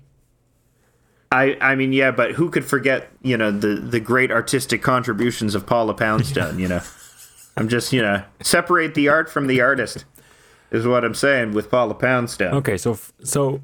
I 1.31 1.57
I 1.61 1.74
mean 1.74 1.93
yeah, 1.93 2.11
but 2.11 2.33
who 2.33 2.51
could 2.51 2.64
forget 2.64 3.11
you 3.22 3.37
know 3.37 3.51
the 3.51 3.74
the 3.74 4.01
great 4.01 4.31
artistic 4.31 4.83
contributions 4.83 5.55
of 5.55 5.66
Paula 5.66 5.95
Poundstone? 5.95 6.59
you 6.59 6.68
know, 6.68 6.81
I'm 7.57 7.68
just 7.68 7.93
you 7.93 8.03
know 8.03 8.22
separate 8.41 8.95
the 8.95 9.09
art 9.09 9.31
from 9.31 9.47
the 9.47 9.61
artist 9.61 10.05
is 10.70 10.87
what 10.87 11.05
I'm 11.05 11.14
saying 11.14 11.53
with 11.53 11.70
Paula 11.70 11.95
Poundstone. 11.95 12.55
Okay, 12.55 12.76
so 12.76 12.99
so 13.22 13.61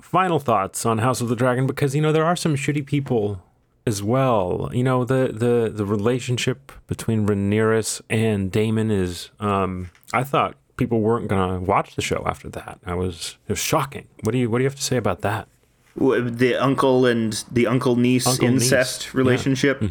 final 0.00 0.38
thoughts 0.38 0.86
on 0.86 0.98
House 0.98 1.20
of 1.20 1.28
the 1.28 1.36
Dragon 1.36 1.66
because 1.66 1.94
you 1.94 2.02
know 2.02 2.12
there 2.12 2.24
are 2.24 2.36
some 2.36 2.54
shitty 2.56 2.86
people 2.86 3.42
as 3.86 4.02
well. 4.02 4.70
You 4.72 4.84
know 4.84 5.04
the 5.04 5.30
the 5.32 5.70
the 5.74 5.84
relationship 5.84 6.72
between 6.86 7.26
Rhaenyra 7.26 8.02
and 8.10 8.50
Daemon 8.52 8.90
is 8.90 9.30
um 9.40 9.90
I 10.12 10.24
thought 10.24 10.56
people 10.76 11.00
weren't 11.00 11.28
going 11.28 11.54
to 11.54 11.60
watch 11.64 11.94
the 11.96 12.02
show 12.02 12.22
after 12.26 12.48
that. 12.50 12.78
I 12.84 12.94
was 12.94 13.38
it 13.48 13.52
was 13.52 13.58
shocking. 13.58 14.06
What 14.22 14.32
do 14.32 14.38
you 14.38 14.50
what 14.50 14.58
do 14.58 14.64
you 14.64 14.68
have 14.68 14.76
to 14.76 14.82
say 14.82 14.96
about 14.96 15.22
that? 15.22 15.48
The 15.96 16.56
uncle 16.60 17.06
and 17.06 17.42
the 17.50 17.66
uncle 17.66 17.96
niece 17.96 18.26
incest 18.40 19.02
yeah. 19.04 19.08
Mm-hmm. 19.08 19.18
relationship, 19.18 19.82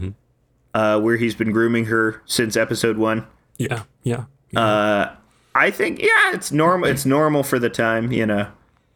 uh, 0.73 0.99
where 0.99 1.17
he's 1.17 1.35
been 1.35 1.51
grooming 1.51 1.85
her 1.85 2.21
since 2.25 2.55
episode 2.55 2.97
one. 2.97 3.25
Yeah, 3.57 3.83
yeah. 4.03 4.25
I 4.55 5.71
think 5.71 5.99
yeah, 6.01 6.33
it's 6.33 6.51
normal. 6.51 6.89
It's 6.89 7.05
normal 7.05 7.43
for 7.43 7.59
the 7.59 7.69
time. 7.69 8.11
You 8.11 8.25
know, 8.25 8.47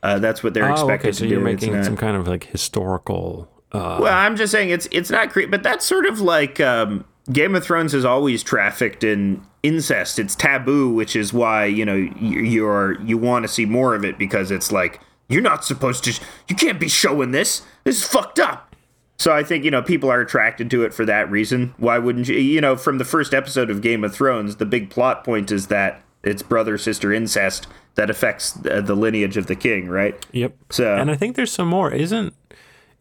uh, 0.03 0.20
that's 0.20 0.43
what 0.43 0.53
they're 0.53 0.70
Oh, 0.70 0.74
expected 0.74 1.07
okay. 1.10 1.12
So 1.14 1.24
to 1.24 1.30
you're 1.30 1.39
do. 1.39 1.45
Making 1.45 1.74
not- 1.74 1.86
some 1.86 1.97
kind 1.97 2.16
of 2.18 2.28
like 2.28 2.45
historical. 2.45 3.49
Uh, 3.72 3.99
Well, 4.01 4.14
I'm 4.14 4.36
just 4.36 4.51
saying 4.51 4.70
it's 4.72 4.88
it's 4.91 5.10
not 5.10 5.30
creepy, 5.32 5.49
but 5.51 5.64
that's 5.64 5.86
sort 5.86 6.05
of 6.05 6.20
like 6.22 6.60
um 6.60 7.05
Game 7.32 7.55
of 7.55 7.64
Thrones 7.64 7.91
has 7.93 8.03
always 8.05 8.41
trafficked 8.43 9.03
in 9.03 9.41
incest. 9.64 10.18
It's 10.20 10.36
taboo, 10.36 10.89
which 10.89 11.16
is 11.16 11.32
why 11.34 11.66
you 11.66 11.86
know 11.86 11.95
you- 11.95 12.41
you're 12.41 12.99
you 13.01 13.18
want 13.18 13.43
to 13.43 13.47
see 13.47 13.66
more 13.66 13.95
of 13.95 14.03
it 14.03 14.18
because 14.18 14.51
it's 14.51 14.72
like 14.72 14.99
you're 15.30 15.41
not 15.41 15.63
supposed 15.63 16.03
to. 16.03 16.13
You 16.49 16.55
can't 16.55 16.80
be 16.80 16.89
showing 16.89 17.32
this. 17.32 17.61
This 17.86 18.01
is 18.01 18.07
fucked 18.07 18.39
up. 18.39 18.75
So 19.17 19.34
I 19.34 19.43
think 19.43 19.63
you 19.65 19.71
know 19.71 19.82
people 19.82 20.09
are 20.09 20.21
attracted 20.21 20.69
to 20.71 20.84
it 20.84 20.93
for 20.93 21.05
that 21.05 21.30
reason. 21.30 21.73
Why 21.77 21.97
wouldn't 21.99 22.27
you? 22.27 22.36
You 22.36 22.61
know, 22.61 22.75
from 22.75 22.97
the 22.97 23.05
first 23.05 23.34
episode 23.34 23.69
of 23.69 23.82
Game 23.82 24.03
of 24.03 24.13
Thrones, 24.13 24.55
the 24.57 24.65
big 24.65 24.89
plot 24.89 25.23
point 25.23 25.51
is 25.51 25.67
that 25.67 26.01
it's 26.23 26.41
brother 26.41 26.77
sister 26.77 27.11
incest 27.13 27.67
that 27.95 28.09
affects 28.09 28.51
the, 28.51 28.82
the 28.82 28.95
lineage 28.95 29.36
of 29.38 29.47
the 29.47 29.55
king, 29.55 29.88
right? 29.89 30.25
Yep. 30.32 30.55
So- 30.69 30.95
and 30.95 31.09
I 31.11 31.15
think 31.15 31.36
there's 31.36 31.51
some 31.51 31.67
more. 31.67 31.91
Isn't 31.91 32.34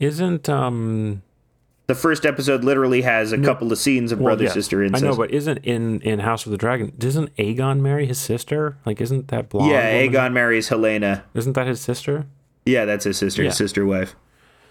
isn't 0.00 0.48
um 0.48 1.22
The 1.89 1.95
first 1.95 2.26
episode 2.26 2.64
literally 2.64 3.01
has 3.01 3.32
a 3.32 3.39
couple 3.39 3.72
of 3.72 3.78
scenes 3.78 4.12
of 4.12 4.18
well, 4.18 4.26
brother 4.26 4.45
yeah, 4.45 4.51
sister 4.51 4.82
incest. 4.82 5.03
I 5.03 5.09
know, 5.09 5.16
but 5.16 5.30
isn't 5.30 5.64
in 5.64 6.03
in 6.03 6.18
House 6.18 6.45
of 6.45 6.53
the 6.53 6.59
Dragon? 6.59 6.93
Doesn't 6.99 7.34
Aegon 7.36 7.80
marry 7.80 8.05
his 8.05 8.18
sister? 8.18 8.76
Like, 8.84 9.01
isn't 9.01 9.28
that 9.28 9.49
blonde? 9.49 9.70
yeah, 9.70 9.95
woman- 9.95 10.12
Aegon 10.12 10.32
marries 10.34 10.68
Helaena. 10.68 11.22
Isn't 11.32 11.55
that 11.55 11.66
his 11.66 11.80
sister? 11.80 12.26
Yeah, 12.66 12.84
that's 12.84 13.05
his 13.05 13.16
sister, 13.16 13.43
his 13.43 13.57
sister 13.57 13.86
wife. 13.86 14.14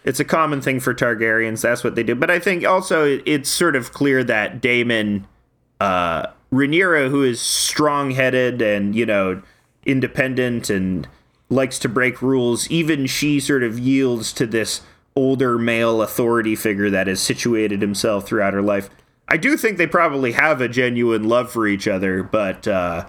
It's 0.03 0.19
a 0.19 0.25
common 0.25 0.61
thing 0.61 0.79
for 0.79 0.93
Targaryens. 0.93 1.63
That's 1.63 1.83
what 1.83 1.95
they 1.95 2.03
do. 2.03 2.13
But 2.13 2.29
I 2.29 2.37
think 2.37 2.63
also 2.63 3.19
it's 3.25 3.49
sort 3.49 3.75
of 3.75 3.91
clear 3.91 4.23
that 4.23 4.61
Daemon, 4.61 5.25
uh, 5.81 6.27
Rhaenyra, 6.53 7.09
who 7.09 7.23
is 7.23 7.41
strong-headed 7.41 8.61
and 8.61 8.95
you 8.95 9.07
know 9.07 9.41
independent 9.87 10.69
and 10.69 11.07
likes 11.49 11.79
to 11.79 11.89
break 11.89 12.21
rules, 12.21 12.69
even 12.69 13.07
she 13.07 13.39
sort 13.39 13.63
of 13.63 13.79
yields 13.79 14.31
to 14.33 14.45
this 14.45 14.81
older 15.17 15.57
male 15.57 16.01
authority 16.03 16.55
figure 16.55 16.89
that 16.91 17.07
has 17.07 17.19
situated 17.19 17.81
himself 17.81 18.27
throughout 18.27 18.53
her 18.53 18.61
life. 18.61 18.89
I 19.27 19.35
do 19.35 19.57
think 19.57 19.77
they 19.77 19.87
probably 19.87 20.33
have 20.33 20.61
a 20.61 20.69
genuine 20.69 21.27
love 21.27 21.51
for 21.51 21.67
each 21.67 21.87
other, 21.87 22.21
but 22.23 22.67
uh, 22.67 23.07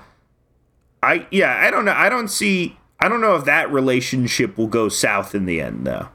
I 1.03 1.27
yeah, 1.31 1.57
I 1.65 1.71
don't 1.71 1.85
know. 1.85 1.93
I 1.93 2.09
don't 2.09 2.29
see. 2.29 2.77
I 2.99 3.09
don't 3.09 3.21
know 3.21 3.37
if 3.37 3.45
that 3.45 3.71
relationship 3.71 4.59
will 4.59 4.67
go 4.67 4.89
south 4.89 5.35
in 5.35 5.45
the 5.45 5.61
end, 5.61 5.87
though. 5.87 6.09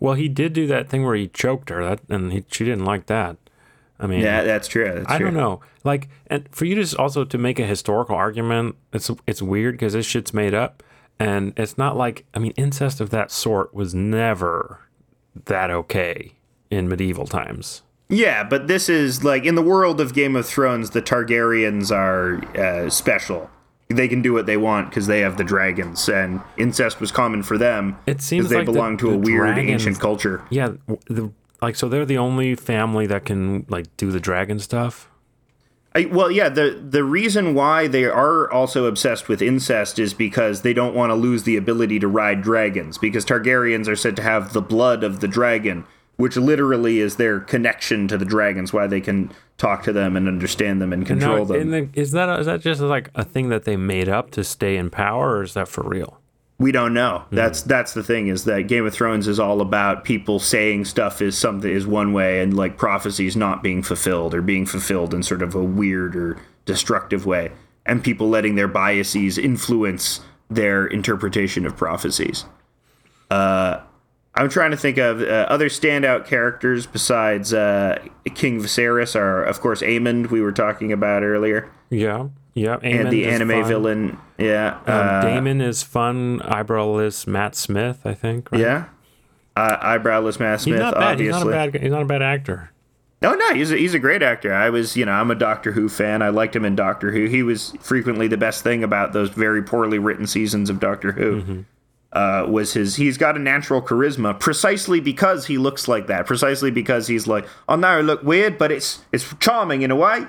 Well, 0.00 0.14
he 0.14 0.28
did 0.28 0.52
do 0.52 0.66
that 0.66 0.88
thing 0.88 1.04
where 1.04 1.14
he 1.14 1.28
choked 1.28 1.68
her, 1.68 1.84
that, 1.84 2.00
and 2.08 2.32
he, 2.32 2.44
she 2.50 2.64
didn't 2.64 2.84
like 2.84 3.06
that. 3.06 3.36
I 4.00 4.08
mean, 4.08 4.20
Yeah, 4.20 4.42
that's 4.42 4.66
true. 4.66 4.90
That's 4.92 5.08
I 5.08 5.18
true. 5.18 5.26
don't 5.26 5.34
know. 5.34 5.60
Like, 5.84 6.08
and 6.26 6.48
for 6.50 6.64
you 6.64 6.82
to 6.82 6.98
also 6.98 7.24
to 7.24 7.38
make 7.38 7.60
a 7.60 7.66
historical 7.66 8.16
argument, 8.16 8.74
it's 8.92 9.10
it's 9.28 9.42
weird 9.42 9.74
because 9.74 9.92
this 9.92 10.06
shit's 10.06 10.34
made 10.34 10.54
up, 10.54 10.82
and 11.20 11.52
it's 11.56 11.78
not 11.78 11.96
like 11.96 12.24
I 12.34 12.40
mean, 12.40 12.52
incest 12.56 13.00
of 13.00 13.10
that 13.10 13.30
sort 13.30 13.72
was 13.72 13.94
never 13.94 14.80
that 15.46 15.70
okay 15.70 16.32
in 16.70 16.88
medieval 16.88 17.26
times. 17.26 17.82
Yeah, 18.08 18.44
but 18.44 18.66
this 18.68 18.88
is 18.88 19.24
like 19.24 19.44
in 19.44 19.54
the 19.54 19.62
world 19.62 20.00
of 20.00 20.12
Game 20.14 20.36
of 20.36 20.46
Thrones, 20.46 20.90
the 20.90 21.00
Targaryens 21.02 21.90
are 21.90 22.44
uh, 22.58 22.90
special. 22.90 23.48
They 23.88 24.08
can 24.08 24.22
do 24.22 24.32
what 24.32 24.46
they 24.46 24.56
want 24.56 24.88
because 24.90 25.06
they 25.06 25.20
have 25.20 25.36
the 25.36 25.44
dragons, 25.44 26.08
and 26.08 26.40
incest 26.56 27.00
was 27.00 27.10
common 27.12 27.42
for 27.42 27.58
them. 27.58 27.98
It 28.06 28.20
seems 28.22 28.48
they 28.48 28.56
like 28.56 28.66
the- 28.66 28.72
belong 28.72 28.96
to 28.98 29.10
a 29.12 29.16
weird 29.16 29.54
dragons- 29.54 29.70
ancient 29.70 30.00
culture. 30.00 30.42
Yeah, 30.50 30.72
the 31.06 31.30
like 31.60 31.76
so 31.76 31.88
they're 31.88 32.04
the 32.06 32.18
only 32.18 32.54
family 32.54 33.06
that 33.06 33.24
can 33.24 33.64
like 33.68 33.94
do 33.96 34.10
the 34.10 34.20
dragon 34.20 34.58
stuff. 34.58 35.08
I, 35.94 36.06
well, 36.06 36.30
yeah. 36.30 36.48
the 36.48 36.80
The 36.82 37.04
reason 37.04 37.54
why 37.54 37.86
they 37.86 38.04
are 38.04 38.50
also 38.50 38.86
obsessed 38.86 39.28
with 39.28 39.42
incest 39.42 39.98
is 39.98 40.14
because 40.14 40.62
they 40.62 40.72
don't 40.72 40.94
want 40.94 41.10
to 41.10 41.14
lose 41.14 41.42
the 41.42 41.56
ability 41.56 41.98
to 42.00 42.08
ride 42.08 42.42
dragons. 42.42 42.96
Because 42.98 43.24
Targaryens 43.26 43.88
are 43.88 43.96
said 43.96 44.16
to 44.16 44.22
have 44.22 44.52
the 44.52 44.62
blood 44.62 45.04
of 45.04 45.20
the 45.20 45.28
dragon, 45.28 45.84
which 46.16 46.36
literally 46.36 46.98
is 47.00 47.16
their 47.16 47.40
connection 47.40 48.08
to 48.08 48.16
the 48.16 48.24
dragons. 48.24 48.72
Why 48.72 48.86
they 48.86 49.00
can 49.02 49.32
talk 49.58 49.82
to 49.84 49.92
them 49.92 50.16
and 50.16 50.26
understand 50.28 50.80
them 50.80 50.92
and 50.92 51.06
control 51.06 51.38
Now, 51.38 51.44
them. 51.44 51.60
and 51.60 51.72
then- 51.72 51.90
is 51.94 52.12
that 52.12 52.40
is 52.40 52.46
that 52.46 52.62
just 52.62 52.80
like 52.80 53.10
a 53.14 53.24
thing 53.24 53.50
that 53.50 53.64
they 53.64 53.76
made 53.76 54.08
up 54.08 54.30
to 54.32 54.42
stay 54.44 54.76
in 54.76 54.88
power, 54.88 55.36
or 55.36 55.42
is 55.42 55.52
that 55.54 55.68
for 55.68 55.82
real? 55.86 56.18
We 56.62 56.70
don't 56.70 56.94
know. 56.94 57.24
Hmm. 57.28 57.36
That's 57.36 57.62
that's 57.62 57.92
the 57.92 58.04
thing 58.04 58.28
is 58.28 58.44
that 58.44 58.68
Game 58.68 58.86
of 58.86 58.94
Thrones 58.94 59.26
is 59.26 59.40
all 59.40 59.60
about 59.60 60.04
people 60.04 60.38
saying 60.38 60.84
stuff 60.84 61.20
is 61.20 61.36
something 61.36 61.70
is 61.70 61.86
one 61.86 62.12
way 62.12 62.40
and 62.40 62.56
like 62.56 62.78
prophecies 62.78 63.36
not 63.36 63.64
being 63.64 63.82
fulfilled 63.82 64.32
or 64.32 64.40
being 64.42 64.64
fulfilled 64.64 65.12
in 65.12 65.24
sort 65.24 65.42
of 65.42 65.56
a 65.56 65.62
weird 65.62 66.14
or 66.14 66.38
destructive 66.64 67.26
way, 67.26 67.50
and 67.84 68.04
people 68.04 68.28
letting 68.28 68.54
their 68.54 68.68
biases 68.68 69.38
influence 69.38 70.20
their 70.48 70.86
interpretation 70.86 71.66
of 71.66 71.76
prophecies. 71.76 72.44
Uh, 73.28 73.80
I'm 74.36 74.48
trying 74.48 74.70
to 74.70 74.76
think 74.76 74.98
of 74.98 75.20
uh, 75.20 75.46
other 75.48 75.68
standout 75.68 76.26
characters 76.26 76.86
besides 76.86 77.52
uh, 77.52 77.98
King 78.36 78.60
Viserys 78.60 79.16
are 79.16 79.42
of 79.42 79.60
course 79.60 79.82
Aemond 79.82 80.30
we 80.30 80.40
were 80.40 80.52
talking 80.52 80.92
about 80.92 81.24
earlier 81.24 81.72
Yeah, 81.90 82.28
yeah. 82.54 82.78
and 82.82 83.10
the 83.10 83.26
anime 83.26 83.48
fun. 83.48 83.64
villain 83.64 84.18
yeah 84.38 84.78
Um, 84.78 84.82
uh, 84.86 85.20
Daemon 85.22 85.60
is 85.60 85.82
fun. 85.82 86.40
Eyebrowless 86.40 87.26
Matt 87.26 87.54
Smith, 87.54 88.00
I 88.04 88.14
think. 88.14 88.50
right? 88.52 88.60
Yeah. 88.60 88.84
Uh, 89.56 89.76
eyebrowless 89.78 90.40
Matt 90.40 90.60
he's 90.60 90.64
Smith, 90.64 90.78
not 90.80 90.94
bad. 90.94 91.20
He's 91.20 91.32
obviously. 91.32 91.50
not 91.54 91.68
a 91.68 91.70
bad. 91.72 91.82
He's 91.82 91.90
not 91.90 92.02
a 92.02 92.06
bad 92.06 92.22
actor. 92.22 92.70
No, 93.20 93.34
no, 93.34 93.54
he's 93.54 93.70
a, 93.70 93.76
he's 93.76 93.94
a 93.94 94.00
great 94.00 94.20
actor. 94.22 94.52
I 94.52 94.68
was, 94.70 94.96
you 94.96 95.04
know, 95.04 95.12
I'm 95.12 95.30
a 95.30 95.36
Doctor 95.36 95.70
Who 95.72 95.88
fan. 95.88 96.22
I 96.22 96.30
liked 96.30 96.56
him 96.56 96.64
in 96.64 96.74
Doctor 96.74 97.12
Who. 97.12 97.26
He 97.26 97.44
was 97.44 97.72
frequently 97.78 98.26
the 98.26 98.36
best 98.36 98.64
thing 98.64 98.82
about 98.82 99.12
those 99.12 99.30
very 99.30 99.62
poorly 99.62 99.98
written 100.00 100.26
seasons 100.26 100.68
of 100.68 100.80
Doctor 100.80 101.12
Who. 101.12 101.40
Mm-hmm. 101.40 101.60
Uh, 102.12 102.44
was 102.46 102.74
his 102.74 102.96
he's 102.96 103.16
got 103.16 103.36
a 103.36 103.38
natural 103.38 103.80
charisma 103.80 104.38
precisely 104.38 105.00
because 105.00 105.46
he 105.46 105.56
looks 105.56 105.88
like 105.88 106.08
that 106.08 106.26
precisely 106.26 106.70
because 106.70 107.06
he's 107.06 107.26
like 107.26 107.46
oh 107.70 107.74
no 107.74 107.88
I 107.88 108.00
look 108.02 108.22
weird 108.22 108.58
but 108.58 108.70
it's 108.70 109.00
it's 109.12 109.34
charming 109.40 109.80
in 109.80 109.90
a 109.90 109.96
way 109.96 110.26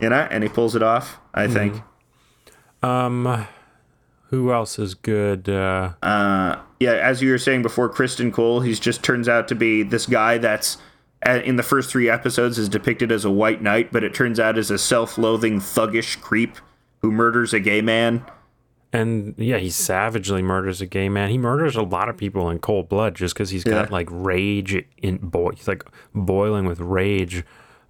you 0.00 0.08
know 0.08 0.26
and 0.30 0.42
he 0.42 0.48
pulls 0.48 0.74
it 0.74 0.82
off 0.82 1.18
I 1.34 1.44
Mm-hmm. 1.46 1.54
think 1.54 1.82
Um, 2.82 3.46
who 4.30 4.52
else 4.52 4.78
is 4.78 4.94
good? 4.94 5.48
Uh, 5.48 5.92
uh, 6.02 6.56
yeah, 6.78 6.92
as 6.92 7.20
you 7.20 7.30
were 7.30 7.38
saying 7.38 7.62
before, 7.62 7.88
Criston 7.92 8.32
Cole, 8.32 8.60
he's 8.60 8.80
just 8.80 9.02
turns 9.02 9.28
out 9.28 9.48
to 9.48 9.54
be 9.54 9.82
this 9.82 10.06
guy 10.06 10.38
that's 10.38 10.78
uh, 11.26 11.40
in 11.44 11.56
the 11.56 11.62
first 11.62 11.90
three 11.90 12.08
episodes 12.08 12.56
is 12.58 12.68
depicted 12.68 13.12
as 13.12 13.24
a 13.24 13.30
white 13.30 13.60
knight, 13.60 13.92
but 13.92 14.02
it 14.04 14.14
turns 14.14 14.40
out 14.40 14.56
is 14.56 14.70
a 14.70 14.78
self-loathing 14.78 15.58
thuggish 15.60 16.18
creep 16.20 16.56
who 17.02 17.10
murders 17.12 17.52
a 17.52 17.60
gay 17.60 17.82
man. 17.82 18.24
and 18.92 19.34
yeah, 19.36 19.58
he 19.58 19.68
savagely 19.68 20.40
murders 20.42 20.80
a 20.80 20.86
gay 20.86 21.08
man. 21.08 21.28
He 21.30 21.36
murders 21.38 21.76
a 21.76 21.82
lot 21.82 22.08
of 22.08 22.16
people 22.16 22.48
in 22.50 22.58
cold 22.60 22.88
blood 22.88 23.14
just 23.16 23.34
because 23.34 23.50
he's 23.50 23.64
got 23.64 23.88
Yeah. 23.88 23.92
like 23.92 24.08
rage 24.10 24.82
in 25.02 25.18
boy. 25.18 25.50
He's 25.56 25.68
like 25.68 25.84
boiling 26.14 26.64
with 26.66 26.80
rage. 26.80 27.44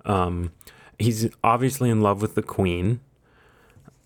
Um, 0.05 0.51
he's 1.01 1.29
obviously 1.43 1.91
in 1.91 2.01
love 2.03 2.23
with 2.23 2.35
the 2.35 2.43
queen. 2.43 3.01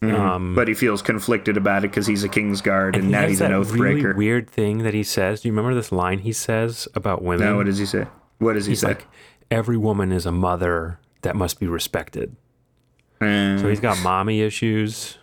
but 0.01 0.68
he 0.68 0.74
feels 0.74 1.01
conflicted 1.03 1.56
about 1.56 1.85
it 1.85 1.90
because 1.90 2.06
he's 2.06 2.24
a 2.24 2.28
Kingsguard 2.28 2.94
and, 2.94 3.05
He 3.06 3.10
now 3.10 3.27
he's 3.27 3.40
an 3.40 3.52
oathbreaker. 3.52 4.02
Really 4.05 4.14
weird 4.14 4.51
thing 4.51 4.78
that 4.78 4.93
he 4.94 5.02
says. 5.02 5.40
Do 5.40 5.48
you 5.48 5.52
remember 5.52 5.74
this 5.74 5.90
line 5.93 6.18
he 6.20 6.32
says 6.32 6.86
about 6.94 7.23
women? 7.23 7.47
now, 7.47 7.56
what 7.56 7.66
does 7.66 7.78
he 7.78 7.86
say? 7.86 8.06
What 8.39 8.52
does 8.55 8.66
he 8.66 8.73
He's 8.73 8.81
say? 8.81 8.89
like, 8.89 9.06
every 9.51 9.77
woman 9.78 10.12
is 10.12 10.27
a 10.27 10.32
mother 10.32 10.98
that 11.23 11.36
must 11.36 11.59
be 11.59 11.66
respected. 11.66 12.36
Uh, 13.20 13.56
So 13.59 13.68
he's 13.68 13.81
got 13.81 13.98
mommy 14.02 14.43
issues. 14.43 15.16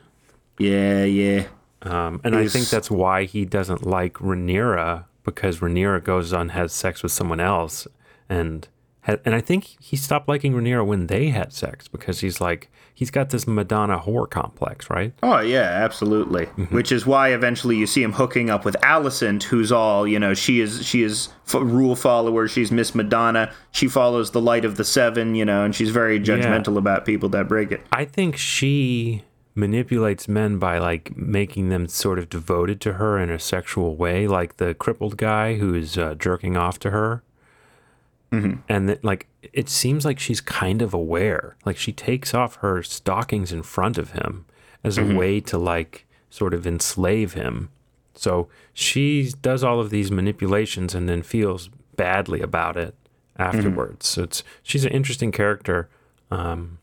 yeah, 0.57 1.03
yeah. 1.03 1.43
Um, 1.83 2.21
and 2.23 2.35
I 2.35 2.47
think 2.47 2.69
that's 2.69 2.89
why 2.91 3.25
he 3.25 3.43
doesn't 3.45 3.85
like 3.85 4.13
Rhaenyra 4.15 5.05
because 5.23 5.59
Rhaenyra 5.59 6.03
goes 6.03 6.31
on 6.33 6.49
has 6.49 6.73
sex 6.73 7.01
with 7.03 7.11
someone 7.11 7.39
else, 7.39 7.87
and 8.29 8.67
and 9.07 9.33
I 9.35 9.41
think 9.41 9.75
he 9.79 9.95
stopped 9.95 10.27
liking 10.27 10.53
Rhaenyra 10.53 10.85
when 10.85 11.07
they 11.07 11.29
had 11.29 11.53
sex 11.53 11.87
because 11.87 12.19
he's 12.19 12.39
like 12.39 12.69
he's 12.93 13.09
got 13.09 13.29
this 13.29 13.47
Madonna 13.47 13.99
whore 13.99 14.29
complex, 14.29 14.89
right? 14.89 15.13
Oh 15.23 15.39
yeah, 15.39 15.61
absolutely. 15.61 16.45
Mm-hmm. 16.45 16.75
Which 16.75 16.91
is 16.91 17.05
why 17.05 17.29
eventually 17.29 17.75
you 17.77 17.87
see 17.87 18.03
him 18.03 18.13
hooking 18.13 18.49
up 18.49 18.63
with 18.63 18.75
Alicent, 18.83 19.43
who's 19.43 19.71
all 19.71 20.07
you 20.07 20.19
know. 20.19 20.33
She 20.33 20.61
is 20.61 20.85
she 20.85 21.01
is 21.01 21.29
f- 21.47 21.55
rule 21.55 21.95
follower. 21.95 22.47
She's 22.47 22.71
Miss 22.71 22.93
Madonna. 22.93 23.51
She 23.71 23.87
follows 23.87 24.31
the 24.31 24.41
light 24.41 24.65
of 24.65 24.77
the 24.77 24.83
seven, 24.83 25.35
you 25.35 25.45
know, 25.45 25.63
and 25.63 25.73
she's 25.73 25.89
very 25.89 26.19
judgmental 26.19 26.77
about 26.77 27.05
people 27.05 27.29
that 27.29 27.47
break 27.47 27.71
it. 27.71 27.81
I 27.91 28.05
think 28.05 28.37
she 28.37 29.23
manipulates 29.55 30.27
men 30.27 30.59
by 30.59 30.77
like 30.77 31.15
making 31.17 31.69
them 31.69 31.87
sort 31.87 32.19
of 32.19 32.29
devoted 32.29 32.79
to 32.81 32.93
her 32.93 33.19
in 33.19 33.29
a 33.29 33.39
sexual 33.39 33.95
way, 33.95 34.27
like 34.27 34.57
the 34.57 34.73
crippled 34.73 35.17
guy 35.17 35.55
who's 35.55 35.97
uh, 35.97 36.15
jerking 36.15 36.55
off 36.55 36.79
to 36.79 36.91
her. 36.91 37.23
And 38.69 38.87
that, 38.87 39.03
like, 39.03 39.27
it 39.51 39.67
seems 39.67 40.05
like 40.05 40.17
she's 40.17 40.39
kind 40.39 40.81
of 40.81 40.93
aware. 40.93 41.57
Like, 41.65 41.75
she 41.77 41.91
takes 41.91 42.33
off 42.33 42.55
her 42.57 42.81
stockings 42.81 43.51
in 43.51 43.61
front 43.61 43.97
of 43.97 44.11
him 44.11 44.45
as 44.83 44.97
a 44.97 45.03
way 45.03 45.41
to, 45.41 45.57
like, 45.57 46.05
sort 46.29 46.53
of 46.53 46.65
enslave 46.65 47.33
him. 47.33 47.69
So 48.15 48.47
she 48.73 49.33
does 49.41 49.63
all 49.63 49.79
of 49.81 49.89
these 49.89 50.11
manipulations 50.11 50.95
and 50.95 51.09
then 51.09 51.23
feels 51.23 51.69
badly 51.97 52.39
about 52.39 52.77
it 52.77 52.95
afterwards. 53.37 54.07
So 54.07 54.23
it's 54.23 54.43
she's 54.63 54.85
an 54.85 54.91
interesting 54.91 55.31
character. 55.31 55.89
Um, 56.29 56.77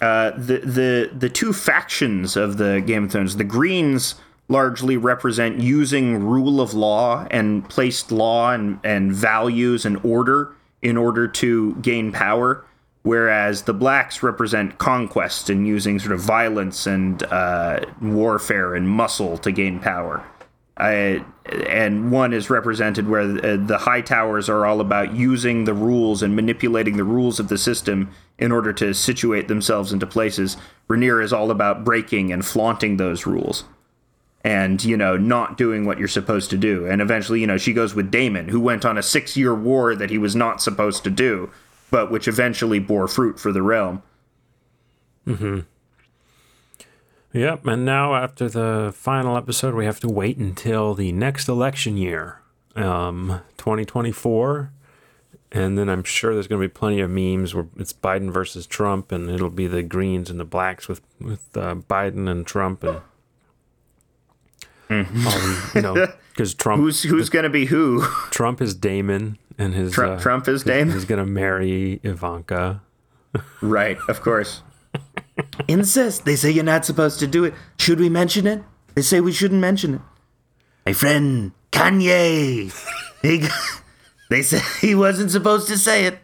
Uh, 0.00 0.30
the 0.30 0.58
the 0.58 1.10
the 1.16 1.28
two 1.28 1.52
factions 1.52 2.36
of 2.36 2.56
the 2.56 2.80
Game 2.80 3.04
of 3.04 3.12
Thrones, 3.12 3.36
the 3.36 3.44
Greens 3.44 4.14
largely 4.48 4.96
represent 4.96 5.60
using 5.60 6.24
rule 6.24 6.60
of 6.60 6.72
law 6.74 7.26
and 7.30 7.68
placed 7.68 8.12
law 8.12 8.52
and 8.52 8.78
and 8.84 9.12
values 9.12 9.84
and 9.84 9.98
order 10.04 10.54
in 10.82 10.96
order 10.96 11.26
to 11.26 11.74
gain 11.76 12.12
power, 12.12 12.64
whereas 13.02 13.62
the 13.62 13.74
blacks 13.74 14.22
represent 14.22 14.78
conquest 14.78 15.50
and 15.50 15.66
using 15.66 15.98
sort 15.98 16.12
of 16.12 16.20
violence 16.20 16.86
and 16.86 17.22
uh, 17.24 17.80
warfare 18.00 18.74
and 18.74 18.88
muscle 18.88 19.38
to 19.38 19.50
gain 19.50 19.80
power. 19.80 20.24
Uh, 20.76 21.18
and 21.68 22.12
one 22.12 22.32
is 22.32 22.50
represented 22.50 23.08
where 23.08 23.26
the, 23.26 23.56
the 23.56 23.78
Hightowers 23.78 24.48
are 24.48 24.64
all 24.64 24.80
about 24.80 25.12
using 25.12 25.64
the 25.64 25.74
rules 25.74 26.22
and 26.22 26.36
manipulating 26.36 26.96
the 26.96 27.04
rules 27.04 27.40
of 27.40 27.48
the 27.48 27.58
system 27.58 28.10
in 28.38 28.52
order 28.52 28.72
to 28.72 28.94
situate 28.94 29.48
themselves 29.48 29.92
into 29.92 30.06
places. 30.06 30.56
Rhaenyra 30.88 31.24
is 31.24 31.32
all 31.32 31.50
about 31.50 31.84
breaking 31.84 32.32
and 32.32 32.46
flaunting 32.46 32.96
those 32.96 33.26
rules 33.26 33.64
and 34.44 34.84
you 34.84 34.96
know 34.96 35.16
not 35.16 35.56
doing 35.56 35.84
what 35.84 35.98
you're 35.98 36.08
supposed 36.08 36.50
to 36.50 36.56
do. 36.58 36.86
And 36.86 37.00
eventually 37.02 37.40
you 37.40 37.46
know 37.46 37.58
she 37.58 37.72
goes 37.72 37.94
with 37.94 38.10
Daemon 38.10 38.48
who 38.48 38.60
went 38.60 38.84
on 38.84 38.98
a 38.98 39.02
6 39.02 39.36
year 39.36 39.54
war 39.54 39.94
that 39.94 40.10
he 40.10 40.18
was 40.18 40.36
not 40.36 40.62
supposed 40.62 41.04
to 41.04 41.10
do 41.10 41.50
but 41.90 42.10
which 42.10 42.28
eventually 42.28 42.78
bore 42.78 43.08
fruit 43.08 43.40
for 43.40 43.50
the 43.52 43.62
realm. 43.62 44.02
Mhm 45.26 45.64
Yep, 47.32 47.66
and 47.66 47.84
now 47.84 48.14
after 48.14 48.48
the 48.48 48.90
final 48.96 49.36
episode, 49.36 49.74
we 49.74 49.84
have 49.84 50.00
to 50.00 50.08
wait 50.08 50.38
until 50.38 50.94
the 50.94 51.12
next 51.12 51.46
election 51.46 51.98
year, 51.98 52.40
um, 52.74 53.42
2024. 53.58 54.72
And 55.52 55.78
then 55.78 55.90
I'm 55.90 56.04
sure 56.04 56.32
there's 56.32 56.46
going 56.46 56.60
to 56.60 56.68
be 56.68 56.72
plenty 56.72 57.00
of 57.00 57.10
memes 57.10 57.54
where 57.54 57.66
it's 57.76 57.92
Biden 57.92 58.30
versus 58.30 58.66
Trump, 58.66 59.12
and 59.12 59.30
it'll 59.30 59.50
be 59.50 59.66
the 59.66 59.82
Greens 59.82 60.30
and 60.30 60.40
the 60.40 60.44
Blacks 60.44 60.88
with 60.88 61.00
with 61.20 61.54
uh, 61.56 61.74
Biden 61.74 62.28
and 62.30 62.46
Trump, 62.46 62.82
and 62.82 63.00
you 64.90 65.82
know, 65.82 66.06
because 66.30 66.54
Trump 66.54 66.80
who's 66.80 67.02
who's 67.02 67.28
going 67.28 67.44
to 67.44 67.50
be 67.50 67.66
who? 67.66 68.04
Trump 68.30 68.60
is 68.60 68.74
Daemon, 68.74 69.38
and 69.58 69.74
his 69.74 69.92
Trump, 69.92 70.18
uh, 70.18 70.22
Trump 70.22 70.48
is 70.48 70.62
Daemon. 70.64 70.94
He's 70.94 71.04
going 71.04 71.24
to 71.24 71.30
marry 71.30 72.00
Ivanka. 72.02 72.82
right 73.60 73.98
of 74.08 74.20
course. 74.22 74.62
Incest. 75.68 76.24
They 76.24 76.36
say 76.36 76.50
you're 76.50 76.64
not 76.64 76.84
supposed 76.84 77.18
to 77.20 77.26
do 77.26 77.44
it. 77.44 77.54
Should 77.78 78.00
we 78.00 78.08
mention 78.08 78.46
it? 78.46 78.62
They 78.94 79.02
say 79.02 79.20
we 79.20 79.32
shouldn't 79.32 79.60
mention 79.60 79.94
it. 79.94 80.00
My 80.86 80.92
friend 80.92 81.52
Kanye. 81.70 82.72
He, 83.22 83.46
they 84.30 84.42
say 84.42 84.60
he 84.80 84.94
wasn't 84.94 85.30
supposed 85.30 85.68
to 85.68 85.78
say 85.78 86.06
it. 86.06 86.18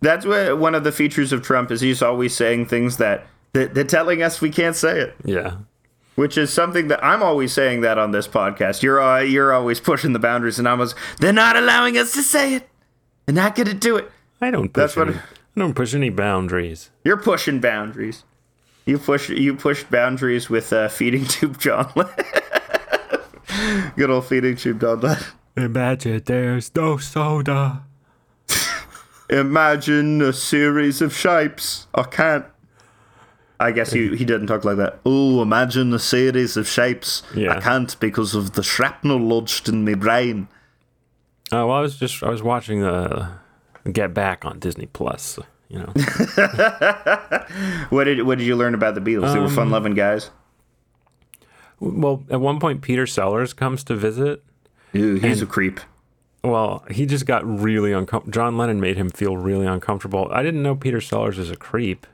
That's 0.00 0.24
what 0.24 0.58
one 0.58 0.74
of 0.74 0.84
the 0.84 0.92
features 0.92 1.32
of 1.32 1.42
Trump 1.42 1.70
is 1.70 1.80
he's 1.80 2.02
always 2.02 2.34
saying 2.34 2.66
things 2.66 2.96
that, 2.96 3.26
that 3.52 3.74
they're 3.74 3.84
telling 3.84 4.22
us 4.22 4.40
we 4.40 4.50
can't 4.50 4.74
say 4.74 5.00
it. 5.00 5.14
Yeah, 5.24 5.56
which 6.20 6.36
is 6.36 6.52
something 6.52 6.88
that 6.88 7.02
I'm 7.02 7.22
always 7.22 7.50
saying 7.50 7.80
that 7.80 7.96
on 7.96 8.10
this 8.10 8.28
podcast. 8.28 8.82
You're 8.82 9.00
uh, 9.00 9.20
you're 9.20 9.54
always 9.54 9.80
pushing 9.80 10.12
the 10.12 10.18
boundaries, 10.18 10.58
and 10.58 10.68
I 10.68 10.74
was 10.74 10.94
they're 11.18 11.32
not 11.32 11.56
allowing 11.56 11.96
us 11.96 12.12
to 12.12 12.22
say 12.22 12.52
it. 12.56 12.68
They're 13.24 13.34
not 13.34 13.54
going 13.54 13.68
to 13.68 13.74
do 13.74 13.96
it. 13.96 14.12
I 14.38 14.50
don't 14.50 14.68
push 14.68 14.82
That's 14.82 14.96
what 14.96 15.08
any, 15.08 15.16
it- 15.16 15.22
I 15.56 15.60
don't 15.60 15.72
push 15.72 15.94
any 15.94 16.10
boundaries. 16.10 16.90
You're 17.04 17.16
pushing 17.16 17.58
boundaries. 17.58 18.24
You 18.84 18.98
push 18.98 19.30
you 19.30 19.54
pushed 19.54 19.90
boundaries 19.90 20.50
with 20.50 20.74
uh, 20.74 20.90
feeding 20.90 21.24
tube 21.24 21.58
John. 21.58 21.90
Good 23.96 24.10
old 24.10 24.26
feeding 24.26 24.56
tube 24.56 24.78
John. 24.78 25.16
Imagine 25.56 26.22
there's 26.26 26.70
no 26.76 26.98
soda. 26.98 27.84
Imagine 29.30 30.20
a 30.20 30.34
series 30.34 31.00
of 31.00 31.16
shapes. 31.16 31.86
I 31.94 32.02
can't. 32.02 32.44
I 33.60 33.72
guess 33.72 33.92
he, 33.92 34.16
he 34.16 34.24
didn't 34.24 34.46
talk 34.46 34.64
like 34.64 34.78
that. 34.78 35.00
Oh, 35.04 35.42
imagine 35.42 35.92
a 35.92 35.98
series 35.98 36.56
of 36.56 36.66
shapes. 36.66 37.22
Yeah. 37.34 37.56
I 37.56 37.60
can't 37.60 37.98
because 38.00 38.34
of 38.34 38.52
the 38.52 38.62
shrapnel 38.62 39.18
lodged 39.18 39.68
in 39.68 39.84
my 39.84 39.94
brain. 39.94 40.48
Oh 41.52 41.66
well, 41.66 41.76
I 41.76 41.80
was 41.80 41.98
just 41.98 42.22
I 42.22 42.30
was 42.30 42.42
watching 42.42 42.80
the 42.80 43.28
Get 43.92 44.14
Back 44.14 44.44
on 44.44 44.58
Disney 44.58 44.86
Plus. 44.86 45.38
You 45.68 45.78
know, 45.80 45.92
What 47.90 48.04
did 48.04 48.22
what 48.26 48.38
did 48.38 48.46
you 48.46 48.56
learn 48.56 48.74
about 48.74 48.94
the 48.94 49.00
Beatles? 49.00 49.32
they 49.32 49.38
were 49.38 49.46
Um, 49.46 49.54
fun 49.54 49.70
loving 49.70 49.94
guys. 49.94 50.30
well, 51.78 52.24
at 52.30 52.40
one 52.40 52.58
point 52.60 52.82
Peter 52.82 53.06
Sellers 53.06 53.52
comes 53.52 53.84
to 53.84 53.94
visit. 53.94 54.42
Ew, 54.92 55.14
he's 55.16 55.42
a 55.42 55.46
creep. 55.46 55.80
Well, 56.42 56.84
he 56.90 57.04
just 57.06 57.26
got 57.26 57.44
really 57.46 57.92
uncomfortable. 57.92 58.32
John 58.32 58.56
Lennon 58.56 58.80
made 58.80 58.96
him 58.96 59.10
feel 59.10 59.36
really 59.36 59.66
uncomfortable. 59.66 60.28
I 60.32 60.42
didn't 60.42 60.62
know 60.62 60.74
Peter 60.74 61.00
Sellers 61.00 61.38
is 61.38 61.50
a 61.50 61.56
creep. 61.56 62.06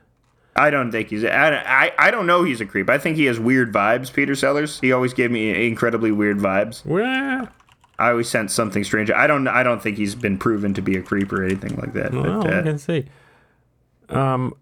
I 0.56 0.70
don't 0.70 0.90
think 0.90 1.08
he's. 1.10 1.24
I, 1.24 1.56
I 1.56 1.92
I 1.98 2.10
don't 2.10 2.26
know 2.26 2.44
he's 2.44 2.60
a 2.60 2.66
creep. 2.66 2.88
I 2.90 2.98
think 2.98 3.16
he 3.16 3.26
has 3.26 3.38
weird 3.38 3.72
vibes. 3.72 4.12
Peter 4.12 4.34
Sellers. 4.34 4.80
He 4.80 4.92
always 4.92 5.12
gave 5.14 5.30
me 5.30 5.66
incredibly 5.66 6.10
weird 6.12 6.38
vibes. 6.38 6.84
Well, 6.84 7.48
I 7.98 8.10
always 8.10 8.28
sense 8.28 8.52
something 8.52 8.84
strange. 8.84 9.10
I 9.10 9.26
don't. 9.26 9.48
I 9.48 9.62
don't 9.62 9.82
think 9.82 9.96
he's 9.96 10.14
been 10.14 10.38
proven 10.38 10.74
to 10.74 10.82
be 10.82 10.96
a 10.96 11.02
creep 11.02 11.32
or 11.32 11.44
anything 11.44 11.76
like 11.76 11.92
that. 11.94 12.12
well, 12.12 12.42
but, 12.42 12.52
I 12.54 12.58
uh, 12.58 12.62
can 12.62 12.78
see. 12.78 13.06
Um, 14.08 14.54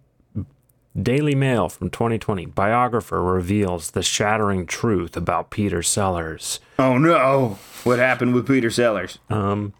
Daily 1.00 1.34
Mail 1.34 1.68
from 1.68 1.90
2020 1.90 2.46
biographer 2.46 3.20
reveals 3.22 3.90
the 3.90 4.02
shattering 4.02 4.64
truth 4.66 5.16
about 5.16 5.50
Peter 5.50 5.82
Sellers. 5.82 6.60
oh 6.78 6.98
no! 6.98 7.58
What 7.82 7.98
happened 7.98 8.34
with 8.34 8.46
Peter 8.46 8.70
Sellers? 8.70 9.18
Um, 9.28 9.72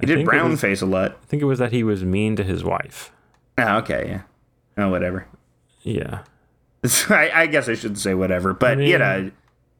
He 0.00 0.06
did 0.06 0.24
brown 0.24 0.52
was- 0.52 0.60
face 0.60 0.80
a 0.80 0.86
lot. 0.86 1.12
I 1.22 1.26
think 1.26 1.42
it 1.42 1.46
was 1.46 1.58
that 1.58 1.72
he 1.72 1.82
was 1.84 2.02
mean 2.04 2.34
to 2.36 2.44
his 2.44 2.64
wife. 2.64 3.12
Oh, 3.58 3.78
okay, 3.78 4.06
yeah. 4.08 4.22
Oh, 4.82 4.88
whatever. 4.88 5.26
Yeah. 5.88 6.20
I, 7.08 7.30
I 7.34 7.46
guess 7.46 7.68
I 7.68 7.74
shouldn't 7.74 7.98
say 7.98 8.14
whatever, 8.14 8.52
but 8.52 8.78
you 8.78 8.84
mean- 8.84 8.98
know, 8.98 9.30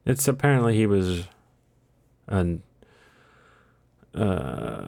It's 0.06 0.26
apparently 0.26 0.74
he 0.76 0.86
was 0.86 1.24
an 2.26 2.62
uh, 4.14 4.86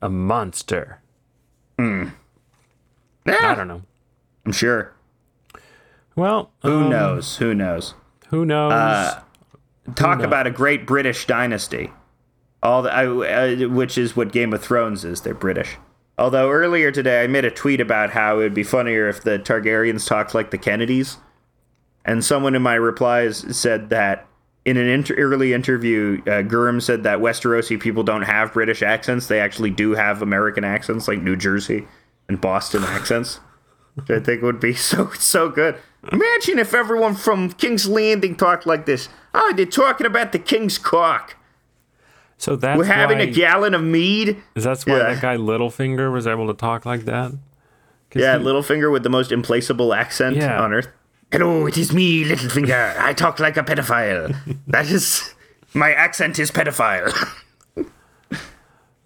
a 0.00 0.08
monster. 0.08 1.00
I 1.78 2.10
yeah, 3.26 3.50
I 3.50 3.54
don't 3.54 3.68
know. 3.68 3.82
I'm 4.46 4.52
sure. 4.52 4.92
Well, 6.16 6.50
Who 6.62 6.84
um, 6.84 6.90
knows? 6.90 7.36
Who 7.36 7.54
knows? 7.54 7.94
Who 8.28 8.44
knows? 8.44 9.14
Talk 9.94 10.18
knows? 10.18 10.26
about 10.26 10.46
a 10.46 10.50
great 10.50 10.86
British 10.86 11.26
dynasty. 11.26 11.90
All 12.62 12.82
the, 12.82 12.92
I, 12.92 13.06
uh, 13.06 13.68
which 13.68 13.98
is 13.98 14.16
what 14.16 14.32
Game 14.32 14.52
of 14.52 14.62
Thrones 14.62 15.04
is. 15.04 15.20
They're 15.22 15.34
British. 15.34 15.76
Although 16.18 16.50
earlier 16.50 16.90
today 16.90 17.24
I 17.24 17.26
made 17.26 17.44
a 17.44 17.50
tweet 17.50 17.80
about 17.80 18.10
how 18.10 18.36
it 18.36 18.42
would 18.42 18.54
be 18.54 18.62
funnier 18.62 19.08
if 19.08 19.22
the 19.22 19.38
Targaryens 19.38 20.06
talked 20.06 20.34
like 20.34 20.50
the 20.50 20.58
Kennedys, 20.58 21.16
and 22.04 22.24
someone 22.24 22.54
in 22.54 22.62
my 22.62 22.74
replies 22.74 23.56
said 23.56 23.90
that 23.90 24.26
in 24.64 24.76
an 24.76 24.86
inter- 24.86 25.14
early 25.14 25.52
interview, 25.52 26.22
uh, 26.26 26.80
said 26.80 27.02
that 27.02 27.18
Westerosi 27.18 27.80
people 27.80 28.02
don't 28.02 28.22
have 28.22 28.52
British 28.52 28.82
accents; 28.82 29.26
they 29.26 29.40
actually 29.40 29.70
do 29.70 29.92
have 29.92 30.22
American 30.22 30.64
accents, 30.64 31.08
like 31.08 31.20
New 31.22 31.36
Jersey 31.36 31.86
and 32.28 32.40
Boston 32.40 32.84
accents, 32.84 33.40
which 33.94 34.10
I 34.10 34.20
think 34.20 34.42
would 34.42 34.60
be 34.60 34.74
so 34.74 35.10
so 35.18 35.48
good. 35.48 35.76
Imagine 36.10 36.58
if 36.58 36.74
everyone 36.74 37.14
from 37.14 37.52
King's 37.52 37.88
Landing 37.88 38.36
talked 38.36 38.66
like 38.66 38.86
this. 38.86 39.08
Oh, 39.34 39.52
they're 39.56 39.66
talking 39.66 40.06
about 40.06 40.32
the 40.32 40.38
King's 40.38 40.78
Cock. 40.78 41.36
So 42.42 42.56
that's 42.56 42.76
We're 42.76 42.86
having 42.86 43.18
why, 43.18 43.24
a 43.24 43.30
gallon 43.30 43.72
of 43.72 43.84
mead. 43.84 44.36
Is 44.56 44.64
that's 44.64 44.84
why 44.84 44.96
Yeah. 44.96 45.12
that 45.14 45.22
guy 45.22 45.36
Littlefinger 45.36 46.12
was 46.12 46.26
able 46.26 46.48
to 46.48 46.54
talk 46.54 46.84
like 46.84 47.04
that? 47.04 47.30
Yeah, 48.16 48.36
he- 48.36 48.44
Littlefinger 48.44 48.90
with 48.90 49.04
the 49.04 49.10
most 49.10 49.30
implaceable 49.30 49.94
accent 49.94 50.38
Yeah. 50.38 50.60
on 50.60 50.72
earth. 50.72 50.88
Hello, 51.30 51.66
it 51.66 51.78
is 51.78 51.92
me, 51.92 52.24
Littlefinger. 52.24 52.98
I 52.98 53.12
talk 53.12 53.38
like 53.38 53.56
a 53.56 53.62
pedophile. 53.62 54.34
that 54.66 54.90
is. 54.90 55.34
My 55.72 55.92
accent 55.92 56.40
is 56.40 56.50
pedophile. 56.50 57.12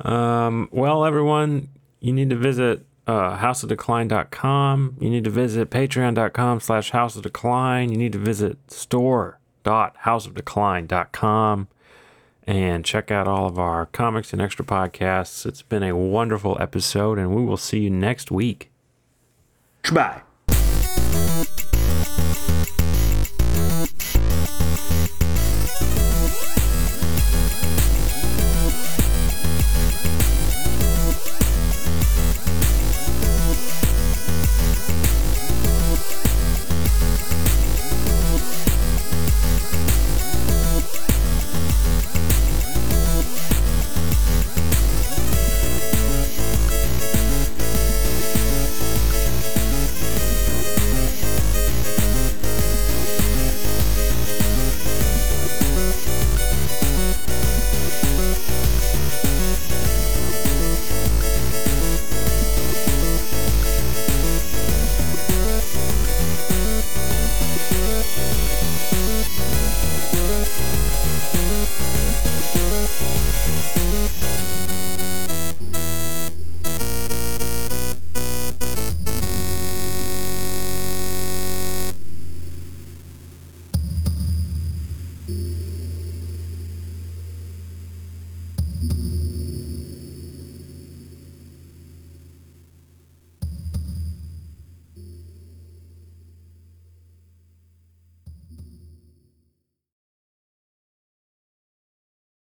Um, 0.01 0.69
well, 0.73 1.05
everyone, 1.07 1.69
you 2.01 2.13
need 2.13 2.29
to 2.31 2.37
visit 2.37 2.85
uh, 3.07 3.37
hausofdecline.com. 3.39 4.97
You 5.01 5.09
need 5.11 5.25
to 5.25 5.31
visit 5.31 5.71
patreon.com 5.71 6.61
slash 6.61 6.91
house 6.91 7.17
of 7.17 7.23
decline. 7.23 7.91
You 7.91 7.97
need 7.97 8.13
to 8.13 8.19
visit 8.19 8.59
store.hausofdecline.com 8.71 11.69
and 12.47 12.85
check 12.85 13.10
out 13.10 13.27
all 13.27 13.47
of 13.47 13.59
our 13.59 13.86
comics 13.86 14.32
and 14.32 14.40
extra 14.40 14.64
podcasts. 14.64 15.44
It's 15.44 15.62
been 15.62 15.82
a 15.82 15.97
wonderful 15.97 16.56
episode, 16.60 17.18
and 17.18 17.35
we 17.35 17.44
will 17.44 17.56
see 17.56 17.81
you 17.81 17.90
next 17.90 18.31
week. 18.31 18.70
Bye. 19.93 20.23